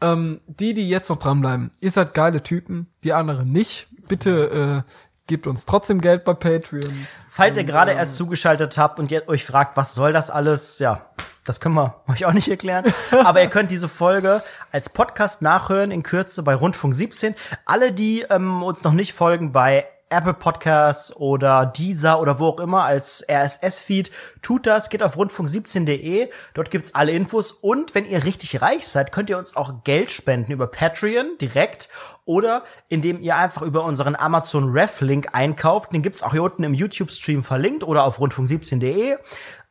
ähm, 0.00 0.40
die, 0.46 0.74
die 0.74 0.88
jetzt 0.88 1.10
noch 1.10 1.18
dranbleiben, 1.18 1.70
ihr 1.80 1.90
seid 1.90 2.14
geile 2.14 2.42
Typen, 2.42 2.90
die 3.04 3.12
anderen 3.12 3.46
nicht. 3.46 3.88
Bitte 4.08 4.84
äh, 4.86 4.90
gebt 5.30 5.46
uns 5.46 5.64
trotzdem 5.64 6.00
Geld 6.00 6.24
bei 6.24 6.34
Patreon. 6.34 7.06
Falls 7.28 7.56
und, 7.56 7.62
ihr 7.62 7.66
gerade 7.66 7.92
ähm, 7.92 7.98
erst 7.98 8.16
zugeschaltet 8.16 8.76
habt 8.76 8.98
und 8.98 9.10
ihr 9.12 9.26
euch 9.28 9.46
fragt, 9.46 9.76
was 9.76 9.94
soll 9.94 10.12
das 10.12 10.28
alles, 10.28 10.80
ja, 10.80 11.06
das 11.44 11.60
können 11.60 11.76
wir 11.76 12.02
euch 12.08 12.26
auch 12.26 12.32
nicht 12.32 12.48
erklären. 12.48 12.84
Aber 13.24 13.40
ihr 13.40 13.48
könnt 13.48 13.70
diese 13.70 13.88
Folge 13.88 14.42
als 14.72 14.88
Podcast 14.88 15.40
nachhören 15.40 15.92
in 15.92 16.02
Kürze 16.02 16.42
bei 16.42 16.54
Rundfunk 16.54 16.94
17. 16.94 17.36
Alle, 17.64 17.92
die 17.92 18.22
ähm, 18.28 18.62
uns 18.64 18.82
noch 18.82 18.92
nicht 18.92 19.12
folgen 19.14 19.52
bei 19.52 19.86
Apple 20.10 20.34
Podcasts 20.34 21.14
oder 21.14 21.66
Deezer 21.66 22.20
oder 22.20 22.40
wo 22.40 22.48
auch 22.48 22.60
immer 22.60 22.84
als 22.84 23.24
RSS-Feed, 23.30 24.10
tut 24.42 24.66
das, 24.66 24.90
geht 24.90 25.02
auf 25.04 25.16
rundfunk17.de, 25.16 26.28
dort 26.54 26.70
gibt's 26.70 26.94
alle 26.96 27.12
Infos. 27.12 27.52
Und 27.52 27.94
wenn 27.94 28.04
ihr 28.04 28.24
richtig 28.24 28.60
reich 28.60 28.88
seid, 28.88 29.12
könnt 29.12 29.30
ihr 29.30 29.38
uns 29.38 29.56
auch 29.56 29.84
Geld 29.84 30.10
spenden 30.10 30.50
über 30.50 30.66
Patreon 30.66 31.38
direkt. 31.40 31.88
Oder 32.24 32.64
indem 32.88 33.20
ihr 33.20 33.36
einfach 33.36 33.62
über 33.62 33.84
unseren 33.84 34.14
Amazon 34.16 34.70
Ref 34.70 35.00
Link 35.00 35.28
einkauft, 35.32 35.92
den 35.92 36.02
gibt's 36.02 36.22
auch 36.22 36.32
hier 36.32 36.42
unten 36.42 36.64
im 36.64 36.74
YouTube 36.74 37.10
Stream 37.10 37.42
verlinkt 37.42 37.84
oder 37.84 38.04
auf 38.04 38.20
rundfunk17.de. 38.20 39.16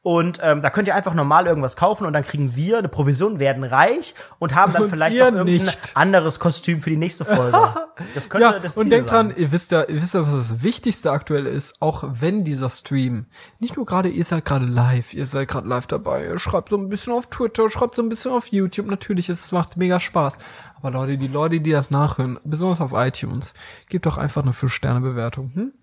Und 0.02 0.40
ähm, 0.42 0.62
da 0.62 0.70
könnt 0.70 0.88
ihr 0.88 0.96
einfach 0.96 1.14
normal 1.14 1.46
irgendwas 1.46 1.76
kaufen 1.76 2.06
und 2.06 2.14
dann 2.14 2.24
kriegen 2.24 2.56
wir 2.56 2.78
eine 2.78 2.88
Provision, 2.88 3.40
werden 3.40 3.66
reich 3.66 4.16
und 4.40 4.56
haben 4.56 4.72
dann 4.72 4.84
und 4.84 4.90
vielleicht 4.90 5.18
noch 5.18 5.26
irgendein 5.26 5.46
nicht. 5.46 5.92
anderes 5.96 6.40
Kostüm 6.40 6.82
für 6.82 6.90
die 6.90 6.98
nächste 6.98 7.26
Folge. 7.26 7.58
Das 8.16 8.30
könnte 8.30 8.48
ja, 8.48 8.60
das 8.60 8.76
Ziel 8.76 8.84
Und 8.84 8.90
denkt 8.92 9.10
sein. 9.10 9.28
dran, 9.28 9.38
ihr 9.38 9.52
wisst 9.52 9.74
ja, 9.74 9.84
ihr 9.84 10.02
wisst 10.02 10.14
ja, 10.14 10.22
was 10.22 10.34
das 10.34 10.62
Wichtigste 10.64 11.12
aktuell 11.12 11.46
ist, 11.46 11.82
auch 11.82 12.06
wenn 12.10 12.46
dieser 12.46 12.70
Stream, 12.70 13.26
nicht 13.60 13.76
nur 13.76 13.86
gerade, 13.86 14.08
ihr 14.08 14.24
seid 14.24 14.46
gerade 14.46 14.64
live, 14.64 15.14
ihr 15.14 15.26
seid 15.26 15.50
gerade 15.50 15.68
live 15.68 15.86
dabei, 15.86 16.24
ihr 16.24 16.40
schreibt 16.40 16.70
so 16.70 16.78
ein 16.78 16.88
bisschen 16.88 17.12
auf 17.12 17.28
Twitter, 17.28 17.70
schreibt 17.70 17.96
so 17.96 18.02
ein 18.02 18.08
bisschen 18.08 18.32
auf 18.32 18.48
YouTube, 18.54 18.86
natürlich, 18.88 19.28
es 19.28 19.52
macht 19.52 19.76
mega 19.76 20.00
Spaß. 20.00 20.38
Aber 20.82 20.92
Leute, 20.92 21.18
die 21.18 21.28
Leute, 21.28 21.60
die 21.60 21.72
das 21.72 21.92
nachhören, 21.92 22.40
besonders 22.44 22.82
auf 22.82 22.92
iTunes, 22.94 23.54
gebt 23.90 24.06
doch 24.06 24.18
einfach 24.18 24.42
eine 24.42 24.52
5-Sterne-Bewertung. 24.52 25.52
Hm? 25.54 25.74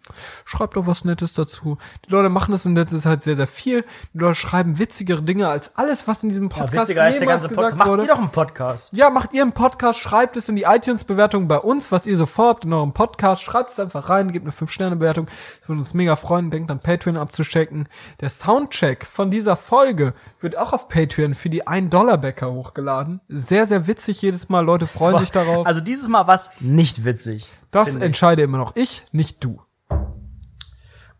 Schreibt 0.45 0.77
doch 0.77 0.87
was 0.87 1.05
Nettes 1.05 1.33
dazu. 1.35 1.79
Die 2.07 2.13
Leute 2.13 2.29
machen 2.29 2.53
das 2.53 2.65
in 2.65 2.75
letzter 2.75 2.99
Zeit 2.99 3.23
sehr, 3.23 3.37
sehr 3.37 3.47
viel. 3.47 3.85
Die 4.15 4.19
Leute 4.19 4.37
schreiben 4.37 4.79
witzigere 4.79 5.23
Dinge 5.23 5.49
als 5.49 5.77
alles, 5.77 6.09
was 6.09 6.23
in 6.23 6.31
diesem 6.31 6.49
Podcast 6.49 6.75
ja, 6.75 6.81
witziger 6.81 7.03
als 7.03 7.19
der 7.19 7.27
ganze 7.27 7.49
Podcast. 7.49 7.77
Macht 7.77 8.03
ihr 8.03 8.07
doch 8.07 8.19
einen 8.19 8.31
Podcast. 8.31 8.93
Ja, 8.93 9.11
macht 9.11 9.33
ihr 9.33 9.43
einen 9.43 9.53
Podcast, 9.53 9.99
schreibt 9.99 10.37
es 10.37 10.49
in 10.49 10.57
die 10.57 10.63
iTunes-Bewertung 10.63 11.49
bei 11.49 11.59
uns, 11.59 11.93
was 11.93 12.07
ihr 12.07 12.17
so 12.17 12.27
vorhabt 12.27 12.65
in 12.65 12.73
eurem 12.73 12.93
Podcast. 12.93 13.43
Schreibt 13.43 13.73
es 13.73 13.81
einfach 13.81 14.09
rein, 14.09 14.33
gebt 14.33 14.47
eine 14.47 14.55
5-Sterne-Bewertung. 14.55 15.27
Das 15.61 15.69
würde 15.69 15.81
uns 15.81 15.95
mega 15.95 16.17
freuen. 16.17 16.51
Denkt 16.51 16.71
an 16.71 16.81
Patreon 16.81 17.17
abzuchecken. 17.17 17.89
Der 18.21 18.31
Soundcheck 18.31 19.05
von 19.05 19.31
dieser 19.31 19.57
Folge 19.57 20.15
wird 20.41 20.57
auch 20.57 20.73
auf 20.73 20.89
Patreon 20.89 21.35
für 21.35 21.51
die 21.51 21.67
1-Dollar-Bäcker 21.67 22.53
hochgeladen. 22.53 23.21
Sehr, 23.29 23.67
sehr 23.67 23.87
witzig 23.87 24.23
jedes 24.23 24.49
Mal. 24.49 24.61
Leute 24.61 24.86
freuen 24.87 25.15
war, 25.15 25.21
sich 25.21 25.31
darauf. 25.31 25.67
Also 25.67 25.81
dieses 25.81 26.09
Mal 26.09 26.27
was 26.27 26.51
nicht 26.61 27.05
witzig. 27.05 27.53
Das 27.71 27.97
entscheide 27.97 28.43
immer 28.43 28.59
noch 28.59 28.77
ich, 28.77 29.05
nicht 29.13 29.43
du. 29.45 29.61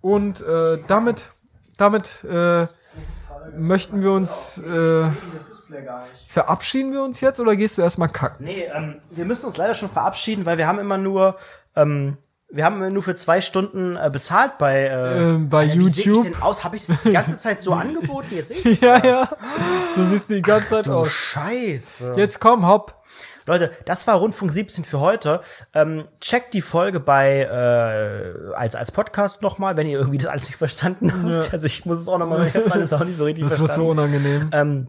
Und 0.01 0.41
äh, 0.43 0.79
damit, 0.87 1.33
damit 1.77 2.25
äh, 2.25 2.67
möchten 3.57 4.03
wir 4.03 4.13
uns 4.13 4.59
äh, 4.59 5.09
verabschieden 6.29 6.93
wir 6.93 7.03
uns 7.03 7.21
jetzt 7.21 7.41
oder 7.41 7.57
gehst 7.57 7.79
du 7.79 7.83
erstmal 7.83 8.09
kacken? 8.09 8.45
Nee, 8.45 8.65
ähm, 8.73 9.01
wir 9.11 9.25
müssen 9.25 9.47
uns 9.47 9.57
leider 9.57 9.75
schon 9.75 9.91
verabschieden, 9.91 10.47
weil 10.47 10.59
wir 10.59 10.67
haben 10.67 10.79
immer 10.79 10.99
nur 10.99 11.37
ähm, 11.75 12.19
wir 12.49 12.65
haben 12.65 12.93
nur 12.93 13.03
für 13.03 13.15
zwei 13.15 13.41
Stunden 13.41 13.97
äh, 13.97 14.09
bezahlt 14.13 14.59
bei, 14.59 14.87
äh, 14.87 15.23
ähm, 15.23 15.49
bei 15.49 15.63
Alter, 15.63 15.75
YouTube. 15.75 16.25
Wie 16.25 16.29
ich 16.29 16.35
denn 16.35 16.43
aus? 16.43 16.63
Habe 16.63 16.77
ich 16.77 16.87
das 16.87 17.01
die 17.01 17.13
ganze 17.13 17.39
Zeit 17.39 17.63
so 17.63 17.73
angeboten? 17.75 18.29
Jetzt 18.31 18.49
sehe 18.49 18.73
ich 18.73 18.81
Ja, 18.81 19.05
ja. 19.05 19.29
So 19.95 20.05
siehst 20.05 20.31
du 20.31 20.35
die 20.35 20.43
ganze 20.43 20.69
Zeit 20.69 20.89
Ach, 20.89 20.95
aus. 20.95 21.11
Scheiße. 21.11 22.15
Jetzt 22.17 22.39
komm, 22.39 22.67
hopp. 22.67 23.03
Leute, 23.47 23.71
das 23.85 24.07
war 24.07 24.17
Rundfunk 24.17 24.53
17 24.53 24.85
für 24.85 25.01
heute. 25.01 25.41
Ähm, 25.75 26.05
checkt 26.21 26.55
die 26.55 26.63
Folge 26.63 27.01
bei 27.01 27.43
äh, 27.43 28.55
als 28.55 28.75
als 28.75 28.93
Podcast 28.93 29.43
nochmal, 29.43 29.77
wenn 29.77 29.87
ihr 29.87 29.99
irgendwie 29.99 30.19
das 30.19 30.27
alles 30.27 30.47
nicht 30.47 30.57
verstanden 30.57 31.13
habt. 31.13 31.47
Ja. 31.47 31.53
Also 31.53 31.67
ich 31.67 31.85
muss 31.85 32.01
es 32.01 32.09
auch 32.09 32.19
nochmal, 32.19 32.47
ich 32.47 32.55
habe 32.55 32.71
alles 32.73 32.93
auch 32.93 33.05
nicht 33.05 33.17
so 33.17 33.25
richtig 33.25 33.45
das 33.45 33.57
verstanden. 33.57 33.97
Das 33.97 34.07
war 34.07 34.13
so 34.13 34.19
unangenehm. 34.19 34.51
Ähm, 34.53 34.89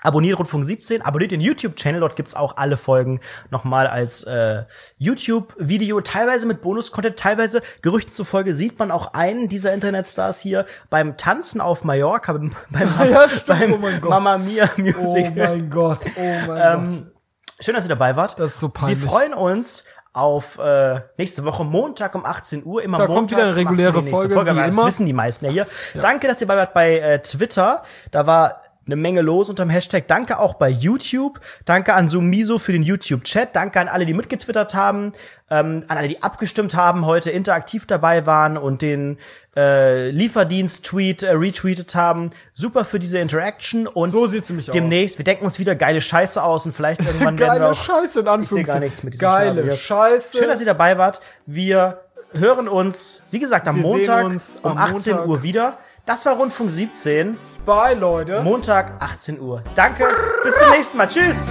Abonniert 0.00 0.38
Rundfunk 0.38 0.64
17, 0.64 1.02
abonniert 1.02 1.32
den 1.32 1.40
YouTube-Channel, 1.40 2.00
dort 2.00 2.14
gibt's 2.14 2.36
auch 2.36 2.56
alle 2.56 2.76
Folgen 2.76 3.18
nochmal 3.50 3.88
als 3.88 4.22
äh, 4.22 4.62
YouTube-Video, 4.98 6.00
teilweise 6.02 6.46
mit 6.46 6.62
Bonus-Content, 6.62 7.16
teilweise 7.16 7.62
Gerüchten 7.82 8.12
zufolge 8.12 8.54
sieht 8.54 8.78
man 8.78 8.92
auch 8.92 9.14
einen 9.14 9.48
dieser 9.48 9.74
Internetstars 9.74 10.38
hier 10.38 10.66
beim 10.88 11.16
Tanzen 11.16 11.60
auf 11.60 11.82
Mallorca, 11.82 12.32
beim, 12.32 12.52
beim, 12.70 12.88
ja, 13.10 13.26
beim 13.48 13.72
oh 13.74 14.08
Mama 14.08 14.38
Mia 14.38 14.70
Music. 14.76 15.32
Oh 15.34 15.36
mein 15.36 15.68
Gott, 15.68 16.06
oh 16.14 16.46
mein 16.46 16.84
ähm, 16.84 16.90
Gott. 16.90 17.17
Schön, 17.60 17.74
dass 17.74 17.84
ihr 17.84 17.90
dabei 17.90 18.16
wart. 18.16 18.38
Das 18.38 18.54
ist 18.54 18.60
so 18.60 18.68
peinlich. 18.68 19.02
Wir 19.02 19.08
freuen 19.08 19.34
uns 19.34 19.84
auf 20.12 20.58
äh, 20.58 21.00
nächste 21.16 21.44
Woche 21.44 21.64
Montag 21.64 22.14
um 22.14 22.24
18 22.24 22.64
Uhr. 22.64 22.82
Immer 22.82 22.98
da 22.98 23.06
kommt 23.06 23.30
wieder 23.30 23.42
eine 23.42 23.54
reguläre 23.54 24.02
Folge, 24.02 24.34
Folge 24.34 24.52
wie 24.52 24.56
das 24.58 24.74
immer. 24.74 24.86
wissen 24.86 25.06
die 25.06 25.12
meisten 25.12 25.44
ja 25.44 25.50
hier. 25.50 25.66
Ja. 25.94 26.00
Danke, 26.00 26.26
dass 26.28 26.40
ihr 26.40 26.46
dabei 26.46 26.60
wart 26.60 26.74
bei 26.74 26.98
äh, 26.98 27.22
Twitter. 27.22 27.82
Da 28.10 28.26
war 28.26 28.60
eine 28.88 28.96
Menge 28.96 29.20
los 29.20 29.50
unter 29.50 29.64
dem 29.64 29.70
Hashtag. 29.70 30.08
Danke 30.08 30.38
auch 30.38 30.54
bei 30.54 30.68
YouTube. 30.70 31.40
Danke 31.66 31.94
an 31.94 32.08
Sumiso 32.08 32.58
für 32.58 32.72
den 32.72 32.82
YouTube-Chat. 32.82 33.54
Danke 33.54 33.80
an 33.80 33.88
alle, 33.88 34.06
die 34.06 34.14
mitgetwittert 34.14 34.74
haben. 34.74 35.12
Ähm, 35.50 35.84
an 35.88 35.98
alle, 35.98 36.08
die 36.08 36.22
abgestimmt 36.22 36.74
haben, 36.74 37.04
heute 37.04 37.30
interaktiv 37.30 37.86
dabei 37.86 38.24
waren 38.26 38.56
und 38.56 38.80
den 38.80 39.18
äh, 39.56 40.10
Lieferdienst-Tweet 40.10 41.22
äh, 41.22 41.32
retweetet 41.32 41.94
haben. 41.94 42.30
Super 42.54 42.86
für 42.86 42.98
diese 42.98 43.18
Interaction. 43.18 43.86
Und 43.86 44.10
so 44.10 44.26
sieht's 44.26 44.48
nämlich 44.48 44.66
demnächst, 44.70 45.16
aus. 45.16 45.18
wir 45.18 45.24
denken 45.24 45.44
uns 45.44 45.58
wieder 45.58 45.74
geile 45.74 46.00
Scheiße 46.00 46.42
aus 46.42 46.64
und 46.64 46.72
vielleicht 46.72 47.00
irgendwann 47.00 47.38
werden 47.38 47.60
wir 47.60 47.70
auch, 47.70 47.74
Scheiße 47.74 48.20
in 48.20 48.42
Ich 48.42 48.48
sehe 48.48 48.64
gar 48.64 48.80
nichts 48.80 49.02
mit 49.02 49.14
diesem 49.14 49.28
Geile 49.28 49.76
Scheiße. 49.76 50.38
Schön, 50.38 50.48
dass 50.48 50.60
ihr 50.60 50.66
dabei 50.66 50.96
wart. 50.96 51.20
Wir 51.44 52.00
hören 52.32 52.68
uns, 52.68 53.22
wie 53.30 53.38
gesagt, 53.38 53.68
am 53.68 53.76
wir 53.76 53.82
Montag 53.82 54.26
um 54.62 54.78
18 54.78 55.12
Montag. 55.12 55.28
Uhr 55.28 55.42
wieder. 55.42 55.78
Das 56.08 56.24
war 56.24 56.36
Rundfunk 56.36 56.70
17. 56.70 57.36
Bye, 57.66 57.92
Leute. 57.92 58.40
Montag, 58.40 58.94
18 58.98 59.38
Uhr. 59.42 59.62
Danke. 59.74 60.08
Bis 60.42 60.56
zum 60.56 60.70
nächsten 60.70 60.96
Mal. 60.96 61.06
Tschüss. 61.06 61.50